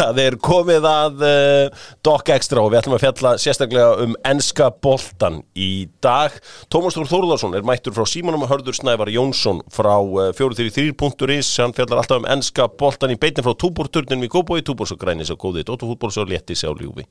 Það 0.00 0.18
er 0.22 0.36
komið 0.40 0.86
að 0.88 1.24
uh, 1.26 1.88
Doc 2.06 2.30
Extra 2.32 2.62
og 2.62 2.70
við 2.72 2.80
ætlum 2.80 2.96
að 2.96 3.02
fjalla 3.04 3.32
sérstaklega 3.40 4.04
um 4.06 4.14
enska 4.30 4.70
boltan 4.72 5.40
í 5.52 5.88
dag. 6.00 6.32
Tómas 6.72 6.96
Þór 6.96 7.10
Þórðarsson 7.10 7.56
er 7.58 7.66
mættur 7.68 7.92
frá 7.96 8.06
Símanum 8.08 8.46
og 8.46 8.52
Hörður 8.52 8.78
Snævar 8.78 9.10
Jónsson 9.12 9.60
frá 9.72 9.92
uh, 9.98 10.30
433.is. 10.38 11.52
Hann 11.60 11.76
fjallar 11.76 12.00
alltaf 12.00 12.22
um 12.22 12.30
enska 12.32 12.70
boltan 12.80 13.12
í 13.12 13.18
beitin 13.20 13.44
frá 13.44 13.52
Túborturnin 13.60 14.24
við 14.24 14.32
Góboi, 14.38 14.62
Túbors 14.64 14.94
og 14.94 15.02
Grænis 15.02 15.32
og 15.34 15.40
Góði, 15.42 15.66
Dóttufútbóls 15.68 16.16
og 16.22 16.32
Léttis 16.32 16.64
á 16.64 16.72
Ljúfi. 16.72 17.04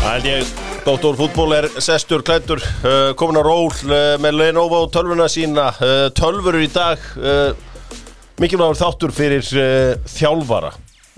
Það 0.00 0.14
held 0.16 0.26
ég, 0.30 0.69
Dóttor 0.80 1.12
fútból 1.12 1.52
er 1.52 1.66
sestur 1.76 2.22
klættur, 2.24 2.60
uh, 2.80 3.10
komin 3.18 3.36
á 3.36 3.44
ról 3.44 3.68
uh, 3.68 4.16
með 4.16 4.38
Lenovo 4.38 4.78
tölvuna 4.88 5.26
sína, 5.28 5.66
uh, 5.76 6.06
tölfur 6.16 6.56
í 6.56 6.70
dag, 6.72 7.02
uh, 7.20 7.50
mikilvægur 8.40 8.78
þáttur 8.78 9.12
fyrir 9.12 9.44
uh, 9.60 9.98
þjálfara. 10.08 10.70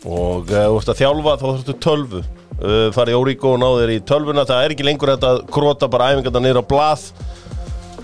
Og 0.02 0.50
uh, 0.50 0.64
ert 0.66 0.90
að 0.90 0.98
þjálfa 0.98 1.36
þá 1.38 1.44
þurftu 1.46 1.76
tölvu, 1.86 2.22
farið 2.94 3.18
Óríko 3.18 3.52
og 3.54 3.60
náðir 3.62 3.92
í 3.94 4.00
tölvuna, 4.06 4.42
það 4.46 4.64
er 4.64 4.74
ekki 4.74 4.86
lengur 4.86 5.12
þetta 5.14 5.30
að 5.30 5.44
krota 5.54 5.88
bara 5.90 6.10
æfingarna 6.10 6.42
niður 6.42 6.60
á 6.62 6.70
blað, 6.72 7.04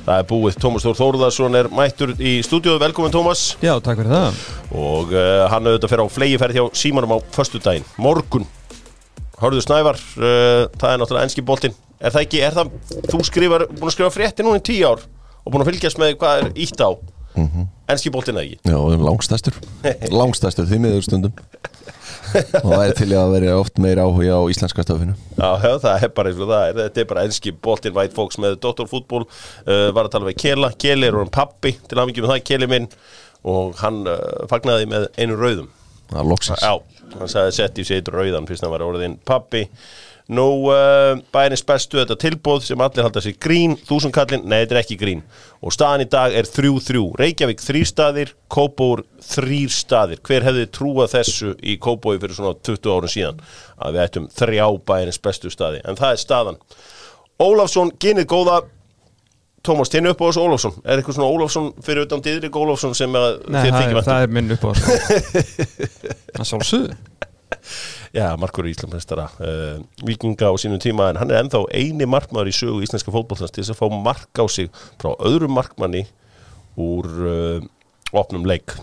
það 0.07 0.15
er 0.15 0.29
búið, 0.30 0.59
Tómas 0.63 0.87
Þór 0.87 0.99
Þórðarsson 0.99 1.59
er 1.59 1.71
mættur 1.75 2.15
í 2.19 2.37
stúdíu, 2.47 2.77
velkomin 2.83 3.15
Tómas. 3.15 3.49
Já, 3.63 3.75
takk 3.83 4.01
fyrir 4.01 4.15
það. 4.15 4.45
Og 4.79 5.13
hann 5.52 5.69
auðvitað 5.69 5.93
fer 5.95 6.02
á 6.02 6.15
flegiferð 6.16 6.59
hjá 6.59 6.65
Símanum 6.85 7.15
á 7.15 7.27
föstudaginn, 7.35 7.87
morgun 7.99 8.47
Hörðu 9.38 9.62
Snævar, 9.62 10.01
uh, 10.19 10.65
það 10.78 10.91
er 10.91 11.02
náttúrulega 11.02 11.28
enski 11.28 11.45
boltinn. 11.46 11.77
Er 11.98 12.15
það 12.15 12.24
ekki, 12.27 12.42
er 12.46 12.56
það, 12.56 12.73
þú 13.10 13.23
skrifar, 13.27 13.66
búin 13.70 13.91
að 13.91 13.95
skrifa 13.96 14.15
frétti 14.15 14.46
núna 14.46 14.60
í 14.60 14.66
tíu 14.66 14.87
ár 14.87 15.05
og 15.45 15.52
búin 15.52 15.65
að 15.65 15.73
fylgjast 15.73 16.01
með 16.02 16.16
hvað 16.21 16.43
er 16.43 16.52
ítt 16.66 16.82
á? 16.82 16.90
Enski 17.88 18.10
boltinn 18.13 18.38
eða 18.38 18.48
ekki? 18.48 18.59
Já, 18.66 18.79
langstæstur 19.07 19.59
Langstæstur, 20.10 20.66
því 20.71 20.80
miður 20.82 21.04
stundum. 21.07 21.35
Og 22.29 22.66
það 22.66 22.82
er 22.82 22.96
til 22.98 23.09
að 23.16 23.30
vera 23.37 23.54
oft 23.57 23.79
meira 23.80 24.04
áhuga 24.04 24.37
á 24.37 24.43
íslenska 24.52 24.85
stöfinu 24.85 25.15
Já, 25.38 25.48
já, 25.63 25.70
það 25.80 26.02
er 26.04 26.10
bara 26.13 26.32
eins 26.32 26.43
og 26.43 26.51
það 26.51 26.65
er, 26.66 26.74
þetta 26.82 27.01
er 27.01 27.09
bara 27.13 27.24
enski 27.24 27.52
boltinn 27.65 27.95
White 27.96 28.16
Fox 28.18 28.41
með 28.43 28.59
doktorfútból 28.65 29.23
uh, 29.24 29.88
Var 29.96 30.02
að 30.02 30.13
tala 30.13 30.29
við 30.29 30.37
Kela, 30.43 30.70
Keli 30.76 31.09
er 31.09 31.16
orðin 31.16 31.32
pappi 31.32 31.73
til 31.88 31.96
aðmyggjum 32.02 32.29
það, 32.29 32.43
Keli 32.51 32.68
minn. 32.68 32.91
Og 33.48 33.79
hann 33.80 34.02
uh, 34.10 34.18
fagnaði 34.51 34.91
með 34.91 35.09
einu 35.16 35.38
rauðum. 35.38 35.70
Það 36.10 36.20
er 36.20 36.30
loksins. 36.35 36.65
Já, 36.65 36.98
hann 37.16 37.30
sagði 37.30 37.56
sett 37.56 37.80
í 37.80 37.87
eitt 37.96 38.12
rauðan 38.12 38.46
fyrst 38.48 38.66
hann 38.66 38.74
var 38.74 38.84
orðin 38.87 39.18
pappi. 39.26 39.66
Nú, 40.28 40.68
uh, 40.68 41.16
bænis 41.32 41.62
bestu 41.64 41.96
þetta 41.96 42.18
tilbóð 42.20 42.66
sem 42.66 42.82
allir 42.84 43.06
halda 43.06 43.23
sér 43.24 43.38
grín, 43.40 43.78
þúsundkallin, 43.88 44.42
nei 44.45 44.59
þetta 44.59 44.74
er 44.74 44.80
ekki 44.82 44.98
grín. 45.01 45.23
Og 45.64 45.73
staðan 45.73 46.04
í 46.04 46.09
dag 46.12 46.36
er 46.36 46.45
3-3 46.45 47.01
Reykjavík 47.16 47.64
þrýr 47.64 47.88
staðir, 47.88 48.34
Kópóur 48.52 49.06
þrýr 49.24 49.73
staðir, 49.73 50.20
hver 50.29 50.45
hefði 50.45 50.66
trúað 50.68 51.14
þessu 51.14 51.54
í 51.64 51.79
Kópói 51.80 52.18
fyrir 52.18 52.36
svona 52.36 52.60
20 52.60 52.92
árun 52.92 53.14
síðan? 53.14 53.40
Að 53.80 53.96
við 53.96 54.04
ættum 54.04 54.29
þrjá 54.36 54.66
bænis 54.92 55.23
bestu 55.24 55.54
staði, 55.54 55.80
en 55.88 55.96
það 55.96 56.12
er 56.12 56.23
staðan. 56.26 56.60
Ólafsson, 57.40 57.95
gynið 57.96 58.29
góða 58.29 58.60
Tómas, 59.69 59.93
þinn 59.93 60.11
upp 60.11 60.23
á 60.23 60.27
þessu 60.29 60.45
Ólafsson? 60.47 60.74
Er 60.85 61.01
eitthvað 61.02 61.19
svona 61.19 61.29
Ólafsson 61.29 61.71
fyrir 61.85 62.07
utan 62.09 62.24
Didrik 62.24 62.57
Ólafsson 62.57 62.97
sem 62.97 63.13
þér 63.13 63.38
þykir 63.45 63.95
væntum? 63.99 64.09
það 64.09 64.25
er 64.25 64.34
minn 64.38 64.56
upp 64.56 64.65
á 64.65 64.71
Það 64.78 66.43
er 66.43 66.50
sjálfsögðu. 66.53 66.99
Já, 68.16 68.37
Markur 68.41 68.66
Íslandmestara 68.69 69.27
uh, 69.44 69.81
Víkinga 70.06 70.49
á 70.49 70.55
sínum 70.60 70.81
tíma 70.81 71.10
en 71.12 71.19
hann 71.21 71.33
er 71.33 71.43
ennþá 71.43 71.60
eini 71.77 72.06
markmaður 72.09 72.49
í 72.49 72.55
sögu 72.56 72.84
íslenska 72.84 73.12
fótbollans 73.12 73.53
til 73.53 73.65
þess 73.65 73.75
að 73.75 73.81
fá 73.83 73.99
mark 74.09 74.41
á 74.41 74.44
sig 74.49 74.71
frá 75.00 75.12
öðrum 75.28 75.53
markmanni 75.56 76.06
úr 76.81 77.09
uh, 77.28 77.66
opnum 78.16 78.49
leik 78.49 78.77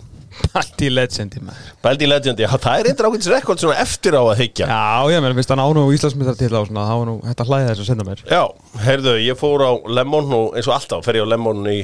Í 0.86 0.90
legendi 0.92 1.42
maður. 1.44 1.72
Bældi 1.84 2.08
Legend, 2.08 2.42
já, 2.44 2.48
það 2.52 2.78
er 2.80 2.90
eitthvað 2.90 3.10
ákveðins 3.10 3.32
rekord 3.34 3.62
svona 3.62 3.80
eftir 3.82 4.16
á 4.16 4.24
að 4.24 4.38
hyggja. 4.40 4.68
Já, 4.70 5.12
ég 5.12 5.24
meðan 5.24 5.40
finnst 5.40 5.52
hann 5.52 5.64
án 5.64 5.80
og 5.82 5.96
Íslandsmyndar 5.96 6.38
til 6.40 6.52
á 6.52 6.62
svona 6.64 6.86
Það 6.86 7.00
var 7.02 7.10
nú 7.10 7.16
hægt 7.26 7.42
að 7.44 7.52
hlæða 7.52 7.72
þessu 7.72 7.84
að 7.86 7.90
senda 7.90 8.06
mér. 8.08 8.24
Já, 8.30 8.44
heyrðu, 8.86 9.16
ég 9.24 9.40
fór 9.40 9.66
á 9.66 9.72
Lemon 9.98 10.32
og 10.36 10.56
eins 10.56 10.70
og 10.70 10.78
alltaf 10.78 11.08
fer 11.08 11.20
ég 11.20 11.28
á 11.28 11.32
Lemon 11.34 11.66
í 11.72 11.80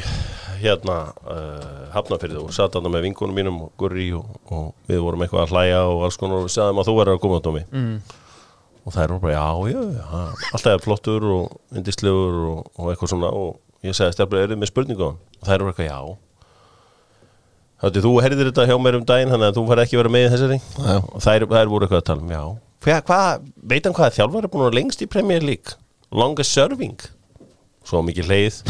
hérna 0.61 0.97
uh, 1.25 1.91
Hafnafyrði 1.95 2.39
og 2.41 2.53
satt 2.55 2.75
þarna 2.75 2.93
með 2.93 3.07
vingunum 3.07 3.37
mínum 3.37 3.59
og 3.65 3.71
Gurri 3.79 4.09
og, 4.17 4.29
og 4.53 4.71
við 4.89 5.01
vorum 5.03 5.23
eitthvað 5.25 5.45
að 5.47 5.53
hlæja 5.55 5.83
og 5.89 6.05
alls 6.07 6.19
konar 6.21 6.41
og 6.41 6.47
við 6.47 6.55
sagðum 6.55 6.81
að 6.81 6.89
þú 6.89 6.97
verður 6.99 7.17
að 7.17 7.23
koma 7.23 7.39
á 7.41 7.45
tómi 7.47 7.63
mm. 7.67 7.95
og 8.85 8.95
það 8.95 9.03
er 9.03 9.15
bara, 9.25 9.33
já, 9.33 9.73
já, 9.73 9.81
já 9.97 10.51
alltaf 10.51 10.73
er 10.75 10.83
flottur 10.85 11.29
og 11.35 11.79
indislegur 11.81 12.41
og, 12.51 12.59
og 12.77 12.91
eitthvað 12.91 13.13
svona 13.15 13.31
og 13.41 13.87
ég 13.87 13.97
sagði 13.97 14.17
stefnir, 14.17 14.43
er 14.43 14.53
þið 14.53 14.61
með 14.61 14.71
spurningu 14.71 15.01
á 15.01 15.09
hann? 15.09 15.23
og 15.39 15.47
það 15.47 15.55
er 15.55 15.65
bara 15.65 15.73
eitthvað, 15.73 15.89
já 15.89 16.30
þú 17.81 18.11
heyrðir 18.21 18.51
þetta 18.51 18.67
hjá 18.69 18.75
mér 18.77 18.99
um 18.99 19.05
daginn 19.09 19.31
þannig 19.33 19.47
að 19.49 19.57
þú 19.57 19.63
fær 19.71 19.81
ekki 19.83 19.97
verið 19.97 20.13
með 20.13 20.25
í 20.25 20.31
þessari. 20.35 20.59
Já. 20.61 20.95
og 21.01 21.23
það 21.23 21.33
er, 21.33 21.45
það 21.49 21.61
er 21.61 21.71
voru 21.71 21.87
eitthvað 21.87 22.01
að 22.01 22.07
tala 22.11 22.21
um, 22.25 22.33
já. 22.35 22.43
Hva, 22.81 22.99
hvað, 23.07 23.47
veit 23.71 23.87
hann 23.87 23.97
hvað 23.97 24.15
þjálfar 24.17 24.45
er 24.47 24.53
búin 24.53 24.67
að 24.67 24.77
lengst 24.77 25.01
í 25.01 25.09
Premier 25.09 25.45
League? 25.45 25.77
Longest 26.13 26.53
serving? 26.53 26.97
Svo 27.87 28.01
mikið 28.05 28.29
leið 28.29 28.61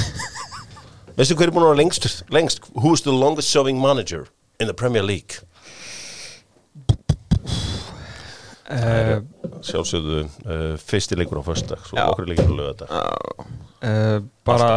Veistu 1.17 1.35
hver 1.35 1.51
er 1.51 1.55
búin 1.55 1.67
að 1.67 1.79
lengst, 1.81 2.07
lengst? 2.31 2.67
Who's 2.79 3.03
the 3.03 3.11
longest 3.11 3.51
serving 3.51 3.79
manager 3.83 4.27
in 4.59 4.72
the 4.72 4.75
Premier 4.75 5.03
League? 5.03 5.43
uh, 8.72 9.19
Sjálfsögðu 9.66 10.23
uh, 10.23 10.78
fyrsti 10.79 11.17
leikur 11.19 11.41
á 11.41 11.43
föstudag 11.45 11.83
Svo 11.88 11.99
okkur 12.11 12.29
leikur 12.29 12.51
á 12.51 12.55
lögða 12.61 12.88
uh, 12.91 14.17
Bara 14.47 14.72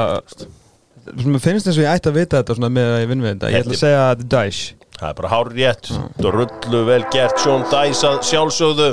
Mér 1.13 1.43
finnst 1.43 1.69
þess 1.69 1.77
að 1.77 1.85
ég 1.85 1.91
ætti 1.99 2.11
að 2.11 2.17
vita 2.19 2.41
þetta 2.41 2.57
svona 2.57 2.71
með 2.73 2.91
að 2.95 3.03
ég 3.03 3.11
vinn 3.11 3.25
við 3.25 3.33
þetta. 3.35 3.51
Ég 3.53 3.65
ætla 3.65 3.75
að 3.77 3.81
segja 3.83 4.01
að 4.01 4.11
þetta 4.23 4.25
er 4.25 4.49
Dice. 4.49 4.77
Það 4.95 5.09
er 5.11 5.17
bara 5.19 5.33
hár 5.33 5.51
rétt. 5.59 5.91
Drullu 6.23 6.83
vel 6.89 7.01
gert. 7.13 7.41
Sean 7.43 7.67
Dice 7.73 8.09
að 8.09 8.21
sjálfsögðu. 8.31 8.89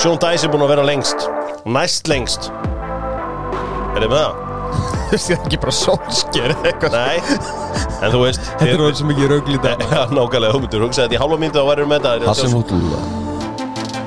Sean 0.00 0.20
Dice 0.22 0.48
er 0.48 0.54
búin 0.54 0.64
að 0.64 0.72
vera 0.76 0.86
lengst. 0.86 1.26
Næst 1.68 2.08
lengst. 2.08 2.48
Er 3.90 4.06
þið 4.06 4.14
með 4.14 4.22
það? 4.22 4.46
Þú 5.10 5.16
veist 5.16 5.32
ekki 5.34 5.58
bara 5.60 5.72
sólsker 5.74 6.52
eitthvað? 6.62 6.94
Nei. 6.94 7.40
En 8.00 8.12
þú 8.14 8.20
veist 8.22 8.44
Þetta 8.52 8.68
er 8.70 8.84
orðið 8.84 9.00
svo 9.02 9.08
mikið 9.10 9.32
raugl 9.34 9.56
í 9.56 9.62
dag. 9.66 9.82
Já, 9.90 10.04
nákvæmlega, 10.14 10.52
þú 10.54 10.62
myndir 10.64 10.86
hugsa 10.86 11.02
þetta 11.04 11.18
í 11.18 11.24
hálfa 11.24 11.40
myndu 11.42 11.64
og 11.64 11.72
verður 11.74 11.90
með 11.90 12.06
þetta 12.14 13.19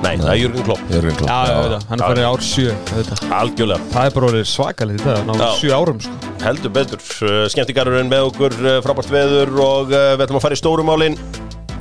Nei, 0.03 0.13
það 0.19 0.29
er 0.33 0.39
Jürgen 0.41 0.65
Klopp 0.67 0.91
Jörgen 0.91 1.15
Klopp 1.19 1.29
Já, 1.31 1.37
já, 1.47 1.59
já, 1.73 1.77
hann 1.89 2.01
er 2.01 2.05
farið 2.09 2.25
ár 2.27 2.43
sjö 2.43 2.65
auðvitað. 2.73 3.21
Algjörlega, 3.39 3.87
Það 3.93 4.07
er 4.09 4.15
bara 4.17 4.29
orðið 4.31 4.47
svakalið 4.51 4.97
í 4.97 5.03
dag 5.05 5.21
Ná 5.29 5.33
Já. 5.39 5.45
sjö 5.61 5.77
árum 5.79 6.01
sko 6.03 6.31
heldur 6.43 6.73
betur 6.75 7.05
Uh, 7.23 7.45
Skemmtigarurinn 7.53 8.09
með 8.11 8.25
okkur, 8.31 8.55
uh, 8.67 8.77
frábært 8.83 9.11
veður 9.13 9.53
og 9.63 9.93
uh, 9.95 10.09
við 10.17 10.25
ætlum 10.25 10.39
að 10.41 10.43
fara 10.43 10.57
í 10.57 10.59
stórumálin 10.59 11.15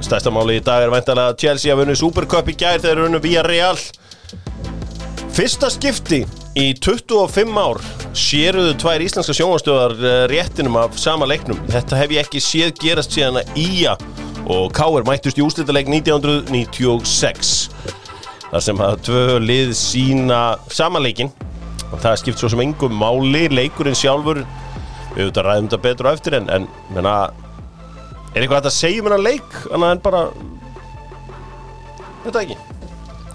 Stærsta 0.03 0.31
máli 0.34 0.61
í 0.61 0.62
dag 0.66 0.84
er 0.87 0.93
væntalega 0.93 1.34
Chelsea 1.41 1.72
að 1.75 1.81
vunni 1.82 1.97
Supercup 1.99 2.50
í 2.53 2.55
gær 2.61 2.78
þegar 2.82 3.03
vunni 3.09 3.21
Via 3.25 3.43
Real 3.47 3.78
Fyrsta 5.32 5.71
skipti 5.72 6.22
í 6.61 6.66
25 6.77 7.59
ár 7.59 7.81
séruðu 8.12 8.75
tvær 8.82 9.00
íslenska 9.06 9.32
sjónvastöðar 9.38 9.94
réttinum 10.28 10.75
af 10.77 10.99
sama 11.00 11.25
leiknum. 11.25 11.56
Þetta 11.72 11.97
hef 12.03 12.12
ég 12.12 12.21
ekki 12.27 12.43
séð 12.44 12.75
gerast 12.82 13.15
síðan 13.16 13.38
að 13.41 13.55
Ía 13.56 13.94
og 14.53 14.69
Káir 14.77 15.06
mættust 15.09 15.41
í 15.41 15.47
úslitaleik 15.47 15.88
1996. 15.88 17.55
þar 18.53 18.65
sem 18.67 18.83
að 18.85 18.99
tvö 19.09 19.39
lið 19.41 19.71
sína 19.79 20.41
samanleikin 20.73 21.31
og 21.93 22.01
það 22.03 22.19
skipt 22.21 22.41
svo 22.41 22.51
sem 22.53 22.61
engum 22.65 22.95
máli 23.01 23.47
leikurinn 23.53 23.97
sjálfur. 23.97 24.43
Við 25.13 25.27
auðvitað 25.27 25.47
ræðum 25.49 25.69
þetta 25.69 25.81
betur 25.87 26.09
á 26.09 26.13
eftir 26.13 26.37
en, 26.39 26.51
en 26.53 26.69
menna, 26.93 27.15
er 28.33 28.45
eitthvað 28.45 28.59
hægt 28.61 28.69
að 28.71 28.77
segja 28.77 29.03
um 29.03 29.09
hennar 29.09 29.25
leik 29.25 29.59
annað 29.69 29.95
en 29.97 30.05
bara 30.05 30.23
þetta 32.27 32.45
ekki? 32.47 32.61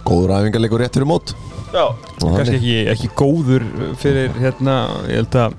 Góður 0.07 0.33
æfingarleikur 0.37 0.81
rétt 0.81 0.97
fyrir 0.97 1.09
mót. 1.09 1.35
Já, 1.73 1.83
kannski 2.21 2.55
ekki, 2.55 2.75
ekki 2.93 3.09
góður 3.19 3.65
fyrir 3.99 4.31
hérna, 4.39 4.77
ég 5.11 5.19
held 5.19 5.35
að 5.35 5.57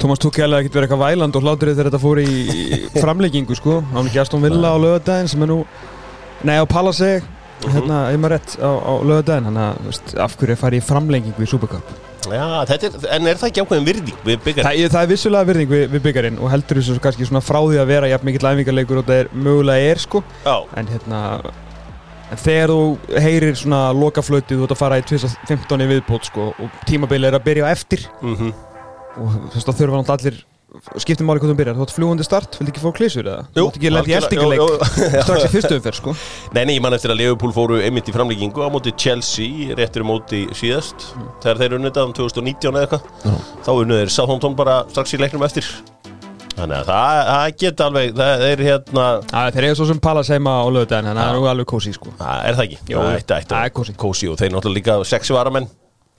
Tómas 0.00 0.20
tók 0.22 0.38
ég 0.40 0.46
alveg 0.46 0.66
geta 0.66 0.78
verið 0.78 0.86
eitthvað 0.86 1.02
væland 1.02 1.36
og 1.36 1.44
hlátur 1.44 1.70
þegar 1.70 1.88
þetta 1.90 2.00
fór 2.00 2.20
í 2.22 2.78
framleggingu 2.94 3.56
sko, 3.58 3.76
hann 3.90 3.98
var 3.98 4.08
ekki 4.08 4.22
Aston 4.22 4.44
Villa 4.44 4.72
á 4.72 4.76
lögadaginn 4.80 5.28
sem 5.32 5.44
er 5.44 5.50
nú, 5.50 5.58
nei 6.48 6.56
á 6.56 6.64
Palase 6.68 7.10
hérna, 7.72 8.00
ég 8.12 8.20
maður 8.20 8.34
rétt 8.36 8.56
á, 8.60 8.70
á 8.70 8.92
lögadaginn 9.00 9.48
hann 9.50 9.60
að, 9.64 10.00
af 10.24 10.36
hverju 10.40 10.56
að 10.56 10.60
fara 10.60 10.78
í 10.78 10.82
framleggingu 10.84 11.44
í 11.44 11.50
Supercup? 11.50 11.94
Já 12.24 12.44
er, 12.64 12.86
en 13.12 13.28
er 13.28 13.36
það 13.40 13.50
ekki 13.50 13.64
ákveðin 13.64 13.88
virðing 13.88 14.22
við 14.24 14.38
byggjar 14.46 14.66
það, 14.68 14.86
það 14.94 15.02
er 15.02 15.10
vissulega 15.10 15.48
virðing 15.50 15.72
við, 15.74 15.84
við 15.92 16.04
byggarinn 16.06 16.40
og 16.40 16.52
heldur 16.54 16.80
þessu 16.80 17.02
kannski 17.04 17.28
svona 17.28 17.44
frá 17.44 17.58
því 17.60 17.82
að 17.82 17.90
vera 17.90 18.08
jafn 18.08 18.30
mikill 18.30 18.48
æfingarleikur 18.48 19.02
og 19.02 19.10
það 19.10 19.20
er 19.20 19.30
mögulega 19.36 19.92
er 19.92 20.00
sko. 20.00 20.22
En 20.48 20.88
hérna 20.88 21.20
en 22.32 22.40
þegar 22.40 22.72
þú 22.72 23.18
heyrir 23.26 23.58
svona 23.58 23.82
lokaflötið 23.96 24.60
þú 24.60 24.66
ert 24.66 24.74
að 24.74 24.80
fara 24.80 25.00
í 25.00 25.04
2015 25.10 25.84
í 25.84 25.90
viðbót 25.92 26.30
sko 26.30 26.48
og 26.52 26.80
tímabili 26.88 27.28
er 27.28 27.36
að 27.38 27.46
byrja 27.48 27.68
á 27.68 27.74
eftir 27.74 28.06
mhm. 28.22 28.52
og 29.20 29.38
þú 29.52 29.54
veist 29.58 29.68
þá 29.68 29.74
þurfa 29.74 30.00
náttúrulega 30.00 30.16
allir 30.18 30.42
skiptir 31.02 31.26
máli 31.26 31.40
hvað 31.42 31.52
þú 31.52 31.56
byrjar, 31.60 31.76
þú 31.78 31.84
átt 31.86 31.94
fljúandi 31.94 32.26
start 32.26 32.56
vildi 32.58 32.72
ekki 32.74 32.82
fá 32.82 32.90
klísur 32.96 33.28
eða? 33.30 33.44
Jú, 33.54 33.64
Þú 33.64 33.66
átt 33.68 33.78
ekki 33.78 34.16
eltingaleik 34.18 34.60
jú, 34.62 34.68
jú. 34.74 35.22
strax 35.24 35.46
í 35.46 35.50
fyrstu 35.54 35.74
umferð 35.78 35.98
sko. 36.00 36.14
Nei, 36.56 36.62
nei, 36.68 36.74
ég 36.78 36.82
man 36.84 36.96
eftir 36.96 37.14
að 37.14 37.20
Liverpool 37.22 37.54
fóru 37.56 37.80
einmitt 37.84 38.10
í 38.10 38.14
framlíkingu 38.16 38.64
á 38.64 38.68
móti 38.74 38.94
Chelsea, 38.98 39.74
réttur 39.78 40.06
móti 40.08 40.44
síðast 40.56 41.08
þegar 41.44 41.62
þeir 41.62 41.76
unnið 41.78 41.96
það 41.98 42.08
um 42.10 42.14
2019 42.20 42.70
eða 42.74 42.86
eitthvað. 42.88 43.10
Já. 43.24 43.34
þá 43.66 43.70
unnið 43.74 44.02
þeir 44.02 44.14
Southampton 44.18 44.56
bara 44.58 44.78
strax 44.90 45.14
í 45.14 45.22
leiknum 45.22 45.46
eftir. 45.46 45.70
Þannig 46.54 46.76
að 46.84 46.86
það, 46.86 47.20
það 47.28 47.46
geta 47.64 47.86
alveg, 47.88 48.10
það 48.14 48.42
er 48.46 48.60
hérna 48.62 49.04
Æ, 49.26 49.38
Þeir 49.56 49.64
eru 49.66 49.78
svo 49.80 49.86
sem 49.88 49.98
Pallas 50.04 50.28
heima 50.30 50.52
á 50.62 50.66
lögudaginn 50.70 51.08
þannig 51.10 51.18
að 51.18 51.26
það 51.26 51.32
er 51.34 51.40
nú 51.40 51.48
alveg 51.50 51.66
kósi 51.72 51.94
sko. 51.96 52.12
Er 52.22 52.54
það 52.54 52.62
ekki, 52.68 52.78
Jú, 52.92 53.00
það 53.00 53.16
ætti, 53.18 53.38
ætti, 53.40 53.56
er 53.58 53.96
kósí 54.04 54.30
og 54.30 54.38
þeir 54.38 54.52
náttúrulega 54.54 54.78
líka 54.78 54.94
sexi 55.10 55.34
varamenn 55.34 55.66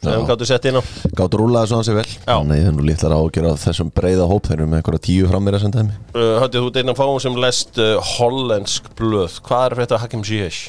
sem 0.06 0.30
gáttu 0.30 0.48
sett 0.50 0.70
inn 0.70 0.80
á 0.80 0.84
Gáttu 1.18 1.42
rúlaði 1.42 1.72
svo 1.72 1.82
hansi 1.82 1.98
vel 1.98 2.08
Þannig 2.22 2.62
ég 2.62 2.70
hef 2.70 2.78
nú 2.78 2.88
litlar 2.88 3.18
á 3.18 3.20
að 3.20 3.34
gera 3.38 3.58
þessum 3.66 3.92
breiða 3.96 4.30
hóp 4.30 4.48
Þeir 4.48 4.58
eru 4.60 4.70
með 4.72 4.82
einhverja 4.82 5.06
tíu 5.10 5.30
frammeira 5.32 5.62
sem 5.64 5.76
dæmi 5.76 5.98
uh, 6.16 6.40
Höttið 6.44 6.70
þú 6.70 6.88
af 6.94 7.02
fáum 7.02 7.22
sem 7.26 7.44
lest 7.44 7.82
uh, 7.82 7.98
hollensk 8.16 8.90
blöð 9.00 9.40
Hvað 9.46 9.68
er 9.70 9.80
þetta 9.84 10.02
Hakim 10.06 10.26
Ziyech? 10.26 10.66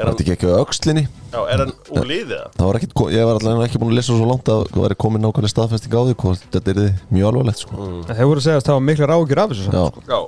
Er 0.00 0.08
hann, 0.08 0.16
ekki 0.16 0.32
ekki 0.32 0.48
á 0.48 0.56
öxlinni 0.62 1.02
já, 1.04 1.40
er 1.52 1.60
hann 1.60 1.72
úr 1.92 2.06
liðið 2.08 2.30
það? 2.32 2.60
Var 2.64 2.78
ekkit, 2.78 2.94
ég 3.12 3.26
var 3.28 3.36
allavega 3.36 3.66
ekki 3.68 3.80
búin 3.82 3.92
að 3.92 3.98
lesa 3.98 4.14
svo 4.16 4.28
langt 4.30 4.48
að 4.48 4.62
það 4.70 4.84
væri 4.86 4.96
komin 5.04 5.24
nákvæmlega 5.26 5.52
staðfesting 5.52 5.96
á 5.96 6.00
því 6.06 6.14
hvort 6.22 6.46
þetta 6.56 6.72
er 6.72 6.80
mjög 7.12 7.28
alvarlegt 7.30 7.64
sko. 7.66 7.76
Mm. 7.76 7.98
Þeir 8.08 8.30
voru 8.30 8.40
að 8.40 8.46
segja 8.46 8.62
að 8.62 8.64
það 8.70 8.78
var 8.78 8.86
mikla 8.86 9.10
rákjur 9.10 9.42
af 9.42 9.52
þessu 9.52 9.66
Já, 9.66 9.82
sko. 9.90 10.22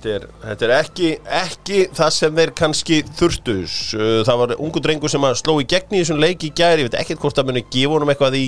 Þetta 0.00 0.12
er, 0.16 0.22
þetta 0.40 0.64
er 0.64 0.70
ekki, 0.78 1.08
ekki 1.36 1.78
það 1.92 2.12
sem 2.16 2.36
þeir 2.38 2.50
kannski 2.56 2.96
þurftus. 3.18 3.72
Það 4.24 4.38
var 4.40 4.54
ungu 4.56 4.80
drengur 4.80 5.12
sem 5.12 5.26
sló 5.36 5.58
í 5.60 5.66
gegn 5.68 5.92
í 5.92 6.00
þessum 6.00 6.22
leik 6.22 6.46
í 6.48 6.50
gæri, 6.56 6.80
ég 6.80 6.88
veit 6.88 6.96
ekkert 7.02 7.20
hvort 7.20 7.36
það 7.36 7.50
muni 7.50 7.62
gefa 7.68 7.92
honum 7.98 8.12
eitthvað 8.14 8.38
í, 8.38 8.46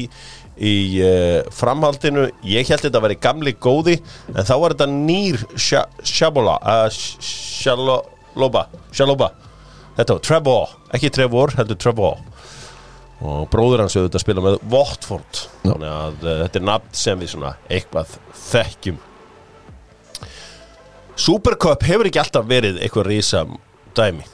í 0.56 0.72
uh, 1.04 1.50
framhaldinu. 1.52 2.24
Ég 2.48 2.72
held 2.72 2.86
þetta 2.86 3.02
að 3.02 3.04
vera 3.04 3.18
gamli 3.28 3.52
góði, 3.60 3.98
en 4.32 4.48
þá 4.48 4.54
var 4.64 4.72
þetta 4.78 4.88
nýr 4.94 5.42
Sha- 5.60 5.84
Shabola, 6.00 6.56
uh, 6.64 6.88
Shaloba, 7.20 8.64
Shaloba. 8.96 9.28
Þetta 10.00 10.16
var 10.16 10.24
Trevor, 10.30 10.74
ekki 10.96 11.12
Trevor, 11.12 11.52
heldur 11.60 11.82
Trevor. 11.84 12.24
Og 13.22 13.44
bróður 13.52 13.84
hans 13.84 13.94
auðvitað 14.00 14.22
að 14.22 14.24
spila 14.24 14.42
með 14.48 14.56
Watford. 14.72 15.44
Já. 15.60 15.68
Þannig 15.68 15.90
að 16.00 16.24
uh, 16.24 16.36
þetta 16.46 16.62
er 16.64 16.70
nafn 16.72 16.96
sem 17.04 17.20
við 17.20 17.36
svona 17.36 17.52
eitthvað 17.68 18.16
þekkjum. 18.48 19.02
Supercup 21.22 21.84
hefur 21.86 22.08
ekki 22.08 22.18
alltaf 22.18 22.46
verið 22.48 22.80
eitthvað 22.82 23.06
rísa 23.12 23.44
dæmi 23.94 24.24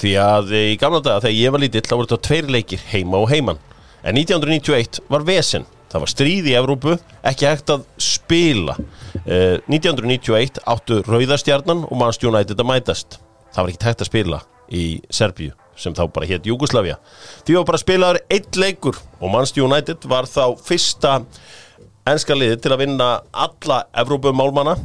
því 0.00 0.12
að 0.16 0.52
í 0.56 0.76
gamla 0.80 1.02
daga 1.04 1.20
þegar 1.26 1.36
ég 1.36 1.52
var 1.52 1.60
lítill 1.60 1.82
þá 1.84 1.92
voru 1.92 2.08
þetta 2.08 2.26
tveir 2.28 2.46
leikir 2.54 2.84
heima 2.88 3.18
og 3.20 3.28
heiman. 3.28 3.58
En 4.02 4.16
1991 4.16 5.02
var 5.12 5.26
vesen. 5.28 5.66
Það 5.92 6.02
var 6.02 6.10
stríð 6.10 6.48
í 6.48 6.54
Evrópu, 6.56 6.94
ekki 7.28 7.46
hægt 7.46 7.70
að 7.74 7.82
spila. 8.00 8.78
Eh, 9.26 9.58
1991 9.68 10.62
áttu 10.72 11.02
Rauðastjarnan 11.04 11.84
og 11.84 12.00
Manchester 12.00 12.30
United 12.32 12.64
að 12.64 12.70
mætast. 12.70 13.18
Það 13.52 13.60
var 13.60 13.74
ekki 13.74 13.88
hægt 13.90 14.06
að 14.06 14.10
spila 14.10 14.40
í 14.72 14.86
Serbíu 15.12 15.52
sem 15.76 15.92
þá 15.96 16.06
bara 16.14 16.28
hétt 16.28 16.48
Jugoslavia 16.48 16.98
því 17.46 17.58
var 17.58 17.68
bara 17.68 17.80
spilaður 17.80 18.18
eitt 18.32 18.56
leikur 18.60 18.98
og 19.20 19.30
Manchester 19.32 19.64
United 19.64 20.04
var 20.08 20.28
þá 20.28 20.56
fyrsta 20.64 21.14
enska 22.08 22.36
liði 22.36 22.58
til 22.60 22.74
að 22.74 22.84
vinna 22.84 23.08
alla 23.32 23.82
Evrópumálmana 24.02 24.76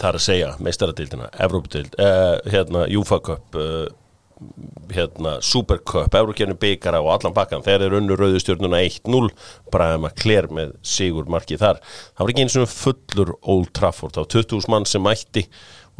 það 0.00 0.08
er 0.08 0.18
að 0.18 0.26
segja 0.26 0.52
meistaradildina, 0.64 1.30
Evrópadild 1.44 1.96
uh, 2.00 2.36
hérna, 2.50 2.86
Júfa 2.90 3.20
Cup 3.24 3.58
uh, 3.58 3.88
hérna, 4.90 5.36
Super 5.44 5.82
Cup 5.84 6.14
Evrókjarni 6.16 6.56
byggara 6.60 7.02
og 7.04 7.12
allan 7.12 7.34
bakkan 7.36 7.64
þeir 7.64 7.84
eru 7.86 7.98
unnu 8.00 8.16
rauðustjörnuna 8.16 8.80
1-0 8.86 9.28
bara 9.72 9.90
að 9.94 10.06
maður 10.06 10.22
kler 10.22 10.48
með 10.56 10.72
sigur 10.86 11.28
markið 11.30 11.60
þar. 11.60 11.82
Það 12.14 12.24
var 12.24 12.32
ekki 12.32 12.46
eins 12.46 12.56
og 12.56 12.72
fullur 12.72 13.34
Old 13.42 13.74
Trafford 13.76 14.16
þá 14.16 14.24
20.000 14.38 14.72
mann 14.72 14.88
sem 14.88 15.04
mætti 15.04 15.44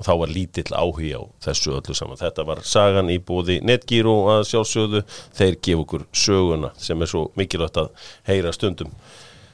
og 0.01 0.07
þá 0.07 0.13
var 0.23 0.33
lítill 0.33 0.73
áhugi 0.73 1.13
á 1.13 1.23
þessu 1.45 1.75
öllu 1.77 1.97
saman. 1.97 2.21
Þetta 2.21 2.47
var 2.49 2.63
sagan 2.65 3.13
í 3.13 3.19
búði 3.21 3.59
Netgyro 3.61 4.17
að 4.33 4.47
sjálfsögðu, 4.55 5.03
þeir 5.37 5.59
gefa 5.61 5.85
okkur 5.85 6.07
söguna 6.17 6.73
sem 6.81 7.03
er 7.05 7.11
svo 7.11 7.27
mikilvægt 7.37 7.83
að 7.83 7.93
heyra 8.31 8.55
stundum 8.57 8.95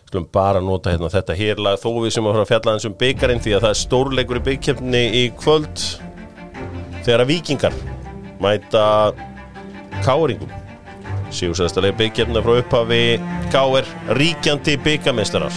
skulum 0.07 0.27
bara 0.33 0.61
nota 0.63 0.93
hérna 0.93 1.11
þetta 1.11 1.35
hérlag 1.35 1.81
þó 1.83 1.89
við 2.05 2.13
sem 2.15 2.27
að 2.27 2.37
fara 2.37 2.45
að 2.45 2.51
fjalla 2.53 2.75
eins 2.77 2.87
um 2.87 2.95
byggarinn 3.01 3.41
því 3.43 3.57
að 3.57 3.65
það 3.65 3.73
er 3.73 3.81
stórleikur 3.81 4.39
í 4.39 4.45
byggkjöfni 4.49 5.03
í 5.19 5.23
kvöld. 5.41 5.87
Þegar 7.03 7.25
að 7.25 7.33
vikingar 7.33 7.79
mæta 8.43 8.85
káringum 10.07 10.53
sígursæðastalega 11.35 11.99
byggkjöfna 11.99 12.43
frá 12.45 12.53
upphafi. 12.61 13.01
Káir 13.51 13.89
ríkjandi 14.19 14.77
byggamestrar 14.85 15.55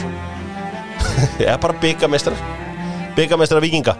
eða 1.45 1.57
bara 1.61 1.77
byggamestrar 1.81 2.41
byggamestrar 3.17 3.63
vikinga 3.65 3.95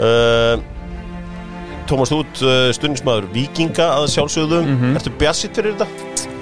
uh, 0.00 0.56
Tómas 1.88 2.12
Út 2.16 2.44
uh, 2.44 2.70
stundismæður 2.76 3.28
vikinga 3.34 3.90
að 3.98 4.08
sjálfsögðum 4.14 4.94
ertu 4.94 5.12
bjassitt 5.20 5.56
fyrir 5.56 5.76
þetta? 5.76 6.33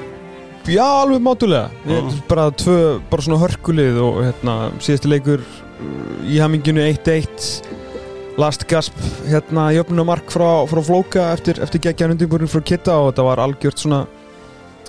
Já, 0.71 0.85
alveg 0.85 1.23
mátulega. 1.23 1.71
Mm. 1.85 2.11
bara, 2.29 2.51
tvö, 2.55 3.01
bara 3.11 3.25
svona 3.25 3.41
hörkulið 3.43 3.99
og 4.03 4.21
hérna, 4.23 4.57
síðasti 4.83 5.11
leikur 5.11 5.43
uh, 5.43 6.21
í 6.29 6.39
haminginu 6.39 6.85
1-1 6.87 8.39
last 8.41 8.65
gasp 8.71 8.97
hérna 9.29 9.71
jöfnumark 9.75 10.31
frá, 10.33 10.63
frá 10.71 10.81
Flóka 10.87 11.27
eftir, 11.35 11.59
eftir 11.61 11.83
geggjaðan 11.85 12.17
undirbúrin 12.17 12.51
frá 12.51 12.63
Kitta 12.65 12.95
og 13.01 13.11
þetta 13.11 13.27
var 13.27 13.43
algjört 13.43 13.83
svona 13.83 14.05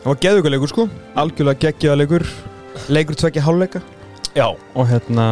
það 0.04 0.08
var 0.12 0.22
geðuguleikur 0.28 0.72
sko. 0.72 0.88
Algjörlega 1.20 1.68
geggjaða 1.68 2.00
leikur. 2.04 2.30
Leikur 2.94 3.18
tvekja 3.20 3.44
háluleika 3.46 3.82
Já, 4.34 4.48
og 4.50 4.88
hérna 4.90 5.26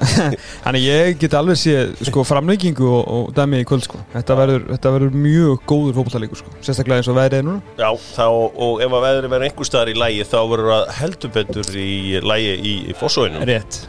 þannig 0.64 0.82
ég 0.82 1.18
get 1.20 1.34
alveg 1.38 1.60
séð 1.60 1.92
sko 2.08 2.24
framleikingu 2.26 2.88
og, 2.90 3.02
og 3.06 3.30
dæmi 3.36 3.60
í 3.62 3.66
kvöld 3.68 3.86
sko. 3.86 4.00
Þetta 4.16 4.36
verður, 4.40 4.66
þetta 4.72 4.92
verður 4.96 5.16
mjög 5.28 5.62
góður 5.70 5.98
fótballleikur 6.00 6.42
sko. 6.42 6.54
Sérstaklega 6.58 7.04
eins 7.04 7.10
og 7.12 7.18
veðrið 7.20 7.38
er 7.38 7.46
núna. 7.46 7.62
Já, 7.78 7.88
þá, 8.16 8.26
og 8.66 8.82
ef 8.82 8.98
að 8.98 9.06
veðri 9.06 9.30
verður 9.30 9.48
einhver 9.48 9.70
staðar 9.70 9.92
í 9.94 9.96
lægi 10.02 10.28
þá 10.32 10.38
verður 10.50 10.76
að 10.80 10.94
heldur 10.98 11.34
betur 11.38 11.74
í 11.78 11.90
lægi 12.18 12.54
í, 12.58 12.76
í 12.90 12.98
fósóinu 12.98 13.46
rétt. 13.46 13.82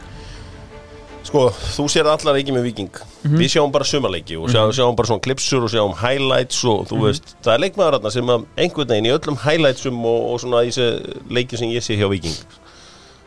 Sko, 1.24 1.48
þú 1.74 1.90
sér 1.90 2.06
allar 2.12 2.36
ekki 2.38 2.52
með 2.54 2.66
viking 2.68 2.98
Við 3.24 3.54
sjáum 3.54 3.70
bara 3.72 3.86
sumarleiki 3.88 4.36
og 4.36 4.50
sjáum, 4.52 4.74
sjáum 4.76 4.94
bara 4.94 5.08
svona 5.08 5.24
klipsur 5.24 5.64
og 5.64 5.72
sjáum 5.72 5.94
highlights 5.98 6.60
og 6.68 6.84
þú 6.90 6.98
veist, 7.06 7.32
það 7.42 7.54
er 7.54 7.62
leikmaður 7.64 8.12
sem 8.12 8.32
einhvern 8.34 8.90
veginn 8.92 9.08
í 9.08 9.14
öllum 9.14 9.38
highlightsum 9.42 10.04
og, 10.04 10.28
og 10.34 10.42
svona 10.44 10.60
þessi 10.68 10.90
leiki 11.32 11.58
sem 11.58 11.72
ég 11.72 11.82
sé 11.82 11.96
hjá 11.98 12.06
viking 12.12 12.36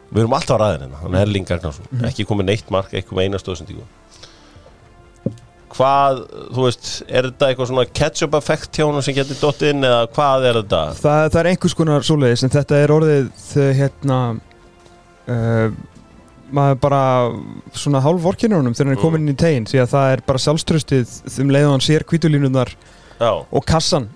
Við 0.07 0.23
erum 0.23 0.35
alltaf 0.37 0.59
ræðin 0.61 0.85
hérna, 0.85 0.99
hann 1.03 1.15
er 1.17 1.25
Erling 1.25 1.49
Ragnarsson. 1.51 1.87
Ekki 2.07 2.25
komið 2.29 2.47
neitt 2.51 2.69
mark, 2.71 2.93
ekki 2.95 3.09
komið 3.11 3.27
eina 3.27 3.41
stóðsendíku 3.41 3.83
Hvað, 5.77 6.21
þú 6.55 6.63
veist, 6.63 6.87
er 7.05 7.27
þetta 7.27 7.49
eitthvað 7.51 7.67
svona 7.69 7.83
catch-up 7.99 8.37
effekt 8.39 8.79
hjá 8.79 8.85
hann 8.87 9.03
sem 9.05 9.13
getur 9.17 9.37
dott 9.41 9.61
inn 9.67 9.83
eða 9.85 10.07
hvað 10.15 10.45
er 10.47 10.59
þetta? 10.61 10.79
það, 10.97 11.19
það 11.33 11.39
er 11.41 11.49
einhvers 11.51 11.75
konar 11.77 12.07
svoleiðis 12.07 12.45
en 12.47 12.53
þetta 12.55 12.79
er 12.81 12.93
orðið 12.95 13.27
þau 13.43 13.67
hérna 13.77 14.19
uh, 15.27 15.75
maður 16.55 16.79
bara 16.87 17.01
svona 17.77 18.01
hálf 18.05 18.23
vorkinur 18.23 18.61
honum 18.61 18.77
þegar 18.77 18.89
hann 18.89 18.95
er 18.97 19.03
komin 19.03 19.25
inn 19.27 19.35
í 19.35 19.37
tegin 19.43 19.67
því 19.69 19.83
að 19.83 19.91
það 19.93 20.13
er 20.15 20.23
bara 20.31 20.43
sjálfströstið 20.45 21.13
þeim 21.35 21.53
leiðum 21.53 21.75
hann 21.75 21.85
sér 21.85 22.07
kvítulínunar 22.07 22.71
Já, 23.19 23.31
og 23.35 23.67
kassan 23.67 24.07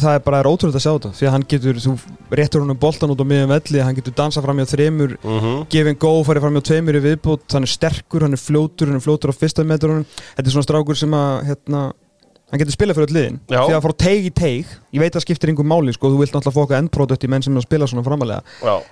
það 0.00 0.16
er 0.18 0.22
bara 0.24 0.42
ótrúlega 0.48 0.78
að 0.78 0.84
sjá 0.84 0.92
þetta 0.92 1.10
því 1.18 1.26
að 1.28 1.34
hann 1.34 1.46
getur, 1.50 1.80
þú 1.84 1.94
réttur 2.38 2.64
honum 2.64 2.78
boltan 2.80 3.12
út 3.14 3.22
á 3.22 3.26
miðjum 3.30 3.52
velli, 3.52 3.82
hann 3.84 3.98
getur 3.98 4.16
dansað 4.18 4.46
fram 4.46 4.60
hjá 4.60 4.70
þremur 4.72 5.16
mhm. 5.20 5.58
gefin 5.72 5.98
góð, 6.04 6.22
farið 6.28 6.46
fram 6.46 6.58
hjá 6.58 6.64
tveimur 6.70 6.98
í 6.98 7.02
viðbútt 7.04 7.56
hann 7.56 7.66
er 7.66 7.72
sterkur, 7.74 8.24
hann 8.26 8.36
er 8.36 8.42
fljótur, 8.42 8.90
hann 8.90 9.00
er 9.00 9.04
fljótur 9.04 9.32
á 9.32 9.34
fyrsta 9.36 9.66
metrunum. 9.66 10.06
Þetta 10.34 10.48
er 10.48 10.56
svona 10.56 10.68
strákur 10.68 10.98
sem 10.98 11.14
að 11.18 11.34
hérna, 11.50 11.82
hann 12.50 12.62
getur 12.62 12.76
spilað 12.76 12.98
fyrir 12.98 13.10
öll 13.10 13.18
liðin. 13.18 13.38
Því 13.50 13.76
að 13.76 13.84
fara 13.86 13.98
teig 14.04 14.30
í 14.30 14.32
teig, 14.34 14.74
ég 14.94 15.04
veit 15.04 15.18
að 15.18 15.26
skiptir 15.26 15.52
einhver 15.52 15.68
máli 15.68 15.94
sko, 15.94 16.10
þú 16.12 16.22
vilt 16.22 16.34
náttúrulega 16.34 16.58
fóka 16.58 16.80
endprodukt 16.80 17.26
í 17.26 17.30
menn 17.30 17.46
sem 17.46 17.54
er 17.54 17.62
að 17.62 17.68
spila 17.68 17.90
svona 17.90 18.06
framalega 18.06 18.42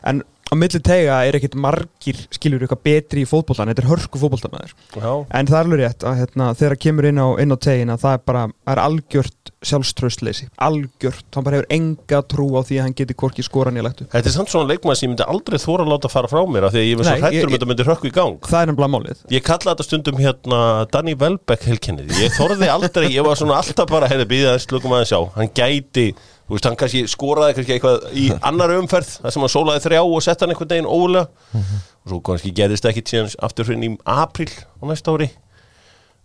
en 0.08 0.22
á 0.52 0.54
milli 0.58 0.80
teiga 0.84 1.16
er 1.24 1.38
ekkit 1.38 1.54
margir 1.56 2.18
skilur 2.34 2.60
eitthvað 2.66 2.82
betri 2.84 3.24
í 3.24 3.28
fótboltan, 3.28 3.70
þetta 3.72 3.82
er 3.86 3.88
hörku 3.88 4.20
fótboltamæður 4.20 4.74
já, 5.00 5.12
en 5.32 5.48
það 5.48 5.56
er 5.58 5.64
alveg 5.64 5.80
rétt 5.80 6.04
að 6.04 6.18
hérna, 6.20 6.48
þegar 6.60 6.76
kemur 6.84 7.08
inn 7.08 7.20
á, 7.24 7.28
inn 7.40 7.54
á 7.54 7.58
tegin 7.64 7.92
að 7.94 8.02
það 8.04 8.16
er 8.18 8.22
bara 8.28 8.42
það 8.52 8.72
er 8.74 8.82
algjört 8.84 9.52
sjálfströstleysi 9.62 10.48
algjört, 10.66 11.26
hann 11.34 11.46
bara 11.46 11.60
hefur 11.60 11.70
enga 11.76 12.20
trú 12.28 12.46
á 12.58 12.60
því 12.66 12.78
að 12.80 12.86
hann 12.86 12.96
geti 12.98 13.16
korki 13.16 13.44
skoran 13.46 13.78
í 13.80 13.84
lættu 13.84 14.08
Þetta 14.12 14.28
er 14.28 14.34
samt 14.36 14.52
svona 14.52 14.68
leikmaður 14.72 14.98
sem 15.00 15.06
ég 15.08 15.12
myndi 15.14 15.28
aldrei 15.32 15.58
þóra 15.62 15.86
að 15.86 15.92
láta 15.94 16.10
fara 16.12 16.28
frá 16.30 16.42
mér 16.50 16.66
af 16.68 16.74
því 16.74 16.82
að 16.82 16.88
ég 16.90 16.98
var 17.00 17.08
svo 17.08 17.16
ég- 17.32 17.46
um 17.46 17.54
þetta 17.56 17.70
myndi 17.70 17.86
rökku 17.86 18.10
í 18.10 18.12
gang. 18.12 18.36
Það 18.42 18.60
er 18.62 18.70
nefnilega 18.72 18.92
málið. 18.92 19.22
Ég 19.32 19.42
kalla 19.46 19.72
þetta 19.72 19.86
stundum 19.86 20.18
hérna 20.20 20.60
Danny 20.92 21.14
Welbeck 21.14 21.62
helkennið 21.70 22.12
Ég 22.20 22.36
þorði 22.36 22.68
aldrei, 22.74 23.08
ég 23.14 23.24
var 23.24 23.38
svona 23.38 23.56
alltaf 23.62 23.88
bara 23.88 24.10
heyrðu, 24.10 24.26
þú 26.46 26.56
veist, 26.56 26.66
hann 26.68 26.78
kannski 26.80 27.04
skoraði 27.10 27.56
kannski 27.58 27.76
eitthvað 27.76 28.08
í 28.18 28.26
annar 28.48 28.74
umferð 28.78 29.14
þar 29.22 29.34
sem 29.34 29.44
hann 29.44 29.54
sólaði 29.54 29.84
þrjá 29.86 30.00
og 30.02 30.24
sett 30.24 30.42
hann 30.42 30.54
einhvern 30.54 30.72
daginn 30.72 30.90
ólega 30.90 31.28
og 31.54 32.10
svo 32.10 32.20
kannski 32.26 32.52
gerðist 32.56 32.88
ekki 32.90 33.04
síðan 33.06 33.32
aftur 33.46 33.68
hrinn 33.70 33.86
í 33.86 33.90
apríl 34.08 34.50
á 34.50 34.82
næsta 34.90 35.14
ári. 35.14 35.30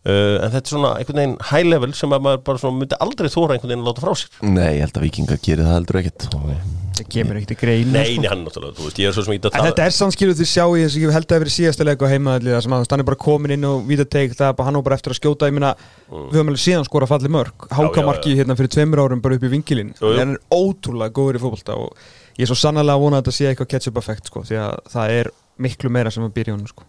Uh, 0.08 0.38
en 0.40 0.52
þetta 0.54 0.64
er 0.64 0.72
svona 0.72 0.92
einhvern 0.98 1.20
veginn 1.20 1.38
high 1.50 1.68
level 1.68 1.94
sem 1.98 2.14
að 2.16 2.24
maður 2.24 2.44
bara 2.48 2.62
svona 2.62 2.80
myndi 2.80 3.00
aldrei 3.04 3.28
þóra 3.34 3.58
einhvern 3.58 3.74
veginn 3.74 3.84
að 3.84 3.90
láta 3.92 4.06
frá 4.06 4.14
sér. 4.22 4.38
Nei, 4.48 4.70
ég 4.78 4.86
held 4.86 5.00
að 5.02 5.08
vikingar 5.10 5.42
gerir 5.44 5.68
það 5.68 5.76
heldur 5.78 6.00
ekkert. 6.02 6.28
Og 6.38 6.87
það 7.00 7.10
kemur 7.16 7.38
ekkert 7.40 7.54
í 7.54 7.58
greina 7.62 7.92
Nei, 7.98 8.12
sko. 8.14 8.22
nei, 8.24 8.30
hann 8.32 8.44
náttúrulega, 8.46 8.76
þú 8.78 8.86
veist, 8.88 9.00
ég 9.02 9.08
er 9.12 9.16
svo 9.18 9.24
sem 9.28 9.34
ekki 9.36 9.42
að 9.44 9.48
En 9.48 9.56
tala. 9.58 9.70
þetta 9.72 9.86
er 9.88 9.96
samskilu 9.98 10.36
því 10.38 10.48
sjá 10.52 10.64
ég 10.78 10.86
þess 10.88 10.98
að 10.98 11.04
ég 11.06 11.16
held 11.18 11.28
að 11.28 11.34
það 11.34 11.42
verið 11.44 11.56
síðasta 11.58 11.88
leik 11.88 12.04
á 12.04 12.08
heimaðalli 12.14 12.54
þar 12.58 12.66
sem 12.68 12.76
að 12.78 12.86
hann 12.92 13.04
er 13.04 13.10
bara 13.12 13.22
komin 13.28 13.56
inn 13.58 13.68
og 13.70 13.88
vítateik 13.90 14.36
það 14.38 14.48
er 14.52 14.58
bara 14.60 14.68
hann 14.72 14.80
á 14.80 14.82
bara 14.88 14.98
eftir 15.00 15.14
að 15.16 15.20
skjóta 15.22 15.50
ég 15.52 15.58
minna 15.58 15.74
við 16.12 16.38
höfum 16.38 16.52
alveg 16.54 16.64
síðan 16.68 16.88
skora 16.88 17.10
falli 17.10 17.32
mörg 17.38 17.68
hákamarki 17.78 18.36
hérna 18.40 18.58
fyrir 18.60 18.74
tveimur 18.78 19.04
árum 19.06 19.22
bara 19.22 19.36
upp 19.40 19.44
í 19.48 19.52
vingilin 19.56 19.94
Jú, 19.98 20.14
jú. 20.14 20.18
hann 20.20 20.36
er 20.38 20.42
ótrúlega 20.54 21.14
góður 21.18 21.40
í 21.40 21.44
fótbolta 21.44 21.76
og 21.78 21.94
ég 22.38 22.46
er 22.46 22.52
svo 22.52 22.60
sannlega 22.60 22.96
að 22.98 23.04
vona 23.06 23.20
að 23.20 23.26
þetta 23.28 23.38
sé 23.38 23.50
eitthvað 23.52 23.72
catch-up 23.76 23.98
effekt 24.04 24.30
sko 24.32 24.44
því 24.48 24.60
að 24.62 24.80
það 24.94 25.16
er 25.22 25.32
miklu 25.58 25.90
meira 25.90 26.12
sem 26.14 26.22
að 26.22 26.36
byrja 26.38 26.54
honum 26.54 26.70
sko 26.70 26.84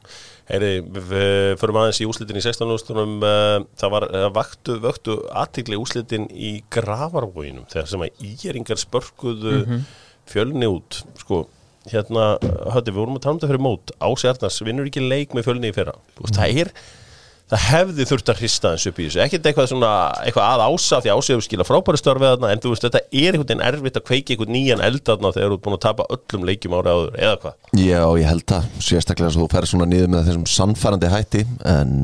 Heyri, 0.49 0.81
við 0.81 1.59
förum 1.61 1.77
aðeins 1.83 2.01
í 2.01 2.07
úslitin 2.09 2.39
í 2.41 2.43
16. 2.45 2.71
úrslitunum 2.73 3.19
uh, 3.21 3.59
það 3.77 3.95
var 3.95 4.07
uh, 4.09 4.27
vaktu, 4.33 4.79
vöktu 4.81 5.19
aðtikli 5.37 5.77
úslitin 5.77 6.25
í 6.33 6.55
gravarvóginum 6.73 7.67
þegar 7.69 7.91
sem 7.91 8.05
að 8.07 8.23
íringar 8.25 8.81
spörkuðu 8.81 9.83
fjölni 10.29 10.71
út. 10.73 11.03
Sko, 11.21 11.43
hérna, 11.93 12.31
höfði, 12.73 12.95
við 12.95 13.03
vorum 13.03 13.19
að 13.19 13.27
tala 13.27 13.37
um 13.37 13.43
þetta 13.43 13.53
fyrir 13.53 13.65
mót. 13.67 13.93
Ási 14.01 14.31
Arnars 14.31 14.63
vinnur 14.65 14.89
ekki 14.89 15.05
leik 15.05 15.37
með 15.37 15.51
fjölni 15.51 15.71
í 15.71 15.77
fyrra? 15.77 15.95
Þú 16.17 16.25
veist, 16.25 16.41
það 16.41 16.63
er 16.65 16.73
það 17.49 17.63
hefði 17.65 18.07
þurft 18.11 18.31
að 18.33 18.41
hrista 18.43 18.71
eins 18.75 18.85
upp 18.89 18.99
í 18.99 19.07
þessu. 19.07 19.21
Ekkert 19.25 19.47
eitthvað, 19.49 19.69
svona, 19.71 19.93
eitthvað 20.25 20.49
að 20.53 20.63
ása 20.69 20.99
því 21.05 21.13
ási 21.15 21.33
hefur 21.33 21.47
skilað 21.47 21.69
frábæri 21.69 22.01
störfið 22.01 22.33
þarna 22.33 22.51
en 22.53 22.63
þú 22.65 22.73
veist 22.73 22.85
þetta 22.85 23.01
er 23.07 23.31
einhvern 23.31 23.49
veginn 23.49 23.65
erfitt 23.69 23.99
að 23.99 24.05
kveiki 24.11 24.35
einhvern 24.35 24.53
nýjan 24.53 24.85
eld 24.85 25.03
þarna 25.09 25.33
þegar 25.37 25.49
þú 25.49 25.57
ert 25.57 25.65
búin 25.65 25.79
að 25.79 25.85
tapa 25.87 26.07
öllum 26.17 26.47
leikjum 26.49 26.77
ára 26.77 26.95
áður 26.99 27.17
eða 27.17 27.41
hvað? 27.45 27.57
Já, 27.81 28.03
ég 28.21 28.29
held 28.29 28.47
það, 28.53 28.69
sérstaklega 28.89 29.33
svo 29.33 29.47
þú 29.47 29.53
ferð 29.55 29.73
svona 29.73 29.89
niður 29.89 30.13
með 30.13 30.29
þessum 30.29 30.47
sannfærandi 30.53 31.13
hætti 31.15 31.45
en 31.73 31.97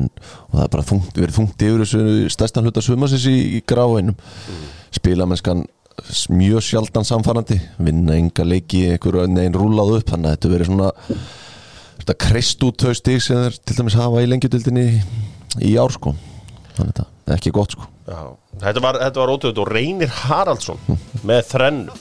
það 0.49 0.65
er 0.65 0.73
bara 0.73 0.87
þungt, 0.89 1.21
verið 1.21 1.37
þungt 1.37 1.65
yfir 1.69 1.85
þessu 1.85 2.03
stærstan 2.33 2.65
hluta 2.65 2.85
sumasins 2.85 3.29
í, 3.29 3.37
í 3.59 3.63
gráinum. 3.69 4.17
Mm. 4.17 4.67
spilamennskan 4.95 5.65
mjög 6.33 6.63
sjaldan 6.63 7.07
samfærandi 7.07 7.57
vinna 7.79 8.17
enga 8.17 8.43
leiki, 8.43 8.85
einhver 8.95 9.21
rúlað 9.55 9.99
upp 9.99 10.11
þannig 10.11 10.35
að 10.35 10.41
krist 12.21 12.63
út 12.67 12.83
þau 12.83 12.93
stig 12.97 13.23
sem 13.23 13.39
þeir 13.39 13.55
til 13.63 13.77
dæmis 13.79 13.95
hafa 13.97 14.21
í 14.21 14.27
lengjudildinni 14.29 14.87
í 15.63 15.75
ár 15.79 15.93
sko. 15.95 16.15
Þannig 16.75 16.89
að 16.89 16.89
þetta 16.89 17.05
er 17.31 17.37
ekki 17.37 17.53
gott 17.55 17.75
sko. 17.75 17.87
Já, 18.05 18.21
þetta 18.61 18.83
var, 18.83 18.99
þetta 19.01 19.21
var 19.21 19.33
ótöðut 19.35 19.61
og 19.63 19.71
Reynir 19.71 20.15
Haraldsson 20.25 20.81
með 21.25 21.45
þrennu. 21.51 21.99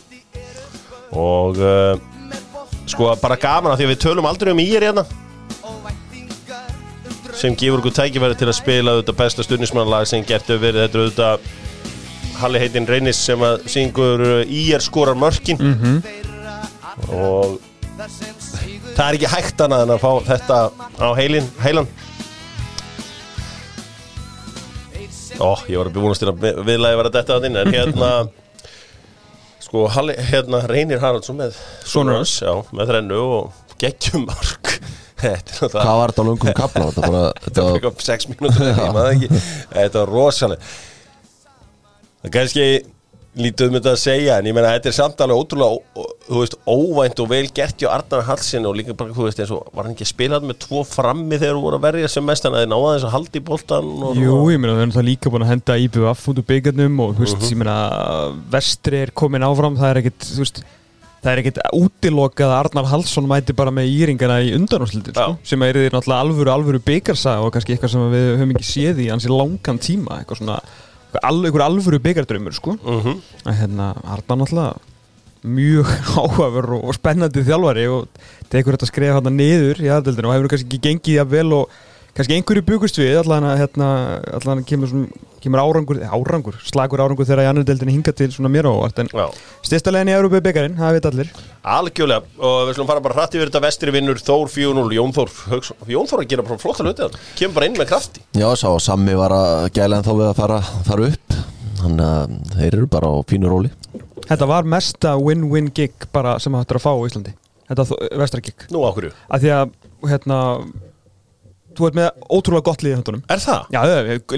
Og 1.14 1.60
uh, 1.62 1.94
sko 2.90 3.12
bara 3.22 3.38
gaman 3.40 3.72
að 3.72 3.80
því 3.82 3.86
að 3.86 3.92
við 3.94 4.02
tölum 4.04 4.28
aldrei 4.28 4.50
um 4.54 4.64
ír 4.64 4.88
hérna 4.88 5.06
sem 7.34 7.54
gefur 7.58 7.80
okkur 7.80 7.94
tækifæri 7.96 8.36
til 8.38 8.46
að 8.46 8.56
spila 8.56 8.92
þetta 9.00 9.14
besta 9.18 9.44
stundismannlag 9.44 10.06
sem 10.08 10.22
gert 10.26 10.46
hefur 10.48 10.62
verið. 10.62 10.84
Þetta 10.86 10.98
er 10.98 11.04
auðvitað 11.04 11.62
Halli 12.34 12.60
heitinn 12.62 12.88
Reynis 12.90 13.20
sem 13.22 13.42
að 13.46 13.66
syngur 13.70 14.22
ír 14.42 14.82
skorar 14.82 15.18
mörkin. 15.18 15.60
Og 17.10 17.58
það 18.94 19.04
er 19.06 19.18
ekki 19.18 19.30
hægt 19.30 19.62
annað 19.64 19.84
en 19.86 19.94
að 19.94 20.02
fá 20.02 20.10
þetta 20.30 20.58
á 20.98 21.08
heilin, 21.18 21.46
heilan 21.62 21.90
Ó, 25.42 25.50
ég 25.66 25.78
var 25.80 25.90
að 25.90 25.96
búinast 25.96 26.22
til 26.22 26.30
að 26.30 26.44
viðlæði 26.66 26.98
vera 27.00 27.12
þetta 27.16 27.36
að 27.38 27.46
inn 27.48 27.58
en 27.58 27.70
hérna 27.74 28.10
sko, 29.64 29.86
Halli, 29.90 30.14
hérna 30.30 30.60
Reynir 30.70 31.02
Haraldsson 31.02 31.40
með 31.40 31.56
Sonur 31.88 32.20
hans, 32.20 32.36
já, 32.44 32.52
með 32.70 32.92
þrennu 32.92 33.20
og 33.38 33.76
geggjumark 33.82 34.74
Hvað 35.24 35.72
var 35.72 36.12
þetta 36.12 36.22
á 36.22 36.28
lungum 36.28 36.56
kapla? 36.58 36.88
Þetta, 36.92 37.10
var 37.10 37.70
eitthvað 37.78 38.02
sex 38.04 38.28
mínútur 38.30 38.66
Þetta 39.72 40.02
var 40.02 40.12
rosalega 40.12 40.74
Það 42.20 42.28
er 42.28 42.34
kannski 42.38 42.66
lítið 43.34 43.66
um 43.68 43.78
þetta 43.78 43.94
að 43.96 44.02
segja 44.04 44.36
en 44.38 44.46
ég 44.48 44.54
meina 44.56 44.74
þetta 44.76 44.90
er 44.92 44.96
samt 44.96 45.22
alveg 45.24 45.40
ótrúlega 45.42 46.04
þú 46.24 46.40
veist, 46.40 46.54
óvænt 46.64 47.20
og 47.20 47.28
vel 47.28 47.48
gert 47.54 47.76
hjá 47.80 47.88
Arnar 47.92 48.22
Hallsinn 48.28 48.64
og 48.68 48.76
líka 48.78 48.94
bara, 48.96 49.12
þú 49.12 49.26
veist, 49.26 49.40
eins 49.42 49.52
og 49.52 49.66
var 49.76 49.84
hann 49.84 49.94
ekki 49.94 50.06
að 50.06 50.12
spila 50.12 50.38
með 50.40 50.56
tvo 50.64 50.80
frammi 50.88 51.36
þegar 51.40 51.58
þú 51.58 51.64
voru 51.66 51.76
að 51.80 51.84
verja 51.84 52.08
sem 52.14 52.24
mest 52.24 52.46
en 52.48 52.54
að 52.56 52.62
þið 52.64 52.70
náða 52.72 52.92
þess 52.94 53.08
að 53.08 53.14
halda 53.16 53.36
í 53.36 53.42
boltan 53.50 53.90
og 54.08 54.12
Jú, 54.22 54.38
ég 54.54 54.58
meina 54.62 54.76
við 54.76 54.84
erum 54.86 54.94
það 54.94 55.08
líka 55.10 55.32
búin 55.34 55.44
að 55.44 55.52
henda 55.52 55.76
IBF 55.84 56.22
út 56.32 56.40
úr 56.40 56.46
byggarnum 56.48 57.02
og 57.04 57.12
þú 57.18 57.20
veist, 57.26 57.44
ég 57.50 57.60
meina 57.60 57.76
vestri 58.54 58.96
er 59.04 59.12
komin 59.12 59.44
áfram, 59.44 59.76
það 59.80 59.90
er 59.90 60.00
ekkit 60.00 60.20
þú 60.30 60.40
veist, 60.44 60.62
það 61.24 61.30
er 61.34 61.38
ekkit 61.42 61.60
útilokað 61.76 62.50
að 62.54 62.58
Arnar 62.62 62.88
Hallsson 62.94 63.28
mæti 63.28 63.52
bara 63.56 63.72
með 63.74 63.92
íringana 63.92 64.36
í 64.44 64.54
undanúrslitin, 64.56 65.16
sko, 65.16 65.36
sem 65.44 65.60
er 65.68 65.76
því 65.76 65.92
náttúrulega 65.92 66.24
alvöru, 66.24 66.50
alvöru 66.52 66.80
byggarsa 66.84 67.32
og 67.44 67.52
kannski 67.52 67.76
eitthvað 67.76 67.94
sem 67.94 68.08
við 68.12 68.26
höfum 68.40 68.52
mjög 75.44 75.90
áhafur 76.20 76.70
og 76.78 76.86
og 76.88 76.96
spennandi 76.96 77.44
þjálfari 77.46 77.88
og 77.92 78.22
tekur 78.52 78.76
þetta 78.78 78.90
skref 78.90 79.18
hérna 79.18 79.32
niður 79.34 79.82
í 79.84 79.90
aðdeldinu 79.92 80.30
og 80.30 80.36
hefur 80.38 80.54
kannski 80.54 80.70
ekki 80.70 80.84
gengið 80.88 81.20
að 81.24 81.34
vel 81.36 81.50
og 81.60 81.82
kannski 82.14 82.36
einhverju 82.38 82.62
bugust 82.66 82.98
við 83.00 83.16
allan 83.18 83.46
að 83.48 83.60
hérna, 83.64 83.86
allan 84.38 84.60
að 84.62 84.66
kemur, 84.68 84.90
svona, 84.90 85.22
kemur 85.42 85.62
árangur, 85.64 85.98
árangur, 86.06 86.58
slagur 86.62 87.02
árangur 87.02 87.26
þegar 87.26 87.42
í 87.42 87.48
annar 87.50 87.66
deildinu 87.66 87.94
hinga 87.96 88.14
til 88.14 88.30
svona 88.30 88.52
mér 88.54 88.68
Já, 88.70 89.24
styrsta 89.66 89.90
leginn 89.90 90.12
í 90.12 90.14
Európa 90.14 90.40
byggarinn, 90.44 90.78
það 90.78 90.94
veit 90.98 91.08
allir 91.10 91.32
algjörlega 91.74 92.22
og 92.38 92.68
við 92.68 92.78
slum 92.78 92.88
fara 92.92 93.02
bara 93.02 93.18
hratt 93.18 93.34
yfir 93.34 93.50
þetta 93.50 93.64
vestri 93.66 93.94
vinnur 93.94 94.22
Þór 94.22 94.46
4-0, 94.52 94.94
Jón 94.94 95.14
Þór. 95.16 95.34
Jón 95.90 96.08
Þór 96.10 96.22
að 96.22 96.30
gera 96.30 96.46
bara 96.46 96.62
flotta 96.62 96.86
hluti 96.86 97.02
þarna. 97.02 97.22
kemur 97.40 97.58
bara 97.58 97.70
inn 97.70 97.78
með 97.80 97.90
krafti 97.90 98.24
já, 98.38 98.46
sá 98.54 98.68
Sammi 98.84 99.18
var 99.18 99.34
að 99.34 99.68
gæla 99.74 99.98
en 99.98 100.06
þá 100.06 100.12
við 100.14 100.28
að 100.30 100.38
fara, 100.38 100.60
fara 100.86 101.10
upp 101.10 101.38
Þannig 101.82 102.06
að 102.06 102.36
þeir 102.54 102.76
eru 102.78 102.90
bara 102.94 103.10
á 103.10 103.14
fínu 103.28 103.50
róli 103.50 103.72
Þetta 104.28 104.46
var 104.48 104.64
mesta 104.64 105.14
win-win 105.20 105.70
gig 105.76 105.92
bara 106.14 106.38
sem 106.40 106.54
hættur 106.56 106.78
að 106.80 106.86
fá 106.86 106.92
á 106.96 107.02
Íslandi 107.08 107.34
Þetta 107.68 107.84
vestra 108.20 108.40
gig 108.44 108.66
Nú 108.74 108.82
á 108.84 108.90
hverju? 108.96 109.12
að 109.32 109.44
því 109.44 109.52
að 109.58 109.70
hérna 110.10 110.38
þú 111.74 111.86
ert 111.88 111.96
með 111.98 112.26
ótrúlega 112.30 112.66
gott 112.68 112.82
lið 112.84 112.92
í 112.92 112.96
höndunum 112.98 113.22
Er 113.34 113.40
það? 113.42 113.62
Já, 113.74 113.80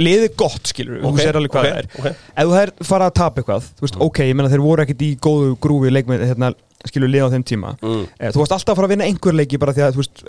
liðið 0.00 0.36
gott 0.40 0.70
skilur 0.70 1.02
Ok, 1.04 1.18
þú 1.18 1.24
sér 1.26 1.38
alveg 1.40 1.52
hvað 1.52 1.66
ok, 1.66 1.72
það 1.72 1.80
er 1.80 1.88
ok. 2.00 2.22
ef 2.40 2.46
þú 2.48 2.54
er 2.62 2.72
fara 2.88 3.08
að 3.10 3.16
tapa 3.18 3.42
eitthvað 3.42 3.66
þú 3.76 3.84
veist, 3.84 3.98
ok, 4.06 4.20
ég 4.30 4.38
meina 4.38 4.52
þeir 4.54 4.64
voru 4.64 4.84
ekkit 4.86 5.04
í 5.04 5.10
góðu 5.26 5.50
grúfi 5.66 5.90
leikmið, 5.92 6.24
hérna, 6.30 6.48
skilur 6.88 7.12
lið 7.12 7.26
á 7.28 7.32
þeim 7.34 7.44
tíma 7.50 7.74
Mm. 7.82 8.06
Eh, 8.16 8.30
þú 8.32 8.40
varst 8.40 8.54
alltaf 8.56 8.72
að 8.72 8.78
fara 8.80 8.88
að 8.88 8.94
vinna 8.94 9.08
einhver 9.10 9.36
leiki 9.36 9.60
bara 9.60 9.74
því 9.76 9.84
að 9.84 9.98
þú 9.98 10.00
veist, 10.00 10.24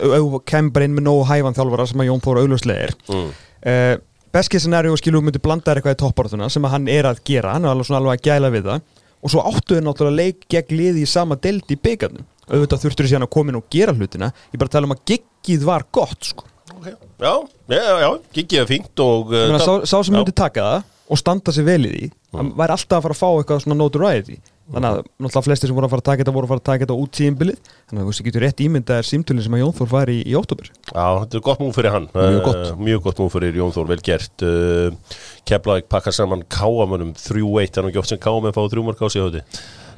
kemur 0.51 0.83
inn 0.83 0.97
með 0.97 1.05
nógu 1.07 1.23
hæfan 1.31 1.55
þjálfara 1.55 1.87
sem 1.87 2.03
að 2.03 2.09
Jón 2.11 2.23
Þóra 2.27 2.43
augljóslega 2.43 2.89
er 2.89 2.93
Mm. 3.07 3.31
uh, 3.71 3.95
beskið 4.35 4.65
scenarió 4.65 4.97
skilur 4.99 5.23
myndi 5.23 5.39
blanda 5.41 5.71
þér 5.71 5.79
eitthvað 5.79 5.95
í 5.95 6.01
topparátuna 6.03 6.49
sem 6.51 6.65
að 6.67 6.73
hann 6.75 6.87
er 6.91 7.07
að 7.07 7.23
gera 7.25 7.53
hann 7.55 7.63
er 7.65 7.71
alveg 7.71 7.87
svona 7.87 8.01
alveg 8.03 8.19
að 8.19 8.27
gæla 8.27 8.51
við 8.51 8.67
það 8.67 8.81
og 9.27 9.33
svo 9.33 9.43
áttu 9.43 9.75
þau 9.75 9.83
náttúrulega 9.83 10.23
leik 10.23 10.45
gegn 10.51 10.77
liði 10.79 11.03
í 11.03 11.09
sama 11.11 11.35
deild 11.43 11.67
í 11.67 11.79
byggarnum 11.83 12.27
auðvitað 12.47 12.85
þurftur 12.85 13.07
þau 13.07 13.11
síðan 13.11 13.27
að 13.27 13.33
koma 13.35 13.51
inn 13.51 13.59
og 13.59 13.65
gera 13.73 13.91
hlutina. 13.91 14.29
Ég 14.53 14.61
bara 14.61 14.71
tala 14.71 14.87
um 14.87 14.95
að 14.95 15.01
giggið 15.11 15.65
var 15.67 15.83
gott 15.91 16.29
sko. 16.29 16.45
Okay. 16.77 16.93
Já, 17.19 17.33
já, 17.73 17.81
já, 18.03 18.09
gigið 18.37 18.61
er 18.61 18.69
fínt 18.69 19.01
og 19.03 19.33
uh, 19.33 19.57
sá, 19.59 19.71
sá 19.87 19.97
sem 19.99 20.15
myndi 20.15 20.35
taka 20.35 20.63
það 20.63 20.93
og 21.07 21.19
standa 21.19 21.53
sig 21.55 21.65
vel 21.67 21.79
í 21.87 21.91
því 21.93 22.09
hann 22.35 22.51
væri 22.59 22.75
alltaf 22.75 22.99
að 22.99 23.05
fara 23.05 23.15
að 23.15 23.21
fá 23.21 23.27
eitthvað 23.29 23.61
svona 23.63 23.77
notoriety 23.79 24.35
þannig 24.67 24.89
að 24.89 24.97
náttúrulega 25.23 25.43
flestir 25.47 25.69
sem 25.71 25.77
voru 25.77 25.87
að 25.87 25.93
fara 25.93 26.01
að 26.03 26.07
taka 26.09 26.21
þetta 26.23 26.33
voru 26.35 26.47
að 26.47 26.51
fara 26.51 26.61
að 26.61 26.67
taka 26.69 26.83
þetta 26.85 26.97
út 27.03 27.11
tíðinbilið 27.17 27.59
þannig 27.71 27.97
að 27.97 28.03
þú 28.03 28.11
veist, 28.11 28.23
getur 28.27 28.43
rétt 28.45 28.63
ímyndaðir 28.65 29.07
símtölinn 29.07 29.45
sem 29.45 29.55
að 29.57 29.61
Jón 29.63 29.75
Þór 29.77 29.89
var 29.93 30.11
í, 30.11 30.17
í 30.27 30.35
óttúber 30.39 30.69
Já, 30.73 31.05
þetta 31.23 31.39
er 31.39 31.43
gott 31.47 31.63
múf 31.63 31.77
fyrir 31.79 31.93
hann. 31.95 32.07
Mjög 32.13 32.37
Eh, 32.37 32.45
gott. 32.47 32.71
Mjög 32.87 33.01
gott 33.07 33.21
múf 33.23 33.35
fyrir 33.37 33.59
Jón 33.61 33.73
Þór, 33.75 33.89
vel 33.93 33.99
gert. 34.03 34.43
Uh, 34.43 35.17
Keflavík 35.47 35.87
pakkar 35.91 36.15
saman 36.15 36.43
káamönnum 36.51 37.13
3-1, 37.15 37.71
það 37.71 37.81
er 37.81 37.87
nú 37.87 37.91
ekki 37.93 38.01
oft 38.03 38.11
sem 38.11 38.19
káamenn 38.23 38.55
fá 38.55 38.63
þrjúmark 38.67 39.03
á 39.03 39.07
sig 39.07 39.23
höfði 39.23 39.43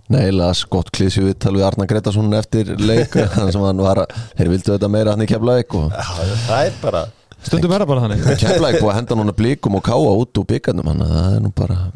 Nei, 0.09 0.31
las 0.33 0.63
gott 0.65 0.89
klísju 0.89 1.27
viðtal 1.27 1.53
við 1.53 1.65
Arna 1.67 1.85
Gretarsson 1.89 2.33
eftir 2.33 2.71
leik 2.81 3.13
þannig 3.35 3.53
sem 3.53 3.65
hann 3.65 3.81
var 3.85 4.03
að, 4.05 4.13
þeir 4.39 4.49
vildu 4.55 4.73
þetta 4.73 4.89
meira 4.89 5.13
hann 5.13 5.25
í 5.25 5.29
Keflavík 5.29 5.75
og 5.77 5.91
Það 5.93 6.65
er 6.65 7.11
stundum 7.45 7.71
er 7.71 7.83
það 7.85 7.91
bara 7.93 8.01
þannig. 8.03 8.23
Keflavík 8.41 8.81
búið 8.81 8.91
að 8.91 8.97
henda 8.99 9.17
núna 9.19 9.35
blikum 9.37 9.77
og 9.77 9.85
káa 9.85 10.13
út 10.17 10.41
úr 10.41 10.47
byggarnum 10.49 10.89
hann 10.91 11.05
það 11.05 11.35
er 11.37 11.43
nú 11.45 11.51
bara 11.55 11.77
það, 11.77 11.93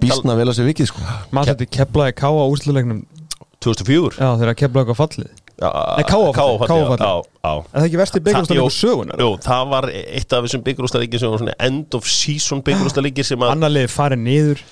bísna 0.00 0.36
vel 0.38 0.48
að 0.48 0.56
sér 0.58 0.68
vikið 0.70 0.86
sko. 0.92 1.00
Maður 1.34 1.54
þetta 1.54 1.70
keflaði 1.78 2.14
káa 2.20 2.44
úrsluleiknum 2.50 3.00
2004 3.64 4.18
já 4.20 4.28
þegar 4.40 4.58
keflaði 4.60 4.84
eitthvað 4.84 5.00
fallið. 5.02 5.32
Nei, 5.54 6.02
KA 6.04 6.18
fallið, 6.34 6.34
KA 6.34 6.44
já, 6.44 6.84
fallið. 6.84 6.98
já, 6.98 7.14
já. 7.46 7.52
er 7.54 7.78
það 7.78 7.84
ekki 7.88 7.98
versti 8.00 8.18
Það- 8.18 8.24
byggjumstæðleikur 8.26 8.64
jú, 8.64 8.74
sögunar 8.74 9.20
Jú, 9.22 9.28
það 9.46 9.68
var 9.70 9.84
eitt 9.94 10.32
af 10.34 10.44
þessum 10.44 10.62
byggjurústalíkir 10.66 11.20
sem 11.22 11.30
var 11.30 11.38
svona 11.44 11.54
end 11.60 11.94
of 11.94 12.08
season 12.10 12.62
byggjurústalíkir 12.66 13.24
sem 13.24 13.38
að 13.46 13.52
annar 13.54 13.70
liði 13.70 13.90
farið 13.94 14.18
niður. 14.26 14.64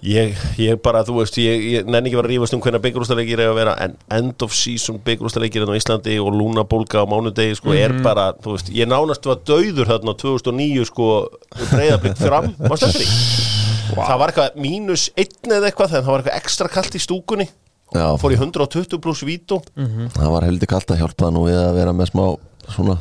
Ég, 0.00 0.32
ég 0.56 0.78
bara, 0.80 1.02
þú 1.04 1.18
veist, 1.18 1.34
ég, 1.36 1.60
ég 1.74 1.84
nenni 1.84 2.08
ekki 2.08 2.16
vera 2.16 2.28
að 2.30 2.32
rífast 2.32 2.54
um 2.56 2.60
hvernig 2.64 2.80
byggjurústalíkir 2.86 3.42
er 3.42 3.50
að 3.50 3.58
vera 3.58 3.74
en 3.84 3.96
end 4.16 4.40
of 4.46 4.54
season 4.56 4.96
byggjurústalíkir 5.04 5.66
á 5.66 5.76
Íslandi 5.76 6.14
og 6.22 6.30
lúnabólga 6.32 7.02
á 7.02 7.10
mánudegi 7.10 7.58
sko, 7.58 7.74
er 7.74 7.92
Mhm. 7.92 8.02
bara, 8.06 8.32
þú 8.40 8.54
veist, 8.54 8.70
ég 8.72 8.86
nánast 8.88 9.26
var 9.26 9.42
döður 9.44 9.90
þarna 9.90 10.14
2009 10.16 10.86
sko 10.86 11.28
breyðablikt 11.74 12.16
fram, 12.22 12.54
varst 12.56 12.86
þetta 12.86 13.49
það 13.96 14.18
var 14.22 14.32
eitthvað 14.32 14.60
mínus 14.66 15.08
einn 15.18 15.54
eða 15.58 15.70
eitthvað 15.70 15.92
þegar 15.94 16.04
það 16.06 16.12
var 16.14 16.22
eitthvað 16.24 16.40
ekstra 16.42 16.68
kallt 16.76 16.94
í 16.98 17.02
stúkunni. 17.04 17.48
Já, 17.90 18.04
fór 18.22 18.30
í 18.30 18.36
120 18.38 19.00
pluss 19.02 19.24
vító 19.26 19.56
Mhm. 19.74 20.12
það 20.14 20.28
var 20.36 20.44
heldur 20.46 20.68
kallt 20.70 20.92
að 20.94 21.00
hjálpa 21.02 21.30
nú 21.34 21.46
við 21.48 21.58
að 21.58 21.72
vera 21.80 21.92
með 21.96 22.12
smá 22.12 22.26
svona 22.70 22.98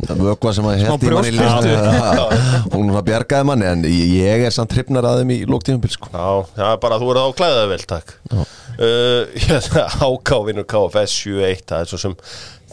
Það 0.00 0.18
vökva 0.20 0.50
sem 0.52 0.64
að 0.68 0.80
í 0.80 1.12
manni 1.12 1.70
Hún 2.74 2.90
bjargaði 3.04 3.46
manni 3.48 3.64
En 3.68 3.82
ég 3.88 4.44
er 4.46 4.52
samt 4.52 4.72
hrifnar 4.76 5.06
að 5.08 5.22
þeim 5.22 5.32
í 5.32 5.38
lóktífumbil 5.48 5.90
sko. 5.92 6.10
Já, 6.12 6.26
það 6.56 6.72
er 6.74 6.80
bara 6.82 6.96
að 6.96 7.00
þú 7.04 7.08
verður 7.10 7.24
á 7.24 7.38
klæðað 7.40 7.70
vel, 7.72 7.78
takk. 7.88 8.12
Uh, 8.80 9.22
hérna, 9.40 9.84
Háká 10.00 10.38
vinnur 10.46 10.66
KFS 10.68 11.16
7-1 11.24 11.64
Það 11.72 11.80
er 11.84 11.90
svo 11.92 12.00
sem 12.04 12.16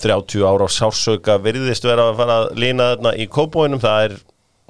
30 0.03 0.45
ára 0.47 0.67
á 0.67 0.69
sársauka 0.71 1.37
virðist 1.43 1.87
vera 1.87 2.09
að 2.11 2.19
fara 2.21 2.37
að 2.43 2.51
lína 2.63 2.89
þarna 2.93 3.15
í 3.23 3.27
kópóinum 3.31 3.81
Það 3.83 4.03
er, 4.09 4.17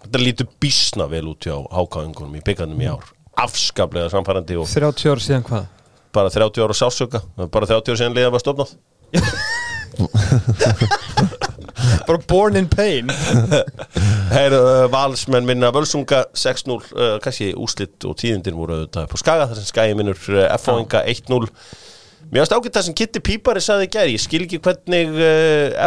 þetta 0.06 0.22
lítur 0.22 0.52
bísna 0.62 1.08
vel 1.12 1.26
út 1.32 1.48
hjá 1.48 1.56
hákáingunum 1.74 2.38
í 2.38 2.44
byggandum 2.46 2.84
í 2.84 2.92
ár. 2.92 3.06
Afskaplega 3.38 4.10
samfærandi 4.14 4.58
og 4.58 4.70
30 4.70 5.12
ár 5.14 5.22
síðan 5.24 5.48
hvað? 5.48 5.66
bara 6.18 6.30
30 6.34 6.64
ára 6.64 6.74
á 6.74 6.78
sársauka. 6.78 7.22
Bara 7.52 7.66
30 7.70 7.92
ára 7.92 8.00
síðan 8.02 8.18
liða 8.18 8.34
var 8.34 8.42
stofnað. 8.44 8.76
Bara 12.08 12.20
born 12.28 12.56
in 12.56 12.68
pain. 12.70 13.10
Herru, 14.36 14.60
uh, 14.60 14.86
valsmenn 14.92 15.48
minna 15.48 15.72
Völsunga 15.76 16.26
6-0, 16.36 16.78
uh, 16.96 17.18
kannski 17.24 17.52
úslitt 17.58 18.06
og 18.08 18.18
tíðindir 18.20 18.56
voru 18.58 18.74
auðvitað 18.78 19.10
på 19.12 19.20
Skaga 19.22 19.48
þar 19.50 19.60
sem 19.60 19.70
Skagi 19.70 19.98
minnur 19.98 20.20
uh, 20.34 20.46
F-fáinga 20.58 21.04
1-0 21.08 21.48
Mér 22.28 22.44
varst 22.44 22.56
ágætt 22.56 22.76
það 22.76 22.88
sem 22.90 22.98
Kitty 23.00 23.22
Pípari 23.24 23.62
saði 23.64 23.88
í 23.88 23.92
gær, 23.94 24.12
ég 24.12 24.20
skil 24.20 24.44
ekki 24.44 24.60
hvernig 24.64 25.14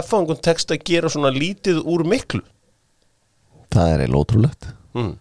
F-fáingun 0.01 0.41
tekst 0.41 0.73
að 0.73 0.85
gera 0.89 1.11
svona 1.13 1.33
lítið 1.35 1.83
úr 1.85 2.07
miklu 2.09 2.41
Það 3.71 3.93
er 3.95 4.05
eiginlega 4.05 4.23
ótrúlegt. 4.25 4.71
Mm. 4.99 5.13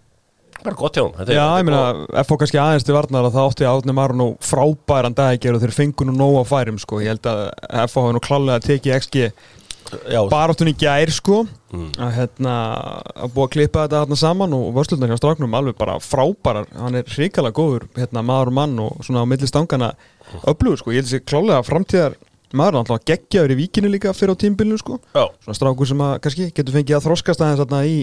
Bara 0.59 0.75
gott 0.75 0.97
hjá 0.97 1.05
hún 1.05 1.29
Já, 1.31 1.45
ég 1.55 1.67
meina, 1.67 1.83
FH 2.19 2.39
kannski 2.41 2.59
aðeins 2.59 2.83
til 2.83 2.95
varnar 2.97 3.29
að 3.29 3.37
það 3.37 3.45
átti 3.47 3.67
Átni 3.69 3.95
Marun 3.95 4.25
og 4.25 4.41
frábæran 4.43 5.15
dag 5.15 5.37
að 5.37 5.45
gera 5.45 5.55
og 5.55 5.63
þeir 5.63 5.75
fengu 5.77 6.07
nú 6.09 6.15
nóg 6.17 6.41
að 6.41 6.49
færum 6.49 6.81
sko. 6.81 6.99
ég 6.99 7.13
held 7.13 7.29
að 7.31 7.43
FH 7.85 8.03
hafi 8.03 8.17
nú 8.17 8.21
klálega 8.25 8.65
tekið 8.65 8.97
XG 8.97 9.29
góð. 9.89 10.03
Já, 10.11 10.19
baráttun 10.29 10.69
í 10.69 10.75
gær 10.77 11.11
sko. 11.13 11.39
Að 11.71 12.11
hérna 12.17 12.55
að 13.15 13.33
búa 13.33 13.47
að 13.47 13.53
klippa 13.55 13.85
þetta 13.85 14.03
hérna 14.03 14.17
saman 14.19 14.55
og 14.57 14.71
vörslutnar 14.75 15.11
hjá 15.11 15.19
stráknum 15.21 15.55
alveg 15.57 15.77
bara 15.79 15.97
frábærar, 16.03 16.69
hann 16.77 16.97
er 16.97 17.09
hrikalega 17.09 17.55
góður 17.57 17.87
hérna 17.97 18.23
maður 18.25 18.51
og 18.51 18.57
mann 18.59 18.79
og 18.83 19.03
svona 19.05 19.23
á 19.25 19.29
millistangana 19.29 19.91
öflugur 20.43 20.81
sko, 20.81 20.93
ég 20.93 21.01
held 21.01 21.09
þessi 21.09 21.25
klálega 21.25 21.65
framtíðar 21.65 22.17
maður 22.53 22.73
er 22.73 22.79
alltaf 22.81 23.05
geggjaður 23.05 23.53
í 23.53 23.59
víkinu 23.59 23.91
líka 23.93 24.13
fyrir 24.17 24.33
á 24.33 24.41
tímbilinu 24.41 24.79
sko, 24.81 24.97
já, 25.13 25.25
svona 25.45 25.57
strákur 25.57 25.89
sem 25.89 26.01
að 26.01 26.15
kannski 26.25 26.49
getur 26.49 26.73
fengið 26.73 26.97
að 26.97 27.05
þroskast 27.05 27.43
aðeins 27.45 27.61
þarna 27.61 27.81
í 27.85 27.99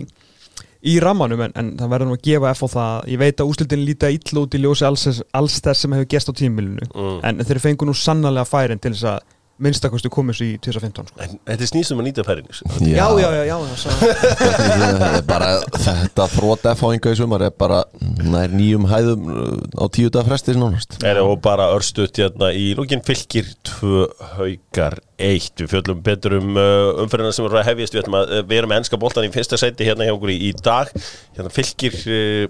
í 0.84 0.98
rammanum 1.00 1.40
en, 1.46 1.52
en 1.56 1.70
það 1.78 1.88
verður 1.94 2.06
nú 2.10 2.16
að 2.18 2.22
gefa 2.28 2.50
F 2.54 2.62
á 2.62 2.68
það 2.76 3.08
ég 3.12 3.18
veit 3.18 3.40
að 3.40 3.48
úslitin 3.52 3.84
líta 3.86 4.10
illa 4.12 4.40
út 4.42 4.54
í 4.54 4.60
ljósi 4.62 4.84
alls, 4.86 5.22
alls 5.32 5.60
þess 5.64 5.80
sem 5.86 5.92
hefur 5.96 6.08
gerst 6.12 6.28
á 6.28 6.34
tímbilinu 6.36 6.84
Mm. 6.94 7.20
en 7.24 7.38
þeir 7.44 7.58
fengu 7.60 7.86
nú 7.86 7.94
sannarlega 7.96 8.44
færin 8.48 8.78
til 8.80 8.92
þess 8.92 9.04
að 9.04 9.20
minnstakosti 9.62 10.10
komist 10.12 10.44
í 10.44 10.50
2015 10.62 11.10
sko. 11.10 11.22
en 11.24 11.38
þetta 11.48 11.64
er 11.64 11.70
snýstum 11.70 12.02
að 12.02 12.08
nýta 12.10 12.24
færing 12.26 12.48
já, 12.50 13.06
já, 13.16 13.28
já, 13.32 13.42
já, 13.48 13.56
já 13.56 13.94
Þetta 14.36 15.08
er 15.08 15.24
bara, 15.28 15.50
þetta 15.72 16.26
þrótt 16.34 16.68
F-fáinga 16.74 17.14
í 17.14 17.18
sumar 17.18 17.46
er 17.46 17.54
bara 17.56 17.82
nær 18.20 18.52
nýjum 18.52 18.88
hæðum 18.90 19.30
uh, 19.32 19.80
á 19.80 19.84
tíu 19.92 20.12
dag 20.12 20.28
fresti 20.28 20.56
nánast 20.56 20.98
Er 21.06 21.20
og 21.22 21.38
bara 21.44 21.70
örstuðt 21.76 22.20
hérna 22.20 22.50
í 22.56 22.68
lókin 22.76 23.04
fylgir 23.06 23.48
tvö 23.66 24.06
haukar 24.36 24.98
eitt. 25.16 25.54
Við 25.60 25.72
fjöllum 25.72 26.02
betur 26.04 26.36
um 26.40 26.56
uh, 26.58 27.02
umferðina 27.02 27.34
sem 27.34 27.46
er 27.48 27.56
að 27.60 27.68
hefjast. 27.70 27.96
Við 27.96 28.02
ætlum 28.04 28.18
að 28.20 28.34
uh, 28.34 28.42
vera 28.50 28.70
með 28.70 28.82
ennska 28.82 29.00
boltan 29.00 29.26
í 29.28 29.32
fyrsta 29.34 29.58
sæti 29.60 29.88
hérna 29.88 30.08
hjá 30.08 30.14
okkur 30.16 30.32
í, 30.34 30.38
í 30.48 30.52
dag. 30.60 30.92
Hérna 31.36 31.52
fylgir 31.54 31.96
uh, 32.04 32.44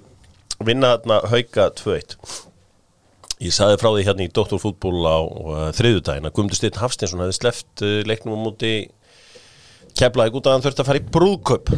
vinna 0.66 0.96
hérna 0.96 1.20
hauka 1.30 1.70
2-1. 1.82 2.18
Ég 3.44 3.52
saði 3.52 3.76
frá 3.80 3.90
því 3.92 4.04
hérna 4.06 4.24
í 4.24 4.30
Dóttorfútból 4.32 5.00
á 5.04 5.18
uh, 5.20 5.56
þriðjudaginn 5.76 6.24
að 6.28 6.32
Guðmundur 6.38 6.56
Steinn 6.56 6.78
Hafsteinsson 6.80 7.20
hefði 7.20 7.36
sleppt 7.36 7.82
uh, 7.84 7.98
leiknum 8.08 8.38
á 8.40 8.44
móti 8.46 8.70
keflaði 9.96 10.32
út 10.38 10.48
að 10.48 10.54
hann 10.56 10.64
þurfti 10.64 10.82
að 10.84 10.88
fara 10.90 11.00
í 11.02 11.10
brúðkaup. 11.16 11.70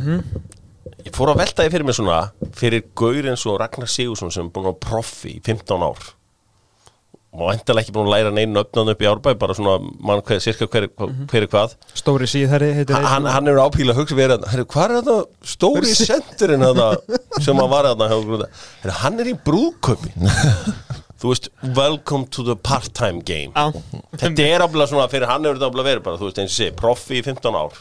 Ég 1.06 1.14
fór 1.14 1.32
að 1.32 1.40
velta 1.42 1.64
því 1.66 1.72
fyrir 1.74 1.86
mig 1.88 1.96
svona 1.98 2.20
fyrir 2.58 2.86
Gaur 2.98 3.26
eins 3.32 3.42
og 3.50 3.58
Ragnar 3.62 3.90
Sigursson 3.90 4.30
sem 4.34 4.46
er 4.48 4.54
búin 4.54 4.70
að 4.70 4.78
proffi 4.86 5.34
í 5.36 5.42
15 5.46 5.84
ár. 5.86 6.06
Og 7.38 7.50
endalega 7.52 7.84
ekki 7.84 7.92
búin 7.94 8.06
að 8.08 8.14
læra 8.14 8.30
neinu 8.34 8.62
öfnan 8.62 8.90
upp 8.94 9.02
í 9.04 9.08
árbæ 9.10 9.34
bara 9.38 9.54
svona 9.58 9.74
mann 9.82 10.22
hver, 10.26 10.40
cirka 10.42 10.66
hver, 10.72 10.86
hver 10.98 11.44
er 11.44 11.50
hvað. 11.52 11.74
Stóri 11.98 12.26
síðherri 12.30 12.70
heitir 12.78 12.96
Ha- 12.96 13.12
hann, 13.16 13.28
hann 13.30 13.50
er 13.52 13.60
ápíla 13.62 13.92
að 13.94 14.00
hugsa 14.00 14.16
verið 14.18 14.46
herri, 14.50 14.64
hvað 14.72 14.86
er 14.86 14.96
þetta 15.02 15.50
stóri 15.52 15.92
senturinn 15.98 16.64
þetta 16.64 17.42
sem 17.44 17.60
hann 17.60 17.70
var 17.74 17.90
herri, 17.92 18.96
hann 19.02 19.20
er 19.22 19.30
í 19.30 19.36
brúðkaupi 19.46 20.14
þú 21.18 21.32
veist, 21.32 21.48
welcome 21.76 22.26
to 22.34 22.44
the 22.46 22.54
part-time 22.56 23.20
game. 23.26 23.52
Já. 23.56 23.72
þetta 24.22 24.46
er 24.46 24.64
ábúinlega 24.66 24.92
svona 24.92 25.08
fyrir 25.10 25.26
hann 25.30 25.44
hefur 25.46 25.58
þetta 25.58 25.70
ábúinlega 25.72 25.90
verið 25.92 26.04
bara, 26.06 26.20
þú 26.20 26.28
veist, 26.30 26.40
eins 26.44 26.54
og 26.54 26.58
sé, 26.60 26.70
proffi 26.78 27.18
í 27.20 27.24
15 27.26 27.58
ár. 27.58 27.78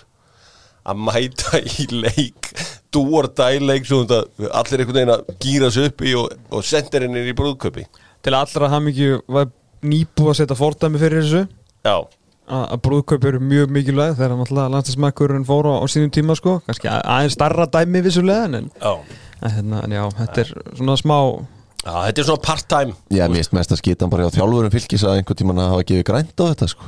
Að 0.87 1.01
mæta 1.03 1.59
í 1.59 1.87
leik 1.91 2.51
dúar 2.95 3.27
dæleik 3.35 3.85
svo 3.85 4.03
þetta 4.05 4.51
allir 4.55 4.83
einhvern 4.83 4.97
veginn 5.01 5.15
að 5.17 5.25
gýra 5.43 5.71
sig 5.75 5.89
upp 5.91 6.03
í 6.07 6.13
og, 6.17 6.31
og 6.55 6.63
sendirinn 6.65 7.17
er 7.19 7.27
í 7.27 7.35
brúðkaupi. 7.37 7.83
Til 8.23 8.33
allra 8.37 8.69
hamingju 8.71 9.19
var 9.27 9.49
nýbúið 9.83 10.31
að 10.31 10.39
setja 10.39 10.57
fordæmi 10.57 11.01
fyrir 11.01 11.21
þessu. 11.25 11.41
Já, 11.85 11.97
að 12.47 12.79
brúðkaup 12.87 13.27
eru 13.27 13.41
mjög 13.43 13.73
mikilvæg 13.75 14.15
þegar 14.15 14.33
náttúrulega 14.39 14.71
landstismækurinn 14.77 15.45
fór 15.47 15.67
á, 15.67 15.73
á 15.83 15.85
sínum 15.91 16.09
tíma 16.15 16.35
sko, 16.39 16.57
kannski 16.65 16.87
að- 16.87 17.03
aðeins 17.03 17.35
starra 17.35 17.67
dæmi 17.75 18.01
vissulega 18.07 18.47
en, 18.47 18.71
já. 18.79 18.93
en, 19.43 19.51
hérna, 19.57 19.83
en 19.83 19.95
já, 19.99 20.03
þetta 20.21 20.45
er 20.45 20.53
svona 20.79 20.95
smá 21.03 21.17
Já, 21.87 21.93
þetta 22.03 22.19
er 22.19 22.27
svona 22.27 22.43
part-time. 22.43 22.95
Já, 23.15 23.23
mér 23.31 23.39
finnst 23.39 23.53
mest 23.55 23.71
að 23.71 23.79
skita 23.79 24.07
bara 24.11 24.25
hjá 24.27 24.35
þjálfurum 24.35 24.73
fylgis 24.73 25.05
að 25.07 25.21
einhvern 25.21 25.39
tímann 25.39 25.61
að 25.63 25.69
hafa 25.71 25.85
gefið 25.87 26.05
grænt 26.09 26.41
á 26.43 26.45
þetta 26.49 26.67
sko. 26.73 26.87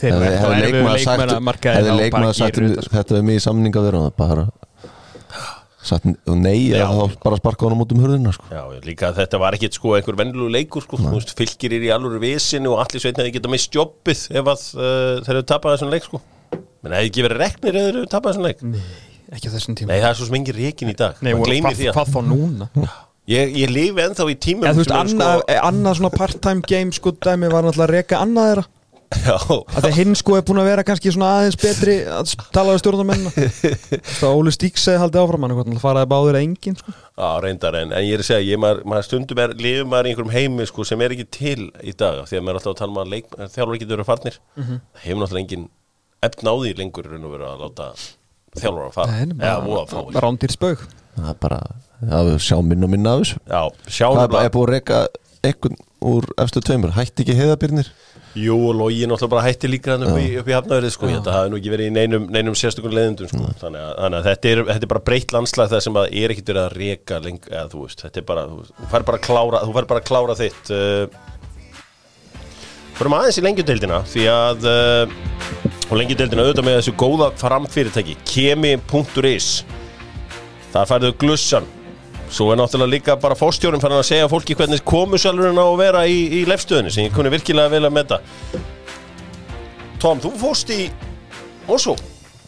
þeir 0.00 0.10
eru 0.14 0.24
Hefði- 0.24 0.30
eftir 0.34 0.46
að 0.48 1.34
að 1.44 1.76
hefði 1.76 1.96
leikmaður 2.00 2.36
sagt 2.38 2.60
um 2.60 2.70
þetta 2.94 3.16
við 3.18 3.26
mig 3.28 3.36
í 3.36 3.42
samninga 3.44 3.82
við 3.84 3.98
hann 3.98 4.14
bara 4.16 4.46
sagt 5.84 6.08
nei 6.24 6.72
eða 6.72 6.88
þá 6.88 7.18
bara 7.20 7.36
sparka 7.36 7.66
honum 7.68 7.84
út 7.84 7.92
um 7.92 8.00
hurðina 8.00 8.32
sko. 8.32 8.48
Já, 8.48 8.62
líka 8.88 9.12
þetta 9.12 9.40
var 9.42 9.58
ekkit 9.58 9.76
sko 9.76 9.92
einhver 9.98 10.16
vennlu 10.16 10.48
leikur 10.48 10.86
sko, 10.86 10.96
veist, 11.12 11.34
fylgir 11.36 11.76
er 11.76 11.84
í 11.84 11.92
alveg 11.92 12.22
vesinu 12.24 12.72
og 12.72 12.80
allir 12.86 13.04
sveitna 13.04 13.26
þeir 13.26 13.36
geta 13.36 13.52
mist 13.52 13.76
jobbið 13.76 14.24
ef 14.40 14.52
að 14.54 14.64
uh, 14.80 15.20
þeir 15.26 15.34
eru 15.36 15.46
tapað 15.52 15.76
þessum 15.76 15.92
leik 15.92 16.08
sko. 16.08 16.22
Menn 16.80 16.96
hefði 16.96 17.10
ekki 17.12 17.26
verið 17.28 17.42
reknir 17.44 17.76
eða 17.76 17.90
þeir 17.90 17.98
eru 18.00 18.12
tapað 18.16 18.32
þessum 18.32 18.48
leik? 18.48 18.64
Ekki 19.34 19.52
á 19.52 19.54
þessum 19.58 19.76
tíma. 19.76 19.92
Nei, 19.92 20.00
það 20.00 20.10
er 20.10 20.16
svo 20.16 20.30
sem 20.30 20.38
engin 20.40 20.56
rekin 20.56 20.92
í 20.94 20.96
dag. 20.96 21.20
Nei, 21.20 21.34
að 21.36 21.84
hvað 21.92 22.14
þá 22.16 22.20
núna 22.32 22.70
ég, 23.30 23.56
ég 23.64 23.70
lifi 23.72 24.04
ennþá 24.04 24.28
í 24.30 24.36
tímum 24.40 24.68
þú 24.68 24.82
veist, 24.82 24.90
sem 24.90 25.00
eru, 25.00 25.16
annað, 25.16 25.42
annað 25.70 25.98
svona 26.00 26.14
part-time 26.16 26.62
game 26.68 26.92
sko 26.92 27.12
dæmi 27.16 27.50
var 27.52 27.64
náttúrulega 27.66 27.88
að 27.90 27.94
reka 27.98 28.20
annað 28.24 28.48
þeirra. 28.50 28.70
Já, 29.14 29.36
að 29.38 29.84
þeir 29.84 29.94
hinn 29.94 30.14
sko 30.18 30.34
er 30.34 30.42
búin 30.48 30.58
að 30.58 30.66
vera 30.72 30.82
kannski 30.82 31.10
svona 31.14 31.28
aðeins 31.38 31.58
betri 31.60 31.92
að 32.10 32.32
tala 32.56 32.72
við 32.74 32.80
stjórnarmenn 32.82 33.26
þá 34.18 34.24
Óli 34.32 34.50
Stíks 34.56 34.82
segi 34.88 34.98
haldið 34.98 35.20
áfram 35.22 35.44
hann 35.44 35.52
eitthvað 35.54 35.78
faraði 35.84 36.08
báður 36.10 36.38
að 36.40 36.46
enginn 36.48 36.78
sko. 36.80 36.94
Já, 37.14 37.28
reyndar, 37.44 37.76
en, 37.78 37.92
en 37.94 38.02
ég 38.08 38.16
er 38.16 38.24
að 38.24 38.26
segja, 38.26 38.46
ég, 38.48 38.58
maður, 38.64 38.80
maður 38.90 39.06
stundum 39.06 39.42
er, 39.44 39.54
lifum 39.60 39.92
maður 39.92 40.08
í 40.08 40.14
einhverjum 40.14 40.34
heimi 40.34 40.66
sko, 40.66 40.86
sem 40.88 41.04
er 41.06 41.14
ekki 41.14 41.28
til 41.36 41.68
í 41.84 41.94
dag, 41.94 42.24
því 42.26 42.40
að 42.40 42.42
maður 42.48 42.56
er 42.56 42.60
alltaf 42.62 42.74
að 42.74 42.80
tala 42.80 42.94
um 42.96 43.00
að 43.04 43.12
leik, 43.14 43.30
þjálfur 43.54 43.78
ekki 43.78 43.90
verið 43.92 44.08
farnir, 44.10 44.40
Mhm. 44.58 44.80
það 44.96 45.04
hefur 45.06 45.22
náttúrulega 45.22 45.44
engin 45.44 45.68
efn 46.26 46.50
á 46.50 46.54
því 46.58 46.74
lengur 46.80 47.10
raun 47.12 47.28
og 47.28 47.36
verið 47.36 47.48
að 47.52 47.62
láta 47.68 47.88
þjálfur 48.58 48.88
að 48.88 48.94
fara, 48.98 49.18
eða 49.30 49.56
voða 49.68 49.86
fáir. 49.94 50.20
rándýr 50.26 50.56
spög 50.58 50.84
það 51.14 51.30
er 51.30 51.38
bara 51.44 51.60
að 52.12 52.34
sjá 52.44 52.56
minna 52.62 52.88
og 52.88 52.94
minna 52.94 53.14
af 53.14 53.24
þessu. 53.24 53.42
Það 53.94 54.38
er 54.42 54.54
búið 54.54 54.66
að 54.66 54.72
reyka 54.74 55.02
einhvern 55.44 55.78
úr 56.04 56.26
efstu 56.40 56.60
tveimur, 56.64 56.92
hætti 56.96 57.24
ekki 57.24 57.36
heiðabirnir? 57.38 57.88
Jú, 58.34 58.56
og 58.66 58.74
logi 58.74 59.04
náttúrulega 59.06 59.30
bara 59.30 59.44
hætti 59.46 59.68
líka 59.70 59.94
hann 59.94 60.08
upp 60.08 60.16
í, 60.18 60.24
í 60.34 60.54
hafnaverið, 60.56 60.90
sko, 60.90 61.06
það 61.12 61.36
hafi 61.36 61.50
nú 61.52 61.58
ekki 61.60 61.70
verið 61.70 61.90
í 61.90 61.92
neinum, 61.94 62.24
neinum 62.34 62.56
sérstökum 62.58 62.90
leiðundum, 62.90 63.28
sko, 63.30 63.52
þannig 63.60 63.84
að, 63.84 63.92
þannig 64.00 64.18
að 64.18 64.26
þetta, 64.28 64.50
er, 64.50 64.62
þetta 64.70 64.86
er 64.88 64.90
bara 64.90 65.02
breytt 65.06 65.34
landslag 65.36 65.70
það 65.70 65.84
sem 65.86 65.98
að 66.00 66.16
er 66.18 66.34
ekkit 66.34 66.50
verið 66.50 66.64
að 66.64 66.74
reka 66.80 67.20
lengur, 67.22 67.52
eða 67.54 67.70
þú 67.70 67.84
veist, 67.84 68.02
þetta 68.02 68.20
er 68.20 68.26
bara, 68.32 68.44
þú, 68.50 68.88
fær 68.90 69.06
bara 69.06 69.20
að 69.20 69.28
klára, 69.28 69.62
bara 69.78 70.00
að 70.00 70.08
klára 70.10 70.36
þitt. 70.40 70.72
Uh, 70.74 71.30
Förum 72.94 73.16
aðeins 73.16 73.38
í 73.38 73.42
lengjudeildina, 73.46 74.02
því 74.10 74.26
að, 74.30 74.66
uh, 74.70 75.86
og 75.86 75.96
lengjudeildina 76.00 76.48
auðvitað 76.48 76.66
með 76.66 76.80
þessu 76.80 76.96
góða 76.98 77.30
framfyrirtæki, 77.38 78.18
kemi.is, 78.34 79.52
það 80.74 80.90
færðu 80.90 81.14
glussan, 81.22 81.70
Svo 82.34 82.48
er 82.50 82.58
náttúrulega 82.58 82.90
líka 82.96 83.14
bara 83.22 83.36
fórstjórum 83.38 83.82
fann 83.82 83.94
að 83.94 84.08
segja 84.08 84.30
fólki 84.30 84.56
hvernig 84.58 84.82
komusalurinn 84.86 85.60
á 85.60 85.66
að 85.66 85.76
vera 85.84 86.06
í, 86.10 86.16
í 86.40 86.46
lefstöðinni 86.50 86.90
sem 86.90 87.06
ég 87.06 87.14
kunni 87.14 87.30
virkilega 87.30 87.70
vel 87.70 87.84
að 87.86 87.94
metta. 87.94 88.18
Tom, 90.02 90.18
þú 90.20 90.34
fórst 90.40 90.72
í 90.74 90.88
Mosó, 91.68 91.94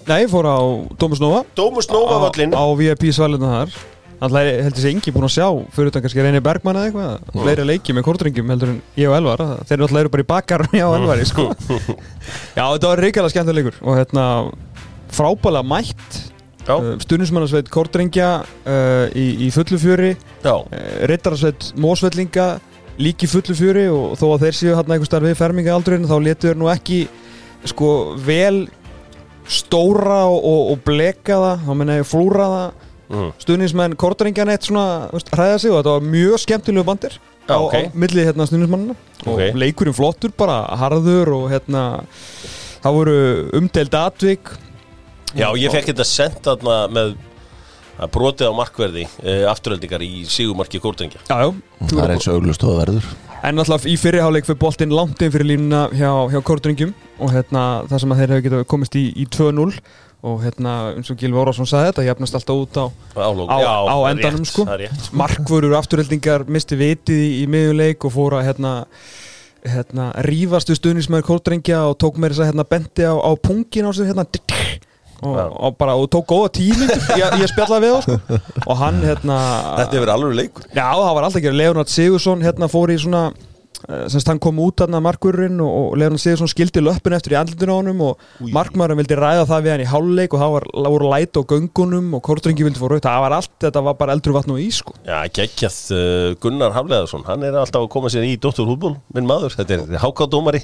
Nei, 0.06 0.20
ég 0.22 0.30
fór 0.30 0.46
á 0.46 0.58
Dómus 1.00 1.18
Nova. 1.18 1.42
Dómus 1.58 1.88
Nóvavöllin 1.90 2.52
á, 2.54 2.62
á 2.62 2.64
VIP 2.78 3.08
svalina 3.10 3.48
þar. 3.50 3.72
Alltaf 4.16 4.46
heldur 4.46 4.76
þessi 4.78 4.90
engi 4.94 5.12
búin 5.12 5.26
að 5.26 5.32
sjá 5.34 5.46
fyrir 5.74 5.90
utan 5.90 6.04
kannski 6.04 6.22
Reyni 6.24 6.40
Bergmann 6.40 6.78
eða 6.78 6.88
eitthvað 6.88 7.42
fleiri 7.42 7.64
leiki 7.66 7.96
með 7.96 8.06
kortringjum 8.06 8.52
heldur 8.54 8.70
en 8.72 8.78
ég 8.96 9.10
og 9.10 9.16
Elvar. 9.18 9.42
Þeir 9.66 9.74
eru 9.76 9.88
alltaf 9.88 10.12
bara 10.14 10.24
í 10.24 10.28
bakkarni 10.30 10.80
á 10.80 10.88
Elvari 10.94 11.26
sko. 11.28 11.48
Já, 12.58 12.62
þetta 12.62 12.92
var 12.92 13.02
reykjala 13.02 13.32
skemmtilegur 13.34 13.80
og 13.82 13.98
hérna 13.98 14.28
frábæla 15.18 15.64
mætt 15.66 16.20
Já, 16.66 16.74
uh, 16.76 16.94
stuðnismannasveit 17.02 17.68
kortringja 17.72 18.30
uh, 18.42 19.06
í, 19.14 19.26
í 19.46 19.50
fullu 19.54 19.78
fjöri 19.78 20.14
já, 20.42 20.54
uh, 20.54 20.88
rittararsveit 21.10 21.70
mósvellinga 21.78 22.48
líki 22.98 23.28
fullu 23.30 23.54
fjöri 23.54 23.86
og 23.92 24.16
þó 24.18 24.26
að 24.34 24.46
þeir 24.46 24.58
séu 24.58 24.72
hérna 24.74 24.96
einhver 24.96 25.10
starf 25.10 25.28
við 25.28 25.38
fermingaaldurinn 25.38 26.08
þá 26.08 26.16
letu 26.24 26.48
þeir 26.50 26.58
nú 26.62 26.70
ekki 26.72 27.04
sko 27.68 27.90
vel 28.26 28.66
stóra 29.46 30.24
og, 30.26 30.40
og, 30.42 30.60
og 30.74 30.82
bleka 30.86 31.38
það 31.38 31.64
þá 31.68 31.72
menna 31.78 32.00
ég 32.00 32.08
flúra 32.10 32.50
það 32.56 32.82
Mm. 33.06 33.28
stuðnismenn 33.38 33.92
kortringjan 33.94 34.48
eitt 34.50 34.64
svona 34.66 35.06
veist, 35.12 35.28
hræða 35.30 35.58
sig 35.62 35.70
og 35.70 35.76
þetta 35.78 35.92
var 35.94 36.06
mjög 36.10 36.40
skemmtilegu 36.42 36.82
bandir 36.88 37.12
Já, 37.46 37.54
á, 37.54 37.58
ok. 37.62 37.74
á 37.78 37.94
milli 37.94 38.24
hérna 38.26 38.46
stuðnismannina 38.50 38.96
Ok. 39.22 39.28
og 39.30 39.60
leikurinn 39.62 39.94
flottur 39.94 40.32
bara 40.34 40.56
harður 40.80 41.30
og 41.36 41.44
hérna 41.52 41.82
það 42.82 42.96
voru 42.98 43.14
umdeild 43.60 43.94
atvik 43.94 44.50
Já, 45.34 45.48
ég 45.58 45.72
fekk 45.74 45.90
þetta 45.90 46.06
sendt 46.06 46.42
þarna 46.46 46.76
með 46.92 47.14
að 47.96 48.10
brotið 48.12 48.50
á 48.52 48.58
markverði 48.58 49.04
e, 49.24 49.34
afturöldingar 49.48 50.02
í 50.04 50.24
sigumarki 50.28 50.80
Kórdengja 50.84 51.22
já, 51.24 51.36
já, 51.48 51.52
Það 51.88 52.02
er 52.04 52.12
eins 52.14 52.26
og 52.28 52.36
auglust 52.36 52.64
og 52.68 52.74
verður. 52.82 53.06
En 53.46 53.56
náttúrulega 53.56 53.88
í 53.92 53.94
fyrirháleik 54.00 54.46
fyrir 54.48 54.58
boltinn 54.60 54.92
langt 54.96 55.22
inn 55.22 55.32
fyrir 55.32 55.48
línuna 55.48 55.86
hjá, 55.94 56.10
hjá 56.32 56.40
Kortringjum 56.44 56.92
og 57.22 57.32
hérna 57.32 57.62
það 57.88 58.02
sem 58.02 58.12
að 58.14 58.20
þeir 58.20 58.32
hefur 58.34 58.44
getað 58.48 58.66
komist 58.72 58.98
í, 58.98 59.04
í 59.16 59.26
2-0 59.32 59.66
og 60.26 60.40
hérna 60.42 60.72
eins 60.96 61.10
og 61.12 61.20
Gilvi 61.20 61.38
Órásson 61.38 61.68
sagði 61.68 61.92
þetta 61.92 62.06
jafnast 62.08 62.36
alltaf 62.38 62.62
út 62.64 62.80
á 62.80 62.84
Álók, 63.14 63.52
Á- 63.52 63.60
já, 63.62 63.74
á 63.86 63.96
endanum, 64.10 64.42
rétt, 64.42 64.50
sko. 64.50 64.64
er 64.66 65.12
markvörur 65.12 65.76
afturheldingar 65.78 66.46
misti 66.50 66.78
vitið 66.80 67.22
í, 67.22 67.30
í 67.44 67.46
miðjuleik 67.52 68.08
og 68.08 68.14
fór 68.16 68.38
að 68.40 68.48
hérna, 68.48 68.72
hérna 69.62 70.08
rífast 70.26 70.72
við 70.72 70.80
stuðnismæður 70.80 71.28
Kortringja 71.30 71.84
og 71.86 71.98
tók 72.02 72.18
meira 72.18 72.34
þess 72.34 72.46
að 72.46 72.50
hérna 72.50 72.66
bendi 72.72 73.06
á, 73.06 73.14
á 73.14 73.30
pungin 73.38 73.86
á 73.88 73.92
sig 73.94 74.10
hérna 74.10 74.26
og, 75.22 75.36
og 75.68 75.76
bara 75.80 75.94
og 75.96 76.08
tók 76.12 76.26
góða 76.28 76.50
tími 76.58 76.86
ég, 77.16 77.36
ég 77.40 77.48
spjallaði 77.52 77.86
við 77.86 77.94
þá 77.96 78.00
sko. 78.04 78.40
og 78.66 78.80
hann 78.82 79.00
hérna 79.04 79.36
Þetta 79.80 79.96
hefur 79.98 80.12
alveg 80.16 80.34
leikur. 80.42 80.66
Já, 80.76 80.86
það 80.92 81.12
var 81.16 81.28
alltaf 81.28 81.40
ekki 81.40 81.54
Leonard 81.56 81.92
Sigursson 81.92 82.44
hérna 82.44 82.68
fór 82.72 82.92
í 82.92 82.98
svona 83.00 83.22
semst 84.10 84.28
hann 84.30 84.40
kom 84.42 84.58
út 84.62 84.82
þarna 84.82 85.00
markurinn 85.04 85.60
og, 85.62 85.70
og 85.70 85.96
Leonard 86.00 86.22
Sigursson 86.22 86.50
skildi 86.50 86.82
löppin 86.82 87.16
eftir 87.16 87.36
í 87.36 87.38
andlutinu 87.40 87.76
á 87.76 87.78
honum 87.78 88.02
og 88.08 88.44
markmaðurinn 88.54 89.02
vildi 89.02 89.18
ræða 89.20 89.46
það 89.50 89.64
við 89.66 89.74
hann 89.74 89.84
í 89.84 89.88
hálfleik 89.92 90.36
og 90.36 90.42
það 90.42 90.54
var, 90.56 90.68
voru 90.96 91.10
læt 91.12 91.40
á 91.40 91.42
göngunum 91.52 92.16
og 92.18 92.24
Kortringi 92.26 92.66
vildi 92.66 92.82
fór 92.82 92.96
raut 92.96 93.06
það 93.06 93.22
var 93.26 93.36
allt, 93.38 93.52
þetta 93.62 93.84
var 93.86 93.98
bara 94.00 94.16
eldur 94.16 94.36
vatn 94.36 94.56
og 94.56 94.62
ís 94.62 94.80
sko. 94.82 94.96
Já, 95.06 95.20
geggjað 95.38 95.78
uh, 95.94 96.34
Gunnar 96.42 96.74
Hafleðarsson 96.76 97.24
Hann 97.28 97.44
er 97.46 97.56
alltaf 97.60 97.84
að 97.86 97.92
koma 97.94 98.10
sér 98.12 98.26
í 98.26 98.34
Dóttur 98.40 98.68
Hútból 98.68 98.96
Minn 99.14 99.28
maður, 99.28 99.54
þetta 99.56 99.76
er 99.76 100.00
hákáttdómari. 100.02 100.62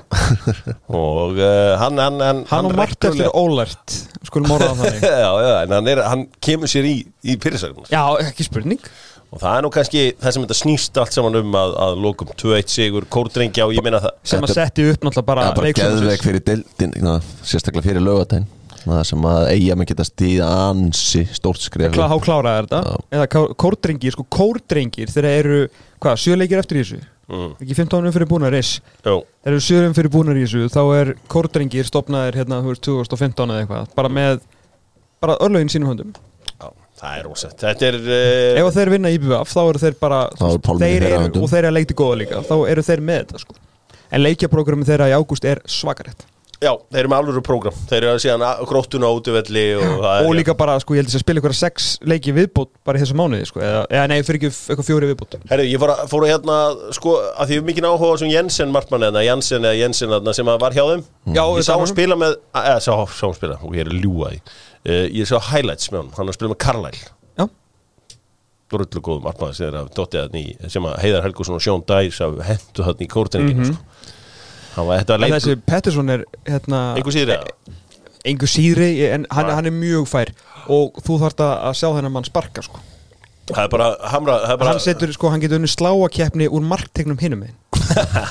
Og 1.03 1.39
uh, 1.39 1.77
hann 1.81 1.93
Hann, 2.03 2.21
hann, 2.21 2.45
hann 2.51 2.67
og 2.67 2.75
margt 2.77 3.05
eftir 3.07 3.29
ólært 3.37 3.95
skulum 4.27 4.55
orða 4.57 4.73
þannig. 4.79 5.03
Já, 5.23 5.31
já, 5.45 5.53
en 5.65 5.75
hann, 5.77 5.89
er, 5.93 6.03
hann 6.09 6.25
kemur 6.43 6.71
sér 6.71 6.87
í, 6.89 6.95
í 7.23 7.37
Og 9.33 9.41
það 9.41 9.55
er 9.57 9.65
nú 9.65 9.71
kannski 9.73 10.01
það 10.21 10.35
sem 10.35 10.43
þetta 10.45 10.57
snýst 10.59 10.99
allt 11.01 11.15
saman 11.17 11.39
um 11.41 11.55
að, 11.57 11.77
að 11.87 12.01
lokum 12.05 12.33
2-1 12.43 12.73
sigur 12.73 13.07
Kórdrengja 13.13 13.65
og 13.65 13.73
ég 13.73 13.85
minna 13.85 14.03
það 14.03 14.19
sem 14.29 14.45
að 14.45 14.57
setti 14.59 14.89
upp 14.91 15.07
náttúrulega 15.07 15.29
bara, 15.31 15.47
er 15.49 15.57
bara 15.57 15.71
geðveik 15.79 16.27
fyrir 16.27 16.45
deildin 16.45 16.93
na, 17.01 17.15
Sérstaklega 17.41 17.89
fyrir 17.89 18.05
lögatæn 18.05 18.45
Það 18.83 19.03
sem 19.07 19.27
að 19.31 19.45
eiga 19.53 19.75
með 19.79 19.89
geta 19.93 20.05
stíða 20.09 20.47
ansi 20.65 21.21
stórt 21.31 21.63
skref. 21.63 21.95
Há 21.95 22.17
kláraði 22.19 22.65
þetta. 22.65 22.81
Já. 22.83 23.05
Eða 23.15 23.45
kórdrengir, 23.63 24.15
sko 24.17 24.25
kórdrengir 24.27 25.13
þeir 25.13 25.29
eru, 25.29 25.59
hvað, 26.03 26.17
sjöleikir 26.19 26.59
eftir 26.59 26.81
þessu? 26.81 26.99
Mm. 27.31 27.53
ekki 27.63 27.77
15 27.79 28.09
um 28.09 28.13
fyrir 28.13 28.29
búnar 28.29 28.55
is 28.59 28.75
Jó, 29.07 29.23
þeir 29.45 29.55
eru 29.55 29.63
sjörum 29.63 29.95
fyrir 29.97 30.11
búnar 30.13 30.37
í 30.37 30.43
þessu 30.43 30.67
þá 30.75 30.81
er 30.99 31.11
kórdrengir 31.31 31.87
stopnaðir 31.87 32.41
hérna 32.41 32.59
þú 32.65 32.73
veist, 32.73 32.83
2015 32.85 33.53
eða 33.55 33.63
eitthvað 33.63 33.95
bara 33.97 34.11
með 34.13 34.43
bara 35.23 35.37
örlögin 35.47 35.71
sínum 35.73 35.93
höndum 35.93 36.11
það 37.03 37.19
er 37.19 37.27
rósett 37.29 37.65
Þetta 37.67 37.89
er 37.91 38.01
uh, 38.01 38.63
ef 38.63 38.75
þeir 38.79 38.93
vinna 38.97 39.13
IBF 39.19 39.53
þá 39.57 39.63
eru 39.69 39.83
þeir 39.83 39.99
bara 40.01 40.21
er 40.31 40.59
þeir 40.87 41.09
höndum. 41.19 41.43
og 41.47 41.51
þeir 41.53 41.65
eru 41.67 41.77
leikti 41.79 41.99
góða 41.99 42.21
líka. 42.23 42.43
Þá 42.47 42.57
eru 42.73 42.87
þeir 42.91 43.07
með 43.11 43.25
þetta 43.25 43.43
sko. 43.47 43.59
En 44.13 44.21
leikjaprógrammi 44.27 44.85
þeirra 44.89 45.11
í 45.11 45.17
ágúst 45.17 45.47
er 45.49 45.63
svakarétt 45.67 46.29
Já, 46.63 46.77
þeir 46.95 47.01
eru 47.01 47.09
með 47.11 47.19
alvöru 47.25 47.41
prógram. 47.43 47.79
Þeir 47.91 48.05
eru 48.07 48.21
síðan 48.23 48.43
að- 48.47 48.61
gróttuna 48.71 49.09
á 49.11 49.13
útivelli 49.19 49.63
og, 49.81 50.05
er- 50.07 50.27
og 50.29 50.35
líka 50.39 50.55
bara 50.55 50.77
sko 50.79 50.95
ég 50.95 51.03
held 51.03 51.11
að 51.11 51.25
spila 51.25 51.41
ykkur 51.43 51.55
sex 51.59 51.89
leiki 52.07 52.31
viðbót 52.37 52.71
bara 52.87 53.01
í 53.01 53.03
þessu 53.03 53.17
mánuði 53.19 53.49
sko 53.51 53.59
eða, 53.67 53.81
eða 53.91 54.05
nei 54.13 54.23
fyrir 54.23 54.39
ekki 54.39 54.51
eitthvað 54.53 54.87
fjóri 54.87 55.09
viðbót. 55.11 55.35
Herri, 55.51 55.65
ég 55.73 55.83
fór 55.83 55.91
að, 55.97 56.05
fór 56.13 56.23
að 56.29 56.31
hérna, 56.37 56.59
sko, 56.95 57.17
að 57.35 57.51
því 57.51 57.59
mikið 57.67 57.89
áhuga 57.91 58.13
þessum 58.13 58.31
Jensen 58.37 58.71
markmann 58.79 59.09
eða 59.09 59.25
Jensen 59.27 59.67
eða 59.67 59.81
Jensen 59.81 60.15
sem 60.39 60.53
að 60.55 60.61
var 60.63 60.79
hjá 60.79 60.85
þeim. 60.93 61.03
Já, 61.35 61.43
Ég 61.59 61.67
sá 61.67 61.75
var- 61.83 61.91
spila 61.97 62.21
með, 62.23 62.37
eða 62.63 62.79
sá, 62.79 62.93
sá 63.11 63.27
hann 63.27 63.35
spila, 63.41 63.59
og 63.59 63.75
ég 63.75 63.83
er 63.83 63.91
að 63.91 63.99
því 63.99 64.41
uh, 64.87 65.07
Ég 65.13 65.27
sá 65.29 65.39
highlights 65.53 65.91
með 65.93 66.01
hann, 66.03 66.11
hann 66.17 66.27
er 66.29 66.33
að 66.33 66.39
spila 66.39 66.53
með 66.55 66.61
Carlisle 66.65 67.11
já. 67.39 67.47
Rullu 68.73 69.03
góðum 69.05 69.27
markmann 69.27 69.53
sem, 69.57 69.69
er 69.69 69.77
að 69.83 69.91
dottið 69.97 70.23
þarna 70.25 70.41
í- 70.41 70.71
sem 70.73 70.87
að 70.89 70.99
Heiðar 71.03 71.27
Helgusson 71.27 71.59
og 71.59 71.65
Sjón 71.65 71.83
Dæs 71.89 72.21
að 72.25 72.39
hendu 72.49 72.87
þarna 72.87 73.05
í 73.05 73.09
kórtenninginu 73.13 73.67
Mhm. 73.67 73.75
sko. 73.75 74.11
Hann 74.77 74.87
var, 74.89 74.99
þetta 75.03 75.13
var 75.13 75.15
En 75.15 75.21
leikur 75.27 75.41
þessi 75.41 75.61
Pettersson 75.67 76.09
er 76.11 76.25
hérna 76.49 76.79
Einhver 76.97 77.13
síðri 77.13 77.37
engu 78.25 78.47
síðri 78.47 78.89
en 79.13 79.27
hann, 79.31 79.51
hann 79.51 79.67
er 79.67 79.71
mjög 79.75 80.07
fær. 80.09 80.31
Og 80.73 80.95
þú 81.05 81.19
þarft 81.21 81.41
að 81.43 81.53
að 81.69 81.75
sjá 81.77 81.89
þennan 81.93 82.13
mann 82.13 82.25
sparka 82.25 82.63
sko. 82.63 82.79
Það 83.53 83.65
er 83.65 83.69
bara, 83.69 83.89
hamra, 84.09 84.57
bara 84.57 84.71
hann 84.71 84.81
setur 84.81 85.13
sko, 85.13 85.29
hann 85.29 85.41
getur 85.43 85.59
unni 85.59 85.69
sláakeppni 85.69 86.47
úr 86.49 86.63
marktegnum 86.63 87.19
hinum 87.19 87.43
einn 87.43 87.57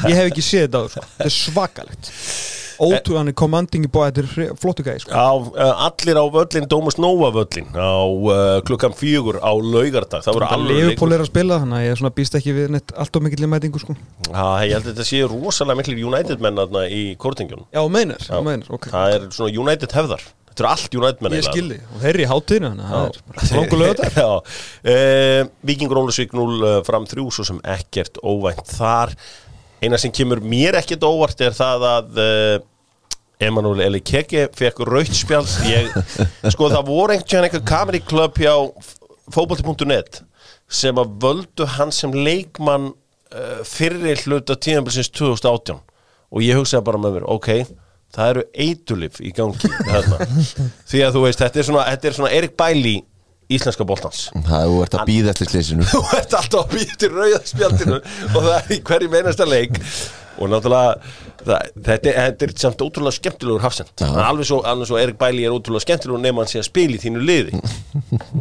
ég 0.10 0.18
hef 0.18 0.26
ekki 0.32 0.46
séð 0.46 0.66
þetta 0.68 0.82
áður 0.82 0.96
sko. 0.96 1.06
þetta 1.18 1.30
er 1.30 1.38
svakalegt 1.38 2.12
ótrú, 2.82 3.18
hann 3.20 3.30
er 3.30 3.36
commanding 3.38 3.86
í 3.86 3.90
bóða, 3.92 4.10
þetta 4.10 4.24
er 4.50 4.58
flottu 4.60 4.86
gæði 4.86 5.04
sko. 5.04 5.14
á, 5.14 5.32
uh, 5.38 5.84
allir 5.88 6.18
á 6.18 6.26
völlin 6.34 6.68
Dómus 6.72 6.98
Nóa 7.02 7.30
völlin 7.36 7.70
á 7.78 8.02
uh, 8.02 8.58
klukkan 8.66 8.96
fjögur 8.98 9.38
á 9.38 9.52
laugardag 9.54 10.26
það 10.26 10.40
voru 10.40 10.50
alveg 10.58 10.82
Leifupól 10.82 11.12
er 11.14 11.24
að 11.24 11.30
spila, 11.30 11.62
þannig 11.62 11.80
að 11.80 11.88
ég 11.88 12.02
svona 12.02 12.14
býst 12.18 12.38
ekki 12.40 12.58
við 12.58 12.76
neitt 12.76 12.94
allt 12.98 13.20
of 13.20 13.26
mikill 13.26 13.50
mætingu 13.52 13.82
sko. 13.84 13.96
Já, 14.28 14.46
ég 14.66 14.76
held 14.78 14.86
að 14.86 14.92
þetta 14.92 15.08
sé 15.12 15.24
rosalega 15.30 15.82
miklir 15.82 16.04
United 16.10 16.44
menn 16.44 16.62
þarna 16.62 16.86
í 16.90 17.02
kórtingjunum 17.22 17.68
já, 17.70 17.82
meinar, 17.86 18.26
já. 18.26 18.38
meinar 18.46 18.74
okay. 18.74 18.94
það 18.94 19.18
er 19.18 19.28
svona 19.38 19.66
United 19.66 19.98
hefðar 19.98 20.30
þetta 20.52 20.64
eru 20.64 20.70
allt 20.72 20.98
United 21.00 21.24
menn 21.24 21.38
ég 21.38 21.48
skildi, 21.48 21.78
og 21.92 22.02
þeir 22.02 22.12
eru 22.12 22.26
í 22.26 22.30
uh, 24.44 25.52
Víkingur 25.68 26.02
Ólusvík 26.04 26.36
0 26.36 26.58
uh, 26.60 26.74
fram 26.88 27.08
3 27.08 27.28
svo 27.32 27.48
sem 27.48 27.62
ekkert 27.74 28.20
óvænt 28.20 28.68
þar. 28.76 29.16
Eina 29.82 29.98
sem 30.02 30.14
kemur 30.14 30.44
mér 30.44 30.78
ekkert 30.82 31.08
óvart 31.08 31.40
er 31.42 31.56
það 31.58 31.88
að 31.92 32.22
uh, 32.22 32.58
Emanuel 33.42 33.86
Eli 33.88 34.02
Keke 34.06 34.50
fekk 34.54 34.84
ég, 35.66 35.88
sko 36.54 36.70
það 36.70 36.90
voru 36.92 37.16
einhvern 37.16 37.48
veginn 37.48 37.48
klubb 38.06 38.38
hjá 38.38 38.54
fótbolti.net 39.32 40.22
sem 40.72 41.00
að 41.00 41.16
völdu 41.24 41.68
hann 41.78 41.92
sem 41.96 42.14
leikmann 42.14 42.92
uh, 42.92 43.62
fyrri 43.68 44.14
hluta 44.26 44.56
tíðanbilsins 44.60 45.10
2018 45.16 45.80
og 46.32 46.46
ég 46.46 46.60
hugsaði 46.60 46.86
bara 46.88 47.02
með 47.02 47.18
mér, 47.18 47.26
ok 47.32 47.50
það 48.16 48.34
eru 48.34 48.44
eitulif 48.66 49.22
í 49.24 49.32
gangi 49.36 49.72
því 50.92 51.04
að 51.06 51.16
þú 51.16 51.24
veist, 51.26 51.42
þetta 51.44 51.62
er 51.62 51.68
svona, 51.70 51.88
þetta 51.94 52.10
er 52.10 52.18
svona 52.18 52.32
Erik 52.38 52.56
Bæli 52.60 52.98
íslenska 53.52 53.84
boltans. 53.88 54.30
Það 54.48 54.64
er 54.64 54.86
ert 54.86 54.96
að 54.96 55.10
býða 55.10 55.34
eftir 55.34 55.52
slísinu 55.52 55.88
þú 55.92 56.02
ert 56.18 56.36
alltaf 56.40 56.62
að 56.62 56.76
býja 56.78 56.98
til 57.02 57.12
rauðaspjaldinu 57.16 57.98
og 58.00 58.38
það 58.38 58.54
er 58.58 58.74
í 58.76 58.82
hverju 58.88 59.12
meinasta 59.12 59.48
leik. 59.48 59.80
Og 60.42 60.48
náttúrulega 60.50 60.94
það, 61.44 61.66
þetta, 61.76 62.12
er, 62.14 62.16
þetta 62.16 62.46
er 62.48 62.54
samt 62.64 62.84
ótrúlega 62.86 63.18
skemmtilegur 63.18 63.62
hafsend 63.66 64.04
alveg 64.08 64.48
svo, 64.48 64.62
alveg 64.66 64.88
svo 64.90 64.98
Erik 65.02 65.20
Bæli 65.20 65.44
er 65.46 65.54
ótrúlega 65.54 65.84
skemmtilegur 65.84 66.24
nema 66.24 66.42
hann 66.42 66.50
sé 66.50 66.62
að 66.62 66.70
spila 66.70 66.98
í 66.98 67.02
þínu 67.04 67.26
liði. 67.28 67.60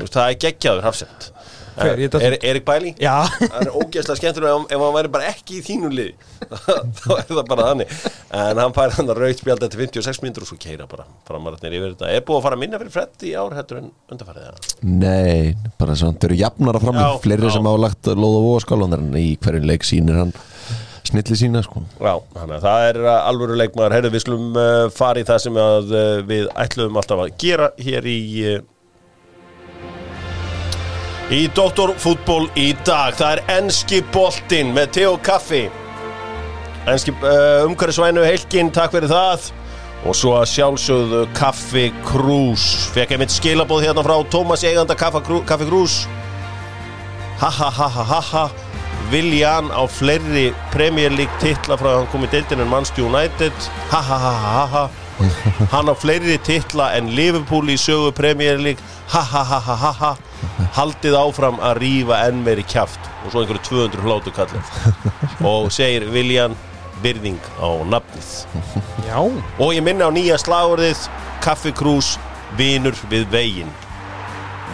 Það 0.07 0.23
er 0.23 0.39
geggjaður 0.47 0.87
hafsend 0.87 1.31
Hver, 1.77 2.03
er, 2.21 2.37
Erik 2.51 2.65
Bæli. 2.67 2.93
Já, 3.01 3.15
hann 3.41 3.67
er 3.67 3.71
ógeðslega 3.75 4.19
skemmtilegur. 4.19 4.67
Ef, 4.67 4.75
ef 4.75 4.85
hann 4.85 4.97
væri 4.97 5.13
bara 5.13 5.31
ekki 5.31 5.61
í 5.61 5.63
þínu 5.65 5.91
liði 5.95 6.15
þá 7.01 7.11
er 7.17 7.29
það 7.31 7.43
bara 7.51 7.69
þannig. 7.71 7.95
En 8.41 8.63
hann 8.63 8.77
fær 8.77 8.97
hann 8.97 9.13
að 9.13 9.23
rauðt 9.23 9.43
spjald 9.45 9.67
eftir 9.67 9.85
56 9.87 10.23
minnur 10.25 10.47
og 10.47 10.51
svo 10.51 10.61
keira 10.61 10.89
bara 10.91 11.07
framararnir 11.29 11.79
yfir 11.79 11.95
þetta. 11.95 12.11
Er 12.11 12.27
búið 12.27 12.41
að 12.41 12.47
fara 12.49 12.59
að 12.59 12.65
minna 12.65 12.83
fyrir 12.83 12.95
Fred 12.97 13.27
í 13.27 13.35
ár 13.39 13.57
hættur 13.59 13.83
en 13.83 13.91
undarfærið 14.11 14.71
Nei, 14.87 15.57
bara 15.81 15.97
svona, 15.99 16.19
þau 16.19 16.31
eru 16.31 16.41
jafnara 16.41 16.83
fram 16.83 17.01
Já, 17.01 17.09
Fleiri 17.25 17.49
já. 17.49 17.55
sem 17.57 17.71
hafa 17.71 17.85
lagt 17.87 18.13
lóð 18.17 18.39
og 18.41 18.47
vóaskálanar 18.49 19.05
En 19.05 19.19
í 19.21 19.35
hverjum 19.41 19.69
leik 19.71 19.87
sýnir 19.87 20.21
hann 20.21 20.35
snilli 21.11 21.37
sína 21.39 21.63
sko. 21.65 21.83
Já, 21.99 22.13
þannig 22.37 22.57
að 22.59 22.67
það 22.67 22.85
er 22.89 22.99
uh, 23.03 23.15
alvöru 23.29 23.57
leikmaður. 23.59 23.97
Herðu, 23.97 24.13
við 24.15 24.25
slum 24.25 24.51
uh, 24.55 24.85
fara 24.95 25.23
í 25.23 25.27
það 25.27 25.41
sem 25.47 25.61
að, 25.61 25.95
uh, 25.95 26.11
við 26.29 26.51
ætluðum 26.65 27.01
alltaf 27.01 27.25
að 27.25 27.33
gera 27.41 27.71
hér 27.81 28.09
í 28.11 28.19
uh, 28.53 28.61
í 31.31 31.45
Doktorfútból 31.55 32.49
í 32.59 32.73
dag 32.87 33.15
það 33.19 33.37
er 33.37 33.43
enski 33.61 34.01
boltinn 34.15 34.73
með 34.75 34.93
te 34.97 35.07
og 35.07 35.21
kaffi. 35.27 35.65
Enski 36.91 37.13
uh, 37.23 37.67
umhverfisvænu 37.69 38.25
Helgin, 38.27 38.71
takk 38.75 38.95
fyrir 38.97 39.11
það. 39.13 39.51
Og 40.09 40.17
svo 40.17 40.33
að 40.39 40.47
sjálfsögðu 40.49 41.27
Kaffi 41.37 41.91
Krús. 42.09 42.65
Fekk 42.95 43.13
einmitt 43.15 43.35
skilabóð 43.35 43.85
hérna 43.85 44.01
frá 44.07 44.15
Tómas 44.33 44.65
eiganda 44.65 44.97
Kaffi 44.97 45.21
Krú- 45.27 45.43
Kaffi 45.47 45.69
Krús. 45.69 45.99
Ha 47.43 47.51
ha 47.53 47.69
ha 47.79 47.89
ha 47.89 48.05
ha 48.15 48.21
ha. 48.31 48.45
Viljan 49.13 49.69
á 49.75 49.85
fleiri 49.91 50.55
Premier 50.73 51.13
League 51.13 51.37
titla 51.43 51.77
frá 51.77 51.91
að 51.93 51.99
hann 51.99 52.09
kom 52.15 52.25
í 52.25 52.31
deildin 52.33 52.65
en 52.65 52.71
Manchester 52.73 53.05
United? 53.11 53.53
Ha 53.93 54.01
ha 54.09 54.19
ha 54.25 54.33
ha 54.47 54.65
ha. 54.73 54.85
Hann 55.75 55.93
á 55.93 55.95
fleiri 56.01 56.39
titla 56.49 56.95
en 56.97 57.13
Liverpool 57.17 57.69
í 57.69 57.77
sögu 57.77 58.11
Premier 58.17 58.57
League. 58.57 58.81
Ha 59.13 59.21
ha 59.21 59.45
ha 59.45 59.61
ha 59.69 59.77
ha 59.85 59.93
ha 60.01 60.13
haldið 60.77 61.17
áfram 61.21 61.61
að 61.65 61.79
rífa 61.83 62.21
enn 62.29 62.43
meiri 62.47 62.65
kjaft 62.69 63.01
og 63.25 63.33
svo 63.33 63.43
einhverju 63.43 63.65
200 63.69 64.05
hlátu 64.07 64.33
kallið 64.37 65.45
og 65.47 65.71
segir 65.75 66.07
Viljan 66.15 66.57
virðing 67.03 67.39
á 67.57 67.69
nafnið. 67.89 68.31
Já. 69.09 69.19
Og 69.59 69.71
ég 69.73 69.81
minna 69.85 70.09
á 70.09 70.13
nýja 70.13 70.37
slagurðið 70.41 71.07
kaffikrús, 71.45 72.15
vinur 72.59 72.97
við 73.09 73.25
veginn. 73.33 73.71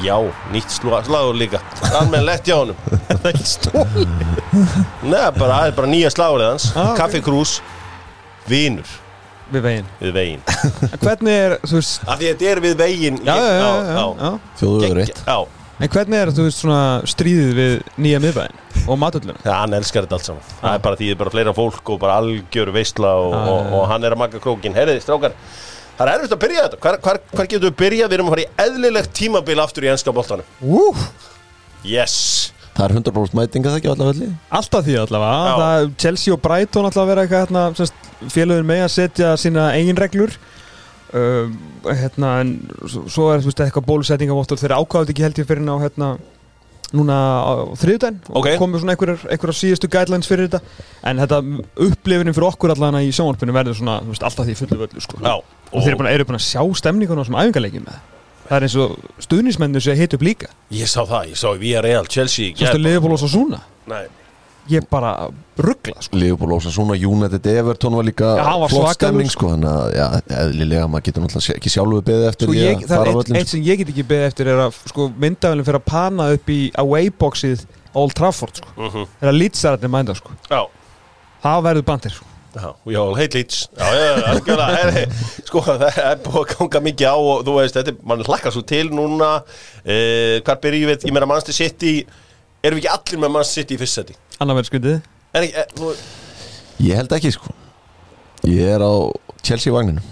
Já, 0.02 0.18
nýtt 0.52 0.74
slagur 0.74 1.37
líka. 1.38 1.61
Almennlegt 1.96 2.44
hjá 2.50 2.59
honum. 2.59 2.76
Það 3.09 3.22
er 3.22 3.31
ekki 3.31 3.46
stóli 3.48 4.07
Nei, 5.07 5.22
bara, 5.38 5.55
það 5.55 5.68
er 5.70 5.74
bara 5.79 5.88
nýja 5.88 6.11
slagurinn 6.12 6.50
hans. 6.52 6.66
Ah. 6.76 6.90
Kaffikrús, 6.98 7.61
vinur 8.50 8.90
Við 9.55 9.62
veginn. 9.62 9.87
við 10.02 10.12
veginn. 10.16 10.42
Hvernig 11.00 11.37
er, 11.46 11.52
þú 11.62 11.79
veist 11.79 12.02
Af 12.11 12.18
því 12.18 12.26
að 12.26 12.33
þetta 12.33 12.48
er 12.50 12.61
við 12.64 12.72
veginn 12.81 13.18
Já, 13.22 13.35
já, 13.38 13.46
já, 13.46 13.68
já, 13.87 14.07
já. 14.18 14.31
Þjóðuður 14.61 15.00
eitt. 15.05 15.20
Já, 15.22 15.37
En 15.77 15.91
hvernig 15.93 16.17
er, 16.17 16.31
þú 16.33 16.47
veist, 16.47 16.62
svona 16.62 16.81
stríðið 17.05 17.51
við 17.59 17.73
nýja 18.01 18.21
miðbæinn 18.25 18.61
og 18.89 18.97
matölluna? 19.03 19.37
Já, 19.45 19.53
hann 19.61 19.77
elskar 19.77 20.07
þetta 20.07 20.17
allt 20.17 20.29
saman. 20.31 20.47
Það 20.62 20.77
er 20.79 20.83
bara 20.87 20.97
því 20.97 21.09
það 21.11 21.15
er 21.17 21.21
bara 21.21 21.35
fleira 21.35 21.53
fólk 21.57 21.93
og 21.93 21.99
bara 22.01 22.19
algjör 22.23 22.73
veistla 22.73 23.11
og, 23.21 23.35
Já, 23.35 23.43
og, 23.53 23.73
og 23.77 23.87
hann 23.91 24.07
er 24.09 24.17
að 24.17 24.23
maka 24.23 24.41
krókin 24.41 24.77
Herriði, 24.79 25.03
strákar, 25.05 25.37
það 25.99 26.07
er 26.07 26.12
erfitt 26.15 26.37
að 26.39 26.43
byrja 26.47 26.65
þetta. 26.67 26.81
Hvar, 26.87 26.99
hvar, 27.05 27.21
hvar 27.35 27.51
getum 27.53 27.69
við 27.69 27.77
byrjað? 27.83 28.09
Við 28.12 28.19
erum 28.19 28.31
að 28.31 28.37
fara 28.37 28.47
í 28.47 28.51
eðlilegt 28.67 29.15
tímabil 29.21 29.59
aftur 29.67 29.89
í 29.89 29.93
enska 29.93 30.17
boltanum. 30.17 30.53
Ú, 30.65 30.83
Yes. 31.87 32.17
Það 32.77 32.85
er 32.91 32.95
100% 32.99 33.37
mætinga 33.39 33.71
það 33.71 33.79
ekki 33.79 33.89
á 33.89 33.95
alla 33.95 34.09
velli? 34.11 34.27
Alltaf 34.59 34.85
því 34.85 34.97
allavega. 35.01 35.53
Það, 35.61 35.87
Chelsea 36.03 36.35
og 36.35 36.43
Brighton 36.45 36.89
að 36.91 36.99
vera 37.09 37.23
eitthvað 37.25 37.45
hérna, 37.47 37.62
semst, 37.79 38.11
félögin 38.35 38.69
með 38.69 38.83
að 38.85 38.93
setja 38.97 39.31
sína 39.41 39.71
eigin 39.77 40.01
reglur 40.01 40.35
um, 41.14 41.59
hérna, 41.87 42.40
en 42.40 42.69
svo- 42.87 43.07
er 43.35 43.40
þú 43.45 43.51
veist, 43.51 43.61
eitthvað 43.61 43.87
bólusetningavottur 43.87 44.59
þeir 44.59 44.75
ákváðu 44.81 45.11
ekki 45.14 45.23
held 45.27 45.38
ég 45.38 45.47
fyrir 45.47 45.62
ná 45.66 45.75
hérna, 45.83 46.16
núna 46.95 47.14
á 47.42 47.53
þriðudaginn 47.77 48.19
Ok. 48.31 48.47
og 48.47 48.61
komið 48.61 48.81
svona 48.83 48.95
einhverjar 48.95 49.57
síðustu 49.59 49.88
guidelines 49.90 50.29
fyrir 50.31 50.47
þetta. 50.49 50.61
En 51.03 51.19
þetta 51.19 51.40
upplifunin 51.83 52.35
fyrir 52.37 52.47
okkur 52.53 52.71
allavega 52.75 53.03
í 53.03 53.11
sjónvarpinu 53.14 53.53
verður 53.57 53.75
svona 53.81 53.97
veist, 54.07 54.23
alltaf 54.23 54.47
því 54.47 54.55
fullu 54.61 54.79
völlu 54.85 55.03
sko. 55.03 55.19
Já, 55.23 55.35
og 55.37 55.83
þeir 55.83 55.88
eru 55.88 55.97
búin, 55.99 56.07
að- 56.07 56.14
að 56.38 56.47
sjá 56.47 56.62
stemningunum 56.79 57.25
sem 57.27 57.35
æfingarleikið 57.35 57.83
með 57.87 57.97
það. 57.97 58.12
Er 58.49 58.62
eins 58.62 58.77
og 58.79 58.97
stuðnismennu 59.19 59.81
sem 59.83 59.97
hit 59.97 60.14
upp 60.14 60.23
líka. 60.23 60.47
Ég 60.71 60.87
sá 60.87 61.03
það, 61.03 61.31
ég 61.33 61.37
sá 61.37 61.49
í 61.51 61.59
Villarreal, 61.59 62.07
Chelsea 62.07 62.53
Svo 62.55 62.66
stu. 62.71 62.79
Liverpool 62.79 63.12
og 63.12 63.19
svo 63.19 63.29
svona 63.29 63.61
Nei, 63.88 64.07
Ég 64.70 64.87
bara 64.90 65.12
ruggla 65.62 66.02
sko. 66.02 66.18
Leopold 66.18 66.57
Ósa 66.57 66.72
svona 66.74 66.96
United 66.98 67.46
Everton 67.46 67.96
var 67.96 68.07
líka 68.07 68.33
Já, 68.37 68.50
var 68.61 68.72
flott 68.72 68.98
stemning 68.98 69.31
sko 69.31 69.52
Þannig 69.52 69.70
að, 69.70 69.88
já, 69.94 70.07
eðlilega, 70.42 70.88
maður 70.90 71.07
getur 71.09 71.24
náttúrulega 71.24 71.59
ekki 71.61 71.72
sjálfu 71.72 72.00
beðið 72.11 72.29
eftir 72.33 72.50
Sko 72.50 72.57
ég, 72.59 72.83
að 72.83 72.92
það 72.92 73.02
er 73.07 73.11
eitt, 73.12 73.33
eitt 73.40 73.52
sem 73.55 73.66
ég 73.66 73.83
get 73.83 73.92
ekki 73.94 74.07
beðið 74.11 74.29
eftir 74.31 74.52
er 74.52 74.62
að 74.66 74.79
sko, 74.92 75.09
myndafælinn 75.24 75.68
fyrir 75.68 75.81
að 75.81 75.88
pana 75.92 76.31
upp 76.37 76.52
í 76.52 76.61
away-boxið 76.83 77.66
Old 77.96 78.16
Trafford 78.18 78.61
sko. 78.61 78.72
mhm, 78.76 79.11
er 79.22 79.33
að 79.33 79.38
lýtsararnir 79.40 79.92
mænda 79.92 80.16
sko. 80.18 80.35
það 81.44 81.68
verður 81.70 81.87
bandir 81.92 82.16
sko. 82.16 82.33
Já, 82.57 82.70
Já, 83.76 83.87
já, 83.92 84.05
já, 84.16 84.22
algjörlega 84.33 84.76
Herri, 84.81 85.02
Sko, 85.44 85.61
það 85.66 85.98
er 86.00 86.20
búið 86.24 86.38
að 86.40 86.52
ganga 86.55 86.81
mikið 86.87 87.11
á 87.12 87.16
og 87.20 87.42
þú 87.44 87.57
veist, 87.59 87.76
þetta 87.76 87.92
er, 87.92 87.98
mann 88.09 88.24
hlakkar 88.24 88.55
svo 88.55 88.62
til 88.64 88.87
núna 88.96 89.29
uh, 89.42 90.37
Hvar 90.46 90.62
byrjum 90.62 90.92
við, 90.92 91.05
ég 91.05 91.12
meina 91.16 91.29
Manchester 91.29 91.57
City 91.59 91.92
Erum 92.66 92.79
við 92.81 92.87
ekki 92.87 92.92
allir 92.96 93.22
með 93.22 93.33
Manchester 93.37 93.62
City 93.62 93.76
í 93.76 93.81
fyrst 93.83 94.00
seti? 94.00 94.16
annar 94.42 94.59
verður 94.59 94.70
skvitið 94.72 94.96
Er 95.37 95.46
ekki, 95.46 95.62
er, 95.62 95.72
þú, 95.79 95.90
Ég 96.87 96.98
held 97.00 97.12
ekki 97.16 97.33
sko. 97.35 97.52
Ég 98.46 98.70
er 98.76 98.83
á 98.85 98.92
Chelsea 99.46 99.72
vagninu. 99.72 100.02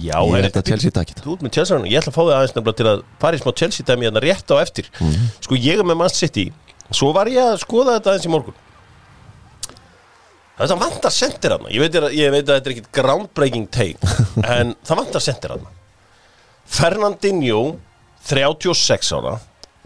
Já, 0.00 0.16
Ég 0.16 0.34
held 0.46 0.56
að 0.56 0.70
Chelsea 0.70 0.92
takit 0.96 1.20
Þú 1.24 1.34
ert 1.36 1.44
með 1.44 1.54
Chelsea 1.56 1.76
hann, 1.76 1.86
ég 1.88 2.00
ætla 2.00 2.12
að 2.12 2.16
fá 2.16 2.22
þig 2.24 2.34
aðeins 2.38 2.54
nefnilega 2.56 2.78
til 2.80 2.88
að 2.90 3.04
fara 3.22 3.36
í 3.38 3.42
smá 3.42 3.52
Chelsea 3.60 3.86
dæmi 3.88 4.08
hérna 4.08 4.22
rétt 4.24 4.52
á 4.52 4.56
eftir. 4.62 4.88
Sko 5.44 5.58
ég 5.60 5.80
er 5.80 5.86
með 5.88 6.00
Manchester 6.00 6.28
City. 6.30 6.46
Svo 6.90 7.12
var 7.16 7.30
ég 7.30 7.40
að 7.52 7.60
skoða 7.62 7.96
þetta 7.98 8.12
aðeins 8.14 8.28
í 8.28 8.32
morgun. 8.32 8.56
Þetta 10.60 10.76
vantar 10.76 11.12
sendir 11.16 11.54
hann 11.54 11.68
ég, 11.72 11.94
ég 12.12 12.32
veit 12.34 12.42
að 12.44 12.56
þetta 12.58 12.68
er 12.68 12.74
ekkit 12.74 12.88
groundbreaking 12.92 13.68
take 13.72 14.10
En 14.58 14.74
það 14.84 14.98
vantar 14.98 15.24
sendir 15.24 15.54
hann 15.54 15.62
Fernandinho 16.68 17.60
36 18.28 19.12
ára 19.16 19.38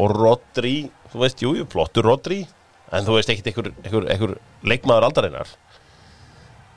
Og 0.02 0.10
Rodri 0.10 0.74
Þú 1.14 1.22
veist, 1.22 1.42
jú, 1.46 1.54
jú, 1.54 1.64
flottur 1.70 2.04
Rodri 2.04 2.42
En 2.94 3.06
þú 3.06 3.16
veist 3.18 3.30
ekkit 3.32 3.50
einhver, 3.50 3.70
einhver, 3.82 4.08
einhver 4.12 4.34
leikmaður 4.66 5.08
aldarinnar. 5.08 5.52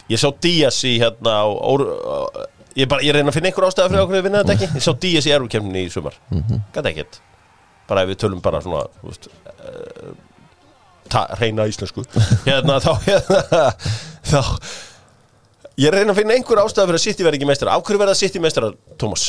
Ég 0.07 0.21
sá 0.21 0.29
Díaz 0.43 0.79
í 0.87 0.95
hérna 1.01 1.33
á, 1.43 1.47
á, 1.51 1.71
ég, 2.79 2.87
bara, 2.89 3.03
ég 3.03 3.15
reyna 3.15 3.33
að 3.33 3.37
finna 3.37 3.51
einhver 3.51 3.67
ástæða 3.67 3.91
fyrir 3.91 4.05
okkur 4.05 4.19
að 4.21 4.27
vinna 4.29 4.43
þetta 4.43 4.55
ekki. 4.55 4.69
Ég 4.79 4.85
sá 4.85 4.93
Díaz 5.03 5.27
í 5.27 5.33
erfukemni 5.35 5.83
í 5.85 5.91
sumar. 5.93 6.15
Gæti 6.73 6.93
ekkert. 6.93 7.19
Bara 7.87 8.03
ef 8.05 8.11
við 8.13 8.21
tölum 8.23 8.41
bara 8.43 8.63
svona 8.63 8.85
veist, 9.03 9.27
uh, 9.27 10.15
ta, 11.11 11.27
reyna 11.41 11.67
íslensku. 11.69 12.07
Hérna 12.47 12.79
þá 12.83 12.93
hérna, 13.05 13.71
Þá 14.27 14.41
Ég 15.77 15.93
reyna 15.93 16.09
að 16.09 16.23
finna 16.23 16.33
einhver 16.33 16.63
ástæða 16.63 16.87
fyrir 16.89 16.97
að 16.97 17.03
City 17.03 17.25
verði 17.25 17.37
ekki 17.37 17.47
meistara 17.51 17.75
Af 17.77 17.83
hverju 17.85 17.99
verða 18.01 18.15
City 18.17 18.39
meistara, 18.41 18.71
Thomas? 18.97 19.27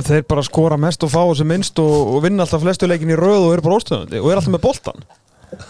Þeir 0.00 0.24
bara 0.28 0.46
skora 0.46 0.78
mest 0.80 1.04
og 1.06 1.12
fá 1.12 1.20
þessu 1.22 1.46
minnst 1.48 1.82
og, 1.82 2.16
og 2.16 2.24
vinna 2.24 2.46
alltaf 2.46 2.64
flestu 2.64 2.88
leikin 2.88 3.12
í 3.12 3.18
röð 3.18 3.46
og 3.46 3.54
eru 3.56 3.66
bara 3.66 3.80
óstöðandi 3.80 4.22
og 4.22 4.30
eru 4.30 4.40
alltaf 4.40 4.54
með 4.54 4.64
boltan 4.64 5.06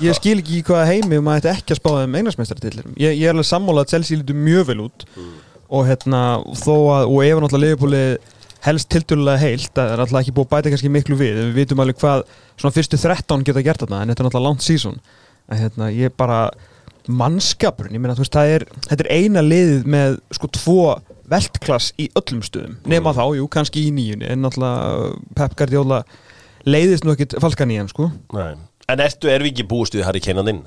ég 0.03 0.17
skil 0.17 0.39
ekki 0.41 0.61
í 0.61 0.65
hvaða 0.67 0.87
heimi 0.89 1.21
um 1.21 1.29
að 1.31 1.43
þetta 1.43 1.57
ekki 1.57 1.75
að 1.75 1.81
spáða 1.83 2.07
um 2.07 2.17
eignasmestartillir 2.21 2.87
ég, 2.97 3.19
ég 3.19 3.27
er 3.27 3.35
alveg 3.35 3.49
sammála 3.49 3.85
að 3.85 3.93
Chelsea 3.95 4.21
lítur 4.21 4.39
mjög 4.39 4.71
vel 4.71 4.81
út 4.87 5.07
og 5.67 5.87
hérna 5.89 6.23
þó 6.57 6.75
að 6.95 7.11
og 7.11 7.21
ef 7.27 7.43
náttúrulega 7.43 7.65
Liverpooli 7.65 8.05
helst 8.67 8.91
tildulega 8.91 9.41
heilt 9.41 9.73
það 9.75 9.93
er 9.93 10.03
alltaf 10.03 10.23
ekki 10.23 10.35
búið 10.37 10.47
að 10.47 10.55
bæta 10.55 10.73
kannski 10.73 10.93
miklu 10.93 11.19
við. 11.19 11.41
Við 11.41 11.59
vitum 11.61 11.83
alveg 11.83 12.01
hvað 12.01 12.25
svona 12.57 12.75
fyrstu 12.75 12.99
13 13.01 13.45
geta 13.47 13.65
gert 13.67 13.85
þarna 13.85 14.03
en 14.03 14.13
þetta 14.13 14.25
er 14.25 14.29
náttúrulega 14.29 14.49
langt 14.49 14.67
season. 14.67 14.97
En 15.47 15.61
hérna 15.61 15.91
ég 15.95 16.15
bara 16.19 16.41
mannskapurinn, 17.07 17.95
ég 17.95 18.03
meina 18.03 18.17
þú 18.19 18.25
veist 18.25 18.35
það 18.35 18.53
er 18.57 18.65
þetta 18.89 19.05
er 19.05 19.11
eina 19.15 19.45
liðið 19.45 19.85
með 19.95 20.17
sko 20.35 20.51
tvo 20.57 20.81
veltklass 21.31 21.93
í 22.01 22.09
öllum 22.19 22.43
stöðum. 22.47 22.79
Nema 22.89 23.15
þá, 23.17 23.25
jú, 23.39 23.47
kannski 23.53 23.87
í 23.89 23.93
nýjunni 23.95 24.29
en 24.33 24.45
náttúrulega 24.45 25.07
uh, 25.11 25.21
Pep 25.39 25.57
Guardiola 25.59 26.03
leiðist 26.67 27.07
nú 27.07 27.15
ekkit 27.15 27.39
falkan 27.43 27.73
í 27.75 27.79
hann 27.81 27.91
sko. 27.93 28.11
Nei. 28.37 28.57
En 28.91 29.03
ertu, 29.03 29.31
erum 29.31 29.49
við 29.49 29.57
ekki 29.57 29.71
búist 29.71 29.97
við 29.97 30.07
Harry 30.07 30.23
Kane 30.23 30.45
inn? 30.51 30.63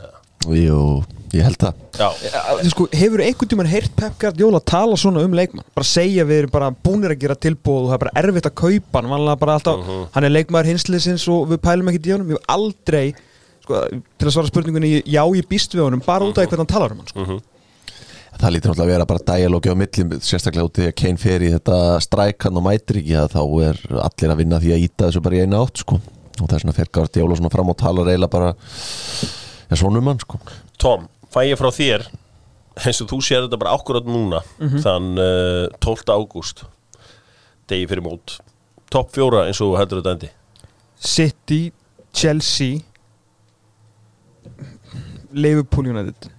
Jú, 0.47 1.03
ég 1.35 1.43
held 1.43 1.59
það. 1.59 1.79
Þú 1.99 2.71
sko, 2.71 2.85
hefur 2.95 3.23
einhvern 3.23 3.51
tímann 3.51 3.69
heyrt 3.71 3.95
Pep 3.99 4.15
Guardiola 4.21 4.61
tala 4.63 4.95
svona 4.99 5.23
um 5.27 5.35
leikmann? 5.35 5.67
Bara 5.75 5.87
segja 5.87 6.23
við 6.27 6.45
erum 6.45 6.53
bara 6.53 6.69
búnir 6.71 7.11
að 7.11 7.25
gera 7.25 7.35
tilbúð 7.35 7.81
og 7.81 7.89
það 7.89 7.97
er 7.97 8.03
bara 8.05 8.23
erfitt 8.23 8.47
að 8.47 8.55
kaupa 8.61 9.01
hann 9.01 9.11
vanlega 9.11 9.41
bara 9.41 9.57
alltaf, 9.59 9.89
hann 10.15 10.27
er 10.27 10.33
leikmaður 10.35 10.71
hinsliðsins 10.71 11.27
og 11.31 11.49
við 11.51 11.61
pælum 11.65 11.91
honum, 11.91 12.31
ég 12.31 12.39
hef 12.39 12.55
aldrei 12.55 13.05
sko, 13.65 13.83
til 13.91 14.29
að 14.29 14.35
svara 14.37 14.51
spurningunni 14.51 14.93
já, 15.03 15.21
ég 15.35 15.49
býst 15.51 15.75
við 15.75 15.85
honum, 15.89 16.03
bara 16.07 16.27
út 16.27 16.39
af 16.39 16.47
hvernig 16.47 16.63
hann 16.63 16.71
talar 16.71 16.95
um 16.95 17.03
hann 17.03 17.11
sko. 17.11 17.39
Það 18.39 18.53
lítur 18.55 18.71
náttúrulega 18.71 18.85
að 18.85 18.93
vera 18.93 19.07
bara 19.09 19.25
dialógi 19.27 19.71
á 19.71 19.75
milli 19.75 20.19
sérstaklega 20.23 20.67
út 20.69 20.79
í 20.79 20.85
að 20.87 20.95
Kane 21.01 21.19
fer 21.19 21.43
í 21.43 21.49
þetta 21.51 21.79
strækan 22.05 22.59
og 22.59 22.63
mætir 22.63 23.01
ekki 23.01 23.17
að 23.19 23.33
þá 23.33 23.41
er 23.67 23.81
allir 24.05 24.31
að 24.31 24.39
vinna 24.39 24.59
því 24.63 24.71
að 24.75 24.85
íta 24.85 25.09
þessu 25.09 25.23
bara 25.25 25.35
í 25.35 25.41
eina 25.43 25.59
átt 25.59 25.81
sko. 25.83 25.97
og 26.39 26.45
það 26.45 26.55
er 26.55 26.63
svona 26.63 26.75
fer 26.77 26.91
Guardiola 26.95 27.35
svona 27.35 27.51
fram 27.51 27.71
og 27.73 27.77
talar 27.81 28.07
eiginlega 28.07 28.31
bara 28.31 28.53
ja, 28.55 29.75
svona 29.75 29.99
um 29.99 30.07
hann 30.07 30.21
sko. 30.23 30.39
Tom, 30.79 31.07
fæ 31.27 31.41
ég 31.49 31.59
frá 31.59 31.67
þér 31.75 32.07
eins 32.79 33.01
og 33.03 33.09
þú 33.11 33.19
sér 33.25 33.45
þetta 33.45 33.59
bara 33.59 33.73
akkurat 33.75 34.07
núna 34.07 34.39
þann 34.85 35.19
uh, 35.19 35.65
12. 35.83 36.13
ágúst 36.15 36.63
degi 37.69 37.89
fyrir 37.89 38.05
mót 38.05 38.37
topp 38.93 39.11
fjóra 39.17 39.47
eins 39.49 39.59
og 39.65 39.75
heldur 39.79 39.99
þetta 39.99 40.15
endi 40.15 40.31
City, 40.99 41.59
Chelsea 42.15 42.79
Liverpool 45.35 45.91
United 45.91 46.31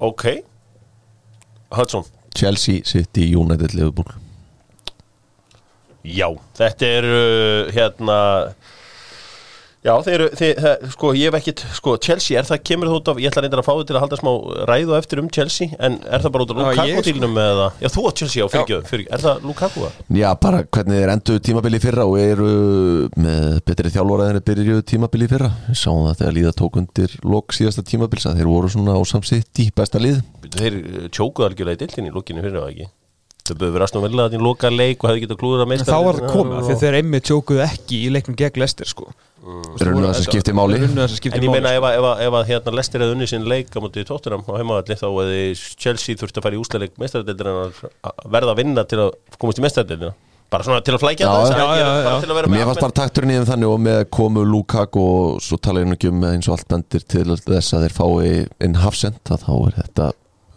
ok 0.00 0.51
Hudson, 1.72 2.04
Chelsea, 2.34 2.82
City, 2.84 3.36
United, 3.36 3.74
Liverpool. 3.74 4.08
Já 6.02 6.28
þetta 6.58 6.88
er 6.98 7.06
uh, 7.06 7.72
hérna 7.74 8.18
já 9.82 9.92
þeir 10.06 10.14
eru 10.16 10.28
þeir, 10.38 10.60
það, 10.62 10.86
sko 10.94 11.12
ég 11.18 11.28
hef 11.28 11.38
ekkit, 11.40 11.64
sko 11.78 11.96
Chelsea 12.02 12.38
er 12.38 12.46
það 12.48 12.62
kemur 12.70 12.90
þú 12.92 12.98
út 13.00 13.10
af, 13.12 13.20
ég 13.22 13.32
ætla 13.32 13.42
reyndar 13.44 13.62
að 13.62 13.68
fá 13.68 13.72
þið 13.74 13.86
til 13.88 13.96
að 13.96 14.04
halda 14.04 14.18
smá 14.20 14.32
ræðu 14.70 14.96
eftir 14.98 15.22
um 15.22 15.30
Chelsea, 15.34 15.74
en 15.82 15.98
er 16.06 16.22
það 16.22 16.34
bara 16.36 16.46
út 16.46 16.52
af 16.52 16.60
Já, 16.62 16.62
ég, 16.62 17.00
Lukaku 17.00 17.16
sko. 17.18 17.30
eða, 17.42 17.66
já 17.82 17.88
þú 17.96 18.06
átt 18.10 18.22
Chelsea 18.22 18.46
á 18.46 18.48
fyrirgjöðum, 18.52 18.86
fyrir, 18.92 19.06
er 19.10 19.24
það 19.24 19.46
Lukaku 19.48 19.82
það? 19.82 19.98
Já, 20.22 20.28
bara 20.46 20.62
hvernig 20.76 21.00
þeir 21.02 21.12
endur 21.16 21.42
tímabili 21.48 21.82
fyrra 21.82 22.06
og 22.06 22.16
eru 22.22 22.52
með 23.18 23.58
betri 23.66 23.92
þjálfara 23.96 24.28
en 24.30 24.38
þeir 24.38 24.46
byrjuðu 24.52 24.86
tímabili 24.92 25.28
fyrra. 25.30 25.50
Við 25.66 25.78
sáum 25.82 26.06
það 26.06 26.18
þegar 26.22 26.36
líða 26.38 26.54
tók 26.62 26.78
undir 26.80 27.18
lok 27.26 27.56
síðasta 27.56 27.84
tímabils 27.86 28.28
að 28.30 28.40
þeir 28.40 28.50
voru 28.52 28.72
svona 28.72 28.94
á 28.94 29.00
samsitt 29.08 29.62
í 29.62 29.68
besta 29.74 30.02
lið. 30.02 30.22
Þeir 30.52 30.78
það 32.62 32.72
ekki? 32.72 32.90
Þau 33.42 33.56
búið 33.58 33.72
verið 33.74 33.84
aðstofn 33.88 34.04
vel 34.06 34.22
að 34.22 34.34
þín 34.36 34.44
loka 34.46 34.68
leik 34.70 35.02
og 35.02 35.10
hefði 35.10 35.22
getað 35.24 35.38
klúður 35.40 35.62
að 35.64 35.64
en 35.64 35.70
meista 35.72 35.88
þá 35.88 36.04
var 36.06 36.18
það 36.20 36.34
komið 36.36 36.68
að 36.70 36.82
þeir 36.82 36.96
einmitt 37.00 37.24
tjókuðu 37.26 37.62
ekki 37.64 37.96
í 37.98 38.12
leiknum 38.14 38.36
gegn 38.38 38.60
Lester 38.62 38.86
sko 38.86 39.08
runnu 39.42 39.62
máli. 39.62 39.76
Þeir 39.78 39.88
runnu 39.90 40.06
það 41.02 41.08
sem 41.12 41.18
skiptir 41.18 41.38
En 41.38 41.46
ég 41.46 41.50
meina 41.52 41.68
máli. 41.68 41.76
ef, 41.76 41.82
að- 41.82 41.96
ef, 41.98 42.04
að- 42.08 42.20
ef 42.26 42.32
að 42.38 42.46
hérna 42.50 42.74
Lester 42.78 43.00
hefði 43.00 43.14
unni 43.16 43.26
sinn 43.28 43.44
leik 43.48 43.70
á 43.74 43.78
móti 43.82 44.04
tóttunum 44.06 44.44
á 44.46 44.52
heimavalli 44.58 44.94
þá 44.98 45.06
hefði 45.10 45.76
Chelsea 45.76 46.14
þurfti 46.16 46.38
að 46.38 46.42
fara 46.46 46.56
í 46.56 46.60
úsleik 46.62 46.92
meistaradeildina 46.98 47.54
að 48.02 48.28
verða 48.30 48.52
að 48.54 48.60
vinna 48.62 48.84
til 48.86 48.98
að 48.98 49.10
komast 49.38 49.58
í 49.58 49.62
meistaradeildina. 49.66 50.14
Bara 50.52 50.64
svona 50.64 50.82
til 50.84 50.92
að 50.92 51.00
flækja 51.00 51.26
það 51.26 51.48
já, 51.48 51.66
já, 51.80 51.88
já. 52.04 52.20
til 52.20 52.28
að 52.28 52.36
vera 52.36 52.48
Mér 52.52 52.66
fannst 52.68 52.80
bara 52.84 52.92
takturinn 52.92 53.30
í 53.32 53.36
þeim 53.40 53.46
þannig 53.48 53.70
og 53.72 53.78
með 53.80 54.00
komu 54.12 54.42
Lukaku 54.44 55.00
og 55.00 55.40
svo 55.40 55.56
tala 55.56 55.80
ég 55.80 55.86
nú 55.88 55.96
ekki 55.96 56.10
um 56.12 56.20
eins 56.28 56.48
og 56.48 56.58
allt 56.58 56.68
bendir 56.68 57.00
til 57.08 57.24
þess 57.24 57.72
að 57.72 57.86
þeir 57.86 57.94
fái 57.96 58.48
inn 58.60 58.74
hafsend 58.82 59.16
að 59.32 59.46
þá 59.46 59.52
er 59.66 59.78
þetta 59.80 60.10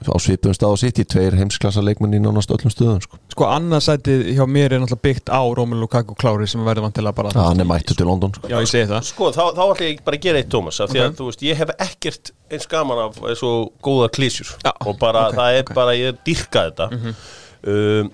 á 0.06 0.16
svipum 0.20 0.54
stað 0.54 0.76
og 0.76 0.78
sitt 0.84 1.00
í 1.00 1.06
tveir 1.08 1.34
heimsklassa 1.40 1.82
leikmenn 1.82 2.14
í 2.14 2.20
nánast 2.20 2.52
öllum 2.52 2.70
stöðum 2.76 3.00
sko. 3.02 3.18
Sko 3.36 3.50
annarsætið 3.52 4.22
hjá 4.38 4.46
mér 4.48 4.72
er 4.78 4.80
náttúrulega 4.80 5.04
byggt 5.04 5.28
á 5.28 5.44
Romelu 5.60 5.82
Lukaku 5.84 6.16
klári 6.16 6.46
sem 6.48 6.62
verður 6.64 6.86
vantilega 6.88 7.18
bara 7.18 7.34
Já, 7.36 7.42
hann 7.50 7.60
er 7.60 7.68
mættu 7.68 7.92
til 8.00 8.08
London 8.08 8.32
sko. 8.32 8.48
Já, 8.48 8.62
ég 8.64 8.70
segi 8.72 8.88
það. 8.94 9.02
Sko, 9.10 9.28
þá, 9.36 9.42
þá 9.58 9.64
ætla 9.74 9.90
ég 9.90 10.04
bara 10.08 10.16
að 10.20 10.24
gera 10.24 10.40
eitt, 10.40 10.52
Tómas 10.54 10.80
af 10.80 10.94
Því 10.94 11.02
að, 11.04 11.18
þú 11.20 11.28
veist, 11.28 11.44
ég 11.44 11.60
hef 11.60 11.74
ekkert 11.84 12.32
eins 12.56 12.70
gaman 12.72 13.02
af 13.10 13.18
svo 13.42 13.50
góða 13.84 14.08
klísjur 14.16 14.54
Já, 14.64 14.72
Og 14.88 14.96
bara, 15.02 15.26
ok, 15.28 15.36
það 15.42 15.58
er 15.60 15.66
ok. 15.66 15.74
bara, 15.82 15.98
ég 16.00 16.22
dyrka 16.30 16.64
þetta. 16.70 16.88
Um, 17.68 18.14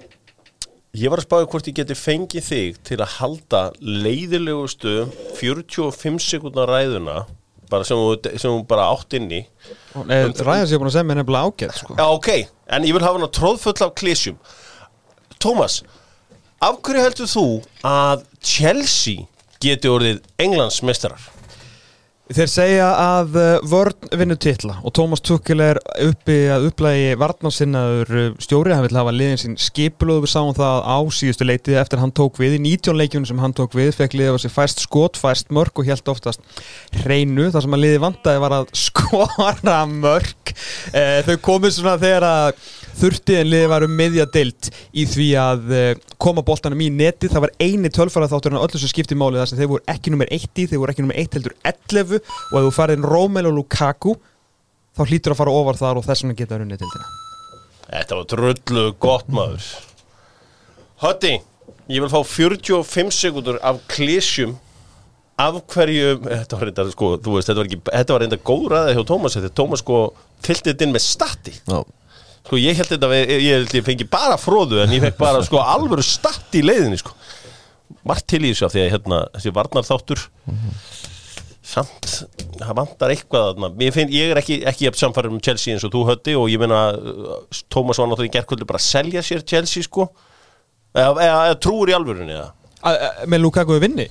Ég 0.91 1.07
var 1.13 1.21
að 1.21 1.27
spáði 1.29 1.45
hvort 1.53 1.67
ég 1.69 1.75
geti 1.77 1.95
fengið 1.95 2.43
þig 2.49 2.79
til 2.89 2.97
að 2.99 3.13
halda 3.21 3.60
leiðilegustu 3.79 4.95
45 5.38 6.17
sekundar 6.25 6.67
ræðuna 6.67 7.21
bara 7.71 7.86
sem 7.88 7.95
þú, 7.95 8.10
sem 8.36 8.51
þú 8.51 8.65
bara 8.67 8.89
átt 8.91 9.15
inn 9.15 9.29
í 9.31 9.39
Nei, 10.10 10.17
Ræðan 10.36 10.67
sé 10.67 10.79
búin 10.81 10.89
að 10.89 10.97
segja 10.97 11.07
mér 11.07 11.21
nefnilega 11.21 11.47
ágæð 11.47 11.77
sko. 11.77 11.95
Já, 11.95 12.03
ok, 12.17 12.29
en 12.75 12.89
ég 12.89 12.97
vil 12.97 13.05
hafa 13.05 13.21
hana 13.21 13.29
tróðfull 13.38 13.77
af 13.88 13.93
klísjum 14.01 14.36
Tómas, 15.41 15.80
af 16.62 16.75
hverju 16.86 17.01
heldur 17.01 17.30
þú 17.30 17.45
að 17.88 18.25
Chelsea 18.45 19.23
geti 19.62 19.89
orðið 19.89 20.19
Englandsmeistarar? 20.43 21.23
Þeir 22.32 22.47
segja 22.47 22.89
að 22.95 23.34
uh, 23.36 23.47
vörn 23.67 24.12
vinnu 24.15 24.38
titla 24.39 24.77
og 24.86 24.93
Tómas 24.95 25.23
Tukkel 25.25 25.63
er 25.65 25.80
uppi 26.06 26.36
að 26.54 26.67
upplægi 26.69 27.15
varnarsinnaður 27.19 28.12
uh, 28.13 28.27
stjóri, 28.39 28.71
hann 28.75 28.86
vil 28.86 28.99
hafa 28.99 29.15
liðin 29.15 29.41
sín 29.41 29.58
skipulöðu 29.60 30.27
við 30.27 30.32
sáum 30.36 30.54
það 30.56 30.86
á 30.86 30.97
síðustu 31.17 31.47
leitið 31.49 31.80
eftir 31.82 32.04
hann 32.04 32.13
tók 32.15 32.38
við, 32.39 32.60
í 32.60 32.62
19 32.63 33.01
leikjunum 33.01 33.27
sem 33.32 33.41
hann 33.41 33.58
tók 33.58 33.73
við 33.75 33.91
fekk 33.97 34.15
liðið 34.19 34.38
á 34.38 34.43
sig 34.45 34.54
fæst 34.54 34.86
skot, 34.86 35.19
fæst 35.19 35.49
mörk 35.51 35.82
og 35.82 35.89
helt 35.89 36.13
oftast 36.13 36.45
hreinu, 37.01 37.49
það 37.49 37.65
sem 37.65 37.80
að 37.80 37.84
liðið 37.88 38.06
vantaði 38.06 38.45
var 38.45 38.58
að 38.62 38.71
skora 38.86 39.82
mörk. 39.89 40.56
Eh, 40.93 41.19
þau 41.25 41.36
komið 41.49 41.75
svona 41.82 41.97
þegar 41.99 42.30
að 42.30 42.63
þurfti 42.99 43.38
en 43.39 43.49
liðið 43.51 43.71
var 43.71 43.86
um 43.86 43.93
miðja 43.97 44.25
deilt 44.34 44.69
í 44.91 45.06
því 45.10 45.27
að 45.41 45.71
eh, 45.77 46.01
koma 46.21 46.43
boltanum 46.45 46.84
í 46.84 46.89
netið, 46.93 47.34
það 47.34 47.45
var 47.45 47.54
eini 47.62 47.91
tölfærað 47.93 48.34
þáttur 48.36 48.56
en 48.56 48.62
öllu 48.62 48.82
sem 48.82 48.91
skipti 48.91 49.17
máli 49.19 49.39
þar 49.41 49.51
sem 49.51 49.62
þeir 49.62 49.71
voru 49.73 49.88
ekki 49.93 50.13
nummer 50.13 50.32
1 50.32 50.49
í, 50.51 50.67
þeir 50.71 50.82
voru 50.84 50.95
ekki 50.95 51.06
nummer 51.06 51.21
1 51.21 51.38
heldur 51.38 51.56
11 51.71 52.17
og 52.19 52.58
ef 52.60 52.67
þú 52.67 52.73
farið 52.77 52.99
inn 52.99 53.10
Rómel 53.13 53.49
og 53.51 53.58
Lukaku 53.60 54.15
þá 54.97 55.06
hlýtur 55.06 55.36
að 55.36 55.41
fara 55.43 55.56
ofar 55.62 55.80
þar 55.80 56.01
og 56.01 56.08
þess 56.08 56.25
vegna 56.25 56.39
geta 56.41 56.60
unnið 56.60 56.84
til 56.84 56.91
þína 56.95 57.17
Þetta 57.91 58.15
var 58.15 58.27
drullu 58.32 58.84
gott 59.04 59.32
maður. 59.36 59.65
Hötti, 61.01 61.32
ég 61.91 62.04
vil 62.04 62.12
fá 62.12 62.21
45 62.23 63.10
sekundur 63.12 63.58
af 63.67 63.82
klísjum 63.91 64.54
af 65.41 65.58
hverju 65.73 66.19
þetta 66.21 66.58
var 66.60 66.69
reynda, 66.69 66.86
sko, 66.93 67.15
þú 67.23 67.36
veist, 67.36 67.49
þetta 67.49 67.60
var, 67.62 67.69
ekki, 67.69 67.80
þetta 67.88 68.15
var 68.15 68.23
reynda 68.23 68.39
góð 68.51 68.67
ræði 68.73 68.95
hjá 68.97 69.01
Tómas 69.10 69.38
þetta 69.38 69.54
Tómas 69.58 69.82
sko 69.84 69.97
fylgdi 70.45 70.71
þetta 70.71 70.88
inn 70.88 70.95
með 70.95 71.06
stati 71.06 71.54
Já, 71.58 71.80
sko 72.45 72.60
ég 72.60 72.80
held 72.80 72.91
þetta, 72.93 73.10
ég 73.21 73.47
held 73.56 73.75
ég 73.77 73.86
fengi 73.88 74.08
bara 74.12 74.38
fróðu 74.41 74.82
en 74.84 74.95
ég 74.95 75.04
fekk 75.06 75.19
bara 75.21 75.43
sko 75.45 75.62
alvöru 75.63 76.06
stati 76.06 76.62
í 76.62 76.65
leiðinni 76.65 76.99
sko. 77.01 77.13
Margt 78.08 78.25
til 78.32 78.41
í 78.41 78.49
þessu 78.54 78.65
af 78.67 78.73
því 78.73 78.82
að 78.86 78.93
hérna, 78.95 79.19
þessi 79.36 79.54
varnarþáttur 79.54 80.23
samt, 81.71 82.08
það 82.58 82.73
vantar 82.80 83.13
eitthvað 83.13 83.45
þarna. 83.51 83.69
Mér 83.77 83.93
finn, 83.95 84.10
ég 84.12 84.32
er 84.34 84.39
ekki, 84.41 84.58
ekki 84.67 84.89
samfærum 84.97 85.38
um 85.38 85.43
Chelsea 85.43 85.75
eins 85.75 85.86
og 85.88 85.93
þú 85.93 86.01
hötti 86.10 86.34
og 86.39 86.49
ég 86.51 86.63
uh, 86.65 87.43
Tómas 87.71 88.01
var 88.01 88.10
náttúrulega 88.10 88.32
í 88.32 88.36
gerkvöldu 88.39 88.67
bara 88.67 88.82
að 88.82 88.88
selja 88.89 89.21
sér 89.23 89.45
Chelsea 89.47 89.86
sko. 89.86 90.10
Eða, 90.91 91.13
eða, 91.23 91.38
eða 91.51 91.60
trúur 91.63 91.91
í 91.91 91.95
alvörunni 91.95 92.34
eða? 92.36 92.49
A- 92.82 93.27
með 93.30 93.43
Lukaku 93.45 93.77
við 93.77 93.86
vinni 93.86 94.08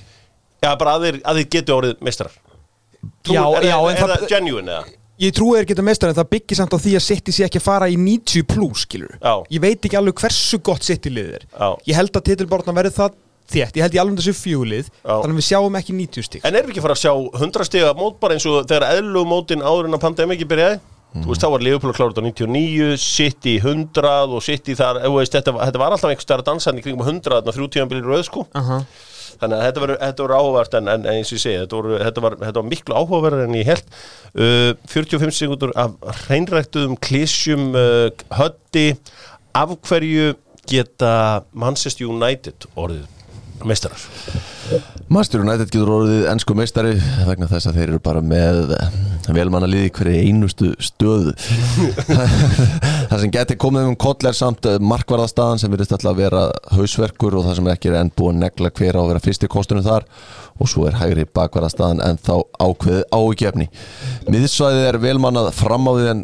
Já, 0.61 0.71
bara 0.79 0.95
að 0.95 1.05
þeir, 1.05 1.19
að 1.27 1.39
þeir 1.41 1.47
geti 1.55 1.73
orðið 1.75 2.01
mestrar 2.07 2.33
Trú, 3.21 3.35
Já, 3.35 3.41
er, 3.59 3.67
já, 3.67 3.75
er, 3.75 3.83
en 3.83 3.91
er, 3.91 4.01
það- 4.01 4.13
það 4.23 4.31
genuine 4.31 4.75
eða? 4.77 4.95
Ég 5.21 5.33
trúi 5.37 5.59
þeir 5.59 5.67
geta 5.69 5.83
meistar 5.85 6.09
en 6.09 6.17
það 6.17 6.29
byggir 6.33 6.57
samt 6.57 6.71
á 6.73 6.77
því 6.81 6.95
að 6.97 7.03
City 7.05 7.33
sé 7.35 7.43
ekki 7.45 7.59
að 7.61 7.65
fara 7.67 7.89
í 7.91 7.97
90 7.99 8.45
plus, 8.49 8.85
skilur 8.87 9.11
Já. 9.19 9.33
Ég 9.53 9.61
veit 9.61 9.77
ekki 9.85 9.99
alveg 9.99 10.17
hversu 10.23 10.57
gott 10.65 10.87
City 10.87 11.11
liðið 11.13 11.35
er 11.37 11.43
Já. 11.45 11.67
Ég 11.91 11.99
held 11.99 12.17
að 12.17 12.25
titilborðna 12.31 12.73
verði 12.79 12.93
það 12.95 13.19
þétt 13.51 13.77
Ég 13.77 13.85
held 13.85 13.97
ég 13.97 14.01
alveg 14.01 14.17
þessu 14.21 14.33
fjúlið. 14.39 14.89
Þannig 15.03 15.35
að 15.35 15.41
við 15.41 15.47
sjáum 15.49 15.77
ekki 15.77 15.93
90 15.99 16.25
stík 16.25 16.47
En 16.47 16.55
erum 16.57 16.71
við 16.71 16.73
ekki 16.73 16.81
að 16.81 16.87
fara 16.87 16.97
að 16.97 17.03
sjá 17.03 17.13
100 17.43 17.69
stiga 17.69 17.93
mót 17.99 18.17
bara 18.23 18.37
eins 18.37 18.47
og 18.49 18.65
þegar 18.65 18.87
eðlu 18.95 19.21
mótin 19.29 19.61
áður 19.61 19.91
en 19.91 19.99
að 19.99 20.03
pandemiki 20.07 20.49
byrjaði? 20.49 20.81
Þú 21.11 21.27
veist, 21.27 21.43
þá 21.43 21.49
var 21.51 21.63
Liverpool 21.65 21.91
að 21.91 21.97
klára 21.97 22.13
þetta 22.13 22.23
á 22.23 22.27
99, 22.31 22.85
City 23.03 23.53
100 23.59 24.31
og 24.31 24.43
City 24.45 24.75
þar, 24.79 25.01
veist, 25.11 25.33
þetta, 25.35 25.51
þetta 25.59 25.81
var 25.81 25.91
alltaf 25.91 26.07
einhver 26.07 26.23
stærra 29.41 29.49
dansan 29.49 29.49
í 29.49 29.49
kringum 29.49 29.49
100, 29.49 29.49
þarna 29.49 29.49
þrjú 29.49 29.49
tíðanbílir 29.49 29.49
rauð. 29.49 29.49
Aha. 29.49 29.49
Þannig 29.49 29.57
að 29.57 29.65
þetta 29.65 29.81
var, 29.81 29.93
þetta 30.01 30.25
var 30.25 30.33
áhugavert 30.37 30.77
en, 30.77 30.91
en 30.91 31.07
eins 31.09 31.31
og 31.31 31.37
ég 31.37 31.43
segi, 31.43 31.61
þetta, 31.61 31.79
voru, 31.79 31.95
þetta, 32.01 32.21
var, 32.21 32.37
þetta 32.41 32.61
var 32.61 32.69
miklu 32.69 32.97
áhugaverðar 32.97 33.47
en 33.47 33.57
ég 33.57 33.71
held. 33.71 33.95
Uh, 34.31 34.71
45 34.91 35.37
sekundur 35.37 35.73
af 35.75 35.95
hreinræktuðum 36.25 36.99
klísjum, 37.01 37.71
uh, 37.73 38.09
hötti, 38.37 38.85
af 39.57 39.73
hverju 39.87 40.35
geta 40.69 41.15
Manchester 41.57 42.05
United 42.05 42.69
orðið 42.77 43.20
meistarar? 43.67 44.01
Master 45.11 45.41
United 45.43 45.67
getur 45.67 45.89
orðið 45.91 46.27
ennsku 46.31 46.55
meistari 46.55 46.93
vegna 47.27 47.49
þess 47.49 47.67
að 47.67 47.79
þeir 47.79 47.89
eru 47.89 48.01
bara 48.03 48.21
með 48.23 48.75
velmanna 49.35 49.67
liði 49.69 49.91
hverju 49.97 50.21
einustu 50.27 50.69
stöðu. 50.79 51.33
Það 53.11 53.17
sem 53.25 53.33
geti 53.33 53.57
komið 53.59 53.89
um 53.91 53.97
koll 53.99 54.29
er 54.29 54.37
samt 54.37 54.69
markvarðastaðan 54.79 55.59
sem 55.61 55.73
verðist 55.73 55.95
alltaf 55.97 56.13
að 56.13 56.21
vera 56.21 56.45
hausverkur 56.77 57.35
og 57.39 57.47
það 57.47 57.57
sem 57.59 57.71
ekki 57.73 57.91
er 57.91 57.97
enn 57.99 58.13
búið 58.15 58.31
að 58.31 58.39
negla 58.45 58.71
hver 58.79 58.99
á 58.99 59.01
að 59.01 59.09
vera 59.11 59.23
fyrsti 59.25 59.51
kostunum 59.51 59.85
þar 59.85 60.07
og 60.61 60.69
svo 60.69 60.85
er 60.87 60.97
hægri 60.99 61.25
bakvarðastaðan 61.35 62.03
en 62.05 62.19
þá 62.21 62.33
ákveðið 62.61 63.03
ágefni 63.17 63.67
miðsvæðið 64.31 64.87
er 64.87 64.99
velmannað 65.01 65.51
fram 65.57 65.89
á 65.89 65.91
því 65.97 66.07
en 66.13 66.23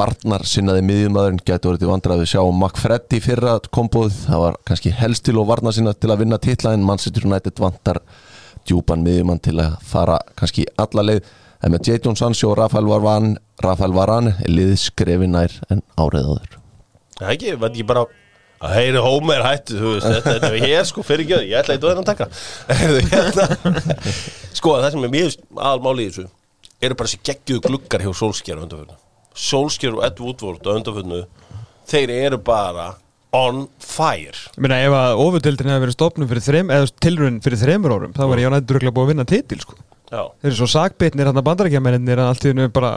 varnar 0.00 0.46
sinnaði 0.48 0.84
miðjumæðurinn 0.88 1.42
getur 1.48 1.74
orðið 1.74 1.92
vandrað 1.92 2.22
við 2.22 2.32
sjáum 2.34 2.62
Makfreddi 2.62 3.22
fyrra 3.24 3.58
komboð, 3.72 4.12
það 4.26 4.44
var 4.44 4.58
kannski 4.68 4.94
helst 4.94 5.26
til 5.26 5.38
og 5.40 5.48
varnar 5.48 5.76
sinna 5.76 5.94
til 5.96 6.12
að 6.12 6.24
vinna 6.24 6.40
titla 6.42 6.74
en 6.76 6.86
Manchester 6.86 7.26
United 7.28 7.60
vantar 7.62 8.02
djúpan 8.68 9.02
miðjumann 9.04 9.42
til 9.42 9.58
að 9.62 9.76
fara 9.88 10.18
kannski 10.38 10.66
alla 10.80 11.04
leið. 11.06 11.28
En 11.64 11.72
með 11.74 11.90
Jadon 11.90 12.18
Sancho 12.18 12.52
og 12.52 12.58
Rafael 12.60 12.86
Varane 12.86 13.38
Rafael 13.64 13.94
Varane 13.96 14.36
liðið 14.46 14.78
skrefi 14.84 15.26
nær 15.30 15.54
en 15.72 15.82
árið 15.98 16.28
áður. 16.30 16.58
Það 17.18 17.32
ekki, 17.32 17.54
veit 17.58 17.70
ekki 17.72 17.86
bara 17.88 18.04
að 18.58 18.74
heyri 18.78 19.02
Homer 19.04 19.44
hættu, 19.46 19.78
veist, 19.84 20.06
þetta, 20.08 20.34
þetta 20.34 20.50
er 20.50 20.66
hér 20.66 20.86
sko 20.88 21.04
fyrir 21.06 21.28
gjöð, 21.30 21.44
ég 21.46 21.60
ætla 21.60 21.76
eitthvað 21.76 21.92
þennan 21.92 22.08
taka 22.08 22.28
Heyrðu, 22.80 23.02
hérna. 23.12 24.14
Sko, 24.58 24.76
það 24.82 24.94
sem 24.94 25.06
er 25.06 25.12
mjög 25.14 25.36
aðalmáli 25.54 26.06
í 26.06 26.12
þessu 26.12 26.26
eru 26.82 26.98
bara 26.98 27.10
þessi 27.10 27.20
geggjuðu 27.28 27.64
gluggar 27.66 28.06
hjá 28.06 28.12
Solskjær 28.22 28.58
á 28.58 28.64
undanfjörnu 28.66 28.98
Solskjær 29.48 29.98
og 29.98 30.06
Ed 30.08 30.22
Woodward 30.22 30.66
á 30.66 30.70
undanfjörnu 30.74 31.20
þeir 31.88 32.14
eru 32.18 32.40
bara 32.44 32.88
on 33.36 33.66
fire. 33.82 34.32
Ég 34.56 34.62
meina 34.64 34.78
ef 34.86 34.94
að 34.96 35.22
ofurdildin 35.22 35.68
hefði 35.68 35.84
verið 35.84 35.96
stopnum 35.98 36.30
fyrir 36.30 36.44
þreim 36.46 36.70
eða 36.72 36.88
tilrun 37.04 37.42
fyrir 37.44 37.60
þreimur 37.60 37.94
árum 37.94 38.14
þá 38.16 38.22
var 38.30 38.40
ég 38.40 38.52
nættur 38.54 38.80
búið 38.88 39.02
að 39.02 39.10
vinna 39.12 39.26
titil 39.28 39.60
sko. 39.60 39.76
Já, 40.08 40.22
Þeir 40.40 40.48
eru 40.48 40.56
svo 40.56 40.68
sakbitnir 40.72 41.28
hann 41.28 41.36
að 41.36 41.44
bandarækjamennir 41.50 42.22
en 42.22 42.30
allt 42.30 42.46
í 42.46 42.52
hennu 42.54 42.70
bara 42.72 42.92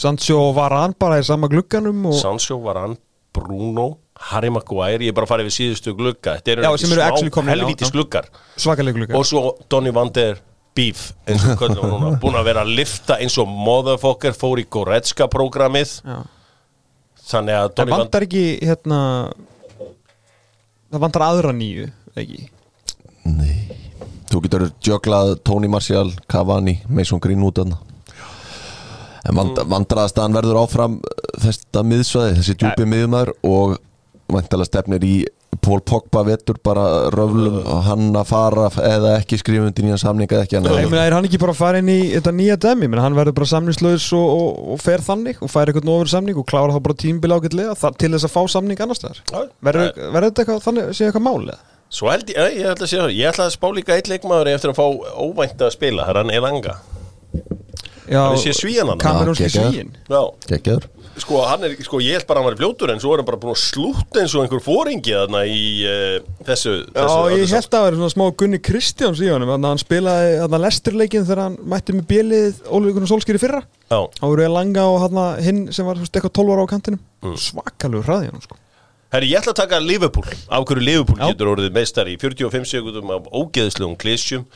Sancho 0.00 0.38
og 0.46 0.54
Varan 0.56 0.94
bara 0.96 1.18
í 1.20 1.26
sama 1.26 1.50
glugganum 1.52 2.06
og 2.08 2.16
Sancho, 2.16 2.56
Varane, 2.64 2.96
Bruno 3.36 3.90
Harry 4.30 4.50
Maguire, 4.52 5.02
ég 5.04 5.12
er 5.12 5.16
bara 5.16 5.28
að 5.28 5.32
fara 5.34 5.44
yfir 5.44 5.56
síðustu 5.58 5.94
glugga. 5.98 6.38
Þetta 6.38 6.52
eru 6.54 6.66
ekki 6.70 7.30
já, 7.30 7.44
helvítis 7.50 7.92
gluggar. 7.94 8.28
Svakaleg 8.56 8.96
glugga 8.96 9.18
og 9.18 9.26
svo 9.28 9.54
Donny 9.70 9.92
van 9.94 10.12
der 10.14 10.40
Beef 10.74 11.12
eins 11.30 11.44
og 11.46 11.60
við 11.60 11.76
núna 11.78 12.14
búin 12.22 12.38
að 12.38 12.48
vera 12.48 12.64
að 12.64 12.72
lifta 12.80 13.18
eins 13.22 13.36
og 13.38 13.50
motherfucker 13.50 14.34
fór 14.34 14.62
í 14.62 14.66
Goretzka 14.66 15.28
prógramið. 15.30 15.98
Þannig 17.24 17.58
að 17.60 17.68
Það 17.68 17.76
Donny 17.78 17.94
van 17.94 18.04
vantar 18.04 18.26
ekki 18.26 18.44
hérna 18.64 19.00
það 20.90 21.04
vantar 21.06 21.26
aðra 21.28 21.54
nýju 21.54 21.88
ekki? 22.18 22.48
Nei. 23.28 23.54
Þú 24.30 24.40
getur 24.44 24.68
jöglað 24.82 25.36
Tony 25.46 25.68
Martial, 25.70 26.08
Cavani, 26.30 26.80
Mason 26.88 27.20
Greenwood 27.22 27.60
þarna. 27.60 27.78
En 29.24 29.38
vand, 29.38 29.60
vandraðastaðan 29.70 30.36
verður 30.36 30.60
áfram 30.60 30.96
uh, 30.98 31.26
þetta 31.40 31.84
miðsvæði, 31.86 32.34
þessi 32.40 32.56
djúpi 32.60 32.86
miðumæður 32.88 33.30
og 33.48 33.76
vantalega 34.32 34.68
stefnir 34.70 35.04
í 35.04 35.16
Pól 35.64 35.78
Pogba 35.86 36.24
vetur 36.26 36.56
bara 36.66 36.82
röflum 37.14 37.60
og 37.62 37.84
hann 37.86 38.08
að 38.18 38.26
fara 38.26 38.64
eða 38.84 39.12
ekki 39.20 39.38
skrifundi 39.38 39.84
nýjan 39.86 40.00
samninga 40.02 40.34
eða 40.34 40.46
ekki 40.48 40.56
hann 40.58 40.66
Ég 40.66 40.88
meina, 40.90 41.04
er 41.06 41.14
hann 41.14 41.28
ekki 41.28 41.38
bara 41.40 41.54
að 41.54 41.60
fara 41.60 41.78
inn 41.80 41.88
í 41.92 41.98
þetta 42.16 42.32
nýja 42.34 42.56
demi, 42.64 42.88
menn 42.90 43.00
hann 43.00 43.14
verður 43.16 43.36
bara 43.38 43.48
samningslaus 43.52 44.08
og, 44.18 44.24
og, 44.34 44.58
og 44.74 44.82
fer 44.82 45.04
þannig 45.06 45.38
og 45.44 45.52
fær 45.52 45.70
eitthvað 45.70 45.92
ofur 45.94 46.10
samning 46.10 46.40
og 46.42 46.48
klára 46.50 46.74
þá 46.74 46.80
bara 46.88 46.98
tímbil 47.04 47.36
ágætlega 47.36 47.76
þar- 47.80 47.96
til 48.02 48.10
þess 48.16 48.26
að 48.28 48.34
fá 48.34 48.42
samning 48.56 48.82
annars 48.84 49.04
Já. 49.04 49.44
Verður 49.62 49.94
þetta 50.26 50.42
eitthvað, 50.42 50.60
þannig, 50.66 50.90
sé 50.98 51.06
eitthvað 51.08 51.26
málið? 51.28 51.62
Svo 51.94 52.10
held 52.10 52.34
ég, 52.34 52.58
ég, 52.58 52.66
ætla 52.74 52.88
að 52.88 52.90
segja 52.90 53.08
ég 53.14 53.30
ætla 53.30 53.46
að 53.46 53.54
spá 53.54 53.66
líka 53.78 53.94
eitt 53.94 54.10
leikmaður 54.10 54.50
eftir 54.56 54.72
að 54.74 54.80
fá 54.80 54.86
óvænt 55.22 55.62
að 55.62 55.72
spila, 55.76 56.08
það 56.08 56.16
er 56.16 56.20
hann 56.24 56.34
Elanga. 56.34 56.76
Já, 58.04 58.20
Hann 58.20 58.36
sé 58.42 58.52
svíjan 58.52 58.90
hann. 58.90 59.00
Kamerúnski 59.00 59.46
svíin 59.48 59.94
Já, 60.10 60.20
Gekkjaður 60.50 60.90
sko, 61.22 61.40
hann 61.46 61.66
er, 61.66 61.74
sko, 61.84 62.00
ég 62.02 62.18
held 62.18 62.26
bara 62.28 62.40
að 62.40 62.44
hann 62.44 62.50
var 62.50 62.56
fljótur 62.58 62.92
en 62.94 63.00
svo 63.02 63.12
er 63.14 63.22
hann 63.22 63.28
bara 63.28 63.40
búin 63.42 63.54
að 63.54 63.60
slúta 63.62 64.22
eins 64.22 64.34
og 64.34 64.44
einhver 64.44 64.62
fóringi 64.64 65.14
þarna 65.14 65.44
í 65.46 65.62
uh, 65.86 66.16
þessu, 66.48 66.74
Já, 66.82 66.98
þessu 66.98 67.20
ég 67.34 67.44
öllu 67.44 67.48
held 67.52 67.68
að 67.68 67.76
það 67.76 67.86
verður 67.86 68.00
svona 68.00 68.14
smá 68.14 68.24
Gunni 68.42 68.60
Kristjáns 68.68 69.22
í 69.22 69.30
honum 69.30 69.54
að 69.54 69.68
hann 69.68 69.82
spilaði 69.82 70.34
þarna 70.42 70.62
lesturleikin 70.64 71.26
þegar 71.28 71.42
hann 71.44 71.56
mætti 71.74 71.96
með 71.96 72.06
bjelið 72.10 72.60
Ólíkur 72.68 73.08
Solskýri 73.10 73.42
fyrra 73.42 73.62
Já, 73.64 73.98
þá 74.18 74.24
voru 74.26 74.46
ég 74.46 74.54
langa 74.54 74.86
og 74.90 75.00
hann 75.06 75.24
hinn 75.44 75.64
sem 75.74 75.88
var 75.88 76.02
eitthvað 76.02 76.36
12 76.40 76.54
ára 76.54 76.66
á 76.66 76.72
kantinum 76.74 77.02
mm. 77.24 77.40
svakalegu 77.48 78.06
hraði 78.06 78.30
hann 78.32 78.44
sko. 78.44 78.60
Herri, 79.14 79.30
ég 79.30 79.38
ætla 79.38 79.52
að 79.54 79.60
taka 79.60 79.78
Liverpool 79.78 80.26
Af 80.26 80.64
hverju 80.66 80.82
Liverpool 80.82 81.20
Já. 81.20 81.28
getur 81.30 81.52
orðið 81.52 81.76
meistar 81.76 82.08
í 82.10 82.16
45 82.18 82.66
sekundum 82.66 83.12
af 83.14 83.28
ógeðslegum 83.30 83.94
klísjum 84.00 84.48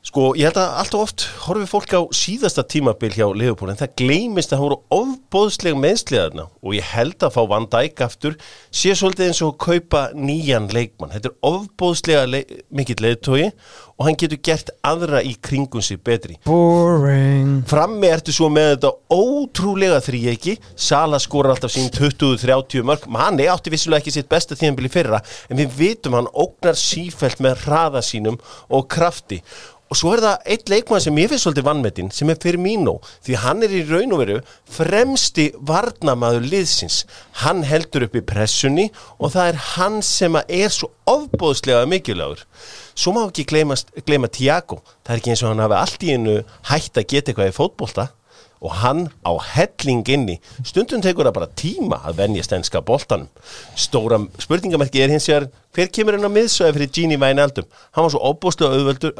Sko, 0.00 0.30
ég 0.32 0.48
held 0.48 0.56
að 0.56 0.76
alltaf 0.80 1.02
oft 1.04 1.22
horfið 1.44 1.66
fólk 1.68 1.90
á 1.92 2.00
síðasta 2.16 2.62
tímabil 2.64 3.10
hjá 3.12 3.26
Liverpool 3.36 3.68
en 3.68 3.76
það 3.76 3.90
gleymist 4.00 4.48
að 4.48 4.56
það 4.56 4.62
voru 4.64 4.78
ofbóðsleg 4.96 5.74
meðsliðarna 5.76 6.46
og 6.48 6.72
ég 6.72 6.86
held 6.94 7.26
að 7.26 7.34
fá 7.34 7.40
Van 7.50 7.66
Dijk 7.68 8.00
aftur 8.06 8.38
sé 8.72 8.94
svolítið 8.96 9.26
eins 9.26 9.40
og 9.44 9.58
kaupa 9.60 10.06
nýjan 10.16 10.70
leikmann. 10.72 11.12
Þetta 11.12 11.28
er 11.28 11.50
ofbóðslega 11.50 12.22
le 12.32 12.40
mikill 12.72 12.96
leiðtói 13.04 13.50
og 14.00 14.06
hann 14.06 14.16
getur 14.22 14.40
gert 14.48 14.72
aðra 14.88 15.20
í 15.20 15.34
kringum 15.36 15.84
sig 15.84 16.00
betri. 16.00 16.38
Boring. 16.46 17.58
Frammi 17.68 18.08
ertu 18.08 18.32
svo 18.32 18.48
með 18.48 18.70
þetta 18.70 18.94
ótrúlega 19.12 19.98
þríegi 20.06 20.54
Sala 20.80 21.20
skora 21.20 21.52
alltaf 21.52 21.74
sín 21.74 21.92
20-30 21.92 22.86
mörg 22.88 23.04
Manni 23.12 23.50
átti 23.52 23.74
vissulega 23.74 24.00
ekki 24.00 24.16
sitt 24.16 24.32
besta 24.32 24.56
tíðanbili 24.56 24.88
fyrra 24.88 25.20
en 25.50 25.60
við 25.60 25.76
vitum 25.76 26.16
hann 26.16 26.32
ógnar 26.32 26.80
sífælt 26.80 27.44
með 27.44 27.66
hraða 27.66 28.00
sínum 28.06 28.40
og 28.72 28.88
krafti 28.88 29.42
og 29.90 29.98
svo 29.98 30.12
er 30.14 30.20
það 30.22 30.50
eitt 30.54 30.70
leikmann 30.70 31.02
sem 31.02 31.16
ég 31.18 31.30
finnst 31.32 31.48
svolítið 31.48 31.66
vannmetinn 31.66 32.10
sem 32.14 32.30
er 32.30 32.38
Firmino. 32.38 33.00
Því 33.26 33.38
hann 33.42 33.64
er 33.66 33.72
í 33.74 33.80
raun 33.88 34.14
og 34.14 34.20
veru 34.22 34.36
fremsti 34.70 35.48
varnamaður 35.66 36.46
liðsins. 36.46 37.00
Hann 37.42 37.64
heldur 37.66 38.06
upp 38.06 38.14
í 38.14 38.22
pressunni 38.22 38.86
og 39.18 39.34
það 39.34 39.50
er 39.50 39.58
hann 39.72 39.98
sem 40.06 40.38
er 40.44 40.70
svo 40.70 40.92
ofbóðslega 41.10 41.88
mikilvægur. 41.90 42.44
Svo 42.94 43.16
má 43.16 43.24
ekki 43.24 43.48
gleyma, 43.50 44.30
Tiago 44.30 44.78
það 45.02 45.10
er 45.10 45.18
ekki 45.18 45.34
eins 45.34 45.42
og 45.42 45.50
hann 45.50 45.64
hafi 45.64 45.78
allt 45.80 46.06
í 46.06 46.14
einu 46.14 46.38
hætt 46.70 47.02
að 47.02 47.10
geta 47.10 47.32
eitthvað 47.32 47.50
í 47.50 47.56
fótbolta. 47.58 48.06
Og 48.60 48.74
hann 48.82 49.06
á 49.24 49.32
helling 49.56 50.04
inni. 50.12 50.36
Stundum 50.68 51.00
tekur 51.00 51.24
það 51.26 51.38
bara 51.38 51.54
tíma 51.56 52.02
að 52.04 52.18
venja 52.20 52.44
stænska 52.44 52.82
boltanum. 52.84 53.30
Stóra 53.72 54.20
spurningamerki 54.38 55.00
er 55.00 55.14
hins 55.14 55.30
vegar 55.32 55.48
hver 55.76 55.90
kemur 55.94 56.16
hann 56.16 56.26
á 56.26 56.32
miðsöðu 56.32 56.76
fyrir 56.76 56.92
Gini 56.94 57.18
Wijnaldum 57.20 57.68
hann 57.94 58.06
var 58.06 58.14
svo 58.14 58.22
óbúslega 58.32 58.78
auðveldur 58.78 59.14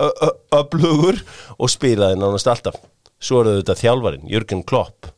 öflugur 0.60 1.20
og 1.56 1.72
spilaði 1.72 2.18
nánast 2.20 2.50
alltaf 2.50 2.78
svo 3.20 3.42
er 3.42 3.60
þetta 3.60 3.76
þjálfarin, 3.82 4.28
Jürgen 4.30 4.64
Klopp 4.66 5.10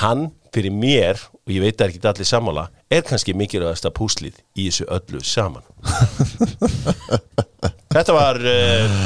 hann 0.00 0.28
fyrir 0.54 0.74
mér 0.74 1.20
og 1.46 1.54
ég 1.54 1.64
veit 1.64 1.78
það 1.78 1.86
er 1.86 1.94
ekki 1.94 2.10
allir 2.12 2.30
sammála 2.30 2.66
er 2.90 3.06
kannski 3.06 3.34
mikilvægasta 3.38 3.92
púslið 3.94 4.38
í 4.58 4.68
þessu 4.68 4.86
öllu 4.90 5.22
saman 5.26 5.66
þetta 7.94 8.14
var 8.14 8.38
uh, 8.38 8.98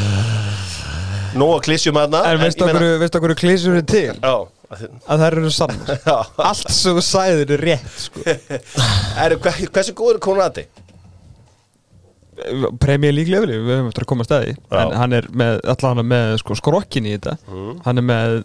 nóga 1.38 1.62
klísjum 1.64 1.98
aðna 2.00 2.24
En 2.32 2.42
veistu 2.42 2.66
okkur, 2.66 2.86
veistu 3.02 3.20
okkur 3.20 3.36
klísur 3.38 3.80
er 3.80 3.88
til? 3.88 4.12
Já, 4.12 4.36
að 4.70 4.86
Að 5.06 5.20
það 5.20 5.26
eru 5.28 5.50
Já. 6.08 6.16
Allt 6.48 6.72
sem 6.72 6.96
þú 6.96 7.04
sæðir 7.04 7.52
er 7.56 7.64
rétt 7.68 8.00
sko. 8.06 8.24
Er, 9.24 9.36
hver, 9.38 9.60
hversu 9.70 9.94
góður 9.96 10.18
er 10.18 10.24
Konradi? 10.24 10.64
Premier 10.66 10.83
League 12.44 13.32
leveli, 13.32 13.56
við 13.60 13.78
höfum 13.78 13.88
eftir 13.90 14.04
að 14.04 14.10
koma 14.10 14.24
að 14.24 14.30
staði. 14.30 14.54
En 14.74 14.94
hann 15.00 15.16
er 15.16 15.30
með, 15.32 15.58
allan 15.74 16.04
með 16.10 16.36
sko, 16.42 16.58
skrokkin 16.60 17.08
í 17.08 17.16
þetta. 17.16 17.36
Hann 17.86 18.02
er 18.02 18.06
með 18.10 18.36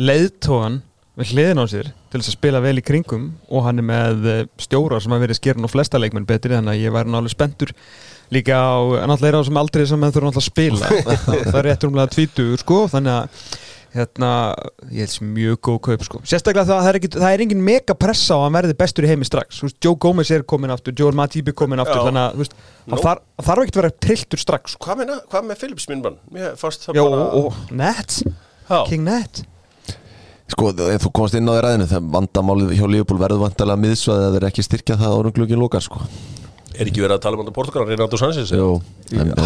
leiðtóan 0.00 0.80
við 1.20 1.34
hliðin 1.34 1.60
á 1.60 1.66
sér 1.68 1.90
til 2.10 2.20
þess 2.20 2.30
að 2.30 2.36
spila 2.36 2.60
vel 2.64 2.78
í 2.80 2.84
kringum 2.84 3.26
og 3.50 3.64
hann 3.66 3.82
er 3.82 3.86
með 3.86 4.28
eh, 4.30 4.44
stjóra 4.62 5.00
sem 5.02 5.12
að 5.14 5.24
verið 5.26 5.40
skerin 5.40 5.66
á 5.66 5.70
flesta 5.70 6.00
leikmenn 6.00 6.28
betri 6.28 6.54
þannig 6.54 6.76
að 6.78 6.84
ég 6.84 6.94
væri 6.94 7.12
náttúrulega 7.12 7.34
spenntur 7.34 7.72
líka 8.30 8.56
á, 8.56 8.78
alltaf 9.02 9.26
er 9.28 9.36
á 9.36 9.42
sem 9.44 9.60
aldrei 9.60 9.84
sem 9.90 10.00
menn 10.00 10.14
þurfa 10.14 10.30
náttúrulega 10.30 10.44
að 10.44 10.48
spila. 10.48 10.86
Það 11.50 11.58
er 11.60 11.66
rétt 11.66 11.86
rúmlega 11.86 12.14
tvítugur 12.14 12.62
sko 12.62 12.78
þannig 12.94 13.18
að 13.18 13.44
hérna, 13.94 14.30
ég 14.90 15.02
held 15.02 15.12
sem 15.12 15.30
mjög 15.34 15.58
góð 15.66 15.78
kaup 15.88 16.04
sko, 16.06 16.20
sérstaklega 16.22 16.66
það, 16.68 16.80
það 16.84 16.90
er, 16.90 16.98
ekki, 17.00 17.10
það 17.16 17.34
er 17.34 17.44
engin 17.44 17.62
mega 17.66 17.96
pressa 17.98 18.38
á 18.38 18.40
að 18.44 18.56
verði 18.58 18.76
bestur 18.78 19.06
í 19.06 19.10
heimi 19.10 19.26
strax 19.26 19.60
veist, 19.64 19.78
Joe 19.82 19.98
Gomez 20.00 20.30
er 20.34 20.44
komin 20.46 20.74
aftur, 20.74 20.94
Joel 20.96 21.16
Matip 21.18 21.50
er 21.50 21.56
komin 21.58 21.82
aftur 21.82 21.98
Já. 21.98 22.04
þannig 22.06 22.22
að 22.22 22.42
veist, 22.42 22.56
hann 22.86 22.96
Nú. 22.96 23.04
þarf, 23.04 23.24
ekki 23.66 23.74
að 23.74 23.82
vera 23.82 23.92
trilltur 24.06 24.42
strax 24.42 24.76
sko. 24.76 24.84
Hvað 24.86 25.02
með, 25.02 25.14
hvað 25.32 25.48
með 25.50 25.62
Philips 25.64 25.88
það 26.86 27.00
Já, 27.00 27.02
bara 27.02 27.24
og, 27.26 27.48
og 27.50 27.78
Net, 27.82 28.20
Já. 28.70 28.78
King 28.86 29.08
Net 29.08 29.42
Sko, 30.50 30.72
ef 30.90 31.04
þú 31.04 31.10
komast 31.14 31.36
inn 31.38 31.46
á 31.46 31.54
því 31.54 31.60
ræðinu 31.62 31.86
þegar 31.90 32.06
vandamálið 32.16 32.72
hjá 32.74 32.86
Leopold 32.90 33.22
verður 33.22 33.42
vantarlega 33.44 33.82
miðsvæði 33.84 34.24
að 34.26 34.36
þeir 34.36 34.46
ekki 34.48 34.64
styrkja 34.66 34.96
það 34.98 35.18
árunglugin 35.20 35.60
lókar 35.62 35.84
sko. 35.84 36.00
Er 36.78 36.90
ekki 36.90 37.02
verið 37.02 37.16
að 37.16 37.22
tala 37.24 37.38
um 37.38 37.44
þetta 37.44 37.56
Portugal, 37.56 37.86
Reynaldo 37.88 38.20
Sanchez? 38.20 38.52
Jú, 38.54 38.74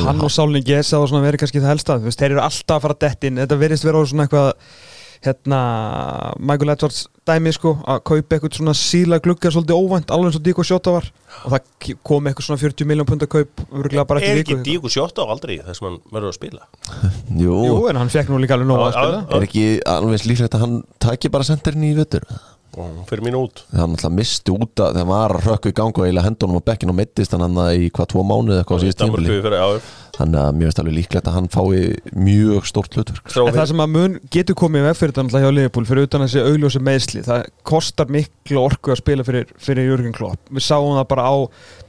hann 0.05 0.25
og 0.25 0.33
Sálning 0.33 0.67
Gesa 0.67 1.01
og 1.01 1.09
svona 1.11 1.25
verið 1.25 1.45
kannski 1.45 1.63
það 1.63 1.73
helsta. 1.73 2.01
Þú 2.01 2.11
veist, 2.11 2.21
þeir 2.21 2.35
eru 2.35 2.43
alltaf 2.45 2.77
að 2.77 2.85
fara 2.85 2.99
dett 3.07 3.29
inn. 3.29 3.41
Þetta 3.41 3.61
verðist 3.63 3.89
vera 3.89 4.03
á 4.03 4.05
svona 4.11 4.27
eitthvað 4.27 4.51
hérna, 5.25 5.59
Michael 6.39 6.75
Edwards 6.75 7.07
dæmi 7.25 7.53
sko, 7.57 7.73
að 7.89 8.01
kaupa 8.11 8.37
eitthvað 8.37 8.59
svona 8.59 8.75
síla 8.77 9.19
glugga 9.25 9.53
svolítið 9.55 9.79
óvænt, 9.79 10.11
alveg 10.13 10.29
eins 10.31 10.39
og 10.39 10.45
Díko 10.45 10.65
Sjóta 10.69 10.93
var. 10.93 11.07
Og 11.45 11.55
það 11.55 11.95
kom 12.07 12.29
eitthvað 12.29 12.49
svona 12.49 12.61
40 12.61 12.89
miljón 12.91 13.09
pund 13.09 13.25
að 13.25 13.31
kaup 13.33 13.63
örgulega 13.71 14.05
bara 14.11 14.21
Er 14.21 14.35
eftir 14.35 14.43
ekki 14.43 14.59
viku 14.59 14.67
Díko 14.69 14.93
Sjóta 14.93 15.25
á 15.25 15.33
aldrei 15.33 15.57
þess 15.63 15.81
að 15.81 15.89
hann 15.89 15.97
verður 16.13 16.29
að 16.29 16.37
spila? 16.37 16.69
jú, 17.45 17.57
Jú, 17.71 17.79
en 17.89 18.01
hann 18.03 18.13
fekk 18.13 18.33
nú 18.33 18.43
líka 18.43 18.59
alveg 18.59 18.69
nóg 18.69 18.85
að 18.85 18.99
spila. 18.99 19.23
Er 19.39 19.49
ekki 19.49 19.65
alveg 19.95 20.29
líklegt 20.29 20.59
að 20.59 20.67
hann 20.67 20.77
taki 21.09 21.33
bara 21.33 21.49
senderin 21.49 21.89
í 21.89 21.95
vettur 21.97 22.29
fyrir 23.09 23.25
mín 23.27 23.39
út. 23.39 23.65
Það 23.71 23.85
hann 23.85 23.97
alltaf 23.97 24.15
misti 24.15 24.55
út 24.55 24.85
að 24.85 25.01
hann 25.01 25.11
var 25.11 25.37
að 25.39 25.51
rökku 25.51 25.73
í 25.73 25.77
gang 25.77 25.95
og 25.95 26.07
eiginlega 26.07 26.29
hendunum 26.29 26.61
á 26.61 26.69
bekkinu 26.71 26.95
og 26.95 26.99
meittist 27.01 27.37
hann 27.37 27.45
hann 27.47 27.61
í 27.75 27.91
hvað 27.95 28.11
tvo 28.15 28.25
mánuði 28.27 28.63
eitthvað 28.63 28.81
á 28.81 28.83
síðust 28.85 29.05
áður 29.05 29.93
þannig 30.15 30.41
að 30.41 30.57
mjög 30.59 30.71
veist 30.71 30.81
alveg 30.81 30.97
líklegt 30.99 31.29
að 31.29 31.37
hann 31.39 31.49
fái 31.51 31.79
mjög 32.15 32.69
stórt 32.69 32.97
hlutverk. 32.97 33.33
En 33.35 33.57
það 33.57 33.69
sem 33.71 33.83
að 33.85 33.93
mun 33.95 34.17
getur 34.35 34.59
komið 34.59 34.87
veg 34.89 34.99
fyrir 34.99 35.15
þetta 35.15 35.25
náttúrulega 35.25 35.49
hjá 35.49 35.57
Liverpool 35.59 35.89
fyrir 35.89 36.09
utan 36.09 36.25
þessi 36.25 36.45
augljósi 36.45 36.83
meðsli 36.89 37.25
það 37.27 37.49
kostar 37.67 38.13
miklu 38.15 38.63
orku 38.63 38.95
að 38.95 39.01
spila 39.03 39.27
fyrir, 39.27 39.49
fyrir 39.59 39.91
Jörgen 39.91 40.15
Klopp. 40.15 40.53
Við 40.55 40.67
sáum 40.69 40.95
það 40.99 41.09
bara 41.15 41.27
á 41.27 41.35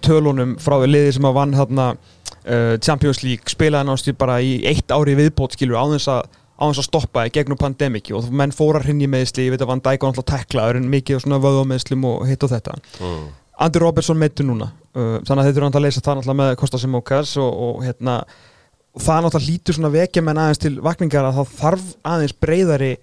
tölunum 0.06 0.56
frá 0.62 0.80
því 0.80 0.90
liði 0.92 1.14
sem 1.18 1.30
að 1.30 1.38
vann 1.38 1.56
þarna 1.60 1.88
uh, 1.94 2.74
Champions 2.82 3.22
League 3.26 3.54
spilaði 3.54 3.92
náttúrulega 3.92 4.24
bara 4.26 4.40
í 4.42 4.58
eitt 4.72 4.96
ári 4.96 5.18
viðbót 5.20 5.58
skilur 5.58 5.82
á 5.82 5.86
þess 5.94 6.12
að 6.18 6.42
á 6.56 6.64
þess 6.70 6.82
að 6.82 6.88
stoppa 6.88 7.26
í 7.28 7.34
gegnum 7.36 7.60
pandemiki 7.60 8.16
og 8.16 8.30
menn 8.32 8.54
fóra 8.56 8.80
hrinni 8.84 9.10
meðsli, 9.12 9.48
ég 9.48 9.56
veit 9.56 9.64
að 9.64 9.72
Van 9.74 9.84
Dijk 9.84 10.06
var 10.06 10.14
náttúrulega 10.14 10.32
teklaður 10.32 10.80
en 10.80 10.92
mikið 10.92 11.20
á 11.20 11.24
svona 11.26 11.40
vöðumeðslum 11.44 12.08
og 12.08 12.28
hitt 12.30 12.46
og 12.48 12.54
þetta 12.54 12.76
mm. 13.02 13.26
Andy 13.66 13.82
Robertson 13.84 14.20
meittu 14.20 14.46
núna 14.48 14.70
uh, 14.72 15.18
þannig 15.28 15.42
að 15.42 15.50
þeir 15.50 15.52
eru 15.56 15.66
náttúrulega 15.68 15.82
að 15.82 15.88
leysa 15.88 16.06
það 16.06 16.20
náttúrulega 16.20 16.40
með 16.42 16.54
Kosta 16.62 16.80
Simókas 16.80 17.36
og, 17.44 17.60
og 17.68 17.84
hérna 17.84 18.16
og 18.96 19.04
það 19.04 19.28
náttúrulega 19.28 19.50
lítur 19.52 19.78
svona 19.80 19.94
vekja 19.98 20.24
menn 20.24 20.42
aðeins 20.46 20.64
til 20.64 20.74
vakningar 20.86 21.28
að 21.28 21.42
það 21.42 21.54
þarf 21.60 21.92
aðeins 22.14 22.38
breyðari 22.46 22.94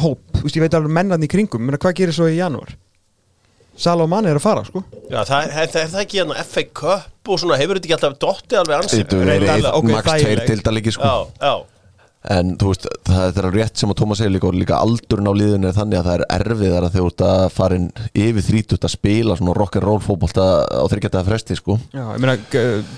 hóp, 0.00 0.22
þú 0.36 0.44
veist 0.44 0.60
ég 0.60 0.66
veit 0.66 0.76
alveg 0.76 0.96
mennan 1.00 1.24
í 1.24 1.32
kringum, 1.32 1.64
menna 1.64 1.80
hvað 1.80 1.96
gerir 2.02 2.16
svo 2.16 2.28
í 2.28 2.36
janúar 2.36 2.76
Sala 3.80 4.04
og 4.04 4.10
Manni 4.12 4.28
er 4.28 4.36
að 4.36 4.44
fara 4.44 4.62
sko 4.66 4.82
Já, 5.08 5.22
það 5.24 5.54
er, 5.56 5.70
það 5.72 6.00
ekki 6.02 6.20
hérna 6.20 6.44
FA 6.44 6.64
Cup 6.68 7.30
og 7.32 7.40
svona, 7.40 7.56
hefur 7.56 7.78
þetta 7.78 7.88
ekki 7.88 7.96
alltaf 7.96 8.16
dotti 8.20 8.58
alveg 8.60 8.82
ansið? 8.82 9.14
Max 9.88 10.04
tveir 10.10 10.24
þægileg. 10.24 10.48
dildalegi 10.50 10.94
sko 10.96 11.08
Já, 11.08 11.14
já 11.40 11.79
En 12.28 12.52
þú 12.60 12.68
veist, 12.68 12.86
það 13.08 13.38
er 13.40 13.46
rétt 13.54 13.80
sem 13.80 13.88
að 13.88 13.96
Tómas 14.02 14.20
segir 14.20 14.34
líka 14.34 14.48
og 14.50 14.56
líka 14.58 14.76
aldurinn 14.76 15.30
á 15.30 15.32
liðinu 15.32 15.70
er 15.70 15.76
þannig 15.78 16.00
að 16.02 16.08
það 16.10 16.16
er 16.18 16.24
erfiðar 16.36 16.86
að 16.86 16.96
þau 16.98 17.04
ert 17.06 17.24
að 17.24 17.44
fara 17.54 17.78
inn 17.80 17.86
yfir 18.12 18.44
þrítut 18.44 18.84
að 18.84 18.92
spila 18.92 19.36
svona 19.38 19.56
rock'n'roll 19.56 20.02
fótbolta 20.04 20.46
á 20.68 20.84
þryggjataða 20.92 21.28
fresti 21.30 21.56
sko. 21.56 21.78
Já, 21.96 22.04
ég 22.12 22.20
meina, 22.20 22.36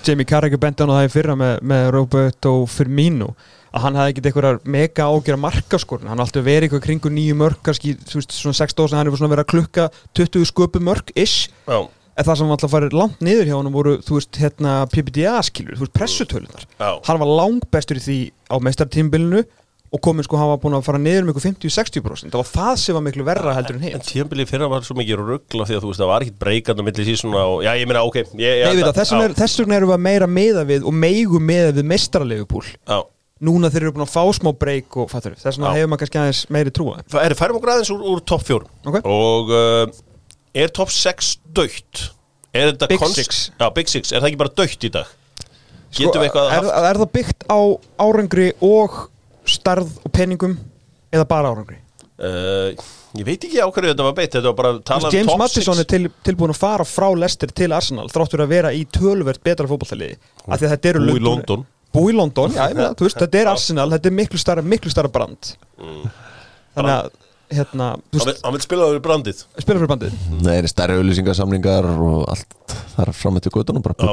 Jamie 0.03 0.27
Carragher 0.27 0.59
hann 0.59 0.91
á 0.91 0.99
það 0.99 1.07
í 1.07 1.13
fyrra 1.15 1.39
með, 1.39 1.55
með 1.71 1.89
Roberto 1.95 2.55
Firmino 2.67 3.31
að 3.73 3.87
hann 3.87 3.97
hefði 3.97 4.13
ekkert 4.13 4.29
einhverjar 4.29 4.61
mega 4.75 5.07
ágjör 5.09 5.39
markaskorun, 5.41 6.11
hann 6.11 6.19
har 6.19 6.27
alltaf 6.27 6.45
verið 6.45 6.67
eitthvað 6.67 6.85
kringu 6.89 7.13
nýju 7.15 7.39
mörk, 7.41 7.63
kannski, 7.65 7.95
þú 8.05 8.19
veist, 8.19 8.35
svona 8.37 8.59
6 8.59 8.77
dósa 8.77 8.99
hann 8.99 9.09
hefur 9.09 9.23
svona 9.23 9.33
verið 9.33 9.47
að 9.47 9.53
klukka 9.55 9.87
20 10.19 10.51
sköpu 10.51 10.83
mörk 10.85 11.15
ish, 11.17 11.49
Já, 11.65 11.79
en 12.13 12.27
það 12.29 12.39
sem 12.39 12.51
var 12.51 12.59
alltaf 12.59 12.75
farið 12.75 12.97
langt 12.99 13.25
niður 13.25 13.49
hjá 13.49 13.57
hann 13.57 13.73
voru, 13.73 13.97
þú 14.05 14.19
veist, 14.19 14.39
hérna 14.43 14.77
PPDA 14.93 15.39
skilur, 15.47 15.79
þú 15.79 15.87
veist, 15.87 15.97
pressutölunar 15.97 16.67
já. 16.69 16.91
Hann 17.09 17.21
var 17.23 17.35
langbestur 17.41 18.01
í 18.01 18.05
því 18.07 18.19
á 18.53 18.57
meistartímbilinu 18.67 19.45
og 19.93 20.01
komin 20.01 20.25
sko, 20.25 20.39
hann 20.41 20.49
var 20.49 20.61
búin 20.63 20.77
að 20.77 20.87
fara 20.87 21.01
niður 21.01 21.27
um 21.27 21.33
ykkur 21.35 21.45
50-60% 21.51 22.33
það 22.33 22.41
var 22.41 22.49
það 22.49 22.77
sem 22.81 22.97
var 22.97 23.05
miklu 23.05 23.27
verra 23.29 23.53
heldur 23.57 23.77
en 23.77 23.83
En 23.85 23.99
hitt. 23.99 24.07
tíðanbilið 24.09 24.49
fyrra 24.49 24.69
var 24.73 24.87
svo 24.87 24.97
mikið 24.97 25.21
ruggla 25.21 25.67
því 25.69 25.77
að 25.77 25.83
þú 25.85 25.91
veist, 25.91 26.01
það 26.03 26.13
var 26.13 26.25
ekkit 26.25 26.39
breykand 26.41 26.81
á 26.81 26.85
milli 26.87 27.07
síðan 27.09 27.37
og, 27.37 27.57
já, 27.67 27.73
ég 27.77 27.91
meina, 27.91 28.05
ok 28.09 28.21
ég, 28.23 28.63
Nei, 28.65 28.79
það, 28.81 28.95
þess 29.01 29.13
vegna 29.13 29.41
þess 29.43 29.61
vegna 29.61 29.77
erum 29.77 29.93
við 29.93 29.99
að 29.99 30.07
meira 30.07 30.29
meða 30.33 30.65
við 30.71 30.87
og 30.89 30.97
meigum 30.97 31.45
meða 31.45 31.75
við 31.77 31.91
meistaralegu 31.93 32.63
Já, 32.63 33.03
núna 33.43 33.69
þeir 33.75 33.85
eru 33.89 33.95
búin 33.99 34.07
að 34.07 34.15
fá 34.15 34.23
smá 34.39 34.53
breyk 34.57 34.97
og 35.03 35.11
fattur, 35.13 35.37
þess 35.37 35.59
vegna 35.59 35.75
hefur 35.77 35.93
maður 35.93 36.05
kannski 36.07 36.21
aðeins 36.23 36.43
meiri 36.57 36.73
trúa 36.73 37.03
Það 37.13 37.27
er 37.27 37.37
færum 37.37 37.59
okkur 37.59 37.75
aðeins 37.75 37.93
úr, 37.93 38.05
úr 38.15 38.25
topp 38.33 38.47
fjórum. 38.47 38.73
Ok. 38.87 38.99
Og 39.03 39.53
uh, 39.53 39.85
er 40.55 40.73
topp 40.75 40.91
6 40.93 41.37
dögt? 41.57 42.09
Big 42.53 42.99
konst- 43.01 43.17
Six. 43.17 43.51
Já, 43.59 43.71
Big 43.73 43.89
Six, 43.89 44.13
er 44.13 44.21
það 44.21 44.29
ekki 44.33 44.41
bara 44.43 44.53
dögt 44.61 44.85
í 44.85 44.91
dag? 44.93 45.07
Getum 45.93 46.21
við 46.23 46.29
eitthvað 46.31 46.49
Sko, 46.49 46.57
er, 46.57 46.67
haft 46.73 46.89
er 46.91 46.99
það 47.03 47.11
byggt 47.17 47.47
á 47.53 47.59
árangri 48.01 48.49
og 48.65 48.99
starð 49.49 49.89
og 50.05 50.13
peningum 50.13 50.55
eða 51.13 51.27
bara 51.29 51.51
árangri 51.53 51.77
uh, 52.21 52.73
Ég 53.13 53.27
veit 53.29 53.45
ekki 53.45 53.61
á 53.61 53.69
hverju 53.69 53.91
þetta 53.93 54.07
var 54.07 54.15
beitt 54.17 54.33
Þetta 54.33 54.49
var 54.49 54.57
bara 54.57 54.71
að 54.73 54.79
tala 54.89 55.09
um 55.11 55.13
James 55.13 55.29
topp 55.33 55.43
Mattisson 55.43 55.77
6 55.77 55.83
er 55.85 55.89
til, 55.91 56.07
tilbúin 56.29 56.55
að 56.55 56.61
fara 56.63 56.87
frá 56.89 57.09
Leicester 57.13 57.53
til 57.53 57.69
Arsenal 57.77 58.09
þráttur 58.13 58.45
að 58.47 58.53
vera 58.55 58.71
í 58.73 58.87
tölvert 58.89 59.43
betra 59.45 59.69
fótballtaliði 59.69 60.17
af 60.47 60.57
því 60.61 60.69
að 60.69 60.73
þetta 60.77 60.93
eru 60.95 61.03
Búi 61.11 61.21
London. 61.27 61.67
Búi 61.93 62.15
London, 62.17 62.55
já, 62.57 62.63
ég 62.73 62.79
meina, 62.79 62.95
þú 62.97 63.05
veist, 63.09 63.21
þetta 63.25 63.41
er 63.43 63.51
Arsenal 63.53 63.89
þetta 63.93 64.09
er 64.09 64.17
miklu 64.17 64.41
starra, 64.41 64.65
miklu 64.65 64.93
starra 64.93 65.13
brand 65.13 65.55
Mm. 65.83 66.05
þannig 66.77 66.93
að 66.95 67.11
hérna, 67.57 67.89
Hann 68.13 68.53
vil- 68.55 68.65
spila 68.65 68.89
yfir 68.93 69.03
brandið 69.05 69.45
spila 69.59 69.79
fyrir 69.83 69.91
bandið 69.93 70.17
Það 70.43 70.57
er 70.57 70.69
stærri 70.73 70.97
auðlýsingarsamlingar 71.01 71.89
og 71.93 72.25
allt 72.33 72.75
þar 72.97 73.13
fram 73.17 73.39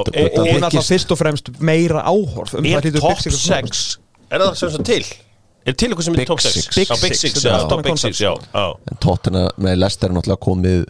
budda- 0.03 0.13
e- 0.13 0.23
budda 0.29 0.43
e- 0.45 0.51
hún 0.53 0.57
er 0.61 0.67
alltaf 0.69 0.87
fyrst 0.91 1.11
og 1.11 1.17
fremst 1.19 1.49
meira 1.59 2.03
áhorf 2.03 2.53
um 2.57 2.65
Er 2.65 2.81
það 2.81 2.99
top 2.99 3.17
Big 3.17 3.23
Six 3.23 3.35
að 3.35 3.39
snúast. 3.39 3.73
6 3.73 3.97
Er 4.29 4.39
það 4.39 4.55
sem 4.55 4.69
sem 4.75 4.83
til? 4.83 5.03
Er 5.65 5.73
til 5.73 5.89
eitthvað 5.89 6.03
sem 6.07 6.15
er 6.15 6.25
top 6.25 6.39
6? 6.39 6.53
Six. 6.53 6.75
Big 6.75 6.87
Já, 6.87 6.95
Big 7.01 7.15
Six, 7.15 7.21
6, 7.21 7.33
þetta 7.39 7.49
er 7.49 7.51
já, 7.51 7.59
allt 7.59 7.69
top 7.69 7.83
Big 7.83 7.91
koncept, 7.91 8.15
6, 8.15 8.19
já, 8.23 8.33
tóttina 9.03 9.43
með 9.59 9.75
Lester 9.83 10.09
er 10.09 10.13
náttúrulega 10.15 10.43
komið 10.45 10.85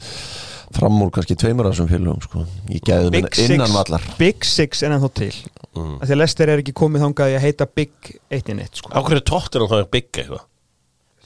fram 0.76 1.00
úr 1.02 1.10
kannski 1.16 1.36
tveimur 1.36 1.66
af 1.66 1.74
þessum 1.74 1.90
félögum 1.90 2.22
sko. 2.22 2.44
gæðum 2.86 3.12
Big 3.16 3.30
Six- 3.34 3.50
innan 3.56 3.74
vallar 3.74 4.02
Big 4.20 4.46
Six 4.46 4.84
er 4.84 4.92
ennþá 4.94 5.10
til 5.18 5.34
mm. 5.76 5.96
Því 6.04 6.12
að 6.14 6.22
Lester 6.22 6.50
er 6.54 6.62
ekki 6.62 6.74
komið 6.78 7.02
þangað 7.08 7.34
í 7.34 7.38
að 7.40 7.46
heita 7.48 7.66
Big 7.76 7.92
1-1 8.30 8.78
sko. 8.84 8.92
Á 8.94 9.00
hverju 9.02 9.18
er 9.18 9.26
tóttir 9.26 9.64
hann 9.66 9.72
það 9.74 9.90
Big 9.92 10.12
eitthvað? 10.14 10.46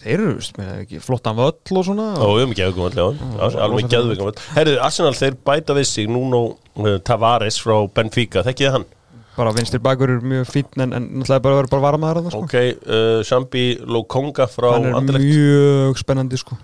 Þeir 0.04 0.16
eru 0.18 0.34
veist, 0.38 0.58
meina, 0.60 0.80
ekki, 0.84 1.00
flottan 1.04 1.38
völl 1.38 1.54
og 1.80 1.86
svona. 1.88 2.10
Ó, 2.20 2.28
við 2.36 2.42
erum 2.44 2.56
ekki 2.56 2.72
völl, 2.76 2.98
já. 3.00 3.06
Alveg 3.64 3.88
geðveikum 3.94 4.28
völl. 4.30 4.42
Herðu, 4.58 4.76
Arsenal, 4.84 5.14
þeir 5.16 5.38
bæta 5.48 5.78
við 5.78 5.88
sig 5.90 6.12
Nuno 6.12 6.44
uh, 6.52 6.98
Tavares 7.08 7.62
frá 7.64 7.78
Benfica. 7.96 8.44
Þekkið 8.46 8.76
hann? 8.78 8.90
bara 9.34 9.54
vinstir 9.56 9.82
bakur 9.82 10.12
er 10.14 10.26
mjög 10.26 10.50
fínn 10.50 10.84
en, 10.84 10.92
en 10.94 11.06
náttúrulega 11.18 11.42
bara 11.42 11.58
verður 11.58 11.72
bara 11.72 11.86
varmaður 11.88 12.20
að 12.20 12.28
það 12.28 12.36
sko. 12.36 12.42
Ok, 12.46 12.58
uh, 12.86 13.22
Shambi 13.26 13.64
Lokonga 13.82 14.46
frá 14.52 14.68
hann 14.76 14.90
er 14.92 14.98
Anderlecht. 15.00 15.26
mjög 15.26 16.02
spennandi 16.04 16.40
sko. 16.42 16.58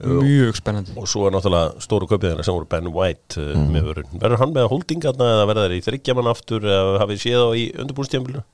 Mjög 0.00 0.56
spennandi. 0.56 0.94
Og 0.96 1.08
svo 1.10 1.26
er 1.28 1.34
náttúrulega 1.34 1.82
stóru 1.84 2.06
kaupið 2.08 2.30
þeirra 2.30 2.46
sem 2.46 2.56
voru 2.56 2.68
Ben 2.70 2.88
White 2.94 3.42
uh, 3.42 3.58
með 3.68 3.90
vörun 3.90 4.14
Verður 4.22 4.42
hann 4.44 4.54
með 4.54 4.70
holdingarna 4.72 5.32
eða 5.34 5.48
verður 5.50 5.66
þeir 5.66 5.76
í 5.76 5.84
þryggjaman 5.88 6.30
aftur 6.30 6.68
eða 6.70 7.02
hafið 7.02 7.22
séð 7.26 7.42
á 7.44 7.48
í 7.52 7.66
undirbúrstjömblu? 7.82 8.44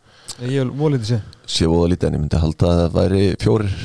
Ég 0.45 0.59
vil 0.61 0.73
volið 0.77 1.05
þessi 1.05 1.21
sé 1.57 1.69
voða 1.71 1.93
lítið 1.93 2.09
en 2.09 2.17
ég 2.17 2.25
myndi 2.25 2.41
halda 2.43 2.73
að 2.73 2.81
það 2.81 2.97
væri 2.97 3.23
fjórir, 3.43 3.77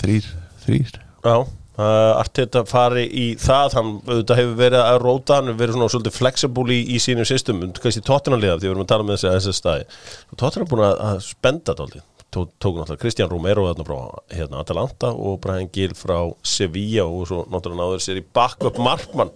þrýr, 0.00 0.30
þrýr 0.64 0.96
Já, 1.24 1.36
uh, 1.78 2.12
Arteta 2.20 2.64
fari 2.68 3.04
í 3.08 3.26
það 3.40 3.76
hann 3.78 3.92
auðvitað 4.06 4.40
hefur 4.40 4.56
verið 4.58 4.82
að 4.82 4.98
róta 5.04 5.38
hann 5.38 5.50
hefur 5.50 5.62
verið 5.62 5.78
svona 5.78 5.92
svolítið 5.94 6.16
flexible 6.18 6.74
í, 6.74 6.80
í 6.96 6.98
sínum 7.02 7.28
system 7.28 7.62
kannski 7.78 8.02
tóttunarliða 8.04 8.58
því 8.58 8.68
við 8.68 8.74
erum 8.74 8.84
að 8.84 8.90
tala 8.92 9.06
með 9.06 9.16
þessi, 9.16 9.30
þessi 9.36 9.56
staði. 9.60 9.86
Tóttunar 10.34 10.66
er 10.66 10.70
búin 10.72 10.84
að, 10.88 10.96
að 11.08 11.22
spenda 11.28 11.76
dálítið. 11.78 12.06
Tó, 12.34 12.40
tók 12.58 12.80
náttúrulega 12.80 12.98
Kristján 12.98 13.30
Romero 13.30 13.68
frá 13.86 13.98
hérna, 14.34 14.64
Atalanta 14.64 15.12
og 15.14 15.36
Brian 15.44 15.68
Gill 15.72 15.94
frá 15.94 16.16
Sevilla 16.42 17.04
og 17.06 17.28
svo 17.30 17.44
náttúrulega 17.46 17.84
náður 17.84 18.02
sér 18.02 18.18
í 18.18 18.24
backup 18.34 18.80
markmann. 18.82 19.30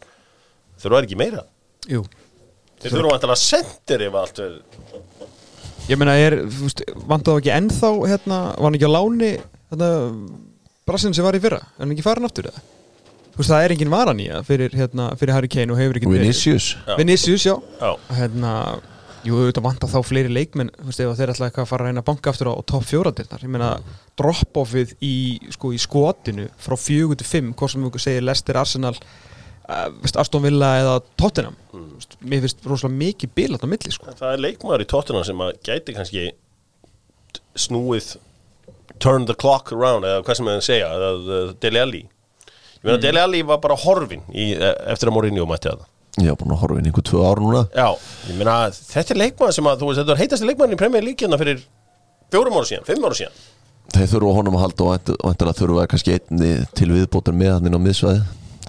Þurfa 0.82 1.04
ekki 1.04 1.18
meira. 1.20 1.44
Jú. 1.88 2.02
þeir 2.82 2.96
þurfa 2.96 3.20
að 3.20 3.30
að 3.32 3.40
sendir 3.44 4.04
ef 4.08 4.18
allt 4.18 4.42
er 4.42 4.58
ég 5.88 6.00
meina 6.00 6.16
er 6.20 6.36
vandaðu 7.08 7.40
ekki 7.42 7.54
ennþá 7.54 7.92
hérna, 8.08 8.40
var 8.56 8.66
hann 8.68 8.76
ekki 8.78 8.90
á 8.90 8.96
láni 8.96 9.30
hérna, 9.72 9.88
brassinn 10.88 11.16
sem 11.16 11.24
var 11.26 11.36
í 11.38 11.42
fyrra 11.42 11.62
er 11.64 11.82
hann 11.84 11.94
ekki 11.94 12.04
farin 12.06 12.28
aftur 12.28 12.50
eða? 12.50 12.62
Þú 13.32 13.42
veist, 13.44 13.50
það 13.52 13.64
er 13.64 13.72
engin 13.76 13.92
varan 13.92 14.20
í 14.20 14.28
það 14.32 14.46
fyrir, 14.48 14.72
hérna, 14.74 15.08
fyrir 15.18 15.36
Harry 15.36 15.50
Kane 15.52 15.70
og 15.74 15.78
hefur 15.78 16.00
ekki 16.00 16.10
Vinicius 16.10 16.72
Já. 16.74 16.94
Vinicius, 16.98 17.44
já 17.46 17.54
Já. 17.78 17.90
hérna, 18.18 18.52
jú, 19.28 19.38
þetta 19.46 19.62
vantar 19.62 19.92
þá 19.92 19.98
fleiri 20.08 20.32
leikmenn 20.32 20.72
þú 20.74 20.88
veist, 20.88 21.02
ef 21.04 21.20
þeir 21.20 21.32
ætla 21.34 21.48
eitthvað 21.48 21.66
að 21.66 21.70
fara 21.70 21.86
að 21.86 21.92
reyna 21.92 22.02
að 22.02 22.08
banka 22.10 22.32
aftur 22.32 22.50
á, 22.50 22.52
á 22.58 22.62
topp 22.66 22.88
fjóradirnar, 22.90 23.44
ég 23.46 23.52
meina 23.54 23.70
drop-offið 24.18 24.96
í, 25.06 25.14
sko, 25.54 25.70
í 25.70 25.78
skotinu 25.78 26.48
frá 26.58 26.74
4-5, 26.74 27.54
hvort 27.54 27.74
sem 27.76 27.86
við 27.86 28.02
segir 28.02 28.26
Leicester, 28.26 28.58
Arsenal 28.58 28.96
Aston 29.68 30.44
Villa 30.44 30.70
eða 30.80 30.94
Tottenham 31.20 31.56
mm. 31.74 31.88
mér 32.24 32.44
finnst 32.44 32.64
rosalega 32.64 33.00
mikið 33.02 33.34
bilat 33.36 33.64
á 33.64 33.68
milli 33.68 33.92
sko. 33.92 34.14
það 34.16 34.30
er 34.32 34.44
leikmaður 34.46 34.84
í 34.84 34.88
tóttunar 34.88 35.26
sem 35.28 35.42
að 35.44 35.58
gæti 35.66 35.96
kannski 35.96 36.24
snúið 37.58 38.14
turn 39.02 39.28
the 39.28 39.36
clock 39.36 39.72
around 39.76 40.08
eða 40.08 40.24
hvað 40.24 40.40
sem 40.40 40.48
þeir 40.48 40.64
segja 40.64 40.88
eða 40.96 41.10
uh, 41.18 41.52
Dele 41.60 41.84
Alli 41.84 42.00
ég 42.06 42.88
meina 42.88 43.02
Dele 43.02 43.26
Alli 43.26 43.44
var 43.46 43.60
bara 43.60 43.76
horfin 43.78 44.24
í, 44.32 44.54
eh, 44.56 44.72
eftir 44.88 45.10
að 45.10 45.18
Mourinho 45.18 45.44
mætti 45.50 45.68
það 45.74 45.84
ég 46.22 46.32
hef 46.32 46.40
búin 46.40 46.56
að 46.56 46.62
horfa 46.64 46.80
inn 46.80 46.88
einhver 46.88 47.06
tvö 47.10 47.28
ár 47.28 47.44
núna 47.44 47.62
Já, 47.74 47.92
ég 48.30 48.40
meina, 48.40 48.56
þetta 48.72 49.14
er 49.14 49.22
leikmaður 49.22 49.58
sem 49.58 49.68
að, 49.68 49.78
þú 49.82 49.90
veist, 49.90 50.00
þetta 50.00 50.16
er 50.16 50.22
heitasti 50.22 50.48
leikmaður 50.48 50.74
í 50.78 50.80
Premier 50.80 51.04
League 51.04 51.24
hérna 51.26 51.38
fyrir 51.40 51.62
fjórum 52.32 52.56
ára 52.56 52.70
síðan, 52.72 52.88
fimm 52.88 53.04
ára 53.04 53.20
síðan. 53.20 53.38
þeir 53.94 54.10
þurfa 54.14 54.34
honum 54.40 54.58
að 54.58 54.64
halda 54.64 54.88
og 54.88 55.14
vantilega 55.28 55.60
þurfa 55.60 55.86
kannski 55.92 56.16
einni 56.16 56.52
til 56.78 56.90
viðbótar 56.94 57.36
með 57.36 57.54
hann 57.58 57.68
inn 57.68 57.78
á 57.78 57.80
miðsvæði 57.84 58.24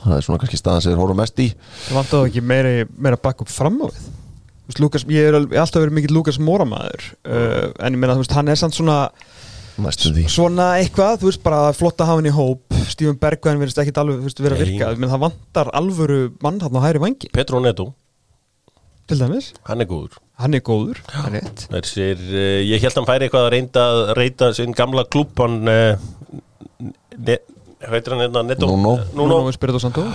það 0.05 0.15
er 0.17 0.25
svona 0.25 0.39
kannski 0.41 0.59
staðan 0.61 0.85
sem 0.85 0.93
þeir 0.93 1.03
horfa 1.03 1.19
mest 1.19 1.43
í. 1.43 1.49
Það 1.89 1.99
vantaðu 1.99 2.31
ekki 2.31 2.45
meira, 2.53 2.73
meira 2.97 3.19
bakk 3.21 3.43
upp 3.45 3.51
fram 3.53 3.81
á 3.83 3.87
við 3.89 3.99
veist, 4.69 4.79
Lukas, 4.83 5.05
ég 5.09 5.29
er 5.31 5.37
alltaf 5.39 5.81
verið 5.81 5.95
mikill 5.97 6.13
Lukas 6.15 6.39
Móramæður 6.41 7.05
uh, 7.25 7.69
en 7.81 7.95
ég 7.95 8.01
meina, 8.01 8.15
þú 8.15 8.23
veist, 8.23 8.35
hann 8.37 8.51
er 8.51 8.59
samt 8.59 8.77
svona 8.77 8.99
því. 9.79 10.25
svona 10.29 10.67
eitthvað, 10.79 11.21
þú 11.23 11.29
veist, 11.31 11.43
bara 11.45 11.71
flott 11.73 12.01
að 12.03 12.11
hafa 12.11 12.21
hann 12.21 12.29
í 12.29 12.35
hóp. 12.35 12.65
Stífum 12.89 13.17
Bergvæn 13.21 13.61
verðist 13.61 13.79
ekkit 13.81 13.99
alveg, 14.01 14.21
veist, 14.25 14.41
vera 14.43 14.57
að 14.57 14.63
Nei. 14.63 14.71
virka 14.73 14.91
menn 14.99 15.11
það 15.13 15.23
vantar 15.27 15.71
alvöru 15.77 16.19
mann 16.43 16.59
hann 16.63 16.77
á 16.77 16.81
hæri 16.85 17.01
vangi 17.01 17.29
Petro 17.33 17.61
Neto, 17.63 17.91
til 19.09 19.19
dæmis, 19.21 19.51
hann 19.69 19.81
er 19.81 19.89
góður. 19.89 20.17
hann 20.39 20.57
er 20.57 20.63
góður. 20.65 21.01
Hann 21.13 21.33
er 21.33 21.45
rétt. 21.45 21.65
Þessir, 21.73 22.25
uh, 22.29 22.59
ég 22.65 22.83
held 22.83 22.93
að 22.93 22.99
hann 23.01 23.09
færi 23.09 23.27
eitthvað 23.29 23.47
að 23.47 23.53
reynda 23.55 23.85
að 23.93 24.03
reyta 24.19 24.51
sinn 24.57 24.75
gamla 24.77 25.05
klúb, 25.09 25.33
hann, 25.41 25.63
uh, 25.69 25.95
hvað 27.19 27.41
heitir 27.87 28.15
hann 28.15 28.23
hérna, 28.25 28.43
Neto? 28.45 28.69
Nuno. 28.69 28.97
Nuno. 29.13 29.39
Nuno 29.39 29.53
Espirito 29.53 29.79
Santo. 29.79 30.05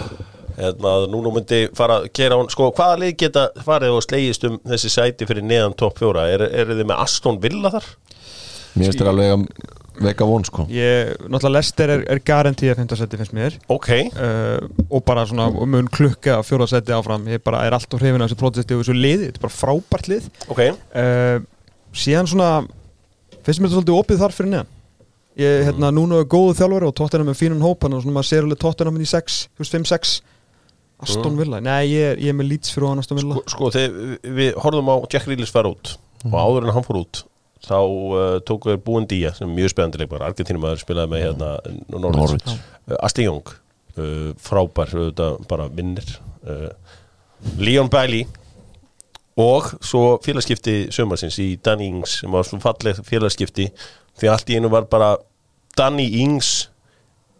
Hérna, 0.59 0.95
Nuno 1.11 1.33
myndi 1.35 1.65
fara 1.75 2.03
að 2.03 2.11
gera 2.15 2.39
hann, 2.39 2.51
sko, 2.53 2.71
hvaða 2.77 3.01
lið 3.03 3.17
geta 3.25 3.49
farið 3.67 3.97
og 3.97 4.05
slegist 4.05 4.45
um 4.49 4.61
þessi 4.63 4.93
sæti 4.93 5.29
fyrir 5.29 5.47
neðan 5.47 5.77
topp 5.79 6.03
fjóra? 6.03 6.29
Er, 6.31 6.47
er 6.51 6.75
þið 6.75 6.85
með 6.91 7.07
Aston 7.07 7.41
Villa 7.43 7.73
þar? 7.75 7.89
mér 8.75 8.89
finnst 8.89 9.01
þeir 9.01 9.11
alveg 9.13 9.33
að 9.35 9.43
veka 10.05 10.27
von 10.27 10.45
sko. 10.47 10.65
Ég, 10.75 11.13
náttúrulega 11.31 11.55
Lester 11.55 11.93
er, 11.95 12.05
er 12.11 12.21
garantíð 12.27 12.73
að 12.73 12.81
15 12.83 12.99
seti 12.99 13.19
finnst 13.21 13.35
mér. 13.37 13.59
Ok, 13.71 13.91
uh, 14.19 14.65
og 14.89 15.05
bara 15.07 15.27
svona 15.31 15.47
og 15.53 15.69
mun 15.71 15.91
klukka 15.95 16.41
að 16.41 16.49
fjóra 16.49 16.67
seti 16.71 16.95
áfram. 16.97 17.29
Ég 17.31 17.43
bara 17.45 17.63
er 17.67 17.77
alltaf 17.77 18.03
hrifin 18.03 18.25
af 18.25 18.33
þessu 18.33 18.41
projekti 18.41 18.75
og 18.75 18.83
þessu 18.83 18.97
liði, 18.99 19.29
þetta 19.29 19.41
er 19.41 19.45
bara 19.47 19.59
frábært 19.61 20.11
lið. 20.11 20.31
Ok, 20.51 20.65
uh, 20.67 21.37
síðan 21.95 22.31
svona 22.31 22.49
finnst 23.45 23.61
mér 23.63 23.71
þetta 23.71 23.77
svolítið 23.77 24.01
opið 24.01 24.25
þar 24.25 24.35
fyrir 24.35 24.53
neðan 24.57 24.73
ég, 25.41 25.65
hérna, 25.69 25.91
núna 25.95 26.21
er 26.23 26.29
góðu 26.31 26.55
þjálfari 26.61 26.89
og 26.89 26.95
tóttina 26.99 27.27
með 27.27 27.41
fínan 27.41 27.65
hóp 27.65 27.83
þannig 27.83 28.01
að 28.01 28.07
svona 28.07 28.17
maður 28.19 28.31
sér 28.31 28.47
alveg 28.47 28.63
tóttina 28.63 28.95
með 28.95 29.05
í 29.07 29.11
6 29.11 29.39
þú 29.51 29.65
veist 29.65 29.77
5-6 29.77 30.15
Aston 31.05 31.37
Villa, 31.37 31.61
nei 31.61 31.91
ég 31.91 32.13
er, 32.13 32.21
ég 32.23 32.33
er 32.33 32.37
með 32.39 32.53
Leeds 32.53 32.73
fyrir 32.73 33.01
Aston 33.03 33.19
Villa. 33.19 33.37
Sko, 33.43 33.51
sko 33.51 33.71
þegar 33.75 34.35
við 34.39 34.59
horfum 34.63 34.91
á 34.95 34.97
Jack 35.13 35.27
Reelis 35.29 35.53
fara 35.53 35.73
út 35.75 35.97
og 36.25 36.37
áður 36.39 36.69
en 36.69 36.77
hann 36.77 36.87
fór 36.87 37.01
út 37.03 37.25
þá 37.65 37.77
uh, 37.81 38.37
tóku 38.45 38.71
við 38.71 38.81
Búin 38.85 39.09
Día 39.09 39.33
sem 39.37 39.49
er 39.49 39.57
mjög 39.57 39.73
spennandi 39.73 40.01
leikmar, 40.03 40.25
Argentínum 40.29 40.65
aður 40.69 40.83
spilaði 40.85 41.13
með 41.15 41.25
hérna 41.25 41.51
Norwich. 41.97 42.47
uh, 42.47 42.97
Asli 43.01 43.27
Young 43.27 43.51
uh, 43.51 44.31
frábær, 44.41 44.93
auðvitað 44.95 45.39
bara 45.51 45.69
vinnir 45.73 46.17
uh, 46.45 46.71
Leon 47.61 47.91
Bailey 47.93 48.27
og 49.41 49.73
svo 49.83 50.19
félagskipti 50.23 50.93
sömarsins 50.95 51.41
í 51.43 51.55
Danny 51.65 51.89
Ings 51.91 52.21
sem 52.21 52.33
var 52.33 52.47
svo 52.47 52.61
falleg 52.63 53.01
félagskipti 53.05 53.71
því 54.21 54.31
allt 54.33 54.51
í 54.51 54.59
einu 54.59 54.71
var 54.73 54.89
bara 54.91 55.15
Danny 55.79 56.07
Ings 56.23 56.69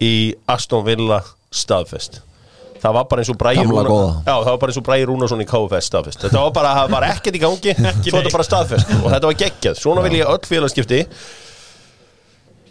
í 0.03 0.35
Aston 0.51 0.85
Villa 0.87 1.21
staðfest. 1.55 2.21
Það 2.85 2.97
var 2.99 3.07
bara 3.09 3.23
eins 3.23 3.31
og 3.31 3.39
Bræði. 3.41 3.63
Já, 3.65 4.33
það 4.33 4.51
var 4.51 4.59
bara 4.61 4.73
eins 4.73 4.81
og 4.81 4.85
Bræði 4.85 5.07
Rúnarsson 5.09 5.41
í 5.41 5.47
KFS 5.49 5.87
staðfest. 5.89 6.25
Þetta 6.27 6.43
var 6.43 6.53
bara, 6.53 6.73
það 6.81 6.93
var 6.93 7.07
ekkert 7.07 7.39
í 7.39 7.41
gangi. 7.41 7.73
Svo 8.05 8.19
þetta 8.19 8.35
bara 8.35 8.45
staðfest. 8.45 8.93
Og 8.99 9.07
þetta 9.09 9.31
var 9.31 9.39
geggjað. 9.41 9.79
Svona 9.81 10.03
vil 10.05 10.19
ég 10.19 10.29
öll 10.29 10.45
félagskipti. 10.45 11.01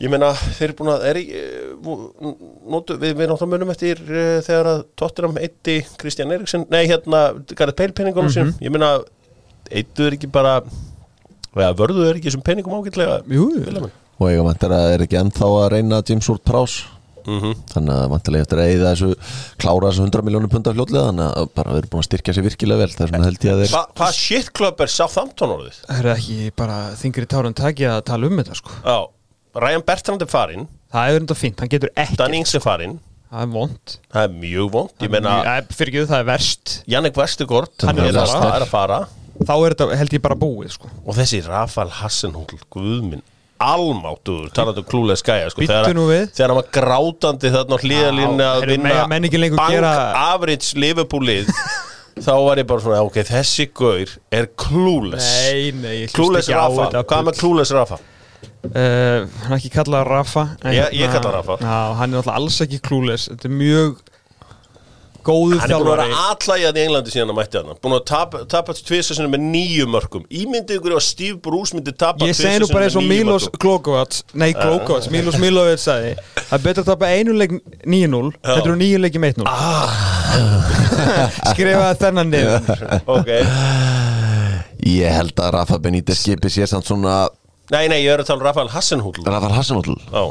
Ég 0.02 0.10
meina, 0.10 0.32
þeir 0.34 0.66
eru 0.68 0.76
búin 0.78 0.90
að 0.90 1.04
er, 1.08 1.18
eh, 1.22 1.90
notu, 2.74 2.96
við, 2.98 3.12
við 3.14 3.28
náttúrulega 3.30 3.50
munum 3.52 3.70
eftir 3.72 4.00
uh, 4.02 4.40
þegar 4.44 4.70
að 4.72 4.80
Tottenham 4.98 5.38
eitti 5.38 5.76
Kristján 6.00 6.34
Eriksson, 6.34 6.64
nei 6.72 6.82
hérna 6.90 7.20
Gareth 7.54 7.78
Bale 7.78 7.94
penningunum 7.94 8.26
mm 8.26 8.34
sem, 8.34 8.50
ég 8.64 8.74
meina 8.74 8.96
eittu 9.70 10.08
er 10.08 10.16
ekki 10.16 10.28
bara 10.34 10.58
eða 11.60 11.76
vörðu 11.78 12.08
er 12.08 12.18
ekki 12.18 12.30
þessum 12.30 12.44
penningum 12.46 12.74
ágætlega 12.80 13.20
Jú, 13.30 13.46
og 14.18 14.28
ég 14.30 14.44
vantar 14.46 14.74
að 14.74 14.92
er 14.96 15.06
ekki 15.06 15.18
ennþá 15.20 15.48
að 15.60 15.70
reyna 15.76 16.02
James 16.08 16.28
Ward 16.30 16.44
Prowse. 16.46 16.90
Mhm. 17.24 17.54
þannig 17.72 17.94
að 17.96 18.10
vantilega 18.12 18.44
eftir 18.44 18.60
að 18.60 18.70
eyða 18.74 18.88
þessu 18.92 19.06
klára 19.62 19.88
þessu 19.88 20.02
100 20.04 20.24
miljónum 20.26 20.50
punda 20.52 20.74
fljótlega 20.76 21.06
þannig 21.08 21.38
að 21.40 21.46
bara 21.56 21.72
við 21.72 21.78
erum 21.80 21.90
búin 21.94 22.02
að 22.02 22.08
styrkja 22.10 22.34
sér 22.36 22.44
virkilega 22.44 22.80
vel 22.82 22.88
þess 22.92 23.12
vegna 23.14 23.24
held 23.24 23.46
ég 23.46 23.54
að 23.54 23.62
þeir 23.62 23.72
Hva, 23.72 23.80
Hvað 23.96 24.12
shit 24.18 24.50
club 24.52 24.82
er 24.84 24.92
Southampton 24.92 25.54
orðið? 25.54 25.78
það 25.88 26.02
er 26.02 26.10
ekki 26.12 26.36
bara 26.60 26.76
þingri 27.00 27.26
tárum 27.32 27.56
taki 27.56 27.88
að 27.88 28.02
tala 28.10 28.28
um 28.28 28.36
þetta 28.42 28.58
sko. 28.60 28.76
Já, 28.84 28.98
Ryan 29.64 29.86
Bertrand 29.88 30.20
er 30.26 30.30
farinn. 30.34 30.68
Það 30.92 31.08
er 31.14 31.20
enda 31.22 31.34
fínt, 31.40 31.58
hann 31.64 31.72
getur 31.72 31.94
ekki 31.96 32.20
Dan 32.20 32.34
Ings 32.36 32.54
er 32.54 32.60
farinn. 32.60 32.98
Það 33.32 33.42
er 33.46 33.52
vond 33.56 33.96
Það 34.12 34.28
er 34.28 34.36
mjög 34.44 34.70
vond, 34.76 34.94
ég 35.00 35.10
meina 35.16 35.38
fyrir 35.72 35.94
ekki 35.94 36.08
það 36.12 36.20
er 36.20 36.28
verst. 36.28 36.74
Jannik 36.92 37.16
Vestegård 37.16 37.88
Hann 37.88 37.98
er 38.04 38.12
er, 38.12 38.20
að, 38.20 38.68
fara. 38.68 39.00
Þá 39.42 39.54
er 39.66 39.74
þetta 39.74 39.96
held 40.00 40.16
ég 40.16 40.22
bara 40.24 40.36
búið 40.38 40.74
sko. 40.76 40.90
Og 41.06 41.16
þessi 41.18 41.40
Rafael 41.46 41.90
Hassenhúl 42.00 42.46
Guðminn, 42.74 43.22
almáttuður 43.64 44.52
talandi 44.54 44.82
um 44.82 44.86
klúlega 44.90 45.20
skæja 45.20 45.50
sko, 45.52 45.64
þegar, 45.64 45.90
hann 46.50 46.58
var 46.58 46.68
grátandi 46.74 47.50
þarna 47.54 47.78
hlýðalínu 47.80 48.44
að 48.46 48.66
vinna 48.70 48.88
mega 48.90 49.04
menn 49.10 49.28
ekki 49.28 49.40
lengur 49.40 49.60
bank 49.62 49.76
gera- 49.76 50.32
average 50.34 50.74
Liverpool-lið 50.78 51.52
þá 52.24 52.32
var 52.46 52.60
ég 52.62 52.66
bara 52.70 52.84
svona, 52.84 53.02
ok, 53.08 53.20
þessi 53.26 53.68
gaur 53.74 54.10
er 54.30 54.50
klúles. 54.58 55.30
Klúles 56.14 56.50
Rafa, 56.52 56.90
hvað 57.02 57.30
með 57.30 57.40
klúles 57.40 57.72
Rafa? 57.74 58.00
Uh, 58.64 59.26
hann 59.44 59.52
er 59.52 59.58
ekki 59.58 59.70
kallað 59.74 60.06
Rafa 60.08 60.42
Ég- 60.64 60.94
ég 60.96 61.04
hérna- 61.04 61.12
kalla 61.18 61.30
hann 61.30 61.36
Rafa. 61.40 61.56
Já, 61.60 61.94
hann 61.98 62.14
er 62.14 62.16
náttúrulega 62.18 62.36
alls 62.40 62.60
ekki 62.64 62.78
klúles. 62.80 63.26
Þetta 63.28 63.48
er 63.50 63.54
mjög 63.60 63.98
góður 65.26 65.60
Hann 65.62 65.72
er 65.72 65.80
búin 65.80 65.88
að 65.88 65.98
þjálfari. 65.98 66.04
vera 66.04 66.28
allægjað 66.30 66.78
í 66.78 66.82
Englandi 66.84 67.14
síðan 67.14 67.32
að 67.32 67.38
mætti 67.40 67.60
hann 67.60 67.78
Búin 67.84 67.96
að 67.96 68.04
tapa, 68.10 68.40
tapa 68.54 68.74
tvisa 68.78 69.16
sinni 69.16 69.30
með 69.32 69.44
nýju 69.54 69.86
mörgum 69.94 70.24
Ímyndið 70.30 70.78
ykkur 70.80 70.96
að 70.98 71.04
Steve 71.08 71.38
Bruce 71.44 71.76
myndi 71.76 71.94
tapa 71.96 72.28
Ég 72.28 72.34
tvisvar 72.36 72.50
segi 72.52 72.62
nú 72.64 72.68
bara 72.72 72.84
með 72.84 72.88
eins 72.90 72.98
og 73.00 73.06
Milos 73.10 73.46
mörkum. 73.48 73.60
Glogovac 73.64 74.20
Nei, 74.44 74.50
Glogovac, 74.58 75.08
Milos 75.14 75.38
Milovic 75.42 75.82
sagði 75.84 76.14
Það 76.38 76.54
er 76.58 76.64
betur 76.68 76.84
að 76.84 76.90
tapa 76.92 77.10
einu 77.14 77.36
leik 77.40 77.56
9-0 77.84 78.32
Þetta 78.44 78.58
eru 78.64 78.76
nýju 78.84 79.02
leiki 79.04 79.22
með 79.24 79.40
1-0 79.40 79.48
Ah. 79.54 79.90
Skrifaði 81.52 81.98
þennan 82.04 82.30
niður. 82.32 82.84
Ok. 83.16 83.30
Ég 84.84 85.14
held 85.16 85.38
að 85.40 85.52
Rafa 85.56 85.78
Benítez 85.82 86.20
skipi 86.20 86.50
sér 86.52 86.68
samt 86.70 86.86
svona 86.88 87.24
Nei, 87.72 87.86
nei, 87.88 88.02
ég 88.04 88.12
er 88.12 88.20
að 88.20 88.28
tala 88.28 88.42
um 88.42 88.44
Rafael 88.44 88.68
Hassenhúll 88.74 89.22
Rafa 89.24 89.48
Hassanóll 89.54 89.94
Já, 90.12 90.24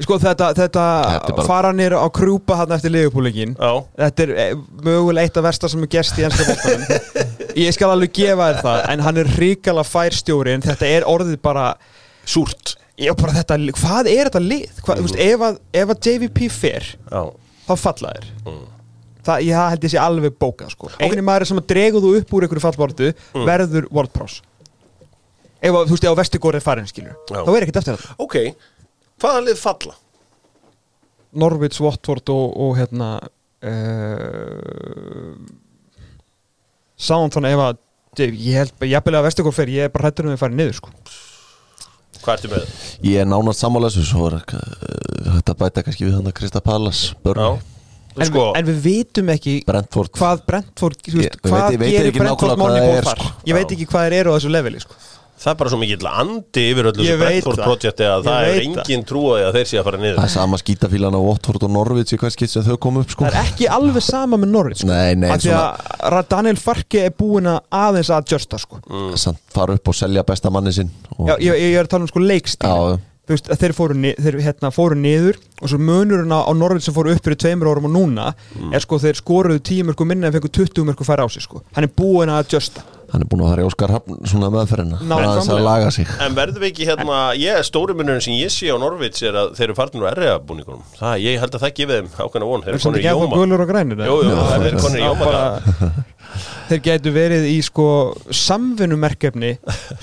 Sko 0.00 0.16
þetta, 0.22 0.50
þetta 0.56 0.84
Þetta 1.04 1.34
bara- 1.36 1.46
fara 1.46 1.70
nýr 1.76 1.92
á 1.96 2.06
krjúpa 2.16 2.56
hann 2.62 2.72
eftir 2.72 2.92
liðupúleikin 2.94 3.52
já. 3.58 3.72
Þetta 4.00 4.24
er 4.24 4.30
eh, 4.44 4.52
mögulega 4.86 5.28
eitt 5.28 5.36
af 5.40 5.44
versta 5.44 5.68
sem 5.68 5.82
er 5.84 5.90
gerst 5.92 6.18
í 6.20 6.24
ennska 6.24 6.46
bóttanum 6.48 7.24
Ég 7.64 7.76
skal 7.76 7.92
alveg 7.92 8.14
gefa 8.16 8.48
þér 8.50 8.60
það 8.64 8.82
En 8.94 9.04
hann 9.06 9.20
er 9.20 9.32
ríkala 9.40 9.84
færstjóri 9.84 10.54
En 10.56 10.64
þetta 10.64 10.88
er 10.88 11.08
orðið 11.10 11.36
bara 11.44 11.66
Súrt. 12.30 12.76
Já, 13.00 13.14
bara 13.16 13.32
þetta, 13.32 13.56
hvað 13.80 14.10
er 14.12 14.28
þetta 14.28 14.42
lið? 14.44 14.82
Hvað, 14.84 14.98
mm. 15.00 15.06
veist, 15.06 15.20
ef, 15.24 15.44
að, 15.46 15.56
ef 15.80 15.92
að 15.94 16.08
JVP 16.08 16.50
fer 16.52 16.84
Já. 17.08 17.22
þá 17.64 17.72
falla 17.80 18.12
þér. 18.12 18.26
Það, 19.24 19.46
ég 19.46 19.56
held 19.72 19.86
ég 19.86 19.92
sé 19.94 20.00
alveg 20.00 20.36
bókað 20.40 20.74
sko. 20.74 20.90
eini 21.00 21.24
maður 21.24 21.48
sem 21.50 21.60
að 21.60 21.66
dregu 21.72 22.02
þú 22.04 22.12
upp 22.20 22.34
úr 22.36 22.46
einhverju 22.46 22.64
fallbortu 22.64 23.10
verður 23.48 23.88
World 23.88 24.12
Pros 24.14 24.38
ef 25.60 25.74
að, 25.74 25.88
þú 25.90 25.96
veist, 25.96 26.06
ef 26.08 26.54
er 26.54 26.64
farin 26.64 26.88
skilur 26.88 27.16
Já. 27.28 27.42
þá 27.44 27.50
er 27.52 27.66
ekkert 27.66 27.80
eftir 27.82 27.98
þetta 27.98 28.14
Ok, 28.24 28.36
hvaða 29.20 29.44
lið 29.48 29.60
falla? 29.60 29.94
Norwich, 31.40 31.78
Watford 31.82 32.32
og, 32.34 32.56
og 32.58 32.76
hérna 32.80 33.10
uh, 33.62 35.34
Southampton 37.00 37.46
ef 37.48 37.64
að 37.68 37.78
ég 38.26 38.56
held, 38.58 38.72
ég 38.82 38.96
held 38.98 39.14
að 39.14 39.26
Vestigóri 39.28 39.56
fer 39.56 39.70
ég 39.72 39.86
er 39.86 39.92
bara 39.94 40.10
hættur 40.10 40.26
um 40.26 40.34
að 40.34 40.42
fara 40.42 40.56
niður 40.56 40.80
sko. 40.80 40.94
Hvað 42.20 42.34
ertu 42.34 42.50
með? 42.52 42.72
Ég 43.06 43.22
er 43.22 43.28
nánast 43.28 43.62
sammála 43.62 43.88
þessu 43.88 44.08
Svo 44.10 44.26
er 44.28 44.40
uh, 44.40 44.42
hægt 45.36 45.52
að 45.52 45.60
bæta 45.62 45.84
kannski 45.86 46.04
við 46.08 46.16
hann 46.18 46.28
að 46.28 46.36
Krista 46.40 46.60
Pallas 46.64 47.06
en, 47.22 48.26
Sko, 48.26 48.50
en 48.58 48.66
við 48.66 48.80
vitum 48.84 49.30
ekki 49.32 49.54
Brentford 49.68 50.12
hvað 50.18 50.42
Brentford, 50.48 50.98
hvað 51.06 51.78
gerir 51.78 52.12
Brentford 52.16 52.58
það 52.58 52.76
er, 52.82 53.06
þar 53.06 53.22
sko. 53.22 53.30
ég 53.46 53.56
veit 53.56 53.74
ekki 53.76 53.86
hvað 53.88 54.06
þeir 54.08 54.16
eru 54.18 54.34
á 54.34 54.36
þessu 54.36 54.52
leveli 54.52 54.82
sko. 54.82 54.98
Það 55.40 55.50
er 55.52 55.58
bara 55.60 55.70
svo 55.72 55.78
mikill 55.80 56.08
andi 56.10 56.64
yfir 56.70 56.88
öllu 56.90 57.04
þessu 57.04 57.16
veit 57.16 57.24
Brentford 57.24 57.60
það. 57.60 57.68
projekti 57.70 58.06
að 58.10 58.26
það 58.28 58.48
er 58.50 58.60
engin 58.66 59.04
trúaði 59.08 59.46
að 59.48 59.56
þeir 59.58 59.68
sé 59.70 59.80
að 59.80 59.86
fara 59.88 60.00
niður 60.02 60.18
Það 60.20 60.28
er 60.28 60.34
sama 60.34 60.60
skítafílan 60.60 61.16
á 61.16 61.20
Watford 61.24 61.66
og 61.68 61.72
Norwich 61.76 62.14
í 62.14 62.20
hvers 62.20 62.36
skitt 62.36 62.52
sem 62.54 62.66
þau 62.66 62.76
komu 62.86 63.04
upp 63.04 63.14
sko 63.14 63.24
það 63.26 63.38
er 63.40 63.50
ekki 63.50 63.68
alveg 63.78 64.04
sama 64.04 64.40
með 64.42 64.52
Norwich 64.54 64.82
sko. 64.84 64.90
Nei, 64.92 65.14
nei, 65.16 65.30
því 65.40 65.54
að 65.56 66.18
Daniel 66.34 66.58
Farke 66.60 67.06
er 67.08 67.14
búinn 67.16 67.48
að 67.50 67.60
aðeins 67.80 68.12
að 68.12 68.24
adjusta 68.24 68.60
sko. 68.60 68.82
Samt 69.20 69.40
fara 69.54 69.78
upp 69.78 69.88
og 69.92 69.96
selja 69.96 70.26
besta 70.28 70.52
manni 70.52 70.74
sinn 70.76 70.92
og, 71.16 71.30
Já, 71.30 71.36
ég, 71.40 71.56
ég 71.70 71.78
er 71.80 71.88
að 71.88 71.94
tala 71.96 72.04
um 72.06 72.12
sko 72.12 72.20
leikstíl 72.24 72.68
Já, 72.68 73.00
þú 73.30 73.36
veist 73.36 73.50
þeir 73.62 73.74
fóru, 73.76 73.94
ni 73.94 74.10
þeir, 74.18 74.38
hérna, 74.42 74.70
fóru 74.74 74.96
niður 74.98 75.36
og 75.62 75.70
svo 75.70 75.78
munurinn 75.78 76.32
á 76.34 76.50
Norwich 76.56 76.82
sem 76.84 76.94
fóru 76.96 77.12
upp 77.14 77.22
fyrir 77.24 77.38
tveimur 77.38 77.68
árum 77.70 77.86
og 77.86 77.92
núna 77.94 78.30
er 78.74 78.82
sko 78.82 78.98
þeir 78.98 79.20
skoruðu 79.20 79.60
10 79.68 79.86
mörgum 79.90 80.10
minna 80.10 80.26
en 80.26 80.34
fengu 80.34 80.50
20 80.50 80.88
mörgum 80.88 81.06
færa 81.06 81.22
á 81.22 81.28
sig 81.30 81.44
sko. 81.46 81.62
hann 81.76 81.86
er 81.86 81.92
búinn 81.94 82.32
að 82.32 82.42
adjusta 82.42 82.82
Hann 83.10 83.24
er 83.24 83.28
búin 83.30 83.42
að 83.42 83.48
fara 83.50 83.62
í 83.64 83.66
Óskar 83.66 83.90
Hafn 83.94 84.18
svona 84.30 84.50
meðferðina 84.54 84.98
Nákvæmlega. 85.00 85.30
Aðeins 85.32 85.50
að 85.50 85.62
laga 85.66 85.88
sig. 85.96 86.12
En 86.22 86.36
verðum 86.36 86.62
við 86.62 86.68
ekki 86.70 86.86
hérna, 86.90 87.16
ég, 87.40 87.58
stóri 87.66 87.96
munurinn 87.98 88.22
sem 88.22 88.36
ég 88.38 88.52
sé 88.54 88.70
á 88.70 88.76
Norvits 88.78 89.24
er 89.26 89.38
að 89.40 89.52
þeir 89.58 89.66
eru 89.68 89.76
farnir 89.80 90.04
úr 90.04 90.10
erriða 90.12 90.36
búningunum 90.46 90.84
Það, 91.00 91.16
ég 91.24 91.42
held 91.42 91.56
að 91.58 91.64
það 91.64 91.74
gefið 91.80 91.96
þeim 91.98 92.10
ákveðna 92.26 92.50
von. 92.52 92.64
Þeir 92.66 92.70
er 92.70 92.78
eru 92.78 93.00
ekki 93.00 93.08
í 93.08 93.10
jóma. 93.10 93.40
gulur 93.40 93.64
og 93.64 93.72
grænir 93.72 94.04
Jú, 94.06 94.16
jú, 94.28 94.36
það 94.38 94.68
er 94.70 94.78
konur 94.84 95.00
í 95.00 95.08
jóma 95.08 95.28
þeir 96.68 96.80
getur 96.84 97.14
verið 97.14 97.46
í 97.50 97.56
sko 97.64 97.86
samvinnumerkefni 98.34 99.52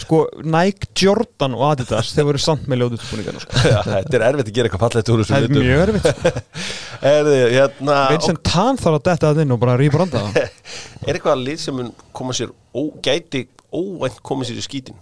sko 0.04 0.24
Nike, 0.44 0.90
Jordan 0.98 1.56
og 1.58 1.66
Adidas. 1.72 2.12
Þeir 2.16 2.28
voru 2.30 2.42
samt 2.42 2.68
með 2.70 2.84
ljóðutbúningarna 2.84 3.44
sko. 3.44 3.64
Þetta 3.64 4.20
er 4.20 4.26
erfitt 4.30 4.52
að 4.52 4.56
gera 4.58 4.70
eitthvað 4.70 4.84
fallegt 4.86 5.12
úr 5.14 5.24
það 5.28 5.38
er 5.38 5.48
litum 5.48 5.66
mjög 5.66 5.84
erfitt. 5.86 6.40
Hérna 7.58 7.98
Vincent 8.14 8.44
Tan 8.48 8.80
þarf 8.82 9.00
að 9.00 9.04
detta 9.10 9.32
það 9.32 9.44
inn 9.46 9.56
og 9.56 9.62
bara 9.62 9.78
rýbranda 9.80 10.24
það 10.28 10.40
Er 11.08 11.14
eitthvað 11.18 11.44
lið 11.46 11.62
sem 11.62 11.84
koma 12.18 12.36
sér 12.38 12.52
ó, 12.52 12.82
gæti 13.06 13.46
óvænt 13.72 14.22
koma 14.26 14.48
sér 14.48 14.60
í 14.60 14.66
skítin? 14.66 14.98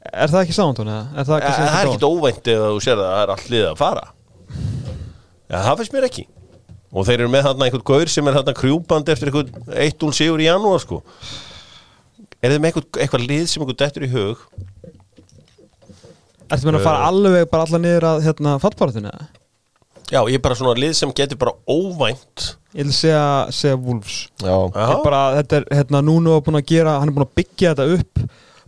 Er 0.00 0.32
það 0.32 0.46
ekki 0.46 0.56
sántun 0.56 0.88
eða? 0.88 1.06
Er 1.20 1.28
það, 1.28 1.44
er 1.44 1.92
ekki 1.92 2.08
óvænt 2.08 2.48
ef 2.48 2.62
þú 2.64 2.82
sér 2.86 2.96
að 2.96 3.10
það 3.10 3.22
er 3.22 3.32
allt 3.34 3.50
lið 3.52 3.66
að 3.68 3.80
fara. 3.80 4.06
Já, 5.50 5.56
það 5.66 5.74
finnst 5.80 5.96
mér 5.96 6.06
ekki 6.08 6.24
Og 6.90 7.06
þeir 7.06 7.22
eru 7.22 7.30
með 7.30 7.46
þarna 7.46 7.66
einhvern 7.68 7.86
gaur 7.86 8.10
sem 8.10 8.26
er 8.26 8.36
þarna 8.40 8.56
krjúpandi 8.58 9.12
eftir 9.14 9.30
einhvern 9.30 9.70
1-0 9.70 10.14
sigur 10.16 10.42
í 10.42 10.48
janúar 10.48 10.82
sko. 10.82 11.02
Er 12.40 12.56
með 12.56 12.70
eitthvað, 12.70 12.88
eitthvað 13.04 13.26
lið 13.28 13.44
sem 13.50 13.62
einhvern 13.62 13.80
dettur 13.82 14.06
í 14.06 14.10
hug? 14.14 14.46
Ertu 16.50 16.66
meina 16.66 16.80
að 16.80 16.86
fara 16.88 17.04
alveg 17.06 17.44
bara 17.50 17.66
alla 17.68 17.78
niður 17.78 18.06
að 18.08 18.24
hérna, 18.26 18.56
fallbaraðinu? 18.62 19.12
Já, 20.10 20.18
ég 20.26 20.40
er 20.40 20.42
bara 20.42 20.56
svona 20.58 20.74
lið 20.74 20.96
sem 20.98 21.12
getur 21.14 21.38
bara 21.38 21.54
óvænt. 21.70 22.48
Ég 22.74 22.88
vil 22.88 22.94
segja, 22.94 23.22
segja 23.54 23.76
Wolves. 23.78 24.24
Já, 24.42 24.50
Já, 24.50 24.82
Ég 24.90 25.04
bara, 25.04 25.20
þetta 25.38 25.60
er, 25.60 25.66
hérna, 25.78 26.00
núna 26.02 26.34
er 26.34 26.42
búin 26.46 26.58
að 26.58 26.66
gera 26.72 26.96
hann 26.98 27.12
er 27.12 27.14
búin 27.14 27.28
að 27.28 27.36
byggja 27.38 27.74
þetta 27.76 28.00
upp. 28.00 28.24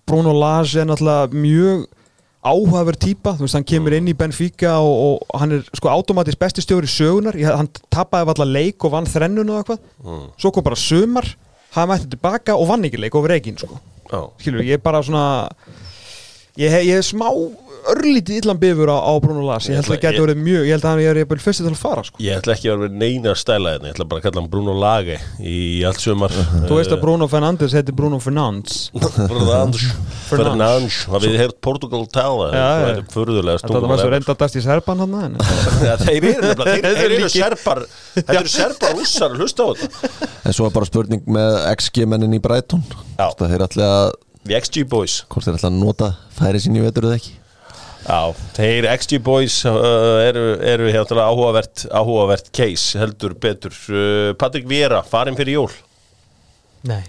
Bruno 0.07 0.35
Lage 0.37 0.79
er 0.79 0.87
náttúrulega 0.87 1.43
mjög 1.43 1.83
áhugaverð 2.43 2.99
típa, 3.05 3.37
þú 3.39 3.47
veist, 3.47 3.55
hann 3.55 3.67
kemur 3.69 3.95
inn 3.95 4.11
í 4.11 4.17
Benfica 4.19 4.75
og, 4.83 5.23
og 5.31 5.41
hann 5.41 5.55
er 5.59 5.63
sko 5.79 5.91
automatist 5.93 6.41
besti 6.41 6.65
stjóri 6.65 6.91
sögunar, 6.91 7.39
ég, 7.39 7.47
hann 7.55 7.71
tapaði 7.93 8.35
allar 8.35 8.51
leik 8.51 8.83
og 8.87 8.97
vann 8.97 9.07
þrennun 9.07 9.53
og 9.55 9.61
eitthvað. 9.61 9.85
Svo 10.43 10.51
kom 10.55 10.67
bara 10.67 10.79
sumar, 10.79 11.29
hann 11.77 11.89
mætti 11.93 12.11
tilbaka 12.17 12.57
og 12.59 12.67
vann 12.73 12.89
ekki 12.89 13.01
leik 13.01 13.15
over 13.19 13.37
Egin, 13.37 13.59
sko. 13.61 13.79
Já. 14.11 14.21
Skilur, 14.43 14.65
ég 14.67 14.77
er 14.77 14.83
bara 14.83 15.01
svona 15.07 15.25
ég, 16.59 16.75
ég 16.85 16.99
er 16.99 17.07
smá 17.07 17.29
örlítið 17.93 18.39
illan 18.43 18.59
bifur 18.63 18.91
á, 18.95 18.99
á 19.03 19.13
Bruno 19.23 19.43
Lage, 19.47 19.73
ég 19.73 19.79
held 19.81 19.89
að 19.89 19.95
það 19.95 20.03
geti 20.05 20.23
verið 20.23 20.41
mjög 20.47 20.67
ég 20.67 20.77
held 20.77 20.85
að 20.87 20.93
hann 20.93 21.19
er 21.23 21.29
bara 21.31 21.43
fyrst 21.43 21.63
til 21.63 21.71
að 21.71 21.79
fara, 21.81 22.05
sko. 22.07 22.21
Ég 22.23 22.39
ætla 22.39 22.55
ekki 22.55 22.71
að 22.71 22.83
vera 22.83 22.99
neina 23.03 23.35
stæla 23.39 23.75
hérna. 23.75 23.91
Ég 23.91 23.97
ætla 23.97 24.07
bara 24.11 24.23
að 24.23 24.27
kalla 24.27 24.43
hann 24.43 24.51
Bruno 24.53 24.75
Lage 24.79 25.19
í 25.39 25.57
allt 25.89 26.03
sumar. 26.03 26.37
Þú 26.69 26.79
veist 26.79 26.95
að 26.95 27.03
Bruno 27.03 27.29
Fernandes 27.33 27.77
heitir 27.77 27.97
Bruno 27.99 28.21
Fernandes. 28.23 28.79
Fernandes. 29.33 29.87
Fernandes. 30.31 31.01
Það 31.11 31.27
við 31.27 31.39
heyrt 31.43 31.59
Portugal 31.65 32.07
tala. 32.13 32.49
Þetta 32.53 32.95
er 32.95 33.05
furðulega 33.17 33.63
þetta 33.65 33.93
var 33.93 34.03
svo 34.05 34.13
reynda 34.15 34.39
dast 34.45 34.59
í 34.59 34.65
Serban 34.65 35.05
hann 35.05 35.19
Þeir 36.07 36.29
eru 36.33 36.53
nefnilega, 36.53 36.95
þeir, 36.97 37.17
eru 37.19 37.31
Þetta 38.17 38.47
serpar 38.53 38.97
rússar, 38.97 39.37
hlusta 39.39 39.67
á 39.67 39.71
þetta. 39.83 40.31
En 40.47 40.57
svo 40.57 40.69
er 40.69 40.75
bara 40.75 40.89
spurning 40.89 41.27
með 41.27 41.59
XG-mennin 41.75 42.39
í 42.39 42.43
Já. 43.19 43.29
Það 43.39 43.55
að 43.87 44.13
XG 44.63 44.89
Boys. 44.91 45.21
Hvort 45.31 45.47
þeir 45.47 45.61
ætla 45.61 45.71
að 45.71 45.79
nota 45.79 46.11
færi 46.35 46.63
sín 46.63 46.79
í 46.79 46.83
vetur 46.83 47.07
eða 47.07 47.21
ekki 47.21 47.42
Já, 48.03 48.35
þeir 48.57 48.89
XG 48.97 49.21
Boys 49.23 49.61
uh, 49.69 49.77
eru, 50.27 50.47
eru 50.67 50.89
hérna 50.91 51.27
áhugavert, 51.29 51.85
áhugavert 51.95 52.51
case 52.55 52.99
heldur 52.99 53.37
betur. 53.39 53.77
Uh, 53.89 54.33
Patrik 54.39 54.67
Viera, 54.71 55.03
farin 55.07 55.39
fyrir 55.39 55.61
jól? 55.61 55.77
Nei. 56.91 57.05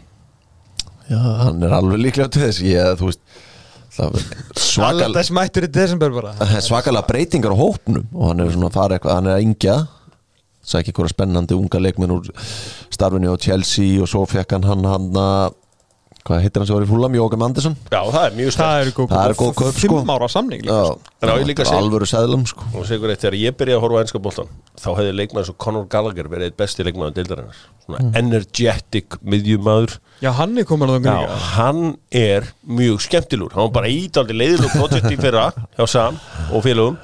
Já, 1.09 1.17
hann 1.17 1.65
er 1.65 1.73
alveg 1.75 2.05
líklega 2.05 2.29
til 2.31 2.45
þess. 2.45 2.61
Ég, 2.65 2.93
þú 2.99 3.09
veist 3.09 3.23
það 3.93 4.19
svakal, 4.57 5.07
Alltaf 5.07 5.27
smættur 5.29 5.67
í 5.67 5.71
desember 5.73 6.13
bara. 6.13 6.35
Er 6.45 6.63
svakalega 6.65 7.09
breytingar 7.09 7.53
á 7.53 7.57
hópnum. 7.57 8.05
Og 8.13 8.31
hann 8.31 8.45
er 8.45 8.53
svona 8.53 8.69
að 8.69 8.77
fara 8.77 8.97
eitthvað, 8.97 9.17
hann 9.17 9.31
er 9.31 9.37
að 9.39 9.47
yngja. 9.47 9.75
Sækja 10.63 10.93
eitthvað 10.93 11.11
spennandi 11.11 11.57
unga 11.57 11.81
leikmenn 11.81 12.13
úr 12.15 12.29
starfinu 12.93 13.33
á 13.33 13.37
Chelsea 13.41 13.97
og 14.01 14.07
svo 14.07 14.23
fekk 14.29 14.55
hann 14.55 14.69
hann 14.69 15.17
að 15.19 15.57
hvað 16.23 16.39
heitir 16.43 16.61
hann 16.61 16.67
sem 16.69 16.75
var 16.77 16.85
í 16.85 16.89
fúlam, 16.89 17.15
Jókum 17.17 17.41
Andersson? 17.43 17.73
Já, 17.91 17.99
það 18.13 18.25
er 18.29 18.35
mjög 18.37 18.53
það 18.55 18.91
góð, 18.97 19.07
Það 19.11 19.25
eru 19.27 19.35
góð 19.41 19.53
kaup, 19.59 19.73
sko. 19.73 19.81
fimm 19.99 20.11
ára 20.13 20.29
samning 20.31 20.61
líka, 20.63 20.77
Já, 20.77 20.85
sko. 20.87 21.11
En 21.23 21.29
á 21.29 21.33
ég 21.35 21.47
líka 21.49 21.63
að 21.63 21.69
segja- 21.71 21.81
alvöru 21.83 22.07
seðlum 22.07 22.45
sko. 22.47 22.63
Og 22.79 22.85
segur 22.87 23.11
eitt, 23.11 23.21
þegar 23.23 23.37
ég 23.41 23.57
byrjaði 23.59 23.77
að 23.77 23.83
horfa 23.83 23.99
á 23.99 24.03
ennska 24.05 24.21
boltan 24.23 24.47
þá 24.79 24.87
hefði 24.97 25.13
leikmaður 25.19 25.45
svo 25.49 25.55
Conor 25.65 25.85
Gallagher 25.91 26.27
verið 26.31 26.47
eitt 26.49 26.57
besti 26.57 26.83
leikmaður 26.87 27.13
deildarinnar. 27.19 27.59
Svona 27.83 28.13
energetic 28.15 29.17
miðjumadur 29.27 29.97
já 30.23 30.31
hann 30.31 30.57
er 30.57 30.63
komin 30.63 30.87
að 30.89 31.01
það 31.03 31.27
Já, 31.27 31.37
hann 31.57 31.81
er 32.11 32.47
mjög 32.65 33.01
skemmtilur 33.03 33.51
hann 33.51 33.67
var 33.67 33.73
bara 33.81 33.91
ídaldi 33.91 34.37
leiðilug 34.39 34.71
projekt 34.77 35.11
í 35.11 35.17
fyrra 35.19 35.49
hjá 35.75 35.87
Sam 35.91 36.19
og 36.51 36.63
félögum. 36.63 36.95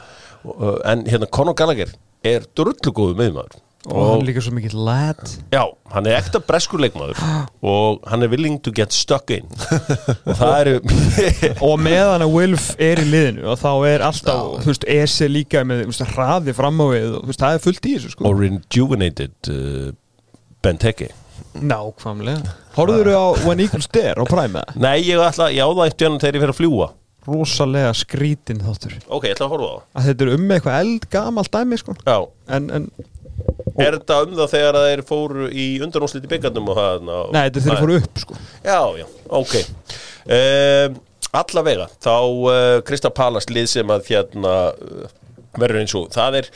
Og, 0.47 0.79
en 0.87 1.03
hérna 1.03 1.27
Conor 1.29 1.53
Gallagher 1.59 1.91
er 2.23 2.45
drullu 2.55 2.93
góðu 2.95 3.17
miðjumadur 3.19 3.59
og 3.87 3.95
hann 3.95 4.19
er 4.19 4.25
líka 4.27 4.41
svo 4.43 4.51
mikill 4.51 4.75
lad. 4.83 5.21
Já, 5.53 5.61
hann 5.93 6.07
er 6.09 6.17
ekta 6.17 6.41
breskur 6.43 6.81
leikmaður. 6.83 7.21
Og 7.63 8.01
hann 8.11 8.25
er 8.25 8.31
willing 8.31 8.57
to 8.59 8.73
get 8.75 8.91
stuck 8.95 9.31
in. 9.31 9.47
Og 10.27 10.35
það 10.35 10.55
eru 10.59 10.73
og 11.69 11.79
meðan 11.79 12.25
að 12.25 12.33
Wilf 12.35 12.67
er 12.75 12.99
í 12.99 13.07
liðinu 13.07 13.47
og 13.53 13.61
þá 13.61 13.71
er 13.87 14.03
alltaf, 14.09 14.59
þú 14.65 14.73
veist, 14.73 14.87
Ese 14.91 15.29
líka 15.31 15.63
með 15.67 15.85
veist, 15.87 16.03
hraði 16.11 16.55
fram 16.57 16.83
á 16.83 16.85
við 16.91 17.17
og 17.21 17.31
veist, 17.31 17.39
það 17.39 17.55
er 17.55 17.65
fullt 17.69 17.87
í 17.87 17.95
þessu 17.95 18.13
sko. 18.13 18.27
Og 18.27 18.43
rejuvenated 18.43 19.51
uh, 19.53 19.89
Benteke. 20.59 21.13
Nákvæmlega. 21.59 22.57
Horfður 22.75 23.09
þú 23.09 23.15
á 23.15 23.27
When 23.47 23.63
Eagles 23.63 23.87
Dare 23.95 24.19
á 24.19 24.25
Prime? 24.27 24.65
Nei, 24.75 24.97
ég 25.07 25.23
ætla, 25.23 25.47
ég 25.55 25.63
á 25.63 25.71
það 25.71 25.85
eitt 25.87 26.03
jörnum 26.03 26.19
þegar 26.21 26.39
ég 26.39 26.45
fer 26.45 26.53
að 26.55 26.59
fljúa 26.59 26.95
rosalega 27.29 27.91
skrítin 27.93 28.61
þáttur. 28.63 28.95
Ok, 29.11 29.27
ég 29.27 29.35
ætla 29.35 29.49
að 29.49 29.53
horfa 29.53 29.69
á 29.69 29.77
að 29.99 30.05
þetta 30.07 30.25
er 30.25 30.31
um 30.33 30.53
eitthvað 30.55 30.77
eldgamalt 30.83 31.51
dæmi 31.53 31.77
sko. 31.77 31.95
það 31.99 32.09
Já, 32.09 32.17
en, 32.55 32.69
en 32.73 32.87
er 33.79 33.95
þetta 33.97 34.17
um 34.25 34.33
það 34.39 34.49
þegar 34.53 34.77
þeir 34.85 35.03
fóru 35.07 35.49
í 35.51 35.67
undanúslit 35.85 36.25
í 36.27 36.31
byggandum 36.31 36.71
og 36.73 36.79
það? 36.79 37.05
ná- 37.07 37.29
nei, 37.35 37.43
þetta 37.47 37.59
er 37.61 37.65
þeir 37.67 37.73
Nei. 37.75 37.81
fóru 37.83 37.99
upp 38.01 38.23
sko. 38.23 38.39
Já, 38.65 38.79
já, 38.99 39.05
ok 39.39 39.53
um, 40.25 40.97
Allavega 41.39 41.85
þá 42.01 42.13
uh, 42.17 42.81
Krista 42.87 43.11
Palas 43.13 43.45
lið 43.53 43.67
sem 43.69 43.91
að 43.93 44.07
hérna 44.09 44.53
uh, 44.73 45.07
verður 45.61 45.81
eins 45.83 45.95
og 45.99 46.07
það 46.15 46.39
er 46.41 46.49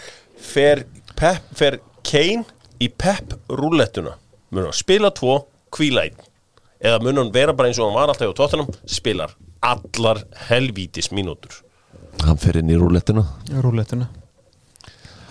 fer, 0.44 0.84
pep, 1.20 1.44
fer 1.56 1.80
Kane 2.04 2.44
í 2.84 2.90
Pep 2.90 3.36
rúlettuna 3.54 4.16
mun 4.54 4.68
hann 4.68 4.76
spila 4.76 5.12
tvo, 5.16 5.38
kvíla 5.74 6.08
einn 6.08 6.18
eða 6.84 7.00
mun 7.06 7.22
hann 7.22 7.32
vera 7.34 7.54
bara 7.56 7.70
eins 7.72 7.80
og 7.80 7.88
hann 7.92 7.96
var 8.02 8.12
alltaf 8.12 8.34
á 8.34 8.38
tóttunum 8.42 8.68
spilar 8.90 9.32
allar 9.64 10.24
helvítis 10.50 11.12
mínútur 11.16 11.62
Hann 12.24 12.38
fer 12.42 12.60
inn 12.60 12.70
í 12.70 12.76
rúlettuna 12.78 13.24
rúlettuna 13.64 14.10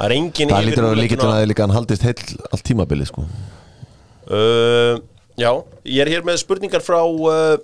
Það 0.02 0.08
er 0.08 0.14
engin 0.16 0.50
Það 0.50 0.64
lítur 0.66 0.82
til 0.82 0.88
rúlettuna. 0.98 1.34
að 1.38 1.44
líka 1.46 1.62
hann 1.62 1.74
haldist 1.76 2.02
heill 2.02 2.22
allt 2.50 2.64
tímabilið 2.66 3.06
sko. 3.12 3.22
Uh, 4.26 4.98
já, 5.38 5.50
ég 5.86 6.02
er 6.02 6.10
hér 6.10 6.24
með 6.26 6.40
spurningar 6.42 6.82
frá 6.82 6.98
uh, 7.06 7.54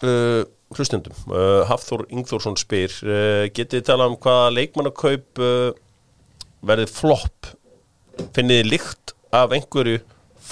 uh, 0.00 0.42
hlustendum. 0.72 1.12
Uh, 1.28 1.60
Hafþór 1.68 2.06
Ingþórsson 2.08 2.56
spyr 2.60 2.94
uh, 3.04 3.44
getið 3.52 3.82
þið 3.82 3.86
talað 3.90 4.14
um 4.14 4.20
hvaða 4.24 4.46
leikmannakaup 4.56 5.42
uh, 5.44 5.74
verði 6.64 6.86
flopp? 6.88 7.50
Finnið 8.36 8.62
þið 8.62 8.70
lykt 8.72 9.12
af 9.36 9.52
einhverju 9.56 9.98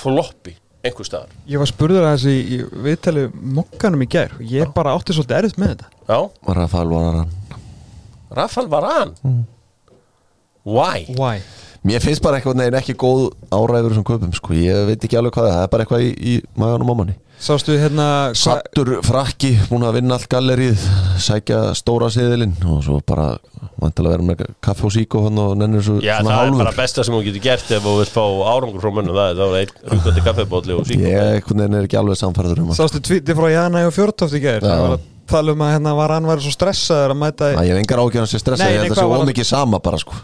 floppi 0.01 0.55
einhver 0.85 1.09
staðar? 1.09 1.33
Ég 1.49 1.61
var 1.61 1.69
spurður 1.73 2.09
að 2.11 2.19
þessi 2.27 2.61
viðtali 2.89 3.25
mokkanum 3.57 4.05
í 4.05 4.11
gær 4.13 4.37
og 4.37 4.45
ég 4.53 4.77
bara 4.77 4.93
átti 4.97 5.17
svolítið 5.17 5.39
erfitt 5.41 5.61
með 5.61 5.73
þetta. 5.75 5.91
Já, 6.13 6.21
Rafael 6.61 6.93
var 6.93 7.09
hann 7.09 7.33
Rafael 8.37 8.69
Varan 8.77 9.17
Why? 10.71 11.07
why? 11.19 11.41
Mér 11.81 12.03
finnst 12.05 12.21
bara 12.21 12.37
eitthvað 12.37 12.59
neginn 12.61 12.77
ekki 12.77 12.93
góð 13.01 13.31
áræður 13.57 13.95
sem 13.97 14.05
kaupum 14.05 14.33
sko, 14.37 14.53
ég 14.53 14.83
veit 14.91 15.05
ekki 15.07 15.17
alveg 15.17 15.33
hvað 15.33 15.47
það 15.49 15.53
er, 15.53 15.57
það 15.57 15.67
er 15.67 15.71
bara 15.73 15.85
eitthvað 15.87 16.03
í, 16.05 16.11
í 16.21 16.35
maganum 16.61 16.91
á 16.93 16.95
manni. 16.99 17.15
Sástu 17.41 17.73
hérna 17.81 18.07
Sattur 18.37 18.91
frakki, 19.01 19.55
búin 19.71 19.87
að 19.89 19.95
vinna 19.97 20.19
allt 20.19 20.27
gallerið 20.29 20.83
sækja 21.25 21.61
stóra 21.79 22.11
siðilinn 22.13 22.53
og 22.69 22.83
svo 22.85 22.99
bara 23.09 23.31
vantilega 23.81 24.19
vera 24.19 24.27
með 24.29 24.43
kaffe 24.61 24.85
og 24.91 24.93
sík 24.93 25.15
og 25.17 25.31
hann 25.31 25.41
og 25.41 25.55
nennir 25.57 25.81
svo 25.87 25.95
Já, 26.05 26.19
svona 26.19 26.35
það 26.35 26.35
er 26.35 26.43
hálfur. 26.51 26.61
bara 26.61 26.75
besta 26.83 27.05
sem 27.07 27.17
þú 27.17 27.21
getur 27.31 27.45
gert 27.47 27.73
ef 27.79 27.87
þú 27.87 27.95
vilt 28.03 28.13
fá 28.13 28.21
árangur 28.53 28.83
frá 28.85 28.93
mönnum 28.99 29.17
það 29.17 29.33
er 29.33 29.41
þá 29.41 29.57
einn 29.63 29.73
rúkandi 29.95 30.25
kaffebótli 30.27 30.77
og 30.77 30.85
sík 30.91 31.01
Ég 31.01 31.17
er 31.17 31.87
ekki 31.87 32.01
alveg 32.03 32.21
samfærður 32.21 32.61
um 32.61 32.69
það. 32.75 32.81
Sástu 32.83 33.01
tvíti 33.09 33.37
frá 33.41 33.49
Jana 33.55 33.87
og 33.89 33.97
það 33.97 34.37
var 34.61 34.99
að 34.99 35.09
tala 35.31 35.55
um 35.55 35.65
að 35.65 35.73
hérna 35.77 35.95
var 35.97 36.13
hann 36.17 36.29
væri 36.29 36.43
svo 36.45 36.53
stressaður 36.53 37.15
að 37.15 37.19
mæta 37.23 37.51
Æ, 37.55 37.63
Ég 37.63 37.73
hef 37.73 37.81
engar 37.85 38.01
ágjörðan 38.03 38.31
sér 38.35 38.43
stressa, 38.43 38.65
Nei, 38.67 38.73
ég 38.75 38.81
nei, 38.81 38.85
held 38.85 38.91
að 38.91 38.97
hvað 38.99 39.05
sé 39.05 39.11
var 39.13 39.21
það? 39.21 39.29
ómikið 39.31 39.49
sama 39.49 39.79
bara 39.81 40.01
sko 40.03 40.17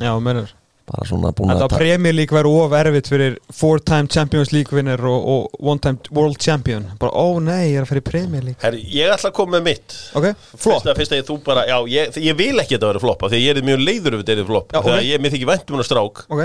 já, 0.00 0.12
mennur 0.22 0.54
bara 0.88 1.04
svona 1.04 1.30
búin 1.36 1.50
Þetta 1.52 1.66
að 1.66 1.72
ta- 1.74 1.78
Premier 1.82 2.14
League 2.16 2.32
væri 2.32 2.48
of 2.62 2.72
erfitt 2.72 3.08
fyrir 3.12 3.34
four 3.52 3.80
time 3.84 4.08
Champions 4.08 4.54
League 4.56 4.72
winner 4.72 5.02
og, 5.04 5.26
og 5.28 5.58
one 5.60 5.82
time 5.84 5.98
World 6.16 6.38
Champion. 6.40 6.86
Bara, 7.00 7.12
ó 7.12 7.36
nei, 7.44 7.74
ég 7.74 7.76
er 7.76 7.84
að 7.84 7.90
fara 7.90 8.00
í 8.00 8.06
Premier 8.06 8.46
League. 8.46 8.56
Herri, 8.62 8.80
ég 8.94 9.12
ætla 9.12 9.28
að 9.28 9.34
koma 9.36 9.58
með 9.58 9.66
mitt. 9.66 9.96
Ok, 10.16 10.30
flott. 10.54 10.62
Fyrst 10.64 10.88
að, 10.88 10.96
fyrst 11.02 11.12
að 11.12 11.20
ég, 11.20 11.26
þú 11.28 11.36
bara, 11.44 11.66
já, 11.68 11.76
ég, 11.92 12.16
ég 12.30 12.38
vil 12.38 12.54
ekki 12.62 12.72
að 12.72 12.78
þetta 12.78 12.92
vera 12.94 13.02
floppa 13.04 13.28
því 13.28 13.40
að 13.40 13.44
ég 13.44 13.60
er 13.60 13.68
mjög 13.68 13.84
leiður 13.84 14.16
ef 14.16 14.24
þetta 14.24 14.38
er 14.38 14.48
flopp 14.48 14.72
Já, 14.72 14.80
þegar 14.80 15.02
ok. 15.02 15.08
ég 15.10 15.22
mér 15.26 15.34
þykir 15.36 15.50
vænt 15.52 15.68
um 15.68 15.76
hennar 15.76 15.90
strák. 15.90 16.24
Ok, 16.32 16.42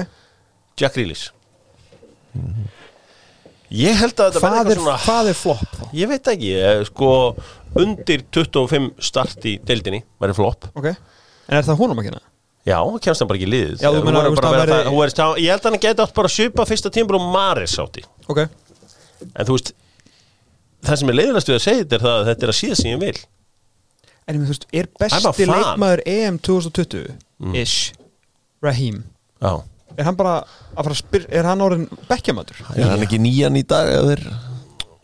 Jack 0.83 0.97
Grealish. 0.99 1.25
Ég 3.73 3.97
held 3.97 4.19
að 4.19 4.27
þetta 4.35 4.43
hvað 4.43 4.53
verði 4.59 4.59
er, 4.59 4.75
eitthvað 4.75 4.83
svona 4.83 4.99
hvað 5.07 5.31
er 5.31 5.39
flop 5.39 5.63
þá? 5.79 5.83
Ég 5.97 6.11
veit 6.11 6.29
ekki, 6.33 6.51
ég, 6.51 6.83
sko 6.91 7.09
undir 7.83 8.23
25 8.37 8.91
start 9.01 9.47
í 9.49 9.55
deildinni 9.65 10.03
væri 10.21 10.35
flopp 10.37 10.67
ok, 10.77 10.91
en 10.93 11.57
er 11.57 11.65
það 11.65 11.79
honum 11.81 12.01
að 12.03 12.09
kynna? 12.09 12.21
Já, 12.63 12.77
kemst 13.03 13.19
hann 13.19 13.27
bara 13.27 13.37
ekki 13.39 13.47
í 13.49 13.51
liðið. 13.51 13.81
Já, 13.83 13.89
þú 13.91 14.01
verður 14.05 14.23
þú 14.23 14.33
veist, 14.33 14.43
hún 14.43 14.53
verður- 14.63 15.39
Ég 15.43 15.49
held 15.51 15.63
að 15.65 15.71
hann 15.71 15.79
geti 15.83 16.03
átt 16.05 16.13
bara 16.15 16.27
að 16.29 16.35
svipa 16.37 16.65
fyrsta 16.69 16.89
tímur 16.95 17.17
og 17.19 17.25
Maris 17.33 17.73
átti. 17.83 18.03
Ok, 18.29 18.39
En 19.35 19.45
þú 19.47 19.57
veist 19.57 19.73
Það 20.83 20.97
sem 20.99 21.09
er 21.09 21.15
leiðilegast 21.15 21.47
við 21.47 21.55
að 21.55 21.61
segja 21.63 21.83
þetta 21.83 21.95
er 21.95 22.01
það 22.03 22.15
að 22.19 22.25
þetta 22.29 22.43
er 22.43 22.51
að 22.51 22.57
síða 22.59 22.75
sem 22.75 22.89
ég 22.91 22.99
vil. 22.99 23.19
En 24.27 24.39
þú 24.39 24.47
veist, 24.51 24.65
er 24.73 24.87
besti 24.99 25.45
leikmaður 25.47 26.01
EM 26.13 26.39
2020 26.39 27.13
ish, 27.61 27.93
Raheem. 28.63 29.03
Já. 29.41 29.53
Er 29.97 30.03
hann 30.07 30.15
bara 30.19 30.33
að 30.43 30.83
fara 30.83 30.95
að 30.95 30.99
spyr 31.03 31.25
er 31.29 31.43
hann 31.47 31.59
orðin 31.63 31.85
bekkjamatur? 32.09 32.55
Er 32.75 32.89
hann 32.89 33.03
ekki 33.05 33.19
nýjan 33.19 33.55
í 33.59 33.63
dag 33.67 33.87
eða 33.93 34.15
þeir, 34.15 34.23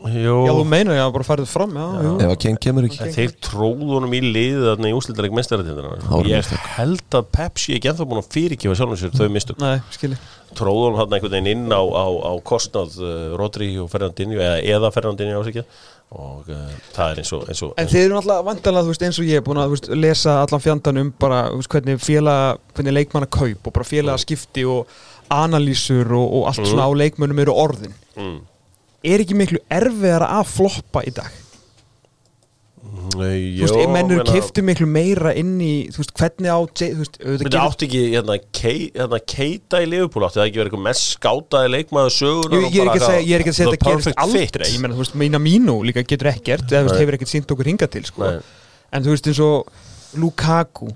Jó 0.00 0.34
já, 0.46 0.52
þú 0.56 0.62
meinar 0.64 0.96
ég 0.96 1.02
að 1.04 1.10
bara 1.12 1.26
farið 1.28 1.48
fram 1.50 1.74
já, 1.76 1.86
jú. 2.06 2.12
ef 2.24 2.30
að 2.32 2.38
Ken 2.40 2.56
kemur 2.64 2.86
ekki. 2.88 3.00
En 3.04 3.10
þeir 3.12 3.34
tróðu 3.44 3.88
honum 3.98 4.14
í 4.16 4.20
liðið 4.24 4.62
þarna 4.70 4.88
í 4.88 4.94
úslitaleg 4.96 5.34
mestaratindina 5.36 5.90
voru 6.08 6.30
Ég 6.32 6.40
mistök. 6.40 6.62
held 6.78 7.16
að 7.18 7.26
Pepsi 7.36 7.74
ekki 7.76 7.90
ennþá 7.92 8.06
búin 8.08 8.22
að 8.22 8.30
fyrirgefa 8.32 8.78
sjálfum 8.80 9.00
sér 9.02 9.12
þau 9.18 9.28
mistök. 9.34 9.60
Nei, 9.60 9.82
skilji. 9.92 10.16
Tróðu 10.56 10.86
honum 10.86 11.00
hann 11.02 11.12
einhvern 11.18 11.34
veginn 11.36 11.50
inn 11.52 11.68
á, 11.76 11.82
á, 11.84 12.06
á 12.16 12.32
kostnað 12.48 12.96
uh, 13.04 13.36
Rodri 13.38 13.68
og 13.78 13.90
Fernandinho 13.92 14.40
eða, 14.40 14.56
eða 14.72 14.90
Fernandinho 14.96 15.42
ásækja 15.44 15.66
og 16.10 16.48
uh, 16.50 16.64
það 16.96 17.12
er 17.12 17.20
eins 17.22 17.30
og, 17.36 17.44
eins 17.52 17.60
og, 17.62 17.74
En 17.76 17.84
eins 17.84 17.92
þið 17.92 18.06
eru 18.08 18.16
náttúrulega 18.16 18.46
vandalega, 18.48 18.82
þú 18.88 18.94
veist, 18.94 19.04
eins 19.06 19.20
og 19.20 19.28
ég 19.28 19.38
er 19.38 19.44
búin 19.46 19.60
að 19.62 19.76
veist, 19.76 19.90
lesa 19.94 20.40
allan 20.42 20.64
fjandan 20.64 20.98
um 21.04 21.12
bara 21.22 21.42
veist, 21.54 21.70
hvernig 21.70 22.00
félaga, 22.02 22.56
hvernig 22.74 22.96
leikmanna 22.96 23.28
kaup 23.30 23.68
og 23.70 23.76
bara 23.76 23.86
félaga 23.86 24.18
skipti 24.24 24.64
og 24.66 24.90
analýsur 25.30 26.10
og, 26.18 26.26
og 26.40 26.48
allt 26.50 26.64
svona 26.66 26.88
á 26.88 26.92
leikmönnum 26.98 27.44
eru 27.44 27.54
orðin. 27.54 27.94
Mm. 28.16 28.40
Er 29.04 29.22
ekki 29.24 29.36
miklu 29.38 29.60
erfiðara 29.72 30.26
að 30.40 30.50
floppa 30.52 31.00
í 31.08 31.12
dag? 31.16 31.30
Nei, 33.10 33.56
Þú 33.58 33.64
veist, 33.64 33.74
jó, 33.76 33.88
mennur 33.92 34.20
meina- 34.22 34.32
kifti 34.32 34.62
miklu 34.64 34.86
meira 34.88 35.32
inn 35.36 35.58
í, 35.60 35.88
þú 35.92 36.00
veist, 36.00 36.12
hvernig 36.16 36.48
á 36.48 36.58
þú 36.64 36.88
veist, 37.00 37.18
auðvitað 37.20 37.50
gerir- 37.50 37.64
átti 37.64 37.86
ekki 37.86 38.02
hérna, 38.14 38.36
kei, 38.56 38.78
hérna, 38.94 39.18
keita 39.26 39.80
í 39.84 39.88
Liverpool 39.88 40.24
átti 40.24 40.40
það 40.40 40.46
ekki 40.48 40.60
verið 40.60 40.70
eitthvað 40.70 40.84
mest 40.86 41.04
skátaði 41.18 41.70
leikmaður 41.74 42.14
sögur 42.16 42.54
Jú, 42.56 42.60
ég 42.60 42.80
er 42.80 42.88
ekki 42.88 43.00
að 43.00 43.06
segja, 43.10 43.26
ég 43.28 43.34
er 43.36 43.44
ekki 43.44 43.52
að 43.52 43.58
segja 43.58 43.70
þetta 43.74 43.90
gerist 43.90 44.22
aldrei 44.24 44.70
ég 44.70 44.80
meina, 44.80 44.94
þú 44.94 45.02
veist, 45.04 45.18
mína 45.22 45.40
mínu 45.44 45.76
líka 45.84 46.04
getur 46.08 46.30
ekkert 46.32 46.66
eða 46.72 46.80
þú 46.80 46.88
veist, 46.88 47.00
hefur 47.04 47.18
ekkert 47.18 47.32
sínt 47.34 47.52
okkur 47.54 47.70
hingað 47.70 47.90
til 47.90 48.04
sko. 48.08 48.22
Nei. 48.24 48.40
en 48.92 49.04
þú 49.04 49.14
veist, 49.14 49.26
eins 49.30 49.40
og 49.44 49.66
Lukaku 50.16 50.88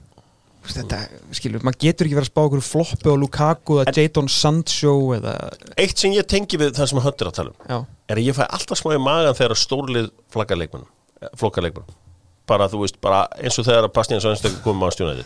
þetta, 0.68 1.00
skilur, 1.36 1.64
maður 1.66 1.80
getur 1.84 2.08
ekki 2.08 2.18
verið 2.18 2.28
að 2.28 2.30
spá 2.32 2.42
okkur 2.44 2.64
floppi 2.64 3.12
á 3.12 3.16
Lukaku 3.20 3.80
eða 3.82 3.94
Jadon 3.98 4.30
Sancho 4.32 4.94
eða, 5.16 5.34
Eitt 5.76 6.00
sem 6.00 6.14
ég 6.16 6.28
tengi 6.30 6.60
við 6.60 6.72
það 6.78 6.90
sem 6.92 7.02
hönd 7.04 7.20
er 7.20 7.30
að 7.30 7.36
tala 7.40 7.52
um 7.52 7.68
já, 7.68 7.78
er 8.08 8.20
að 8.20 8.30
ég 8.30 8.38
fæ 8.38 8.44
alltaf 8.46 8.80
smá 8.80 8.94
í 8.94 9.02
magan 9.02 9.36
þegar 9.36 9.60
stórlið 9.60 10.08
flagga 10.32 10.58
leikmannum 10.58 11.30
flokka 11.40 11.64
leikmannum 11.64 12.00
bara 12.48 12.68
þú 12.68 12.82
veist, 12.82 12.98
bara 13.00 13.24
eins 13.40 13.56
og 13.60 13.64
þegar 13.68 13.92
Bastian 13.92 14.20
Svensson 14.20 14.58
komum 14.64 14.84
á 14.84 14.92
stjónaði 14.92 15.24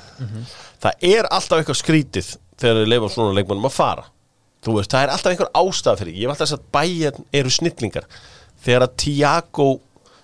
það 0.83 1.09
er 1.13 1.31
alltaf 1.31 1.63
eitthvað 1.63 1.81
skrítið 1.81 2.37
þegar 2.59 2.81
þið 2.81 2.91
leifa 2.93 3.11
svona 3.13 3.37
leikmannum 3.37 3.69
að 3.69 3.77
fara. 3.77 4.07
Þú 4.65 4.75
veist, 4.79 4.91
það 4.91 5.05
er 5.05 5.13
alltaf 5.15 5.33
einhver 5.33 5.51
ástæð 5.61 6.01
fyrir 6.03 6.17
ég 6.17 6.27
hef 6.27 6.35
alltaf 6.35 6.49
þess 6.49 6.59
að 6.59 6.69
bæja 6.75 7.13
eru 7.41 7.53
snillingar. 7.55 8.09
Þegar 8.65 8.85
að 8.89 8.97
Tiago 9.05 9.69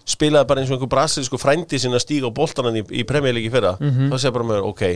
spilaði 0.05 0.49
bara 0.51 0.61
eins 0.65 0.71
og 0.71 0.77
einhver 0.79 0.93
brasilísku 0.99 1.39
frændi 1.41 1.79
sinna 1.81 1.99
stíga 2.03 2.29
á 2.29 2.33
boltanan 2.35 2.77
í, 2.77 2.85
í 2.93 3.05
premjölíki 3.09 3.51
fyrra. 3.55 3.77
Þá 3.81 4.17
segir 4.21 4.37
bara 4.39 4.51
með, 4.53 4.65
ok 4.71 4.87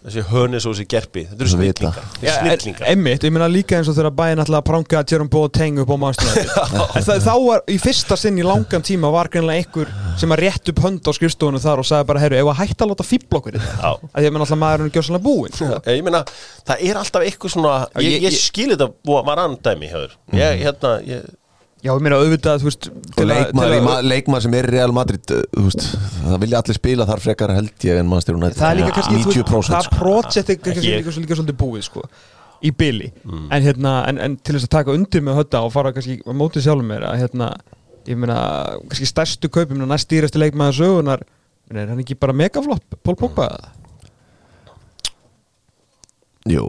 þessi 0.00 0.22
hönis 0.30 0.64
og 0.64 0.72
þessi 0.72 0.84
gerpi, 0.88 1.22
þetta 1.28 1.42
eru 1.44 1.50
snillingar 1.52 2.04
þetta 2.22 2.32
snillingar. 2.56 2.86
Emmitt, 2.88 3.24
ég 3.28 3.32
meina 3.36 3.48
líka 3.52 3.76
eins 3.76 3.88
og 3.92 3.96
þegar 3.98 4.14
bæinn 4.16 4.40
að 4.40 4.54
pranga 4.64 5.02
Jerome 5.04 5.28
Boateng 5.28 5.76
upp 5.82 5.90
á 5.92 5.96
maðurstjónaði 6.00 7.18
þá 7.26 7.34
var, 7.44 7.60
í 7.68 7.76
fyrsta 7.82 8.16
sinn 8.16 8.38
í 8.40 8.46
langan 8.48 8.80
tíma 8.88 9.10
var 9.12 9.28
greinlega 9.28 9.60
einhver 9.60 9.90
sem 10.16 10.32
að 10.32 10.40
rétt 10.46 10.70
upp 10.72 10.80
hönd 10.86 11.04
á 11.04 11.12
skrifstofunum 11.18 11.60
þar 11.60 11.82
og 11.84 11.88
sagði 11.90 12.08
bara, 12.08 12.22
herru, 12.24 12.38
ef 12.40 12.48
að 12.54 12.58
hætta 12.62 12.86
að 12.86 12.94
láta 12.94 13.06
fíbl 13.10 13.38
okkur 13.42 13.58
í 13.58 13.62
það 13.66 13.84
að 14.16 14.24
ég 14.24 14.32
meina 14.32 14.46
alltaf 14.46 14.60
maðurinn 14.64 14.88
er 14.88 14.94
gjóðsannlega 14.96 15.26
búinn. 15.28 15.60
Ég 15.92 16.06
meina, 16.08 16.22
það 16.72 16.86
er 16.88 17.02
alltaf 17.02 17.26
eitthvað 17.28 17.54
svona 17.58 17.74
ég, 18.00 18.08
ég- 18.08 18.24
ég 18.24 18.32
ég- 18.32 18.40
skil 18.40 18.70
þetta 18.72 18.88
var 19.28 19.44
andæmi 19.44 19.92
hjá 19.92 19.98
þér. 20.06 20.16
Ég, 20.40 20.64
hérna, 20.64 20.94
ég, 21.12 21.28
Já, 21.80 21.94
ég 21.96 22.02
meina 22.04 22.16
auðvitað, 22.20 22.58
þú 22.60 22.66
veist 22.68 22.88
Og 22.90 23.20
að- 23.22 23.28
leikmaður, 23.30 23.74
að- 23.78 23.84
ma- 23.86 24.00
leikmaður 24.04 24.42
sem 24.44 24.54
er 24.58 24.66
í 24.68 24.72
Real 24.74 24.92
Madrid 24.92 25.32
uh, 25.32 25.38
þú 25.54 25.62
veist, 25.70 25.86
það 26.26 26.42
vilja 26.42 26.58
allir 26.60 26.76
spila 26.76 27.06
þar 27.08 27.22
frekar 27.24 27.54
held 27.56 27.86
ég 27.88 28.00
en 28.02 28.10
mannstyrun 28.10 28.44
Það 28.50 28.66
er 28.70 28.78
líka 28.82 28.92
kannski, 28.98 29.14
þú 29.14 29.30
veist, 29.30 29.40
90% 29.40 29.72
það 29.72 29.86
sko. 29.88 29.96
projekt 30.02 30.52
er 30.52 30.60
kannski 30.60 30.92
líka, 30.92 31.36
svolítið 31.40 31.56
búið, 31.62 31.86
sko 31.88 32.04
í 32.60 32.70
byli, 32.76 33.06
en 33.24 33.62
hérna 33.64 33.94
en, 34.10 34.18
en 34.20 34.34
til 34.36 34.58
þess 34.58 34.66
að 34.68 34.74
taka 34.74 34.92
undir 34.92 35.22
með 35.24 35.38
hötta 35.40 35.62
og 35.64 35.72
fara 35.72 35.94
kannski 35.96 36.18
á 36.20 36.32
mótið 36.36 36.66
sjálfum 36.66 36.90
mér 36.92 37.06
að 37.08 37.22
hérna 37.22 37.46
ég 38.10 38.18
meina, 38.20 38.36
kannski 38.90 39.08
stærstu 39.08 39.48
kaupum 39.48 39.80
næst 39.88 40.10
stýrasti 40.10 40.36
leikmaður 40.42 40.76
sögunar 40.82 41.22
er 41.72 41.86
hann 41.88 42.02
ekki 42.04 42.18
bara 42.20 42.34
megaflopp, 42.36 42.98
Pól 43.00 43.16
Pogba? 43.16 43.46
Eða? 43.48 43.72
Jú, 46.50 46.64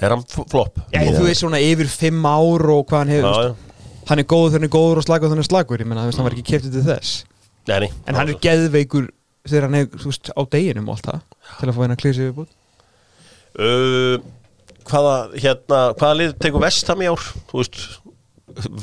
er 0.00 0.12
hann 0.14 0.24
flopp? 0.28 0.80
Já, 0.92 1.00
þú 1.16 1.24
veist 1.28 1.42
svona 1.44 1.60
yfir 1.64 1.88
fimm 1.88 2.24
ár 2.28 2.64
og 2.76 2.84
hvað 2.90 3.02
hann 3.04 3.12
hefur, 3.16 3.28
Já, 3.28 3.32
þú 3.36 3.46
veist, 3.54 3.65
hann 4.06 4.22
er 4.22 4.26
hann 4.54 4.66
er 4.66 4.72
góður 4.72 5.00
og 5.00 5.06
slagur 5.06 5.26
þegar 5.26 5.34
hann 5.34 5.42
er 5.42 5.48
slagur, 5.48 5.82
ég 5.82 5.88
þú 5.90 6.06
veist, 6.06 6.20
hann 6.20 6.28
var 6.28 6.36
ekki 6.36 6.50
keftið 6.52 6.76
til 6.76 6.84
þess. 6.86 7.14
Nei, 7.66 7.78
nei, 7.82 7.90
en 8.06 8.18
hann 8.18 8.30
er 8.30 8.38
geðveikur 8.42 9.10
þegar 9.46 9.66
hann 9.66 9.78
er, 9.80 9.88
veist, 10.04 10.30
á 10.30 10.40
deginum 10.52 10.90
og 10.90 10.96
allt 10.96 11.10
það, 11.10 11.20
til 11.58 11.68
að 11.68 11.76
fá 11.76 11.82
henn 11.82 11.94
að 11.96 12.02
klísi 12.02 12.26
við 12.26 12.34
búið 12.36 12.52
uh, 13.58 14.16
hvaða, 14.86 15.14
hérna, 15.34 15.80
hvaða 15.98 16.18
lið 16.20 16.34
tekur 16.44 16.64
vestam 16.64 17.02
í 17.02 17.10
ár? 17.10 17.28
Þú 17.50 17.60
veist, 17.60 17.80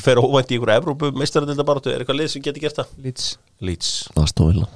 fer 0.04 0.22
óvænt 0.22 0.52
í 0.52 0.60
ykkur 0.60 0.74
Evrópu 0.76 1.12
meistaradildabaratu, 1.18 1.94
er 1.94 2.04
eitthvað 2.04 2.20
lið 2.22 2.34
sem 2.34 2.46
getur 2.46 2.66
gert 2.66 2.82
það? 2.82 2.96
Leeds. 3.06 3.30
Leeds, 3.64 3.92
Aston 4.20 4.52
Villa. 4.52 4.70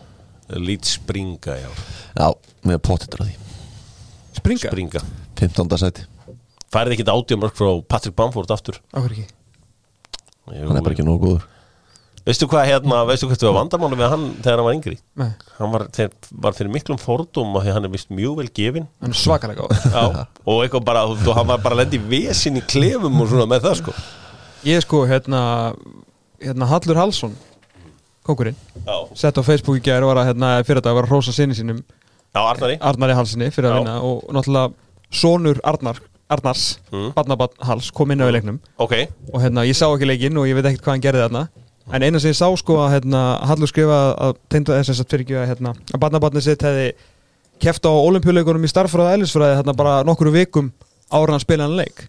Lít 0.64 0.88
springa, 0.88 1.58
já 1.60 1.68
Já, 1.68 2.30
við 2.64 2.78
erum 2.78 2.86
potið 2.88 3.18
að 3.18 3.26
því. 3.26 3.34
Springa? 4.38 4.72
Springa. 4.72 5.02
15. 5.41 5.80
sæti. 5.82 6.06
Færið 6.72 6.95
ekki 6.95 7.08
átjómörk 7.12 7.58
frá 7.58 7.74
Patrick 7.84 8.16
Bamford 8.16 8.54
aftur. 8.56 8.80
Akkur 8.95 9.12
ekki 9.12 9.28
Hann 10.48 10.80
er 10.80 10.84
bara 10.86 10.95
ekki 10.95 11.06
nógu 11.08 11.24
góður. 11.26 11.45
Veistu 12.28 12.48
hvað 12.52 12.66
hérna, 12.68 13.02
veistu 13.08 13.28
hvað 13.30 13.39
þú 13.39 13.48
var 13.48 13.56
vandamáli 13.62 13.98
við 14.02 14.10
hann 14.12 14.24
þegar 14.43 14.60
hann 14.60 14.66
var 14.68 14.76
yngri? 14.76 14.95
Nei, 15.16 15.30
Hann 15.58 15.72
var, 15.72 15.86
þeir, 15.95 16.10
var 16.43 16.56
fyrir 16.58 16.72
miklum 16.74 17.00
fordum 17.00 17.54
að 17.56 17.70
hann 17.72 17.88
er 17.88 17.93
vist 17.93 18.10
mjög 18.12 18.41
vel 18.41 18.48
gefin 18.52 18.88
hann 19.00 19.14
er 19.16 19.20
svakalega 19.22 19.64
góð 19.64 19.86
Já, 19.93 20.26
og 20.43 20.60
eitthvað 20.66 20.84
bara, 20.89 21.06
þú 21.08 21.32
og 21.32 21.38
hann 21.39 21.48
var 21.54 21.62
bara 21.64 21.78
lendi 21.80 22.02
vesin 22.12 22.60
í 22.60 22.64
klefum 22.68 23.24
og 23.24 23.32
svona 23.32 23.48
með 23.48 23.70
það 23.70 23.78
sko. 23.80 23.95
Ég 24.68 24.84
sko, 24.84 25.06
hérna 25.08 25.41
Hérna 26.43 26.68
Hallur 26.74 27.00
Hallsson 27.00 27.38
Kókurinn 28.28 28.60
Sett 29.16 29.39
á 29.39 29.43
Facebook 29.48 29.80
í 29.80 29.95
og 29.95 30.10
var 30.12 30.20
að 30.26 30.34
hérna 30.34 30.52
fyrir 30.68 30.82
þetta 30.82 30.98
var 31.00 31.08
að 31.08 31.16
rósa 31.16 31.32
sinni 31.32 31.56
sínum 31.56 31.80
já 32.36 32.41
Arnari. 32.43 32.76
Arnari 32.84 33.16
Hallsinni 33.18 33.48
fyrir 33.56 33.72
að 33.72 33.78
Já. 33.78 33.80
vinna 33.80 33.95
og 34.04 34.28
náttúrulega 34.36 34.74
sonur 35.16 35.62
Arnar 35.64 36.02
Arnars, 36.30 36.80
Mm. 36.91 37.13
barnabarn 37.15 37.53
Halls 37.63 37.91
kom 37.91 38.11
inn 38.11 38.19
á 38.19 38.28
leiknum. 38.32 38.59
Ok, 38.78 38.93
og 39.34 39.41
hérna 39.41 39.63
ég 39.65 39.75
sá 39.75 39.86
ekki 39.88 40.05
leikinn 40.09 40.38
og 40.38 40.47
ég 40.47 40.55
veit 40.55 40.65
ekkert 40.65 40.84
hvað 40.84 40.93
hann 40.97 41.01
gerði 41.05 41.23
þarna. 41.28 41.47
En 41.93 42.03
eina 42.03 42.19
sem 42.19 42.32
ég 42.32 42.36
sá 42.36 42.47
sko 42.59 42.75
að 42.84 42.99
hérna 42.99 43.21
Hallur 43.47 43.67
skrifa 43.71 43.99
að 44.19 44.34
teinda 44.49 44.75
þess 44.84 44.99
að 44.99 45.07
fyrir 45.07 45.23
ekki 45.23 45.38
að 45.39 45.47
hérna 45.53 45.71
að 45.93 45.99
barnabarnið 46.03 46.43
sitt 46.43 46.61
hefði 46.67 46.91
keft 47.63 47.86
á 47.88 47.91
olimpíuleikunum 47.95 48.63
í 48.67 48.67
starffræði 48.67 49.07
og 49.07 49.15
eðlisfræði 49.17 49.55
hérna 49.61 49.73
bara 49.78 50.03
nokkru 50.03 50.32
vikum 50.36 50.71
ára 51.09 51.32
hann 51.32 51.39
spila 51.39 51.63
hann 51.63 51.78
leik 51.80 52.07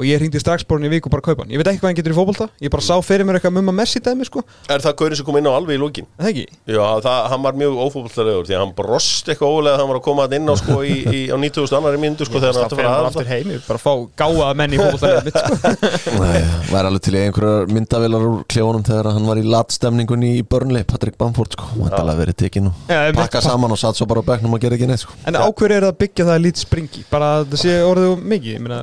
og 0.00 0.06
ég 0.08 0.20
hringdi 0.20 0.40
strax 0.40 0.64
borin 0.64 0.88
í 0.88 0.92
viku 0.94 1.12
bara 1.12 1.20
að 1.20 1.30
kaupa 1.30 1.44
hann. 1.44 1.52
Ég 1.52 1.60
veit 1.60 1.68
ekki 1.68 1.82
hvað 1.82 1.90
hann 1.90 1.98
getur 1.98 2.14
í 2.14 2.16
fótbolta. 2.16 2.48
Ég 2.64 2.72
bara 2.72 2.84
sá 2.86 2.94
fyrir 3.04 3.26
mér 3.28 3.36
eitthvað 3.36 3.56
mumma 3.58 3.74
Messi 3.76 4.00
dæmi 4.00 4.24
sko. 4.24 4.42
Er 4.72 4.80
það 4.80 4.96
Gaurin 5.00 5.20
sem 5.20 5.26
kom 5.28 5.36
inn 5.40 5.48
á 5.48 5.52
alveg 5.52 5.76
í 5.76 5.80
lókin? 5.80 6.08
Er 6.16 6.24
það 6.24 6.30
ekki? 6.32 6.58
Já, 6.72 6.84
það, 7.04 7.18
hann 7.34 7.44
var 7.44 7.58
mjög 7.60 7.78
ófófaldalegur 7.84 8.48
því 8.48 8.56
að 8.56 8.62
hann 8.64 8.74
brost 8.78 9.28
eitthvað 9.28 9.56
ólega 9.58 9.74
þegar 9.74 9.82
hann 9.82 9.90
var 9.90 10.00
að 10.00 10.04
koma 10.06 10.26
að 10.26 10.36
inn 10.38 10.48
á 10.48 10.54
sko 10.60 10.78
í, 10.80 10.96
í, 11.04 11.20
á 11.28 11.36
90.000 11.36 11.78
annari 11.80 12.00
mínútu 12.00 12.28
sko 12.28 12.40
þegar 12.40 12.56
hann 12.56 12.66
átti 12.66 12.78
að 12.78 12.88
fara 12.88 13.10
aftur 13.10 13.30
heim 13.30 13.52
ég 13.52 13.58
vil 13.58 13.66
bara 13.66 13.82
fá 13.82 13.92
gáða 14.22 14.48
menn 14.60 14.76
í 14.76 14.80
mitt 14.80 15.36
sko. 15.36 15.52
Nei, 16.22 16.40
væri 16.70 16.90
alveg 16.90 17.04
til 17.06 17.14
í 17.14 17.22
einhverjar 17.24 17.70
myndavilar 17.76 18.26
úr 18.30 18.42
klefunum 18.50 18.86
þegar 18.86 19.10
hann 19.14 19.28
var 19.30 19.40
í 19.40 19.46
latstemningunni 19.54 20.32
í 20.38 20.44
Burnley, 20.46 20.86
Patrick 20.88 21.18
Bamford 21.20 21.56
sko, 21.56 21.70
hann 21.74 21.90
ætlaði 21.90 22.14
að 22.14 22.22
verið 22.24 22.38
tekinn 22.44 22.70
og 22.70 22.92
einmitt. 22.92 23.20
pakka 23.20 23.44
saman 23.44 23.74
og 23.74 23.80
satt 23.80 23.98
svo 24.00 24.08
bara 24.10 24.24
á 24.24 24.28
bekknum 24.32 24.56
og 24.56 24.62
gera 24.62 24.78
ekki 24.78 24.88
neitt 24.90 25.04
sko. 25.04 25.16
en 25.26 25.38
á 25.38 25.44
hverju 25.46 25.76
er 25.76 25.86
það 25.86 25.92
að 25.94 26.00
byggja 26.04 26.28
það 26.28 26.34
að 26.36 26.44
lít 26.46 26.62
springi? 26.62 27.04
Bara 27.10 27.30
að 27.40 27.48
það 27.54 27.62
sé 27.64 27.76
orðið 27.86 28.24
mikið 28.34 28.54
ég 28.54 28.64
meina, 28.64 28.80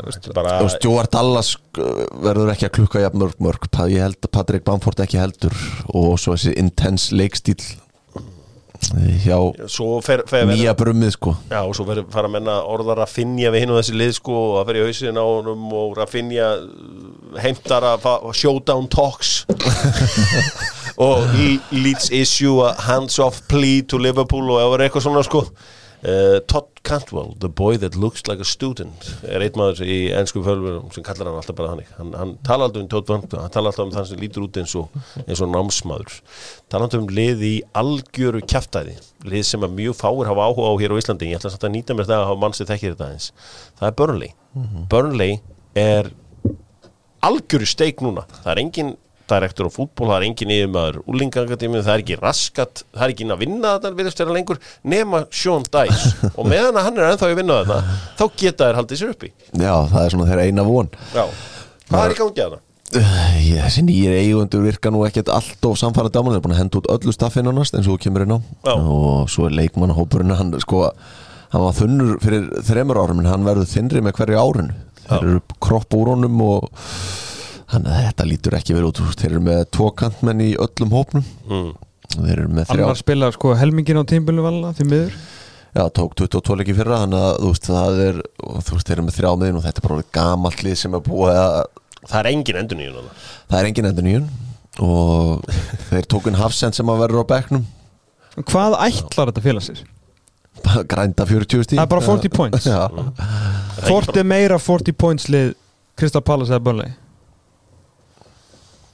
Stuart 1.07 1.15
Dallas 1.15 1.55
uh, 1.79 2.05
verður 2.23 2.51
ekki 2.51 2.67
að 2.67 2.75
klukka 2.77 3.01
jafn 3.01 3.21
mörg 3.21 3.39
mörg, 3.39 3.67
ég 3.89 4.03
held 4.03 4.19
að 4.19 4.31
Patrick 4.31 4.65
Bamford 4.65 4.99
ekki 4.99 5.19
heldur 5.19 5.53
og 5.93 6.17
svo 6.19 6.35
þessi 6.35 6.55
intense 6.59 7.15
leikstíl 7.15 7.57
eh, 8.97 9.23
hjá 9.23 9.37
nýja 10.47 10.75
brummið 10.77 11.13
sko. 11.15 11.35
Já, 11.49 11.61
og 11.63 11.75
svo 11.77 11.85
fer, 11.87 12.03
fara 12.11 12.27
að 12.27 12.35
menna 12.35 12.57
orðar 12.67 13.03
að 13.05 13.13
finja 13.13 13.51
við 13.53 13.63
hinn 13.63 13.73
og 13.73 13.79
þessi 13.79 13.95
lið 13.97 14.13
sko 14.19 14.35
og 14.51 14.57
að 14.61 14.67
fer 14.71 14.79
í 14.79 14.83
hausin 14.87 15.21
á 15.21 15.25
honum 15.25 15.65
og 15.79 16.01
að 16.03 16.13
finja 16.17 16.49
heimtar 17.39 17.87
að 17.93 18.09
showdown 18.35 18.89
talks. 18.91 19.45
Og 20.97 21.35
í 21.37 21.59
Leeds 21.77 22.07
issue 22.09 22.63
a 22.65 22.71
hands 22.87 23.19
off 23.21 23.43
plea 23.45 23.83
to 23.85 23.99
Liverpool 24.01 24.47
og 24.49 24.63
eða 24.63 24.87
eitthvað 24.87 25.03
svona 25.05 25.21
sko 25.27 25.43
uh, 26.03 26.39
Todd 26.47 26.67
Cantwell, 26.83 27.35
the 27.39 27.49
boy 27.49 27.77
that 27.77 27.95
looks 27.95 28.27
like 28.27 28.39
a 28.39 28.45
student 28.47 29.09
er 29.27 29.43
einn 29.43 29.57
maður 29.59 29.81
í 29.87 29.97
ennsku 30.15 30.43
fölvurum 30.45 30.91
sem 30.95 31.05
kallar 31.05 31.29
hann 31.29 31.39
alltaf 31.39 31.57
bara 31.57 31.73
þannig. 31.73 31.89
Hann, 31.97 32.13
hann 32.15 32.35
tala 32.47 32.67
alltaf 32.67 32.83
um 32.83 32.91
Todd 32.91 33.09
Cantwell, 33.09 33.41
hann 33.43 33.53
tala 33.53 33.71
alltaf 33.71 33.87
um 33.87 33.93
þann 33.95 34.07
sem 34.11 34.21
lítur 34.21 34.45
út 34.45 34.59
eins 34.61 34.75
og, 34.79 34.93
eins 35.25 35.41
og 35.43 35.51
námsmaður. 35.53 36.19
Tala 36.71 36.87
alltaf 36.87 37.03
um 37.03 37.09
lið 37.19 37.43
í 37.47 37.55
algjöru 37.81 38.43
kjaftæði 38.45 38.95
lið 39.27 39.49
sem 39.49 39.65
að 39.65 39.75
mjög 39.81 39.97
fáir 39.99 40.29
hafa 40.29 40.47
áhuga 40.47 40.71
á 40.71 40.73
hér 40.83 40.95
á 40.95 40.99
Íslandi. 41.01 41.31
Ég 41.31 41.41
ætla 41.41 41.51
samt 41.53 41.67
að 41.67 41.75
nýta 41.75 41.97
mér 41.97 42.07
það 42.07 42.21
að 42.21 42.29
hafa 42.29 42.41
mannstu 42.45 42.69
þekkir 42.69 42.95
þetta 42.95 43.11
eins 43.15 43.31
það 43.79 43.89
er 43.89 43.97
Burnley. 44.03 44.31
Burnley 44.91 45.41
er 45.77 46.13
algjöru 47.27 47.67
steik 47.67 48.03
núna. 48.05 48.23
Það 48.43 48.53
er 48.53 48.63
engin 48.63 48.95
direktor 49.31 49.67
á 49.67 49.71
fútból, 49.73 50.07
það 50.09 50.17
er 50.17 50.25
engin 50.27 50.53
yfirmaður 50.57 50.99
úlingangatímið, 51.11 51.83
það 51.87 51.93
er 51.97 52.03
ekki 52.05 52.17
raskat 52.21 52.83
það 52.93 53.03
er 53.07 53.13
ekki 53.15 53.25
inn 53.27 53.33
að 53.35 53.41
vinna 53.43 53.73
þetta 53.77 53.91
virðist 53.97 54.21
vera 54.23 54.35
lengur 54.37 54.61
nema 54.87 55.23
Sean 55.31 55.65
Dice 55.67 56.31
og 56.33 56.47
meðan 56.47 56.79
hann 56.83 56.97
er 57.01 57.11
ennþá 57.11 57.31
í 57.33 57.37
vinna 57.41 57.59
þetta 57.63 57.97
þá 58.21 58.23
geta 58.43 58.69
þær 58.71 58.79
haldið 58.81 59.01
sér 59.03 59.11
uppi 59.15 59.31
Já, 59.51 59.73
það 59.91 59.99
er 60.05 60.15
svona 60.15 60.29
þeirra 60.31 60.47
eina 60.47 60.65
von. 60.67 60.89
Já. 61.15 61.25
hvað 61.91 62.05
er 62.07 62.15
í 62.15 62.19
gangi 62.21 62.45
að 62.47 62.55
það? 62.55 62.63
Uh, 62.87 63.15
ég, 63.43 63.57
Þessi 63.65 63.81
nýjir 63.83 64.13
eigundur 64.15 64.61
virka 64.63 64.87
nú 64.95 65.01
ekkert 65.03 65.27
allt 65.35 65.65
of 65.67 65.75
samfæra 65.75 66.07
daman, 66.07 66.31
þeir 66.31 66.39
er 66.39 66.43
búin 66.45 66.53
að 66.55 66.61
henda 66.61 66.79
út 66.79 66.85
öllu 66.93 67.11
staffinu 67.11 67.51
næst 67.51 67.75
eins 67.75 67.89
og 67.91 67.99
kemur 67.99 68.23
inn 68.23 68.31
á. 68.31 68.39
Já. 68.63 68.73
og 68.79 69.25
svo 69.33 69.49
er 69.49 69.57
leikmannahópurinn 69.59 70.31
hann 70.39 70.53
sko, 70.63 70.85
hann 71.51 71.65
var 71.65 71.75
þunnur 71.75 72.13
fyrir 72.23 72.45
þremur 72.63 73.01
árum 73.03 73.19
en 73.19 73.27
hann 73.27 73.43
verður 73.43 73.67
þinnri 73.73 74.05
með 74.05 74.15
hverju 74.21 74.39
árinu. 74.39 74.77
Þeir 75.03 75.27
eru 75.33 75.41
kropp 75.67 75.97
úr 75.99 76.13
honum 76.13 76.39
og 76.47 76.69
hann, 77.73 77.87
þetta 77.87 78.27
lítur 78.27 78.57
ekki 78.57 78.75
verið 78.77 78.89
út. 78.91 79.01
Þeir 79.19 79.31
eru 79.33 79.41
með 79.47 79.63
tvo 79.75 79.89
kantmenn 79.97 80.43
í 80.45 80.51
öllum 80.59 80.93
hópnum. 80.95 81.25
Mm. 81.47 81.73
þeir 82.17 82.33
eru 82.37 82.51
með 82.53 82.69
þrjá. 82.69 82.83
Annar 82.85 82.99
spila 82.99 83.31
sko 83.35 83.55
helmingin 83.59 83.99
á 83.99 84.03
tímbilinu 84.07 84.45
valna 84.45 84.71
því 84.77 84.87
miður. 84.91 85.17
Já, 85.77 85.83
tók 85.93 86.15
22 86.17 86.55
leiki 86.57 86.73
fyrra 86.77 87.01
þannig 87.03 87.23
að 87.27 87.35
þú 87.43 87.49
veist, 87.51 87.67
það 87.67 87.99
er 88.05 88.21
þú 88.39 88.77
veist, 88.77 88.87
þeir 88.87 88.95
eru 88.95 89.05
með 89.05 89.17
þrjá 89.17 89.31
miðin 89.41 89.59
og 89.59 89.65
þetta 89.67 89.81
er 89.81 89.87
bara 89.87 90.05
gamalt 90.17 90.63
lið 90.65 90.77
sem 90.79 90.95
er 90.97 91.03
búið 91.05 91.41
að 91.41 91.57
það 92.07 92.17
er 92.21 92.29
engin 92.31 92.59
endur 92.61 92.79
nýjun 92.79 93.09
það 93.51 93.57
er 93.59 93.67
engin 93.69 93.89
endur 93.89 94.07
nýjun 94.07 94.29
og 94.87 95.51
þeir 95.89 96.07
tók 96.09 96.29
einn 96.31 96.39
hafsend 96.39 96.77
sem 96.77 96.89
að 96.89 97.03
verður 97.03 97.27
á 97.27 97.31
bekknum. 97.35 97.67
En 98.37 98.47
hvað 98.47 98.77
ætlar 98.87 99.31
þetta 99.31 99.45
félag 99.45 99.67
sér? 99.67 99.83
grænda 100.89 101.25
40 101.25 101.63
stíl 101.67 101.77
Það 101.77 101.83
er 101.83 101.91
bara 101.91 102.01
40 102.01 102.29
points. 102.39 102.65
Já, 102.65 102.87
Hvort 103.87 104.17
er 104.17 104.25
meira 104.25 104.57
40 104.57 104.95
points 104.97 105.27
lið 105.29 105.53
Crystal 105.97 106.23
Palace 106.25 106.53
eða 106.53 106.63
Burnley? 106.63 106.89
Það 106.89 106.95
er 106.95 106.95
kannski 106.95 106.95
bara 106.95 106.95
jöfn 106.97 108.15
ykkur 108.17 108.86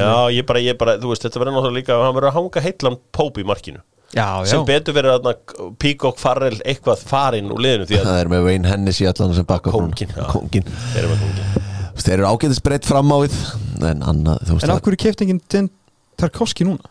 Já, 0.00 0.12
ég 0.32 0.46
bara, 0.48 0.62
ég 0.64 0.78
bara, 0.80 0.96
þú 1.00 1.10
veist, 1.12 1.24
þetta 1.26 1.42
verður 1.42 1.56
náttúrulega 1.58 1.78
líka 1.80 1.98
hann 2.00 2.14
verður 2.16 2.30
að 2.30 2.36
hanga 2.38 2.62
heillan 2.66 3.00
Póp 3.12 3.40
í 3.40 3.44
markinu 3.48 3.82
já, 4.12 4.26
já. 4.44 4.48
sem 4.52 4.64
betur 4.68 4.96
verður 4.96 5.18
að 5.18 5.74
Peacock 5.82 6.20
Farrell 6.22 6.60
eitthvað 6.64 7.04
farinn 7.08 7.52
úr 7.52 7.60
liðinu 7.64 7.88
að 7.88 8.08
það 8.08 8.20
er 8.22 8.32
með 8.32 8.46
Wayne 8.48 8.72
Hennessy 8.72 9.08
allan 9.08 9.36
sem 9.36 9.48
bakka 9.48 9.74
Kónginn, 9.74 10.16
já. 10.16 10.24
Kóngin. 10.32 10.72
þeir 10.94 11.04
eru 11.04 11.12
með 11.12 11.26
kóngin 11.26 11.68
Þeir 12.02 12.14
eru 12.16 12.28
ágætis 12.32 12.62
breytt 12.64 12.88
fram 12.88 13.12
á 13.12 13.16
við 13.20 13.36
en 13.84 14.00
annað, 14.08 14.40
þú 14.48 14.56
veist 14.56 14.64
En 14.66 14.72
af 14.74 14.80
hverju 14.86 15.00
kefti 15.04 15.26
enginn 15.26 15.42
Den 15.52 15.68
Tarkovski 16.20 16.64
núna? 16.68 16.88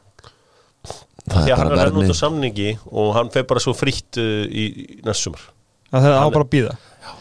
það 1.31 1.45
því 1.45 1.51
er 1.51 1.55
að 1.55 1.61
hann 1.61 1.73
er 1.77 1.89
enn 1.91 1.99
út 2.01 2.13
á 2.13 2.17
samningi 2.17 2.69
og 2.89 3.11
hann 3.17 3.29
fer 3.33 3.45
bara 3.49 3.61
svo 3.63 3.73
fritt 3.77 4.17
uh, 4.21 4.45
í, 4.45 4.63
í 4.97 5.01
næst 5.05 5.27
sumar 5.27 5.43
Það 5.91 6.07
er 6.07 6.17
á 6.17 6.27
bara 6.31 6.45
að 6.45 6.51
býða 6.55 6.75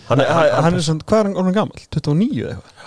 hann 0.09 0.23
er, 0.23 0.31
hann, 0.31 0.65
Hann 0.67 0.79
er 0.79 0.85
svona, 0.87 1.07
hvað 1.09 1.21
er 1.23 1.31
hann 1.41 1.57
gammal? 1.57 1.83
29 1.89 2.29
eða 2.45 2.55
eitthvað? 2.55 2.80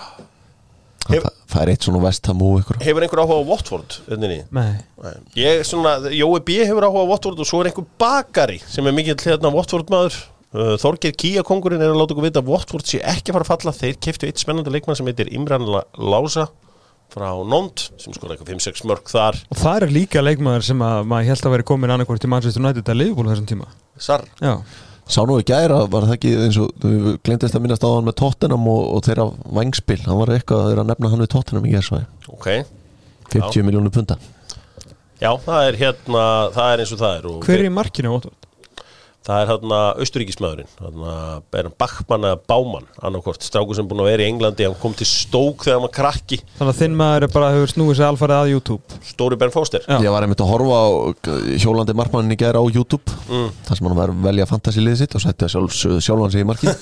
Hef- 1.09 1.23
það, 1.51 1.61
er 1.63 1.71
eitt 1.73 1.85
svona 1.87 2.01
vestam 2.03 2.41
og 2.45 2.59
ykkur. 2.61 2.79
Hefur 2.83 3.05
einhver 3.05 3.21
áhuga 3.23 3.39
á 3.39 3.49
Watford 3.49 3.97
Nei. 4.51 4.73
Nei. 5.03 5.13
Ég 5.35 5.63
svona, 5.67 5.97
Jói 6.13 6.39
B. 6.45 6.59
hefur 6.63 6.87
áhuga 6.87 7.03
á 7.03 7.11
Watford 7.11 7.39
og 7.43 7.49
svo 7.49 7.61
er 7.63 7.71
einhver 7.71 7.85
bakari 7.99 8.59
sem 8.67 8.87
er 8.87 8.95
mikill 8.95 9.15
hérna 9.19 9.51
Watford 9.53 9.89
maður. 9.93 10.19
Uh, 10.53 10.75
Þorgeir 10.77 11.15
Kíakongurinn 11.17 11.81
er 11.81 11.89
að 11.89 11.97
láta 11.97 12.13
okkur 12.13 12.27
vita 12.27 12.41
að 12.43 12.51
Watford 12.53 12.85
sé 12.85 12.99
ekki 13.01 13.33
fara 13.33 13.41
að 13.41 13.51
falla. 13.55 13.73
Þeir 13.73 13.95
keftu 14.05 14.27
eitt 14.29 14.37
spennandi 14.37 14.69
leikmann 14.69 14.95
sem 14.99 15.07
heitir 15.09 15.31
Imran 15.33 15.65
Lása 15.97 16.47
frá 17.13 17.29
Nond 17.45 17.87
sem 17.97 18.13
sko 18.13 18.29
eitthvað 18.29 18.53
5-6 18.53 18.85
mörg 18.89 19.09
þar. 19.09 19.37
Og 19.49 19.57
það 19.57 19.81
er 19.87 19.93
líka 19.97 20.21
leikmaður 20.21 20.63
sem 20.69 20.79
að 20.85 21.09
maður 21.09 21.29
held 21.31 21.45
að 21.49 21.55
veri 21.57 21.65
komin 21.73 21.93
annarkvort 21.93 22.21
til 22.21 22.29
Manchester 22.29 22.61
United 22.61 22.89
að 22.93 23.01
á 23.29 23.31
þessum 23.33 23.49
tíma. 23.49 23.67
Sar 23.97 24.25
Já 24.41 24.55
Sá 25.11 25.19
nú 25.27 25.35
í 25.41 25.43
gæra, 25.43 25.81
var 25.91 26.05
það 26.07 26.15
ekki 26.15 26.29
eins 26.45 26.57
og 26.63 26.69
við 26.79 27.17
glemtist 27.27 27.57
að 27.57 27.65
minnast 27.65 27.83
á 27.83 27.91
hann 27.91 28.05
með 28.07 28.15
Tottenham 28.21 28.69
og, 28.71 28.83
og 28.95 29.01
þeirra 29.03 29.25
vangspil, 29.57 29.99
hann 30.05 30.21
var 30.21 30.31
eitthvað 30.37 30.61
að 30.61 30.69
þeirra 30.71 30.85
nefna 30.87 31.11
hann 31.11 31.23
við 31.25 31.31
Tottenham 31.33 31.67
í 31.67 31.73
gærsvæði 31.73 32.31
ok. 32.31 32.47
50 33.33 33.67
miljónu 33.67 33.91
punta 33.93 34.17
Já, 35.19 35.29
það 35.43 35.67
er 35.67 35.79
hérna, 35.79 36.23
það 36.55 36.71
er 36.71 36.83
eins 36.83 36.95
og 36.95 37.01
það 37.03 37.17
er 37.17 37.27
og 37.29 37.45
Hver 37.47 37.59
er 37.59 37.67
í 37.67 37.73
markinu 37.73 38.15
Watford? 38.15 38.47
Það 39.23 39.41
er 39.43 39.49
hérna 39.53 39.79
austuríkismæðurinn 40.03 40.71
hérna, 40.83 41.71
Bachmann 41.79 42.27
eða 42.27 42.39
Bámann 42.49 42.87
annarkvort, 43.03 43.43
strákur 43.45 43.77
sem 43.77 43.87
búin 43.87 44.03
að 44.03 44.09
vera 44.11 44.25
í 44.25 44.29
Englandi 44.31 44.67
hann 44.67 44.77
kom 44.81 44.93
til 44.97 45.07
Stók 45.07 45.63
þegar 45.65 45.77
hann 45.79 45.85
var 45.87 45.93
krakki. 45.95 46.39
Þannig 46.59 46.73
að 46.73 46.81
þinn 46.81 46.97
maður 46.99 47.27
er 47.27 47.33
bara 47.33 47.51
hefur 47.55 47.71
snúið 47.73 47.95
sér 47.99 48.09
alfarið 48.11 48.37
að 48.41 48.51
YouTube. 48.53 48.99
Stóri 49.07 49.39
Ben 49.39 49.53
Foster. 49.53 49.81
Já. 49.87 49.97
Ég 50.03 50.11
var 50.13 50.25
einmitt 50.25 50.43
að 50.43 50.51
horfa 50.51 50.75
á 50.83 50.87
hjólandi 51.63 51.95
markmannin 51.97 52.35
í 52.35 52.39
gæra 52.39 52.59
á 52.59 52.65
YouTube 52.67 53.07
Mm. 53.23 53.49
þar 53.63 53.77
sem 53.77 53.87
hann 53.87 53.95
var 53.97 54.11
að 54.11 54.17
velja 54.25 54.45
fantasiliðið 54.49 54.97
sitt 54.99 55.13
og 55.15 55.21
setti 55.23 55.47
sjálf, 55.47 55.75
sjálfan 56.03 56.31
sig 56.33 56.43
í 56.43 56.47
marki 56.47 56.67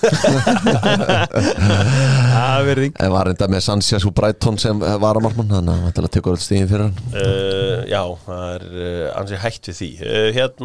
Það 2.31 2.65
verði 2.65 2.87
en 2.97 3.13
var 3.13 3.29
reynda 3.29 3.49
með 3.51 3.63
Sanchez 3.67 4.07
og 4.09 4.15
Brighton 4.17 4.57
sem 4.61 4.81
var 4.81 5.19
að 5.19 5.25
markmann 5.27 5.51
þannig 5.53 5.71
að 5.75 6.01
hann 6.01 6.11
tekur 6.17 6.33
öll 6.35 6.41
stíðin 6.41 6.69
fyrir 6.71 6.85
hann. 6.87 6.97
Uh, 7.13 7.77
Já, 7.91 8.01
það 8.25 8.43
er 8.55 8.61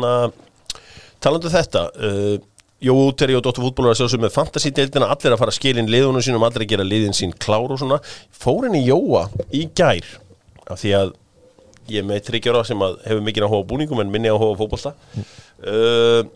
uh, 0.06 0.45
talandu 1.26 1.50
þetta 1.52 1.88
uh, 1.98 2.36
Jó, 2.84 2.92
Terri 3.16 3.32
og 3.32 3.40
Dóttur 3.44 3.64
fútbólar 3.64 3.94
að 3.94 4.02
sjá 4.02 4.10
sem 4.12 4.20
með 4.20 4.34
fantasy-deildina 4.34 5.06
allir 5.08 5.32
að 5.32 5.40
fara 5.40 5.52
að 5.52 5.56
skilin 5.56 5.86
liðunum 5.88 6.20
sínum 6.24 6.42
allir 6.44 6.66
að 6.66 6.72
gera 6.74 6.84
liðin 6.84 7.14
sín 7.16 7.30
klár 7.40 7.72
og 7.72 7.78
svona. 7.80 7.96
Fór 8.36 8.66
henni 8.66 8.82
Jóa 8.84 9.22
í 9.48 9.62
gær 9.72 10.04
af 10.68 10.82
því 10.82 10.92
að 10.98 11.14
ég 11.88 12.02
er 12.02 12.08
með 12.08 12.26
þryggjára 12.26 12.64
sem 12.68 12.82
að 12.84 12.98
hefur 13.06 13.24
mikið 13.24 13.46
áhuga 13.46 13.62
á 13.64 13.68
búningum 13.70 14.02
en 14.02 14.10
minni 14.12 14.28
áhuga 14.28 14.52
á 14.52 14.60
fótbolta. 14.60 14.92
Uh, 15.64 16.28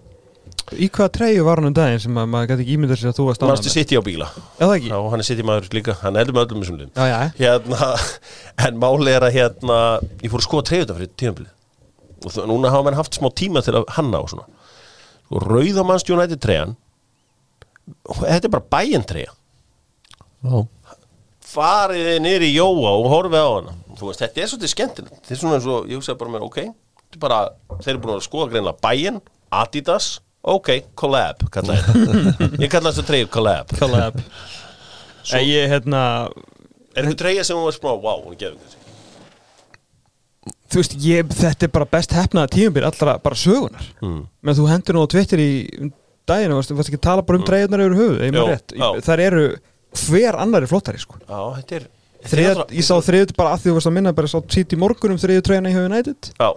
Í 0.71 0.87
hvaða 0.89 1.13
treyju 1.13 1.45
var 1.45 1.61
hann 1.61 1.69
um 1.69 1.75
daginn 1.77 2.01
sem 2.01 2.19
að 2.19 2.31
maður 2.33 2.53
gæti 2.53 2.65
ekki 2.65 2.75
ímyndað 2.79 3.01
sér 3.03 3.11
að 3.11 3.19
þú 3.19 3.27
varst 3.27 3.43
ánægð 3.43 3.53
Manstu 3.53 3.69
með? 3.69 3.75
City 3.75 3.99
á 4.01 4.03
bíla. 4.07 4.29
Já, 4.33 4.63
það 4.63 4.75
ekki? 4.77 4.91
Já, 4.91 4.99
hann 5.13 5.23
er 5.23 5.29
City 5.29 5.47
maður 5.47 5.69
líka, 5.77 5.97
hann 6.01 6.19
heldur 6.21 6.37
með 6.37 6.47
öllum 6.47 6.63
þessum 6.65 6.79
liðum. 6.81 6.93
Já, 6.95 7.11
já, 7.11 7.19
hérna, 7.41 7.89
en 8.69 8.81
máli 8.81 9.13
er 9.13 9.27
að 9.27 9.37
hérna, 9.37 9.81
ég 10.23 10.33
fór 10.33 10.41
að 10.41 10.47
skoða 10.47 10.67
treyjuta 10.71 10.97
fyrir 10.97 11.13
tímabilið. 11.21 11.53
Og 12.21 12.39
núna 12.49 12.73
hafa 12.73 12.87
menn 12.87 12.99
haft 13.01 13.19
smá 13.19 13.29
tíma 13.35 13.65
til 13.67 13.75
að 13.81 13.91
hanna 13.99 14.23
og 14.23 14.31
svona 14.31 14.47
og 15.31 15.47
Rauðamanns 15.47 16.07
United 16.11 16.43
treyjan 16.43 16.77
þetta 18.11 18.47
er 18.47 18.53
bara 18.53 18.71
bæinn 18.77 19.07
treyja 19.07 19.35
Já, 20.41 20.63
farið 21.51 22.07
þið 22.07 22.21
niður 22.25 22.45
í 22.47 22.53
Jóa 22.55 22.93
og 22.97 23.09
horfið 23.13 23.43
á 23.45 23.51
hana. 23.51 23.75
Veist, 24.01 24.23
þetta 24.23 24.41
er 24.41 24.49
svolítið 24.49 24.71
skemmtilegt. 24.73 25.19
Þetta 25.19 25.35
er 25.35 25.41
svona 25.43 25.59
eins 25.59 25.67
og, 25.69 25.91
ég 25.91 26.01
hugsaði 26.01 26.21
bara 26.23 26.33
mér, 26.33 26.47
ok 26.47 26.61
þetta 27.11 27.19
er 27.19 27.23
bara, 27.25 27.41
þeir 27.83 27.93
eru 27.93 28.03
búin 28.05 28.15
að 28.15 28.27
skoða 28.27 28.51
greinlega 28.53 28.81
bæinn 28.85 29.21
Adidas, 29.51 30.09
ok, 30.47 30.71
collab 30.95 31.43
kalla 31.51 31.75
ég. 31.75 31.89
Ég 32.63 32.71
kalla 32.71 32.93
þessu 32.93 33.03
treyju 33.09 33.31
collab. 33.35 33.73
Collab. 33.81 34.21
Svo... 35.27 35.41
Ég, 35.43 35.67
hérna, 35.73 36.03
er 36.95 37.09
þetta 37.09 37.19
treyja 37.25 37.47
sem 37.49 37.59
var 37.59 37.75
smá, 37.75 37.91
wow, 37.99 38.23
hún 38.29 38.39
gefur 38.39 38.61
þessi 38.63 38.80
þú 40.71 40.81
veist, 40.81 40.95
ég, 41.03 41.31
þetta 41.35 41.67
er 41.67 41.73
bara 41.75 41.89
best 41.91 42.13
hefnaða 42.15 42.51
tímabil 42.55 42.85
allra 42.87 43.19
bara 43.19 43.35
sögunar 43.37 43.87
Mm. 44.03 44.27
menn 44.43 44.55
þú 44.57 44.69
hendur 44.71 44.95
nú 44.95 45.03
á 45.05 45.09
Twitter 45.11 45.39
í 45.39 45.51
um 45.81 45.93
daginn 46.31 46.53
og 46.55 46.61
varst, 46.61 46.71
varst 46.79 46.91
ekki 46.93 47.01
að 47.01 47.07
tala 47.09 47.23
bara 47.27 47.39
um 47.41 47.45
treyjunar 47.45 47.81
yfir 47.83 47.97
höfuð, 47.99 48.21
ég 48.23 48.31
Jó, 48.33 48.39
maður 48.39 48.53
rétt? 48.55 48.77
já. 48.79 48.89
þar 49.09 49.21
eru 49.27 49.45
hver 50.07 50.37
annar 50.39 50.63
er 50.63 50.71
flottari 50.71 50.99
sko. 51.03 51.17
Já, 51.27 51.41
þetta 51.61 51.77
er 51.81 51.89
Þriða, 52.21 52.65
ég 52.77 52.85
sá 52.85 52.95
þriðut 53.01 53.31
bara 53.35 53.55
að 53.57 53.63
því 53.63 53.71
þú 53.71 53.75
varst 53.79 53.89
að 53.89 53.95
minna 53.97 54.13
bara 54.13 54.29
sá 54.29 54.39
títt 54.45 54.75
í 54.75 54.79
morgun 54.79 55.11
um 55.15 55.17
þriðju 55.17 55.41
treyjuna 55.43 55.71
í 55.71 55.73
höfu 55.73 55.89
United. 55.89 56.29
Já, 56.39 56.51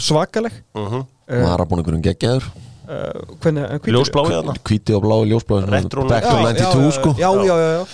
svakaleg. 0.00 0.52
Mhm. 0.74 1.02
Uh, 1.30 1.42
varabúningurinn 1.44 2.02
geggjaður. 2.02 2.42
uh, 2.88 3.20
hvernig, 3.38 3.62
uh, 3.68 3.78
hvítur- 3.78 3.94
Ljósblái. 3.94 4.30
Þarna 4.32 4.54
Hvíti 4.64 4.94
og 4.96 5.02
blái 5.04 5.28
ljósblái 5.30 5.60
Retro- 5.70 6.08
Back 6.08 6.24
to 6.24 6.30
Já, 6.30 6.42
92 6.42 6.90
sko. 6.96 7.14
já, 7.14 7.30
já, 7.36 7.54
já, 7.54 7.68
já. 7.78 7.86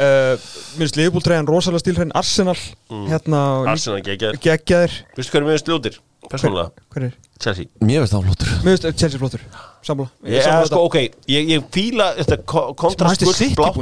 Uh, 0.00 0.36
minnst 0.80 0.96
liðbúltreyjan 0.96 1.44
rosalega 1.50 1.82
stílhrein 1.82 2.12
Arsenal 2.16 2.54
hérna 2.88 3.40
Mm. 3.60 3.66
Arsenal 3.68 3.98
geggjaður. 4.06 4.38
geggjaður 4.40 4.94
Vistu 5.18 5.34
hverju 5.34 5.48
minnst 5.50 5.68
ljótir? 5.68 5.98
Persónulega, 6.30 6.70
hver 6.94 7.04
er? 7.10 7.12
Chelsea 7.40 7.66
Mér 7.84 8.00
veist 8.06 8.14
það 8.14 8.24
flottur 8.30 8.52
Mér 8.64 8.76
veist 8.78 8.86
Chelsea 9.00 9.20
flottur 9.20 9.42
sammála 9.84 10.08
Ég, 10.24 10.40
er, 10.40 10.64
sko, 10.70 10.80
ok, 10.88 10.96
ég, 11.28 11.50
ég 11.52 11.66
fíla 11.74 12.14
þetta 12.16 12.38
ko- 12.48 12.70
kontrast 12.80 13.20
Sem 13.20 13.28
hæsti 13.28 13.50
gult 13.50 13.60
blátt. 13.60 13.76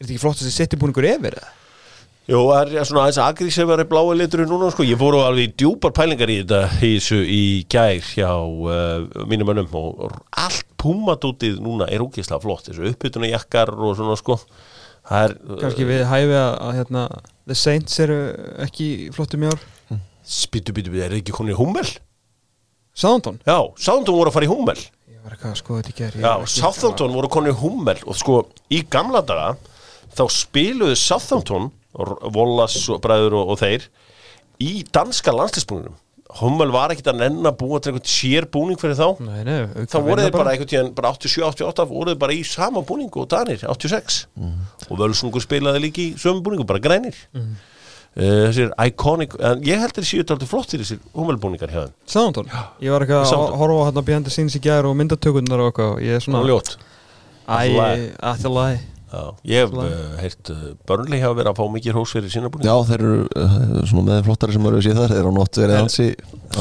Er 0.00 0.04
þetta 0.04 0.12
ekki 0.14 0.20
flott 0.22 0.38
þessi 0.40 0.54
settibúningur 0.60 1.08
yfir? 1.10 1.34
eða? 1.40 1.50
jú, 2.30 2.40
það 2.46 2.72
er 2.78 2.86
svona 2.86 3.02
aðeins 3.08 3.20
agrísefari 3.26 3.84
blái 3.90 4.14
liturinn 4.20 4.50
núna, 4.52 4.70
sko 4.70 4.84
Ég 4.86 4.94
á 5.26 5.26
alveg 5.26 5.48
í 5.48 5.54
djúpar 5.58 5.90
pælingar 5.96 6.30
í 6.30 6.38
þetta 6.44 6.60
í, 6.86 6.92
þessu, 7.00 7.18
í 7.26 7.42
gær 7.66 7.98
hjá 8.14 8.30
uh, 8.30 9.26
mínum 9.26 9.50
önnum 9.50 9.74
og 9.74 10.12
allt 10.38 10.66
púmadútið 10.78 11.58
núna 11.58 11.88
er 11.90 12.04
ógeðslega 12.06 12.42
flott 12.44 12.68
þessu 12.70 12.86
uppbytuna 12.92 13.32
jakkar 13.34 13.74
og 13.74 13.96
svona, 13.98 14.14
sko 14.20 14.38
er 15.08 15.34
uh, 15.38 15.56
Kanski 15.62 15.86
við 15.88 16.04
hæfi 16.10 16.36
að, 16.36 16.52
að 16.66 16.76
hérna, 16.78 17.04
The 17.48 17.56
Saints 17.58 17.98
eru 18.04 18.20
ekki 18.66 18.88
flottum 19.16 19.46
í 19.46 19.50
ár. 19.50 19.66
Spýtu, 20.30 20.74
býtu, 20.76 20.92
býtu, 20.92 21.02
er 21.02 21.14
það 21.14 21.22
ekki 21.22 21.34
konið 21.34 21.56
í 21.56 21.58
Hummel? 21.58 21.88
Southampton 22.94 23.38
Já, 23.46 23.56
Southampton 23.80 24.18
voru 24.18 24.30
að 24.30 24.36
fara 24.36 24.46
í 24.46 24.50
Hummel. 24.50 24.76
Ég 25.10 25.24
var 25.24 25.34
eitthvað 25.34 25.54
að 25.54 25.60
skoða 25.62 25.80
þetta 25.80 25.92
í 25.92 25.98
gerð 25.98 26.24
Já, 26.26 26.32
Southampton 26.54 27.16
voru 27.16 27.30
konið 27.32 27.54
í 27.54 27.58
Hummel. 27.62 27.96
Og 28.06 28.18
sko, 28.20 28.36
í 28.70 28.82
gamla 28.92 29.22
daga 29.26 29.54
þá 30.14 30.24
spiluðu 30.34 30.98
Southampton 30.98 31.70
Volas 32.34 32.76
bræður 33.02 33.40
og, 33.40 33.54
og 33.54 33.60
þeir 33.64 33.88
í 34.62 34.84
danska 34.94 35.34
landslisbúninum 35.34 35.96
Hummel 36.38 36.70
var 36.74 36.92
ekkit 36.94 37.10
að 37.10 37.18
nenn 37.24 37.48
að 37.48 37.56
búa 37.58 37.80
til 37.82 37.90
einhvern 37.90 38.06
sér 38.10 38.46
búning 38.54 38.78
fyrir 38.80 38.94
þá. 38.98 39.08
Nei, 39.26 39.40
nei, 39.46 39.58
þá 39.90 39.96
voru 39.98 40.22
þeir 40.22 40.36
bara 40.36 40.52
einhvern 40.54 40.70
tíðan 40.70 40.92
bara 40.96 41.10
87-88 41.16 41.86
voru 41.90 42.12
þeir 42.12 42.20
bara 42.22 42.36
í 42.36 42.44
sama 42.46 42.84
búningu 42.86 43.24
og 43.24 43.28
Danir 43.32 43.64
86 43.66 44.20
og 44.88 45.00
Völsungur 45.00 45.42
spilaði 45.44 45.82
líki 45.86 46.06
í 46.10 46.14
sömu 46.20 46.44
búningu, 46.46 46.66
bara 46.68 46.82
grænir. 46.82 47.18
Mm. 47.34 47.58
þessir 48.20 48.72
iconic 48.82 49.36
en 49.38 49.60
ég 49.62 49.78
held 49.78 49.94
þeir 49.94 50.06
séu 50.08 50.22
þetta 50.22 50.34
alltaf 50.34 50.50
flottir 50.50 50.82
þessir 50.82 50.98
Hummel 51.14 51.38
búningar 51.38 51.70
hjá 51.70 51.84
þeim. 51.84 51.92
Southampton 52.10 52.48
Ég 52.82 52.90
var 52.90 53.04
eitthvað 53.06 53.34
að 53.36 53.58
horfa 53.60 53.84
hérna 53.86 54.02
behind 54.08 54.26
the 54.26 54.34
scenes 54.34 54.56
í 54.58 54.62
gerð 54.64 54.90
og 54.90 54.96
myndatökurnar 54.98 55.62
og 55.62 55.70
eitthvað 55.70 56.00
Ég 56.08 56.18
er 56.18 56.24
svona 56.24 56.42
og 56.42 56.74
Æ, 57.50 57.52
Allt 57.54 58.18
alltaf 58.22 58.52
lagi 58.54 58.80
Já, 59.10 59.22
ég 59.50 59.64
hef 59.64 59.72
uh, 59.74 59.86
heyrt 60.20 60.50
uh, 60.54 60.58
Burnley 60.86 61.18
hafa 61.18 61.34
verið 61.40 61.50
að 61.50 61.56
fá 61.58 61.72
mikið 61.74 61.96
hrós 61.96 62.12
fyrir 62.14 62.30
sína 62.30 62.50
búning 62.52 62.68
Já, 62.68 62.74
þeir 62.86 63.00
eru 63.00 63.24
uh, 63.26 63.56
svona 63.90 64.04
með 64.06 64.20
flottari 64.28 64.54
sem 64.54 64.68
eru 64.70 64.82
séð 64.86 65.00
þar. 65.00 65.14
Þeir 65.14 65.22
eru 65.24 65.32
nótt 65.34 65.58
verið 65.58 65.78
ansi, 65.80 66.06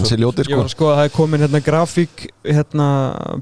ansi 0.02 0.18
ljótir 0.18 0.50
Ég 0.50 0.50
sko. 0.50 0.58
var 0.58 0.70
að 0.70 0.74
skoða 0.74 0.95
að 0.95 1.00
það 1.02 1.10
er 1.10 1.14
komin 1.20 1.45
hérna 1.45 1.62
grafík 1.68 2.26
hérna, 2.47 2.88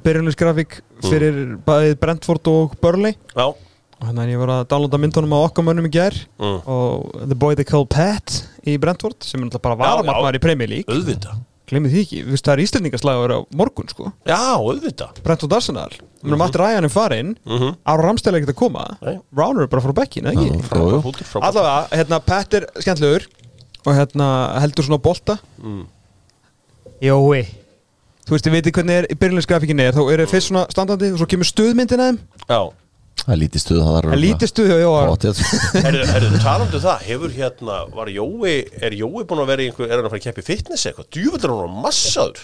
byrjunleisgrafík 0.04 0.78
fyrir 1.08 1.40
bæðið 1.70 1.98
Brentford 2.04 2.52
og 2.52 2.76
Burnley. 2.84 3.16
Já, 3.32 3.48
og 3.48 4.06
hérna 4.10 4.28
ég 4.28 4.44
var 4.44 4.56
að 4.58 4.66
downloada 4.74 5.02
myndunum 5.02 5.38
á 5.40 5.40
okkar 5.40 5.70
mönnum 5.70 5.88
í 5.88 5.94
gær 5.96 6.20
mm. 6.36 6.58
og 6.68 7.22
The 7.24 7.40
Boy 7.40 7.56
They 7.56 7.68
Call 7.70 7.88
Pat 7.88 8.42
í 8.68 8.76
Brentford 8.82 9.24
sem 9.24 9.40
er 9.40 9.48
náttúrulega 9.48 9.70
bara 9.72 9.80
varamarkmaður 9.86 10.42
í 10.42 10.44
Premier 10.44 10.76
League. 10.76 10.92
Auðvitað 10.92 11.47
glemir 11.68 11.92
því 11.92 12.04
ekki, 12.06 12.22
það 12.32 12.54
er 12.54 12.62
íslendingaslagur 12.64 13.34
á 13.36 13.40
morgun 13.60 13.90
sko, 13.92 14.12
Já, 14.28 14.40
auðvitað. 14.56 15.20
Brentford 15.26 15.58
Arsenal. 15.58 15.90
Við 16.22 16.32
erum 16.32 16.46
aftur 16.46 16.64
ræðan 16.64 16.88
er 16.88 16.94
farinn 16.94 17.36
mm 17.44 17.58
-hmm. 17.58 17.76
Ára 17.86 18.08
Ramstæla 18.08 18.40
ekkert 18.40 18.56
að 18.56 18.60
koma. 18.62 18.86
Nei. 19.02 19.20
Rauner 19.36 19.64
er 19.64 19.68
bara 19.68 19.82
frá 19.82 19.94
bekkin, 19.94 20.26
ekki? 20.32 20.50
Allavega, 21.42 21.88
hérna, 21.92 22.20
Pat 22.20 22.54
er 22.54 22.66
skemmtlegur 22.80 23.28
og 23.86 23.94
hérna 23.96 24.60
heldur 24.60 24.84
svona 24.84 25.02
bolta. 25.02 25.38
Mm. 25.62 25.86
Jói. 27.02 27.46
Þú 28.28 28.36
veist, 28.36 28.46
þið 28.46 28.52
veitir 28.52 28.74
hvernig 28.76 28.96
er, 28.96 29.06
byrjulegsgrafikin 29.16 29.80
er. 29.80 29.94
Þá 29.96 30.02
eru 30.12 30.26
þeir 30.26 30.32
fyrst 30.34 30.50
svona 30.52 30.66
standandi 30.70 31.12
og 31.14 31.18
svo 31.22 31.28
kemur 31.32 31.48
stuðmyndin 31.48 32.02
að 32.04 32.10
þeim. 32.10 32.20
Já, 32.50 32.62
Það 33.24 33.34
er 33.34 33.40
lítið 33.42 33.62
stuð 33.64 33.80
Það 33.82 33.96
Það 33.98 34.14
er 34.16 34.22
lítið 34.24 34.52
stuð 34.52 34.70
Jóa 34.72 34.82
Jóa 34.84 35.00
herru, 35.84 36.04
herru, 36.12 36.30
talandu 36.44 36.82
það. 36.84 37.02
Hefur 37.08 37.34
hérna, 37.36 37.78
var 37.98 38.12
Jói 38.14 38.54
Er 38.88 38.96
Jói 38.96 39.24
búin 39.28 39.42
að 39.44 39.50
vera 39.52 39.66
í 39.66 39.70
einhver, 39.72 39.90
er 39.90 39.98
hann 40.00 40.08
að 40.08 40.14
fara 40.14 40.22
að 40.22 40.28
keppi 40.30 40.46
fitness 40.48 40.88
eitthvað? 40.88 41.10
Djúvöldur 41.18 41.54
hann 41.54 41.64
var 41.66 41.74
massaður? 41.88 42.44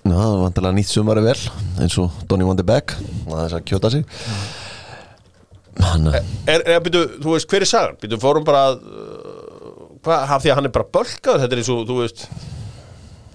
Já, 0.00 0.14
það 0.16 0.30
var 0.32 0.42
vantilega 0.46 0.76
nýtt 0.78 0.90
sumari 0.94 1.24
vel 1.28 1.36
eins 1.84 1.98
og 2.00 2.22
Donny 2.30 2.46
van 2.48 2.58
de 2.58 2.66
Beek 2.70 2.94
Það 3.28 3.42
er 3.44 3.56
að 3.58 3.64
kjóta 3.68 3.90
sig. 3.92 4.06
Hann 5.80 6.08
er 6.10 6.22
Er, 6.50 6.64
er, 6.64 6.80
byrju, 6.84 7.02
þú 7.22 7.34
veist, 7.36 7.50
hver 7.52 7.66
er 7.66 7.70
sagan? 7.70 7.98
Byrju, 8.00 8.18
fórum 8.22 8.46
bara 8.48 8.64
að 8.72 8.80
uh, 8.80 9.36
Hvað, 10.00 10.24
haf 10.32 10.40
því 10.42 10.50
að 10.54 10.56
hann 10.58 10.70
er 10.70 10.74
bara 10.74 10.88
bölkaður 10.96 11.42
Þetta 11.44 11.56
er 11.56 11.60
eins 11.62 11.70
og, 11.76 11.84
þú 11.90 11.98
veist 12.00 12.24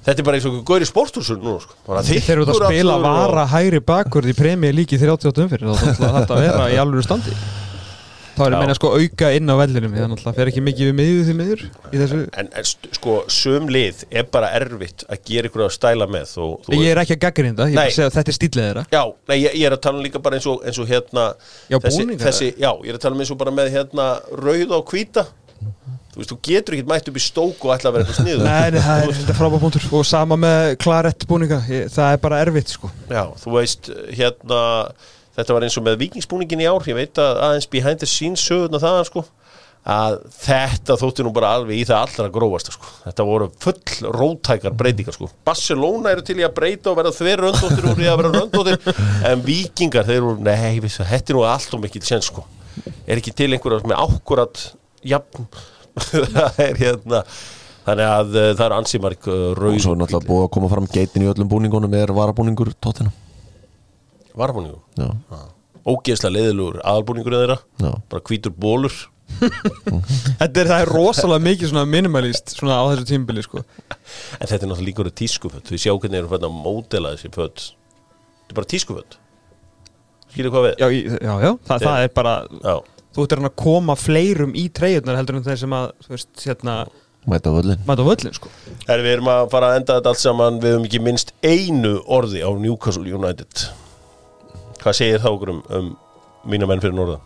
Þetta 0.05 0.21
er 0.21 0.25
bara 0.27 0.37
eins 0.37 0.45
og 0.45 0.57
góður 0.67 0.85
í 0.85 0.87
sporthúsun 0.89 1.41
nú, 1.41 1.57
sko. 1.63 1.77
Þeir 2.05 2.31
eru 2.35 2.45
að 2.45 2.59
spila 2.61 2.95
og- 2.99 3.05
vara 3.05 3.45
hægri 3.49 3.79
bakvörð 3.81 4.29
í 4.29 4.37
premjör 4.37 4.75
líki 4.77 4.99
38 5.01 5.45
umfyrir 5.45 5.71
þá 5.71 5.93
ætla 5.93 6.09
þetta 6.19 6.35
að 6.35 6.43
vera 6.45 6.67
í 6.69 6.77
alvöru 6.81 7.05
standi. 7.05 7.33
Þá 8.35 8.41
er 8.45 8.55
meina 8.59 8.73
sko 8.75 8.89
auka 8.99 9.29
inn 9.31 9.47
á 9.47 9.55
vellinum. 9.55 9.93
Þannig 9.95 10.19
að 10.19 10.23
það 10.25 10.35
fer 10.35 10.49
ekki 10.51 10.61
mikið 10.65 10.87
við 10.89 10.95
miðju 10.97 11.21
því 11.23 11.35
miður 11.39 11.61
þessu. 11.93 12.17
En, 12.35 12.49
en 12.51 12.65
sko, 12.67 13.13
sum 13.31 13.69
lið 13.71 14.01
er 14.11 14.25
bara 14.27 14.49
erfitt 14.59 15.05
að 15.07 15.21
gera 15.29 15.47
ykkur 15.49 15.63
að 15.63 15.71
stæla 15.71 16.07
með 16.11 16.33
og, 16.43 16.57
þú 16.67 16.81
Ég 16.83 16.91
er 16.91 17.01
ekki 17.05 17.15
að 17.15 17.21
gaggrinda, 17.23 17.69
ég 17.71 17.79
er 17.79 17.87
að 17.87 17.95
segja 17.95 18.09
að 18.11 18.17
þetta 18.17 18.33
er 18.33 18.37
stílið 18.37 18.65
þeirra. 18.67 18.83
Já, 18.91 19.03
nei, 19.31 19.37
ég, 19.39 19.55
ég 19.55 19.69
er 19.69 19.77
að 19.77 19.81
tala 19.87 20.01
um 20.01 20.03
líka 20.03 20.21
bara 20.27 20.35
eins 20.35 20.49
og, 20.51 20.59
eins 20.67 20.81
og 20.83 20.91
hérna 20.91 21.25
Já, 21.71 21.79
þessi, 21.87 22.07
þessi, 22.25 22.49
Já, 22.59 22.71
ég 22.83 22.91
er 22.91 22.99
að 22.99 23.03
tala 23.07 23.15
um 23.15 23.23
eins 23.23 23.31
og 23.31 23.39
bara 23.39 23.55
með 23.55 23.71
hérna 23.71 24.09
rauð 24.35 24.75
og 24.81 24.91
hvíta 24.91 25.25
Þú 26.15 26.21
veist, 26.21 26.31
þú 26.31 26.37
getur 26.47 26.77
ekkert 26.77 26.91
mætt 26.93 27.09
upp 27.11 27.17
í 27.19 27.23
stók 27.25 27.65
og 27.67 27.73
ætla 27.75 27.91
að 27.91 27.97
vera 27.97 28.05
eitthvað 28.05 28.19
sniður 28.21 28.45
Nei, 28.47 28.83
það 28.85 29.01
er 29.03 29.15
þetta 29.17 29.33
frábæð 29.35 29.63
punktur. 29.65 29.87
Og 29.99 30.05
sama 30.07 30.37
með 30.39 30.67
klarett 30.79 31.25
búninga. 31.27 31.57
Það 31.67 32.07
er 32.07 32.21
bara 32.23 32.39
erfitt 32.45 32.71
sko. 32.71 32.91
Já, 33.11 33.23
þú 33.41 33.55
veist, 33.57 33.89
hérna 34.15 34.61
þetta 35.35 35.57
var 35.57 35.65
eins 35.67 35.75
og 35.75 35.83
með 35.83 35.97
vikingsbúningin 36.05 36.63
í 36.63 36.69
ár. 36.71 36.87
Ég 36.87 36.95
veit 36.95 37.19
að 37.19 37.41
aðeins 37.49 37.67
behind 37.75 37.99
the 37.99 38.07
scenes 38.07 38.45
sögurna 38.47 38.79
það, 38.79 39.01
sko 39.11 39.25
að 39.85 40.15
þetta 40.41 40.95
þótti 40.97 41.23
nú 41.25 41.31
bara 41.35 41.51
alveg 41.59 41.77
í 41.77 41.83
það 41.85 41.99
allra 42.07 42.31
grófasta 42.33 42.73
sko. 42.73 42.87
þetta 43.03 43.25
voru 43.27 43.47
full 43.61 44.09
rótækar 44.15 44.73
breytingar 44.73 45.13
sko. 45.13 45.29
Barcelona 45.45 46.15
eru 46.15 46.23
til 46.25 46.39
í 46.41 46.45
að 46.45 46.55
breyta 46.57 46.89
og 46.89 46.97
verða 46.97 47.13
þver 47.13 47.43
röndóttir 47.45 47.85
úr 47.91 48.01
í 48.01 48.09
að 48.09 48.17
vera 48.23 48.31
röndóttir 48.33 49.03
en 49.29 49.45
vikingar, 49.45 50.07
þeir 50.07 50.17
eru, 50.17 50.33
nei, 50.41 50.81
þetta 50.81 51.21
er 51.21 51.37
nú 51.37 51.45
allt 51.45 51.77
og 51.77 51.83
mikill 51.85 52.01
sen 52.07 52.25
sko. 52.25 52.47
Er 53.05 53.21
ekki 53.21 53.35
til 53.37 53.51
einhverja 53.53 53.85
með 53.85 54.01
ákkurat 54.01 54.63
jafn 55.05 55.45
það 56.35 56.61
er 56.65 56.79
hérna 56.81 57.21
þannig 57.85 58.11
að 58.11 58.35
uh, 58.35 58.49
það 58.53 58.65
er 58.67 58.77
ansimark 58.79 59.27
Og 59.31 59.43
rauð 59.59 59.81
svo 59.83 59.95
er 59.95 60.01
náttúrulega 60.01 60.29
búið 60.29 60.45
að 60.45 60.53
koma 60.57 60.71
fram 60.71 60.87
geitin 60.91 61.25
í 61.25 61.31
öllum 61.31 61.51
búningunum 61.51 61.97
er 61.97 62.13
varabúningur 62.15 62.73
tóttina 62.83 63.13
varfóningu 64.35 64.79
Já, 64.99 65.09
ógeðslega 65.85 66.35
leiðilugur 66.37 66.79
aðalbúningur 66.83 67.37
þeirra 67.39 67.59
já. 67.79 67.91
bara 68.11 68.25
hvítur 68.29 68.55
bólur 68.55 68.95
Þetta 69.35 70.61
er, 70.61 70.67
það 70.69 70.81
er 70.83 70.89
rosalega 70.91 71.43
mikið 71.47 71.71
svona 71.71 71.85
minimalist 71.89 72.51
svona 72.53 72.75
á 72.77 72.83
þessu 72.91 73.07
tímbili 73.09 73.41
sko. 73.41 73.63
En 73.65 74.45
þetta 74.45 74.59
er 74.59 74.69
náttúrulega 74.69 74.85
líka 74.85 75.01
orðið 75.01 75.15
tískuföld 75.23 75.65
þú 75.65 75.79
sjá 75.81 75.93
hvernig 75.93 76.19
eru 76.21 76.29
fætt 76.29 76.45
að 76.45 76.57
módela 76.59 77.13
þessi 77.15 77.31
föld 77.33 77.63
þetta 77.63 78.53
er 78.53 78.59
bara 78.59 78.69
tískuföld 78.75 79.17
skilur 80.35 80.53
hvað 80.53 80.67
við? 80.67 80.75
Já, 80.83 80.87
já, 80.91 81.33
já 81.41 81.51
það, 81.69 81.87
það 81.87 82.03
er 82.03 82.13
bara 82.19 82.35
Já. 82.59 82.75
Þú 83.15 83.25
ert 83.25 83.39
að 83.39 83.55
koma 83.59 83.95
fleirum 83.99 84.53
í 84.57 84.67
treyjurnar 84.75 85.17
heldur 85.19 85.39
en 85.39 85.45
þeir 85.45 85.61
sem 85.63 85.75
að 85.75 85.89
veist, 86.11 86.31
hérna, 86.43 86.83
Mæta 87.25 87.49
völlin 87.49 87.79
Mæta 87.87 88.03
völlin 88.05 88.35
sko. 88.35 88.51
Herri, 88.85 89.01
við 89.01 89.15
erum 89.15 89.29
að 89.33 89.47
fara 89.49 89.71
að 89.71 89.79
enda 89.79 89.95
þetta 89.97 90.11
allt 90.11 90.21
saman. 90.21 90.59
Við 90.61 90.75
höfum 90.75 90.85
ekki 90.85 91.01
minnst 91.01 91.31
einu 91.41 91.95
orði 92.05 92.43
á 92.45 92.49
Newcastle 92.53 93.15
United. 93.17 93.63
Hvað 94.83 94.97
segir 94.99 95.23
þá 95.23 95.31
okkur 95.31 95.55
um, 95.55 95.63
um 95.73 95.87
mína 96.45 96.69
menn 96.69 96.83
fyrir 96.83 96.93
norða? 96.93 97.17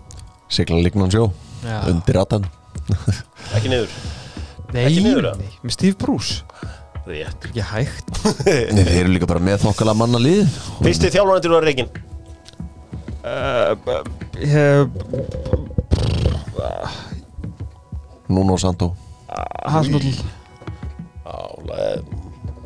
Sigla 0.49 0.79
lignan 0.79 1.11
sjó. 1.11 1.27
Já. 1.65 1.81
Undir 1.91 2.15
ratan. 2.15 2.47
Ekki 3.57 3.73
niður, 3.73 3.91
Nei, 4.71 4.83
Ekki 4.85 5.01
niður, 5.03 5.27
nei, 5.41 5.49
með 5.65 5.75
Steve 5.75 5.97
Bruce. 5.99 6.45
Rétt. 7.09 7.49
Ekki 7.49 7.65
hægt. 7.65 8.13
Nei, 8.45 8.85
þeir 8.85 9.01
eru 9.01 9.13
líka 9.17 9.27
bara 9.29 9.41
með 9.43 9.65
þokkala 9.65 9.97
manna 9.97 10.21
lið. 10.21 10.45
Fyrsti 10.79 11.11
þjálfanatur 11.11 11.57
var 11.57 11.67
Reykján 11.67 11.91
Ég 14.39 14.53
hef 14.53 14.87
Núna 15.09 15.78
og 18.55 18.59
Sandó 18.61 18.91
Hasnúll 19.65 20.09
Álega 21.25 22.01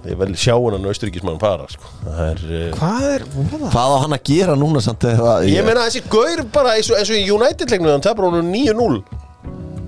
Ég 0.04 0.18
vel 0.20 0.34
sjá 0.36 0.52
hennan 0.60 0.84
austuríkismann 0.92 1.38
fara 1.40 1.64
sko. 1.72 1.88
Það 2.04 2.24
er 2.26 2.42
Hvað 2.76 3.04
er 3.08 3.24
voða? 3.32 3.70
Hvað 3.72 3.94
á 3.96 3.98
hann 4.04 4.16
að 4.18 4.26
gera 4.28 4.56
núna 4.60 4.82
samt 4.84 5.06
eða 5.08 5.36
Ég 5.48 5.64
meina 5.64 5.86
þessi 5.88 6.02
gaur 6.12 6.42
bara 6.52 6.74
eins 6.76 6.90
og, 6.92 7.00
í 7.16 7.24
United-leiknum 7.32 7.88
Þannig 7.94 8.08
tapar 8.10 8.28
honum 8.28 8.50
9-0 8.52 9.23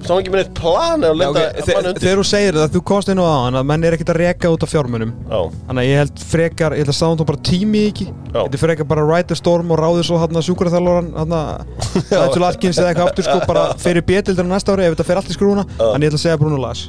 Var 0.06 0.22
ekki 0.22 0.34
með 0.34 0.42
eitt 0.44 0.52
plan 0.58 1.06
að 1.06 1.16
lenda 1.20 1.44
okay. 1.50 1.64
mann 1.76 1.90
undir? 1.90 2.04
þegar 2.04 2.20
þú 2.20 2.26
segir 2.30 2.58
það, 2.60 2.68
þú 2.76 2.82
komst 2.92 3.12
inn 3.12 3.22
á 3.22 3.26
aðan 3.26 3.58
að 3.60 3.66
menn 3.72 3.88
er 3.88 3.96
ekkert 3.98 4.12
að 4.14 4.20
reka 4.22 4.52
út 4.54 4.66
af 4.66 4.72
fjármunum. 4.72 5.14
Já, 5.32 5.40
Þannig 5.70 5.82
að 5.82 5.90
ég 5.90 6.02
held 6.02 6.24
frekar, 6.34 6.76
ég 6.76 6.86
held 6.86 6.94
að 6.94 7.00
sáðum 7.00 7.30
bara 7.32 7.42
tími 7.50 7.82
ekki. 7.90 8.08
Ég 8.30 8.38
held 8.40 8.60
frekar 8.62 8.90
bara 8.92 9.08
ride 9.10 9.30
the 9.32 9.40
storm 9.40 9.74
og 9.74 9.82
ráði 9.82 10.06
svo 10.06 10.22
hann 10.22 10.40
að 10.40 10.48
sjúkraþjálfóran 10.50 11.12
hann 11.18 11.36
að 11.40 12.06
Nigel 12.14 12.48
Atkins 12.52 12.80
eða 12.82 12.94
eitthvað 12.94 13.12
aftur 13.12 13.30
sko 13.30 13.42
bara 13.50 13.66
fyrir 13.86 14.06
bétildur 14.06 14.48
næsta 14.50 14.76
ári 14.76 14.88
ef 14.88 14.96
þetta 14.96 15.10
fer 15.10 15.22
allt 15.22 15.34
í 15.34 15.38
skrúna 15.38 15.66
Þannig 15.74 16.08
ég 16.08 16.14
ætla 16.14 16.22
að 16.22 16.26
segja 16.28 16.40
Bruno 16.42 16.62
Lars. 16.62 16.88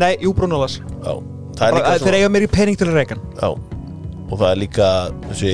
Nei, 0.00 0.12
jú 0.24 0.34
Bruno 0.34 0.64
Lars. 0.64 0.80
Bara, 1.60 1.94
Þeir 2.02 2.18
eiga 2.18 2.32
meiri 2.32 2.50
pening 2.50 2.78
til 2.78 2.88
að 2.90 2.96
reka 2.98 3.20
Og 3.44 4.38
það 4.40 4.48
er 4.48 4.58
líka 4.58 4.88
þessi 5.28 5.52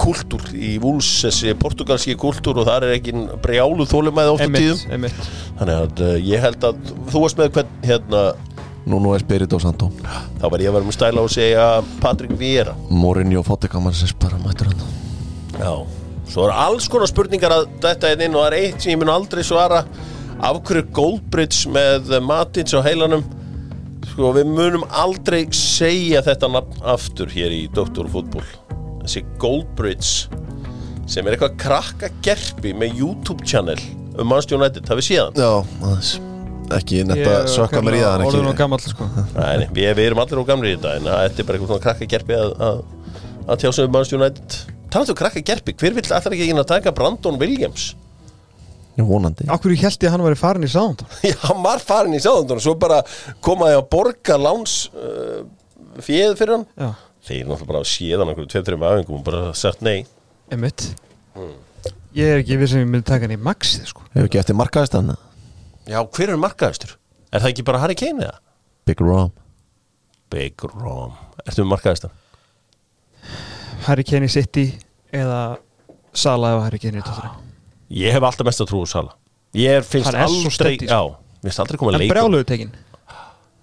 kultúr 0.00 0.44
í 0.56 0.74
Vúls 0.82 1.08
þessi 1.24 1.54
portugalski 1.60 2.16
kultúr 2.20 2.62
og 2.62 2.68
það 2.68 2.86
er 2.88 2.96
ekki 2.96 3.14
brjálu 3.44 3.86
þólumæði 3.90 4.34
oft 4.34 4.44
á 4.44 4.48
tíðum. 4.56 4.84
Einmitt, 4.88 5.20
einmitt 5.20 5.58
Þannig 5.60 5.76
að 5.76 6.04
uh, 6.06 6.14
ég 6.30 6.44
held 6.46 6.68
að 6.70 6.82
þú 7.12 7.24
varst 7.26 7.40
með 7.40 7.52
hvern 7.58 7.76
hérna 7.84 8.24
Núna 8.90 9.12
er 9.14 9.22
Spirit 9.22 9.52
og 9.52 9.60
Sandó 9.62 9.90
þá 10.40 10.46
var 10.48 10.62
ég 10.64 10.70
að 10.72 10.78
vera 10.78 10.88
með 10.88 10.96
stæla 10.96 11.24
og 11.24 11.32
segja 11.32 11.70
Patrik 12.00 12.32
Viera 12.40 12.74
Morinni 12.88 13.36
og 13.38 13.44
Fótikamann 13.46 13.96
sem 13.96 14.10
bara 14.22 14.40
mætur 14.40 14.72
hann. 14.72 14.86
Já 15.60 15.74
Svo 16.30 16.46
er 16.46 16.54
alls 16.54 16.86
konar 16.86 17.10
spurningar 17.10 17.50
að 17.50 17.64
þetta 17.82 18.10
er 18.12 18.20
inn 18.22 18.36
og 18.38 18.44
það 18.44 18.52
er 18.52 18.56
eitt 18.60 18.84
sem 18.84 18.92
ég 18.92 19.00
mun 19.00 19.10
aldrei 19.10 19.42
svara. 19.42 19.80
Af 20.40 20.60
hverju 20.68 20.84
Goldbridge 20.94 21.72
með 21.74 22.12
Matins 22.22 22.74
á 22.76 22.80
heilanum? 22.86 23.24
Sko 24.12 24.30
við 24.36 24.52
munum 24.54 24.86
aldrei 24.94 25.42
segja 25.54 26.22
þetta 26.24 26.48
aftur 26.94 27.34
hér 27.34 27.56
í 27.56 27.64
Doktorfútból 27.74 28.46
þessi 29.04 29.22
Goldbridge 29.42 30.40
sem 31.10 31.26
er 31.26 31.34
eitthvað 31.36 31.56
krakka 31.60 32.10
gerpi 32.24 32.74
með 32.76 33.00
YouTube 33.02 33.46
channel 33.46 33.78
um 34.16 34.28
Manchester 34.28 34.58
United, 34.58 34.84
það 34.86 35.00
við 35.00 35.08
séðan 35.08 35.40
Já, 35.40 35.50
aðeins. 35.80 36.10
Ekki 36.70 37.00
netta 37.02 37.38
sökka 37.50 37.80
mér 37.82 37.96
í 37.98 38.02
það 38.04 38.12
en 38.14 38.26
Orðin 38.28 38.50
og 38.52 38.58
gamall 38.58 38.82
sko. 38.84 39.06
Nei, 39.34 39.66
við, 39.74 39.88
við 39.98 40.04
erum 40.04 40.20
allir 40.22 40.42
á 40.42 40.44
gamri 40.52 40.70
í 40.70 40.76
þetta 40.76 40.92
en 40.98 41.08
þetta 41.08 41.42
er 41.42 41.48
bara 41.48 41.58
eitthvað 41.58 41.82
krakka 41.86 42.08
gerpi 42.12 42.36
að, 42.36 42.52
að, 42.66 42.84
að 43.46 43.64
tjá 43.64 43.72
sig 43.72 43.88
um 43.88 43.96
Manchester 43.96 44.20
United. 44.20 44.60
Talandi 44.90 45.14
um 45.14 45.18
krakka 45.18 45.42
gerpi, 45.50 45.74
hver 45.82 45.96
vill 45.98 46.06
alltaf 46.06 46.36
ekki 46.36 46.52
að 46.54 46.70
taka 46.70 46.94
Brandon 46.94 47.40
Williams? 47.42 47.88
Vonandi. 49.00 49.46
Akkur 49.50 49.72
ég 49.72 49.80
held 49.84 50.02
ég 50.02 50.10
að 50.10 50.16
hann 50.16 50.24
væri 50.26 50.38
farin 50.38 50.66
í 50.66 50.70
sáðum 50.70 50.98
Já, 51.30 51.36
hann 51.46 51.62
var 51.64 51.80
farin 51.80 52.16
í 52.16 52.20
sáðundun 52.20 52.58
og 52.60 52.64
svo 52.64 52.74
bara 52.80 52.98
komaði 53.44 53.78
að 53.78 53.86
borga 53.94 54.36
láns 54.40 54.74
uh, 54.92 55.40
fjöð 56.04 56.34
fyrir 56.38 56.58
hann. 56.58 56.66
Já, 56.76 56.90
Þeir 57.26 57.44
náttúrulega 57.46 57.68
bara 57.68 57.82
séðan 57.88 58.30
einhverju 58.32 58.50
tveim-tveim 58.54 58.84
afengum 58.88 59.18
og 59.20 59.24
bara 59.26 59.42
sagt 59.58 59.82
nei. 59.84 60.04
Einmitt. 60.50 60.86
Ég 62.16 62.26
er 62.26 62.40
ekki 62.42 62.56
við 62.58 62.72
sem 62.72 62.82
ég 62.82 62.88
myndi 62.90 63.06
taka 63.06 63.26
hann 63.28 63.36
í 63.36 63.40
maxið 63.40 63.90
sko. 63.92 64.06
Hefur 64.14 64.30
ekki 64.30 64.40
eftir 64.40 64.56
markaðist 64.58 64.96
hann? 64.96 65.12
Já, 65.90 66.00
hver 66.02 66.32
er 66.32 66.40
markaðistur? 66.40 66.96
Er 67.30 67.44
það 67.44 67.52
ekki 67.52 67.66
bara 67.68 67.82
Harry 67.84 67.96
Kane 67.98 68.24
eða? 68.26 68.40
Big 68.88 69.02
Rom. 69.04 69.30
Big 70.32 70.64
Rom. 70.74 71.14
Ertu 71.44 71.62
með 71.62 71.70
markaðistan? 71.76 72.16
Harry 73.86 74.04
Kane 74.06 74.26
í 74.28 74.32
City 74.32 74.66
eða 75.14 75.58
Sala 76.16 76.56
eða 76.56 76.66
Harry 76.66 76.80
Kane 76.82 77.00
í 77.00 77.04
Tottenham? 77.06 77.38
Ég 78.00 78.14
hef 78.14 78.26
alltaf 78.26 78.48
mest 78.48 78.62
að 78.64 78.70
trúa 78.72 78.88
Sala 78.90 79.14
Ég 79.58 79.82
finnst 79.86 80.10
Hann 80.10 80.18
er 80.20 80.28
svo 80.30 80.50
aldrei 80.50 80.54
steady, 80.54 80.86
sko. 80.86 80.94
Já, 80.94 81.34
mér 81.40 81.48
finnst 81.50 81.62
aldrei 81.64 81.80
koma 81.80 81.92
En 81.94 82.02
leikur 82.02 82.14
brjáluðu 82.14 82.46
tekin 82.50 82.74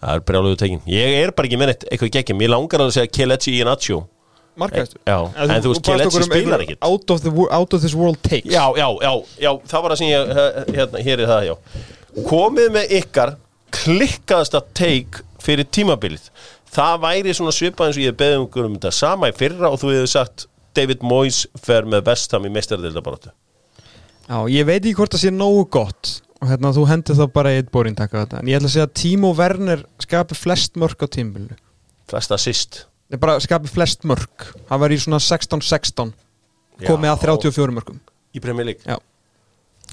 Það 0.08 0.20
er 0.20 0.24
brjáluðu 0.30 0.58
tekin. 0.62 0.84
Ég 0.88 1.16
er 1.20 1.34
bara 1.36 1.49
ekki 1.49 1.60
með 1.60 1.74
neitt 1.74 1.82
eitthvað 1.89 2.14
geggjum. 2.16 2.43
Ég 2.45 2.51
langar 2.53 2.84
að 2.86 2.93
segja 2.95 3.12
Kelechi 3.18 3.55
í 3.58 3.66
Nacho. 3.68 4.05
Markaðistur 4.58 5.01
Já, 5.05 5.18
en 5.43 5.51
þú 5.62 5.74
veist, 5.74 5.84
Kelechi 5.86 6.22
spilar 6.26 6.64
ekkit 6.64 6.80
out, 6.88 7.12
out 7.12 7.76
of 7.76 7.84
this 7.84 7.93
world 7.93 8.18
takes. 8.26 8.47
Já, 8.49 8.64
já, 8.80 8.88
já, 9.03 9.12
já, 9.43 9.51
það 9.70 9.84
var 9.84 9.93
það 9.93 9.99
sem 9.99 10.10
ég 10.10 10.32
hérna, 10.80 11.03
hér 11.05 11.22
er 11.26 11.30
það, 11.34 11.49
já. 11.49 11.84
Komið 12.32 12.72
með 12.74 12.95
ykkar 13.01 13.36
klikkaðasta 13.78 14.64
take 14.80 15.22
fyrir 15.43 15.68
tímabilið. 15.70 16.32
Það 16.74 17.03
væri 17.03 17.36
svona 17.38 17.53
svipað 17.53 17.91
eins 17.91 17.99
og 17.99 18.08
ég 18.08 18.18
beðið 18.18 18.39
um 18.39 18.64
um 18.64 18.80
þetta 18.80 18.93
sama 18.95 19.30
í 19.30 19.36
fyrra 19.38 19.70
og 19.70 19.82
þú 19.84 19.91
hefði 19.93 20.14
sagt 20.16 20.47
David 20.78 21.03
Moyes 21.05 21.45
fer 21.64 21.88
með 21.89 22.05
vestam 22.12 22.45
í 22.45 22.53
meistaradeildabaratu 22.53 23.34
Já, 24.28 24.39
ég 24.51 24.68
veit 24.68 24.82
ekki 24.82 24.97
hvort 24.99 25.16
það 25.16 25.24
sé 25.24 25.34
nógu 25.34 25.68
gott 25.74 26.18
og 26.38 26.52
hérna 26.52 26.72
þú 26.76 26.86
hendur 26.90 27.18
þá 27.18 27.26
bara 27.34 27.54
eitt 27.58 27.72
borin 27.74 27.98
taka 27.98 28.24
þetta. 28.24 28.42
En 28.42 28.52
ég 28.52 28.60
ætla 28.60 28.70
að 28.70 28.76
segja 28.76 28.88
að 28.88 28.96
Timo 29.02 29.34
Werner 29.38 29.84
skapi 30.04 30.38
flest 30.38 30.78
mörg 30.80 31.02
á 31.02 31.08
tímbilinu 31.10 31.58
Flest 32.08 32.32
assist. 32.32 32.80
Það 33.08 33.18
er 33.18 33.22
bara 33.24 33.42
skapi 33.44 33.72
flest 33.72 34.08
mörg 34.08 34.48
hann 34.70 34.82
var 34.84 34.94
í 34.94 35.00
svona 35.02 35.20
16-16 35.24 36.14
komið 36.86 37.14
að 37.14 37.24
34 37.26 37.78
mörgum 37.80 38.02
Í 38.36 38.42
Já, 38.86 38.98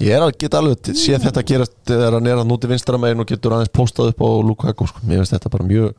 Ég 0.03 0.11
er 0.11 0.21
að 0.25 0.33
geta 0.37 0.59
alveg 0.59 0.91
sé 0.99 1.15
þetta 1.23 1.41
gerast 1.47 1.75
þegar 1.87 2.17
hann 2.17 2.27
er 2.27 2.41
að 2.41 2.49
núti 2.49 2.67
vinstra 2.67 2.99
megin 2.99 3.23
og 3.23 3.29
getur 3.29 3.55
aðeins 3.55 3.71
postað 3.71 4.11
upp 4.11 4.21
á 4.27 4.29
Lukaku 4.43 4.87
sko. 4.91 4.99
Mér 5.07 5.23
finnst 5.23 5.37
þetta 5.37 5.51
bara 5.53 5.65
mjög 5.65 5.93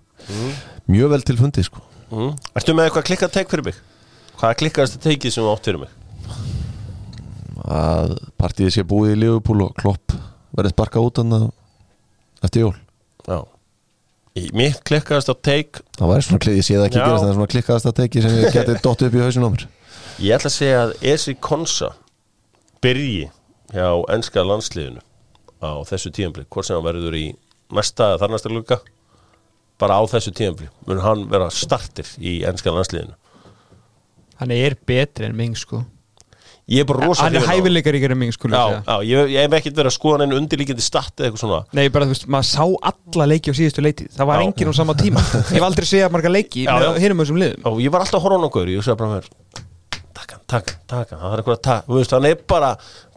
mjög 0.86 1.14
vel 1.14 1.22
til 1.24 1.38
fundi 1.40 1.64
sko. 1.64 1.80
mm. 2.12 2.34
Ertu 2.60 2.76
með 2.76 2.90
eitthvað 2.90 3.08
klikkað 3.08 3.32
take 3.38 3.50
fyrir 3.50 3.70
mig? 3.70 3.80
Hvað 4.36 4.52
er 4.52 4.60
klikkaðasta 4.60 5.00
takeið 5.00 5.32
sem 5.32 5.48
átt 5.48 5.70
fyrir 5.70 5.86
mig? 5.86 5.94
að 7.66 8.16
partíið 8.38 8.74
sé 8.74 8.84
búið 8.86 9.16
í 9.16 9.20
Liverpool 9.24 9.64
og 9.66 9.74
Klopp 9.80 10.14
verið 10.56 10.74
sparkað 10.74 11.08
út 11.08 11.20
hann 11.22 11.36
eftir 12.46 12.66
jól. 12.66 12.74
Já. 13.26 13.38
Í 14.36 14.50
Mitt 14.56 14.82
klikkaðasta 14.84 15.32
take. 15.40 15.80
Það 15.96 16.10
væri 16.12 16.26
svona 16.26 16.42
klið, 16.44 16.58
ég 16.60 16.66
sé 16.66 16.76
það 16.76 16.88
ekki 16.90 16.98
Já. 17.00 17.04
gerast 17.06 17.22
það 17.24 17.30
er 17.30 17.38
svona 17.38 17.52
klikkaðasta 17.54 17.92
teki 17.96 18.24
sem 18.24 18.34
ég 18.36 18.56
geti 18.56 18.76
dottu 18.84 19.08
upp 19.08 19.16
í 19.16 19.22
hausinu 19.24 19.48
á 19.48 19.50
mér. 19.54 19.64
Ég 20.20 20.36
ætla 20.36 20.50
að 20.50 20.56
segja 20.56 20.82
að 20.82 20.92
Esi 21.12 21.34
Konsa 21.40 21.90
byrji 22.84 23.30
hjá 23.72 23.88
ennska 24.12 24.44
landsliðinu 24.44 25.00
á 25.64 25.72
þessu 25.88 26.12
tíðanbli 26.12 26.44
hvort 26.52 26.68
sem 26.68 26.76
hann 26.76 26.84
verður 26.86 27.16
í 27.16 27.24
næsta 27.72 28.12
eða 28.12 28.20
þar 28.22 28.34
næsta 28.34 28.52
luka 28.52 28.78
bara 29.80 29.96
á 29.98 30.02
þessu 30.08 30.32
tíðanbli 30.36 30.68
mun 30.86 31.02
hann 31.04 31.24
vera 31.32 31.48
startir 31.52 32.08
í 32.20 32.38
ennska 32.48 32.72
landsliðinu. 32.72 33.16
Hann 34.40 34.52
er 34.52 34.76
betri 34.86 35.26
en 35.28 35.36
Ming 35.36 35.56
sko 35.56 35.82
Ég 36.66 36.82
er 36.82 36.86
bara 36.88 37.06
rosa 37.06 37.22
Hann 37.22 37.36
er 37.38 37.44
hæfileikar 37.46 37.94
ykkur 37.94 38.10
en 38.10 38.18
Ming 38.18 38.32
Já, 38.34 38.62
já, 38.82 38.94
ég, 39.06 39.28
ég 39.30 39.44
hef 39.44 39.52
ekkert 39.60 39.76
verið 39.78 39.90
að 39.92 39.94
skoða 39.94 40.24
hann 40.24 40.34
undirlíkjandi 40.34 40.82
statt 40.82 41.14
eða 41.20 41.28
eitthvað 41.28 41.42
svona. 41.44 41.60
Nei, 41.78 41.84
bara 41.94 42.08
þú 42.08 42.10
veist, 42.16 42.26
maður 42.34 42.48
sá 42.48 42.64
alla 42.90 43.26
leiki 43.30 43.50
á 43.50 43.58
síðustu 43.58 43.84
leiti. 43.86 44.08
Það 44.16 44.26
var 44.32 44.36
Já. 44.40 44.46
enginn 44.48 44.70
á 44.70 44.74
sama 44.74 44.94
tíma. 44.98 45.22
Ég 45.52 45.54
hef 45.60 45.66
aldrei 45.68 45.86
segjað 45.86 46.10
marga 46.16 46.32
leiki 46.34 46.64
Já, 46.66 46.74
já. 46.82 46.88
hinum 47.04 47.22
þessum 47.22 47.38
liðum. 47.38 47.62
Og 47.70 47.78
ég 47.84 47.90
var 47.94 48.02
alltaf 48.02 48.18
að 48.18 48.24
horfa 48.26 48.38
á 48.42 48.44
nokkuður 48.48 48.72
ég 48.74 48.82
sagði 48.82 48.98
bara 49.04 49.12
mér 49.14 49.26
takk 50.16 50.30
hann, 50.34 50.42
takk 50.50 50.66
hann, 50.72 50.82
takk 50.90 51.08
hann 51.14 51.20
það 51.22 51.30
er 51.30 51.38
eitthvað 51.44 51.54
að 51.54 51.62
takk, 51.68 51.84
þú 51.86 51.94
veist, 52.00 52.14
hann 52.16 52.26
er 52.26 52.36
bara 52.50 52.70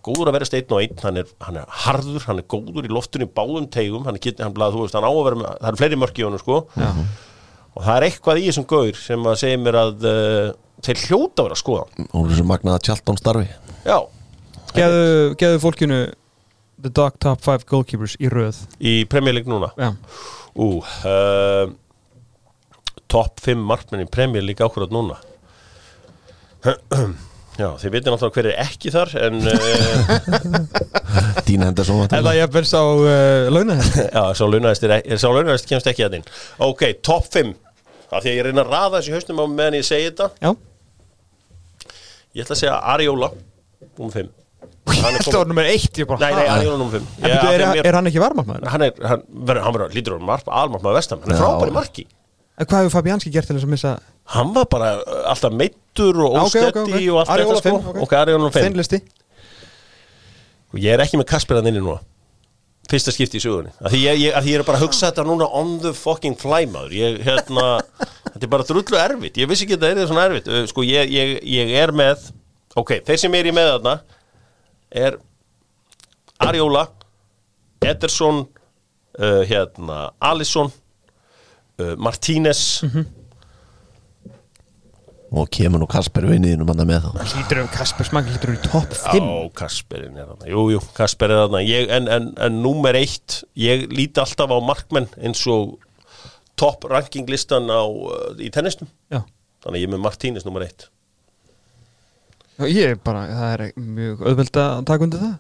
góður 0.06 0.30
að 0.30 0.36
vera 0.38 0.48
steinn 0.50 0.70
og 0.76 0.82
einn, 0.84 0.98
hann 1.02 1.18
er, 1.24 1.28
hann 1.48 1.58
er 1.58 1.66
harður 1.88 2.24
hann 2.28 2.42
er 2.44 2.48
góður 2.54 2.86
í 2.86 2.92
loftinu 2.94 3.26
í 3.26 3.32
báðum 3.40 3.66
tegum 3.74 4.06
hann 4.06 4.18
er, 4.20 4.22
get- 4.22 4.44
hann, 4.44 4.54
blað, 4.54 4.78
veist, 4.78 4.94
hann 4.94 5.08
er 10.80 10.92
er 10.92 10.96
sem 10.96 10.96
þeir 10.96 11.10
hljóta 11.10 11.46
vera 11.46 11.58
að 11.58 11.62
skoða 11.62 12.08
og 12.14 12.30
þessu 12.30 12.46
magnaða 12.48 12.80
Tjalton 12.86 13.20
starfi. 13.20 13.48
Já, 13.86 14.00
Geðu, 14.76 15.36
geðu 15.40 15.62
fólkinu 15.64 16.00
The 16.80 16.92
Dog 16.94 17.16
Top 17.20 17.42
5 17.42 17.66
Goalkeepers 17.68 18.16
í 18.22 18.30
röð. 18.32 18.62
Í 18.80 19.06
Premier 19.10 19.34
League 19.36 19.50
núna? 19.50 19.72
Já, 19.80 19.96
ú, 20.56 20.80
uh, 20.84 21.72
top 23.10 23.42
5 23.42 23.66
markmenn 23.66 24.06
í 24.06 24.10
Premier 24.10 24.46
League 24.46 24.62
ákvörðat 24.64 24.94
núna. 24.94 25.18
Já, 27.60 27.74
þið 27.76 27.92
veitir 27.92 28.14
náttúrulega 28.14 28.36
hver 28.36 28.48
er 28.54 28.60
ekki 28.64 28.92
þar 28.94 29.10
en 29.20 29.40
uh, 29.52 29.56
Dín 31.48 31.64
Henderson 31.64 32.06
en 32.06 32.12
það 32.24 32.38
ég 32.38 32.52
bens 32.52 32.72
á 32.72 32.84
uh, 32.84 33.48
launahest 33.52 33.98
Já, 34.00 34.22
sá 34.36 34.44
launaðist, 34.46 34.84
er, 34.88 34.94
er, 35.00 35.20
sá 35.20 35.28
launaðist 35.28 35.68
kemst 35.68 35.90
ekki 35.92 36.06
að 36.06 36.20
þinn. 36.20 36.30
Ok, 36.70 36.86
top 37.04 37.28
5 37.34 37.52
Af 38.10 38.24
því 38.24 38.32
að 38.32 38.38
ég 38.40 38.48
reyna 38.48 38.64
að 38.64 38.72
raða 38.74 39.00
þessi 39.00 39.14
hausnum 39.14 39.42
á 39.44 39.46
meðan 39.46 39.76
ég 39.78 39.86
segi 39.86 40.08
þetta. 40.08 40.28
Já, 40.42 40.50
Ég 42.38 42.46
ætla 42.46 42.56
að 42.56 42.62
segja 42.62 42.76
Ariola 42.94 43.32
Númer 43.98 44.14
5 44.14 44.30
Hann 44.90 45.16
er 45.16 45.24
Þetta 45.24 45.40
var 45.40 45.50
nummer 45.50 45.68
eitt 45.70 46.00
ég 46.02 46.08
bara, 46.10 46.20
Nei, 46.22 46.32
nei, 46.36 46.46
er 46.52 46.78
nummer 46.78 46.94
5 47.00 47.10
En 47.20 47.36
byrju, 47.40 47.68
er, 47.80 47.82
er 47.88 47.98
hann 47.98 48.10
ekki 48.10 48.22
varmarmaður? 48.22 48.70
Hann 48.74 48.86
er, 48.86 49.04
hann 49.06 49.24
hann 49.50 49.76
verður, 49.76 49.94
lítur 49.96 50.18
um 50.18 50.30
almark 50.30 50.84
með 50.84 50.98
vestam. 50.98 51.22
Hann 51.24 51.36
er 51.36 51.40
frábæri 51.40 51.76
marki. 51.76 52.06
En 52.60 52.68
hvað 52.68 52.84
hefur 52.84 52.96
Fabianski 52.98 53.32
gert 53.32 53.48
til 53.48 53.56
þess 53.56 53.68
að 53.68 53.74
missa 53.74 53.94
Hann 54.36 54.52
var 54.56 54.68
bara 54.70 54.92
uh, 55.00 55.22
alltaf 55.32 55.56
meittur 55.56 56.20
og 56.26 56.36
Já, 56.36 56.42
ok, 56.42 56.44
ok, 56.44 56.80
óstetti 56.82 56.98
ok. 57.00 57.14
og 57.14 57.20
allt 57.22 57.34
Ariola 57.36 57.62
þetta 57.62 57.74
sko 57.80 58.04
ok. 58.06 58.16
Ariola 58.20 58.52
5 58.58 58.66
þinn 58.68 58.80
listi? 58.82 59.02
Og 60.74 60.82
ég 60.84 60.94
er 60.94 61.06
ekki 61.06 61.22
með 61.22 61.30
Kasper 61.32 61.62
hann 61.62 61.72
inni 61.72 61.82
núna 61.82 62.02
Fyrsta 62.90 63.14
skipti 63.14 63.38
í 63.38 63.44
sögunni. 63.44 63.72
Að 63.84 63.94
því 63.94 64.00
ég, 64.02 64.20
ég, 64.24 64.34
að 64.34 64.46
því 64.46 64.54
ég 64.56 64.62
er 64.62 64.66
bara 64.66 64.80
að 64.80 64.88
hugsa 64.88 65.12
þetta 65.12 65.26
núna 65.28 65.48
on 65.60 65.76
the 65.84 65.92
fucking 65.94 66.38
fly 66.40 66.64
maður. 66.72 66.96
Ég, 66.98 67.20
hérna, 67.28 67.66
þetta 68.32 68.48
er 68.48 68.52
bara 68.56 68.66
drullu 68.66 68.98
erfitt. 68.98 69.38
Ég 69.38 69.50
vissi 69.52 69.68
ekki 69.68 69.78
að 69.78 69.86
þetta 69.86 70.04
er 70.06 70.10
svona 70.10 70.26
erfitt. 70.30 70.50
Sko, 70.72 70.86
ég, 70.88 71.14
ég, 71.46 71.74
er 71.78 71.94
með 71.94 72.32
Ok, 72.78 73.00
þeir 73.06 73.20
sem 73.22 73.36
er 73.38 73.50
í 73.50 73.54
með 73.56 73.72
þarna 73.74 73.96
Er 75.06 75.18
Ariola 76.46 76.86
Ederson 77.86 78.44
uh, 78.46 79.42
Hérna, 79.50 80.02
Alisson 80.22 80.70
uh, 80.70 81.96
Martínez 81.98 82.84
og 85.30 85.50
kemur 85.54 85.82
nú 85.84 85.88
Kasper 85.90 86.26
vinniðinum 86.26 86.70
hann 86.72 86.82
með 86.90 87.04
þá. 87.06 87.26
Lítur 87.38 87.62
um 87.64 87.68
Kasper 87.74 88.08
Smang 88.08 88.30
lítur 88.32 88.54
um 88.54 88.58
í 88.58 88.62
topp 88.66 88.96
5 88.98 89.20
Já, 89.20 89.50
Kasperin 89.62 90.18
er 90.18 90.30
þarna. 90.32 90.48
Jú, 90.50 90.64
jú, 90.74 90.80
Kasper 90.98 91.34
er 91.36 91.44
þarna. 91.44 91.62
Ég, 91.66 91.90
En, 91.94 92.08
en, 92.10 92.30
en 92.42 92.62
númer 92.64 92.98
eitt 92.98 93.44
Ég 93.60 93.86
líti 93.94 94.22
alltaf 94.24 94.50
á 94.50 94.58
markmenn 94.64 95.10
eins 95.22 95.44
og 95.52 95.76
Top 96.60 96.84
ranking 96.90 97.30
listan 97.30 97.70
á, 97.70 97.82
uh, 97.86 98.32
Í 98.42 98.50
tennistum 98.54 98.90
Já. 99.14 99.22
Þannig 99.60 99.76
að 99.76 99.84
ég 99.84 99.90
er 99.90 99.94
með 99.94 100.02
Martínez 100.06 100.46
númer 100.48 100.64
eitt. 100.66 100.88
Já, 102.60 102.66
Ég 102.68 102.94
er 102.94 103.00
bara, 103.04 103.26
það 103.28 103.54
er 103.54 103.64
mjög 103.76 104.22
auðveld 104.24 104.60
að 104.60 104.86
taka 104.88 105.06
undir 105.06 105.24
það. 105.24 105.38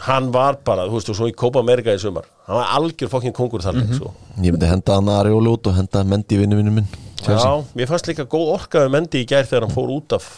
Hann 0.00 0.30
var 0.34 0.56
bara, 0.64 0.86
þú 0.88 0.96
veist, 0.96 1.10
og 1.12 1.18
svo 1.18 1.28
í 1.30 1.34
Copa 1.36 1.60
America 1.62 1.92
í 1.94 2.00
sumar. 2.00 2.26
Hann 2.48 2.58
var 2.58 2.72
algjör 2.78 3.10
fokkin 3.12 3.34
kongur 3.36 3.62
þar 3.62 3.78
mm 3.78 3.94
sko. 3.98 4.12
ég 4.40 4.54
myndi 4.54 4.70
henda 4.70 4.96
hann 4.96 5.10
Arjóli 5.12 5.50
út 5.52 5.68
og 5.70 5.76
henda 5.76 6.02
Mendi 6.08 6.38
vinnu 6.40 6.58
vinnu 6.58 6.72
minn. 6.74 6.88
Já, 7.26 7.50
mér 7.76 7.90
fannst 7.90 8.08
líka 8.10 8.24
góð 8.30 8.52
orkaði 8.54 8.92
Mendi 8.94 9.20
í 9.24 9.26
gær 9.28 9.44
þegar 9.48 9.66
hann 9.66 9.74
fór 9.74 9.90
út 9.96 10.14
af 10.16 10.28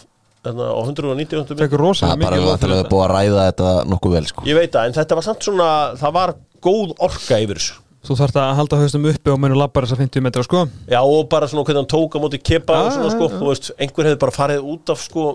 þarna, 0.43 0.67
á 0.75 0.81
190 0.83 1.45
Fekk 1.53 1.77
það 1.77 2.13
er 2.13 2.19
bara 2.19 2.37
fyrir 2.37 2.49
vantilega 2.49 2.81
þetta. 2.83 2.91
búið 2.91 3.05
að 3.07 3.13
ræða 3.15 3.45
þetta 3.51 3.71
nokkuð 3.93 4.17
vel 4.17 4.25
sko. 4.33 4.45
Ég 4.49 4.59
veit 4.59 4.73
það, 4.75 4.89
en 4.91 4.97
þetta 4.99 5.19
var 5.21 5.27
samt 5.29 5.47
svona 5.47 5.69
Það 6.03 6.15
var 6.19 6.35
góð 6.67 6.95
orka 6.99 7.39
yfir 7.45 7.61
þessu 7.63 7.79
Þú 8.03 8.17
þarft 8.19 8.39
að 8.43 8.57
halda 8.59 8.79
haustum 8.81 9.05
uppi 9.13 9.31
og 9.31 9.39
munu 9.39 9.55
labbar 9.61 9.85
þessa 9.87 10.01
50 10.03 10.25
metra 10.27 10.43
sko 10.43 10.65
Já, 10.91 10.99
og 11.07 11.29
bara 11.31 11.47
svona 11.47 11.63
hvernig 11.69 11.85
hann 11.85 11.93
tók 11.93 12.17
á 12.17 12.23
móti 12.25 12.41
kepa 12.43 12.81
og 12.81 12.89
Já, 12.91 12.95
svona 12.97 13.13
sko, 13.15 13.29
já. 13.31 13.37
þú 13.39 13.51
veist, 13.53 13.71
einhver 13.79 14.09
hefði 14.11 14.19
bara 14.25 14.35
farið 14.35 14.65
út 14.75 14.91
af 14.97 15.05
sko 15.07 15.27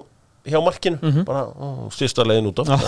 hjá 0.52 0.60
markinu, 0.64 0.98
Mhm. 1.02 1.26
bara 1.28 1.44
ó, 1.52 1.90
styrsta 1.94 2.24
leiðin 2.28 2.48
út 2.52 2.62
af, 2.64 2.86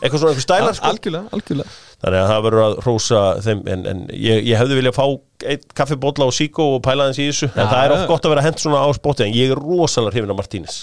eitthvað 0.00 0.18
svona 0.20 0.32
einhver 0.34 0.44
stælar 0.44 0.76
sko, 0.78 0.90
Algjörlega, 0.92 1.30
algjörlega. 1.36 1.74
Þannig 2.04 2.20
að 2.20 2.30
það 2.32 2.44
verður 2.46 2.64
að 2.66 2.76
rósa 2.86 3.22
þeim, 3.46 3.62
en, 3.74 3.86
en 3.92 4.02
ég, 4.14 4.44
ég 4.50 4.60
hefði 4.60 4.78
viljað 4.80 4.96
fá 4.98 5.04
eitt 5.54 5.66
kaffibólla 5.76 6.28
og 6.30 6.36
síkó 6.36 6.68
og 6.76 6.82
pæla 6.86 7.08
þess 7.10 7.22
í 7.24 7.28
þessu, 7.30 7.50
en 7.54 7.64
Já, 7.64 7.70
það 7.72 7.84
er 7.88 7.96
oft 7.96 8.08
gott 8.12 8.28
að 8.28 8.34
vera 8.36 8.44
hent 8.48 8.62
svona 8.62 8.84
á 8.84 8.88
spotti, 8.96 9.26
en 9.26 9.34
ég 9.36 9.50
er 9.54 9.60
rosalega 9.60 10.14
hrifin 10.16 10.34
af 10.34 10.40
Martínis 10.42 10.78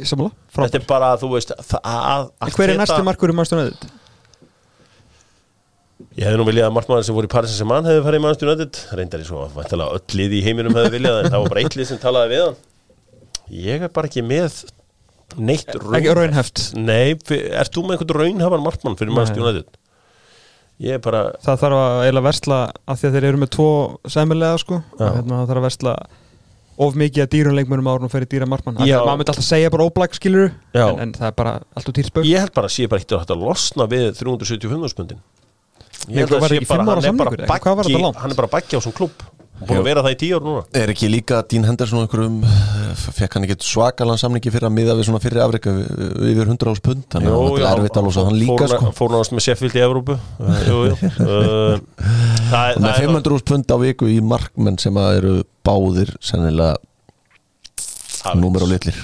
Sammála, 0.00 0.30
þetta 0.54 0.78
er 0.80 0.84
bara, 0.88 1.14
þú 1.20 1.32
veist, 1.34 1.50
að, 1.80 2.28
allt 2.40 2.54
Hver 2.56 2.70
er 2.74 2.78
næsti 2.78 3.02
markur 3.04 3.32
í 3.32 3.36
United? 3.36 3.90
Ég 6.16 6.26
hefði 6.26 6.38
nú 6.40 6.46
viljað 6.48 6.66
að 6.70 6.74
markmaður 6.74 7.04
sem 7.06 7.14
voru 7.16 7.28
í 7.28 7.30
Paris 7.30 7.52
sem 7.54 7.68
mann 7.68 7.86
hefði 7.86 8.02
farið 8.06 8.24
í 8.24 8.46
United. 8.46 8.78
Reyndar 8.98 9.22
í 9.22 9.26
svo 9.28 9.44
að 9.46 9.82
öll 9.84 10.16
lið 10.18 10.34
í 10.38 10.40
heiminum 10.46 10.74
hefði 10.78 10.92
viljað 10.96 11.18
en 11.20 11.30
það 11.34 11.42
var 11.44 11.52
bara 11.52 11.62
eitt 11.62 11.76
lið 11.78 11.88
sem 11.90 12.00
talaði 12.02 12.32
við 12.32 12.42
hann. 12.46 12.56
Ég 13.50 13.84
er 13.86 13.92
bara 13.94 14.08
ekki 14.10 14.22
með 14.24 14.56
neitt 15.38 15.70
raun 15.76 15.98
Ekki 15.98 16.14
raunheft 16.16 16.64
Nei, 16.78 17.12
ert 17.14 17.74
þú 17.74 17.84
með 17.86 17.96
einhvern 17.96 18.16
raunhafan 18.20 18.64
markmann 18.64 18.98
fyrir 19.00 19.14
Nei. 19.14 19.26
United? 19.36 19.78
Ég 20.80 20.96
er 20.96 21.02
bara 21.04 21.26
Það 21.44 21.60
þarf 21.64 21.78
að 21.80 21.98
eiginlega 22.06 22.26
versla 22.30 22.60
af 22.72 23.00
því 23.00 23.08
að 23.10 23.16
þeir 23.16 23.28
eru 23.30 23.42
með 23.42 23.52
tvo 23.56 23.68
sæmilega 24.08 24.62
sko 24.62 24.80
hérna 24.96 25.42
það 25.42 25.50
þarf 25.50 25.60
að 25.60 25.66
versla 25.68 25.96
of 26.80 26.96
mikið 26.96 27.24
að 27.26 27.32
dýrum 27.34 27.56
leikmönum 27.58 27.90
árun 27.92 28.08
og 28.08 28.12
fyrir 28.14 28.30
dýra 28.30 28.48
markmann 28.48 28.78
maður 28.78 29.18
myndi 29.20 29.34
alltaf 29.34 29.44
segja 29.44 29.72
bara 29.72 29.84
óblæk 29.90 30.16
skilur 30.16 30.48
Já. 30.72 30.86
en, 30.86 31.02
en 31.04 31.12
það 31.18 31.26
er 31.28 31.34
bara 31.36 31.52
alltaf 31.76 31.96
týrspögg 31.98 32.30
Ég 32.30 32.40
held 32.46 32.54
bara 32.56 32.70
að 32.70 32.76
sé 32.78 32.88
bara 32.88 33.02
eitt 33.04 33.34
að 33.34 33.44
losna 33.44 33.86
við 33.90 34.06
375 34.22 34.94
spundin 34.94 35.20
Nei, 36.08 36.24
hvað 36.24 36.40
var 36.40 36.54
í 36.56 36.60
fimm 36.64 36.88
ára 36.88 37.02
samningur, 37.04 37.42
eða? 37.44 37.58
Hvað 37.60 37.76
var 37.76 37.88
þetta 37.90 38.00
langt? 38.06 38.20
Hann 38.22 38.32
er 38.32 38.38
bara 38.38 38.50
baggi 38.54 38.78
á 38.78 38.80
svona 38.80 38.96
klubb 38.96 39.24
Búin 39.60 39.80
að 39.80 39.86
vera 39.90 40.02
það 40.04 40.14
í 40.14 40.18
tíu 40.22 40.36
ár 40.38 40.44
núna. 40.46 40.62
Er 40.80 40.90
ekki 40.92 41.08
líka 41.12 41.40
Dean 41.50 41.66
Henderson 41.68 42.00
einhverjum 42.00 42.38
fekk 43.00 43.36
hann 43.36 43.46
ekki 43.46 43.56
svakalan 43.64 44.20
samningi 44.20 44.52
fyrir 44.54 44.68
að 44.70 44.74
miða 44.78 44.94
við 44.98 45.08
svona 45.10 45.20
fyrir 45.22 45.42
afrika 45.44 45.74
yfir 45.76 46.46
100 46.48 46.72
ás 46.72 46.80
pund 46.84 47.04
þannig 47.12 47.34
að 47.34 47.44
þetta 47.44 47.66
er 47.68 47.80
erfitt 47.82 47.98
að 48.00 48.06
losa 48.08 48.24
hann 48.28 48.38
líka 48.40 48.68
sko. 48.72 48.92
Fór 48.96 49.14
náðast 49.14 49.34
með 49.36 49.44
Sheffield 49.46 49.76
í 49.76 49.82
Evrópu. 49.84 50.16
Uh, 50.40 50.60
Jú, 50.64 50.78
jú. 50.88 50.94
Það 50.96 52.80
með 52.80 52.86
það 52.86 52.90
er 52.90 53.00
500 53.04 53.36
ás 53.36 53.46
pund 53.52 53.74
á 53.74 53.76
viku 53.84 54.08
í 54.10 54.18
markmenn 54.24 54.80
sem 54.80 55.00
að 55.00 55.18
eru 55.20 55.34
báðir 55.66 56.14
sennilega 56.24 56.78
númer 58.40 58.64
og 58.66 58.72
litlir. 58.72 58.96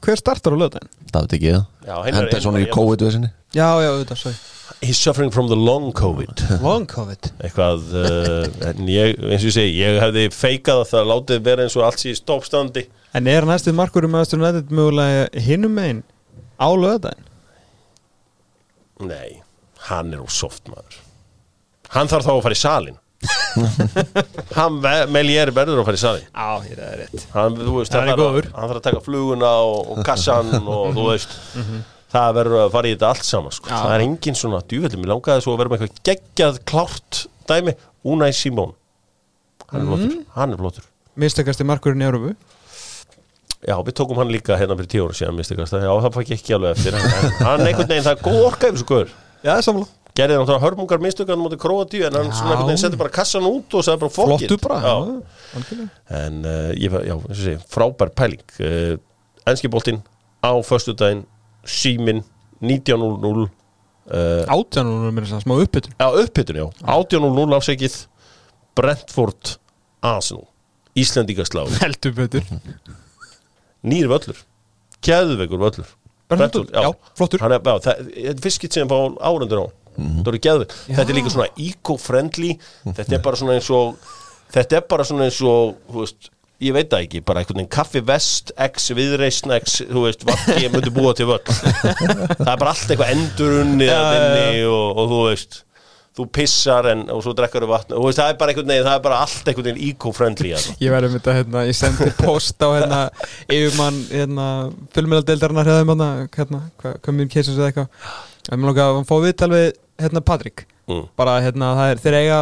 Hver 0.00 0.16
startar 0.20 0.56
á 0.56 0.58
löðin? 0.64 0.88
Það 1.14 1.26
veit 1.26 1.36
ekki 1.38 1.50
ég 1.50 2.14
Henderson 2.14 2.56
Henry- 2.56 2.68
í 2.68 2.72
COVID-vesinni? 2.74 3.30
Já, 3.56 3.66
já, 3.82 3.88
auðvitað, 3.90 4.20
sorry. 4.22 4.36
He's 4.80 4.96
suffering 4.96 5.32
from 5.34 5.48
the 5.50 5.56
long 5.58 5.90
COVID. 5.92 6.40
Long 6.64 6.86
COVID? 6.88 7.26
Eitthvað 7.44 7.90
uh, 7.98 8.68
En 8.70 8.86
ég, 8.88 9.18
eins 9.18 9.42
og 9.42 9.50
ég 9.50 9.56
segi, 9.56 9.74
ég 9.82 9.98
hefði 10.00 10.22
feikað 10.32 10.84
að 10.84 10.88
það 10.94 11.10
látið 11.10 11.42
vera 11.50 11.66
eins 11.66 11.76
og 11.76 11.84
allt 11.84 12.00
sé 12.00 12.14
í 12.14 12.16
stoppstandi. 12.16 12.86
En 13.18 13.26
er 13.28 13.44
næstu 13.48 13.74
markur 13.76 14.06
í 14.06 14.10
Manchester 14.12 14.40
United 14.40 14.70
mögulega 14.72 15.26
hinum 15.44 15.74
megin 15.76 16.00
á 16.56 16.68
löðin? 16.78 17.26
Nei, 19.04 19.40
hann 19.90 20.14
er 20.14 20.22
úr 20.24 20.32
soft 20.32 20.70
maður. 20.70 20.96
Hann 21.92 22.08
þarf 22.08 22.28
þá 22.28 22.32
að 22.38 22.42
fara 22.46 22.56
í 22.56 22.62
salin 22.62 22.98
Hann, 24.56 24.78
ve- 24.82 25.06
Melier 25.12 25.50
verður 25.54 25.82
að 25.82 25.88
fara 25.90 25.98
í 25.98 26.00
salin 26.00 26.26
Já, 26.26 26.46
ég 26.64 26.72
er 26.72 26.80
það 26.80 26.98
rétt. 27.00 27.24
Hann, 27.34 27.56
veist, 27.76 27.96
Hann 27.96 28.08
er 28.12 28.20
góður. 28.20 28.46
hann 28.54 28.70
þarf 28.70 28.78
að 28.80 28.84
taka 28.86 29.02
fluguna 29.04 29.50
og, 29.68 29.90
og 29.94 30.02
kassan 30.06 30.52
og 30.74 30.94
þú 30.96 31.06
veist. 31.10 31.34
Það 32.10 32.30
verður 32.40 32.62
að 32.64 32.72
fara 32.74 32.90
í 32.90 32.94
þetta 32.96 33.10
allt 33.14 33.26
saman 33.28 33.54
sko. 33.54 33.70
Það 33.70 33.92
er 33.96 34.04
engin 34.06 34.38
svona 34.40 34.62
djúvellum 34.70 35.04
ég 35.04 35.10
langaði 35.12 35.44
svo 35.44 35.52
að 35.54 35.60
vera 35.62 35.72
með 35.74 35.84
eitthvað 35.84 36.00
geggjað 36.10 36.60
klárt 36.72 37.20
dæmi, 37.50 37.76
Unai 38.10 38.30
Simón. 38.34 38.72
Hann 39.70 39.84
er 39.84 39.90
flottur, 39.92 40.16
hann 40.38 40.54
er 40.56 40.62
flottur. 40.64 40.88
Mistakasti 41.20 41.66
markurinn 41.68 42.02
í 42.02 42.08
Európu 42.08 42.32
já, 43.60 43.76
við 43.84 43.92
tókum 44.00 44.16
hann 44.16 44.30
líka 44.32 44.56
hérna 44.56 44.72
fyrir 44.78 44.88
tíu 44.88 45.04
ára 45.04 45.14
síðan 45.18 45.36
mistikast, 45.36 45.74
já, 45.76 45.90
það 46.00 46.14
fæk 46.16 46.30
ekki 46.38 46.54
alveg 46.56 46.78
eftir. 46.78 46.94
Hann 47.44 47.60
einhvern 47.66 47.90
veginn, 47.90 48.06
það 48.06 48.14
er 48.16 48.22
góð 48.24 48.38
orka 48.46 48.70
yfir 48.70 48.80
svo 48.80 48.88
góður 48.88 49.10
Já, 49.44 49.52
sammála 49.66 49.88
gerði 50.16 50.38
náttúrulega 50.38 50.64
hörmungar 50.64 51.02
mistökan 51.02 51.40
mútið 51.40 51.60
Króatíu 51.62 52.06
en 52.08 52.16
hann 52.18 52.32
svona 52.34 52.54
einhvern 52.56 52.70
veginn 52.70 52.82
setti 52.82 53.00
bara 53.00 53.12
kassan 53.14 53.46
út 53.48 53.76
og 53.78 53.86
sagði 53.86 54.00
bara 54.02 54.94
algjörlega. 54.94 55.86
En 56.20 56.42
uh, 56.44 56.70
ég 56.74 56.96
segi, 57.36 57.56
frábær 57.70 58.12
pæling. 58.16 58.42
Uh, 58.58 58.96
Enski 59.50 59.70
boltinn 59.72 60.02
á 60.44 60.52
föstudaginn, 60.64 61.24
símin 61.68 62.22
19.00 62.60 63.46
uh, 63.46 63.48
Átjánunum 64.50 65.16
er 65.16 65.26
þess 65.26 65.38
að 65.38 65.44
smá 65.46 65.54
uppbytun 65.64 65.94
Já, 65.96 66.06
upphittun, 66.24 66.60
já. 66.60 66.66
18.00 66.84 67.56
afsækið 67.56 67.98
Brentford 68.78 69.56
Arsenal. 70.04 70.46
Íslendingaslá 70.98 71.66
Heldur 71.80 72.14
betur. 72.16 72.44
Nýr 73.86 74.08
völlur. 74.10 74.38
Kæðveikur 75.04 75.60
völlur. 75.60 75.90
Brentford, 76.30 76.70
já, 76.70 76.90
flottur. 77.18 77.42
Þetta 77.42 78.42
fiskit 78.44 78.76
sem 78.76 78.90
fá 78.90 78.96
árandur 79.18 79.66
á 79.66 79.66
Eru 80.24 80.40
geðveik 80.42 80.74
Þetta 80.88 81.06
er 81.06 81.16
líka 81.18 81.32
svona 81.34 81.48
eco-friendly. 81.68 82.52
Þetta 82.90 83.16
er 83.18 83.24
bara 83.24 83.40
svona 83.40 83.56
eins 83.58 83.70
og 83.74 84.10
Þetta 84.50 84.80
er 84.80 84.86
bara 84.90 85.06
svona 85.06 85.26
eins 85.28 85.40
og 85.46 85.78
veist, 85.94 86.30
Ég 86.60 86.74
veit 86.76 86.90
það 86.92 87.06
ekki, 87.06 87.22
bara 87.24 87.40
einhvern 87.40 87.62
veginn 87.62 87.72
kaffi 87.72 88.02
vest 88.04 88.50
X 88.60 88.90
viðreisn 88.92 89.54
X, 89.56 89.78
þú 89.88 90.04
veist 90.04 90.26
Vakki, 90.28 90.58
ég 90.66 90.74
myndi 90.74 90.92
búa 90.92 91.14
til 91.16 91.30
völl. 91.30 91.40
Það 91.48 92.50
er 92.52 92.60
bara 92.60 92.74
allt 92.74 92.90
eitthvað 92.92 93.12
endurunni 93.14 93.88
inni 93.88 94.64
og, 94.68 95.00
og 95.00 95.12
þú 95.14 95.20
veist 95.30 95.60
Þú 96.20 96.24
pissar 96.34 96.88
en, 96.90 97.04
og 97.14 97.22
svo 97.24 97.32
drekkar 97.38 97.64
þú 97.64 97.68
vatn 97.70 97.94
veist, 98.02 98.18
Það 98.18 98.32
er 98.32 98.38
bara 98.40 98.52
einhvern 98.52 98.72
veginn, 98.74 98.86
það 98.88 98.96
er 98.98 99.04
bara 99.04 99.20
allt 99.24 99.48
einhvern 99.48 99.68
veginn 99.70 99.84
eco-friendly 99.88 100.50
hérna. 100.52 100.74
Ég 100.82 100.92
verði 100.92 101.10
þetta, 101.14 101.34
hérna, 101.38 101.62
ég 101.68 101.78
sendi 101.78 102.08
post 102.18 102.64
á 102.66 102.68
hérna, 102.74 102.98
yfirmann, 103.46 104.00
hérna, 104.10 104.48
fjölmjöladeildarinnar 104.96 105.70
hefðum 105.70 105.92
hérna, 105.94 106.08
hérna, 106.34 106.60
hvað, 106.82 107.14
minn 107.16 107.30
keisins 107.32 107.56
eða 107.56 107.70
eitthvað. 107.70 108.10
En 108.50 108.60
mér 108.60 108.72
langar 108.72 108.90
að 108.98 109.06
fá 109.08 109.14
viðtal 109.22 109.50
við, 109.54 109.68
hérna, 110.02 110.22
Patrik. 110.24 110.64
Mm. 110.90 111.04
Bara, 111.20 111.36
hérna, 111.44 111.68
það 111.78 111.92
er, 111.92 112.00
þeir 112.02 112.16
eiga, 112.18 112.38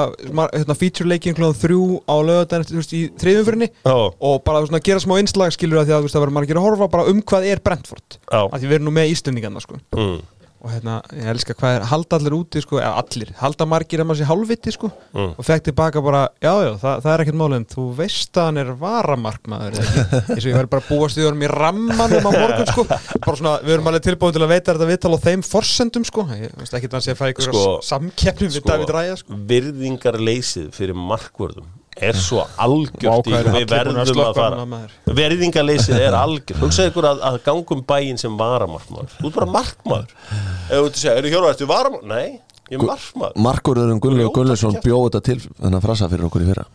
hérna, 0.55 0.77
feature 0.79 1.09
leikin 1.11 1.37
klóðan 1.37 1.59
þrjú 1.61 1.81
á 2.09 2.15
lögadaginn, 2.25 2.67
þú 2.71 2.79
veist, 2.81 2.95
í 2.97 3.03
þriðumfyrinni. 3.21 3.69
Já, 3.85 3.97
Og 4.31 4.39
bara, 4.47 4.63
svona, 4.65 4.81
gera 4.89 5.03
smá 5.05 5.19
innslag, 5.21 5.53
skilur 5.57 5.83
að 5.83 5.91
því 5.91 5.97
að, 5.99 6.09
það 6.15 6.25
verður 6.25 6.37
margir 6.39 6.61
að 6.61 6.67
horfa 6.69 6.89
bara 6.95 7.13
um 7.13 7.21
hvað 7.29 7.49
er 7.53 7.61
Brentford. 7.65 8.19
já 8.25 8.41
Að 8.41 8.59
því 8.63 8.71
við 8.71 8.79
erum 8.79 8.89
nú 8.89 8.95
með 8.97 9.13
Íslendingarna, 9.13 9.65
sko. 9.65 9.81
mm. 9.97 10.19
Og 10.59 10.73
hérna, 10.73 10.97
ég 11.15 11.29
elska 11.31 11.55
hvað 11.55 11.77
er 11.79 11.85
halda 11.87 12.17
allir 12.19 12.35
úti 12.35 12.63
sko, 12.65 12.81
eða 12.83 12.97
allir, 12.99 13.29
halda 13.39 13.67
margir 13.71 14.03
að 14.03 14.09
maður 14.11 14.19
sé 14.23 14.27
hálfviti 14.31 14.73
sko, 14.75 14.91
Mm. 15.15 15.31
og 15.39 15.47
fekk 15.47 15.65
tilbaka 15.69 16.03
bara 16.05 16.23
já, 16.43 16.51
já, 16.67 16.73
það, 16.83 16.97
það 17.05 17.13
er 17.13 17.23
ekkert 17.25 17.45
en 17.59 17.67
þú 17.73 17.85
veist 17.99 18.39
að 18.43 18.49
hann 18.49 18.59
er 18.65 18.73
varamarkmaður, 18.83 19.79
eins 20.35 20.43
og 20.43 20.49
ég 20.51 20.57
verður 20.59 20.73
bara 20.75 20.87
búast 20.89 21.17
við 21.21 21.29
honum 21.29 21.47
í 21.47 21.51
rammanum 21.53 22.29
á 22.29 22.31
morgun 22.35 22.69
sko, 22.73 22.85
bara 22.89 23.37
svona, 23.39 23.55
við 23.63 23.77
erum 23.79 23.91
alveg 23.93 24.07
tilbúin 24.09 24.35
til 24.37 24.45
að 24.45 24.53
veita 24.57 24.75
þetta 24.75 24.91
viðtal 24.93 25.15
á 25.15 25.19
þeim 25.29 25.47
forsendum 25.47 26.05
sko, 26.11 26.27
ég 26.35 26.55
veist 26.59 26.75
ekki 26.75 26.91
að 26.91 26.99
hann 26.99 27.07
sé 27.07 27.15
að 27.15 27.21
fæ 27.23 27.27
ykkur 27.33 27.49
Sko, 27.49 27.63
sko, 27.63 27.75
samkeppnum 27.89 28.55
við 28.59 28.67
David 28.69 28.95
Ræja 28.99 29.17
sko. 29.23 29.39
virðingarleysið 29.55 30.71
fyrir 30.77 30.99
markvörðum 30.99 31.71
er 32.05 32.17
svo 32.19 32.43
algjört 32.61 33.27
Vá, 33.27 33.29
í 33.29 33.33
hvað 33.33 33.39
eru 33.41 33.53
við 33.55 33.63
að 33.63 33.73
verðum 33.75 34.23
að 34.25 34.39
fara. 34.39 34.81
verðingarleysið 35.19 36.01
er 36.07 36.17
algjört. 36.25 36.61
Hugsaðu 36.63 36.93
ykkur 36.93 37.09
að, 37.11 37.23
að 37.31 37.39
gangum 37.47 37.85
bæinn 37.89 38.21
sem 38.21 38.37
varamarkmaður 38.39 39.15
þú 39.19 39.31
ert 39.31 39.39
bara 39.41 39.51
markmaður. 39.59 40.13
Ef 40.33 40.75
þú 40.75 40.83
ert 40.85 40.99
að 40.99 41.01
segja, 41.03 41.17
eru 41.23 41.33
hjólar, 41.35 41.55
ertu 41.57 41.69
varamarkmaður? 41.71 42.13
Nei, 42.15 42.41
ég 42.73 42.79
er 42.79 42.85
markmaður. 42.89 43.39
Markurðurinn 43.49 44.03
Gunnlegu 44.05 44.35
Gunnlaugsson 44.39 44.77
Ljóta 44.77 44.85
bjóð 44.89 45.07
þetta 45.09 45.25
til 45.31 45.39
þennan 45.49 45.85
frasa 45.89 46.11
fyrir 46.13 46.29
okkur 46.31 46.45
í 46.47 46.51
fyrra. 46.53 46.67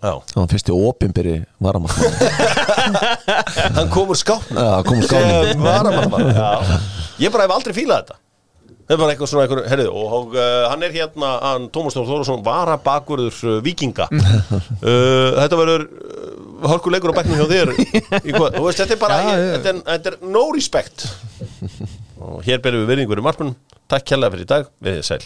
Já, 0.00 0.14
Það 0.30 0.38
var 0.40 0.46
fyrsti 0.48 0.72
opinberi 0.72 1.32
varamark 1.60 1.98
hann 3.76 3.90
komur 3.92 4.16
skápna 4.16 4.62
Já, 4.64 4.70
það 4.78 4.86
kom 4.86 5.02
úr 5.02 5.04
skápnum. 5.10 5.50
Sem 5.50 5.60
varamarkmaður. 5.66 6.30
Já, 6.40 6.78
ég 7.20 7.34
bara 7.34 7.44
hef 7.44 7.52
aldrei 7.58 7.74
fílað 7.76 8.06
þetta 8.06 8.16
Það 8.90 8.96
er 8.96 8.98
bara 9.04 9.12
eitthvað 9.14 9.28
svona 9.30 9.42
eitthvað, 9.44 9.66
herrið, 9.70 9.88
og, 9.94 10.32
uh, 10.34 10.64
hann 10.66 10.80
er 10.82 10.94
hérna, 10.96 11.28
hann, 11.44 11.68
Tómas 11.70 11.94
Þór 11.94 12.08
Þórðarsson, 12.08 12.40
varabakurður 12.42 13.36
uh, 13.46 13.52
vikinga. 13.62 14.08
uh, 14.16 15.36
þetta 15.36 15.58
verður 15.60 15.84
uh, 15.86 16.64
hálkuleikur 16.72 17.14
á 17.14 17.18
bæknum 17.20 17.38
hjá 17.38 17.46
þér. 17.52 17.72
Þú 18.26 18.64
veist, 18.66 18.82
þetta 18.82 18.96
er 18.96 19.02
bara, 19.06 19.22
ég, 19.28 19.30
já. 19.30 19.52
þetta, 19.54 19.76
er, 19.76 19.82
þetta 19.92 20.10
er 20.10 20.32
no 20.34 20.42
respect. 20.56 21.06
og 22.18 22.42
hér 22.48 22.64
berum 22.66 22.82
við 22.82 22.96
virðingur 22.96 23.22
í 23.22 23.28
markmunum. 23.30 23.54
Takk 23.86 24.10
kærlega 24.10 24.34
fyrir 24.34 24.48
í 24.48 24.54
dag, 24.56 24.74
við 24.82 24.98
þið 24.98 25.06
sæl. 25.12 25.22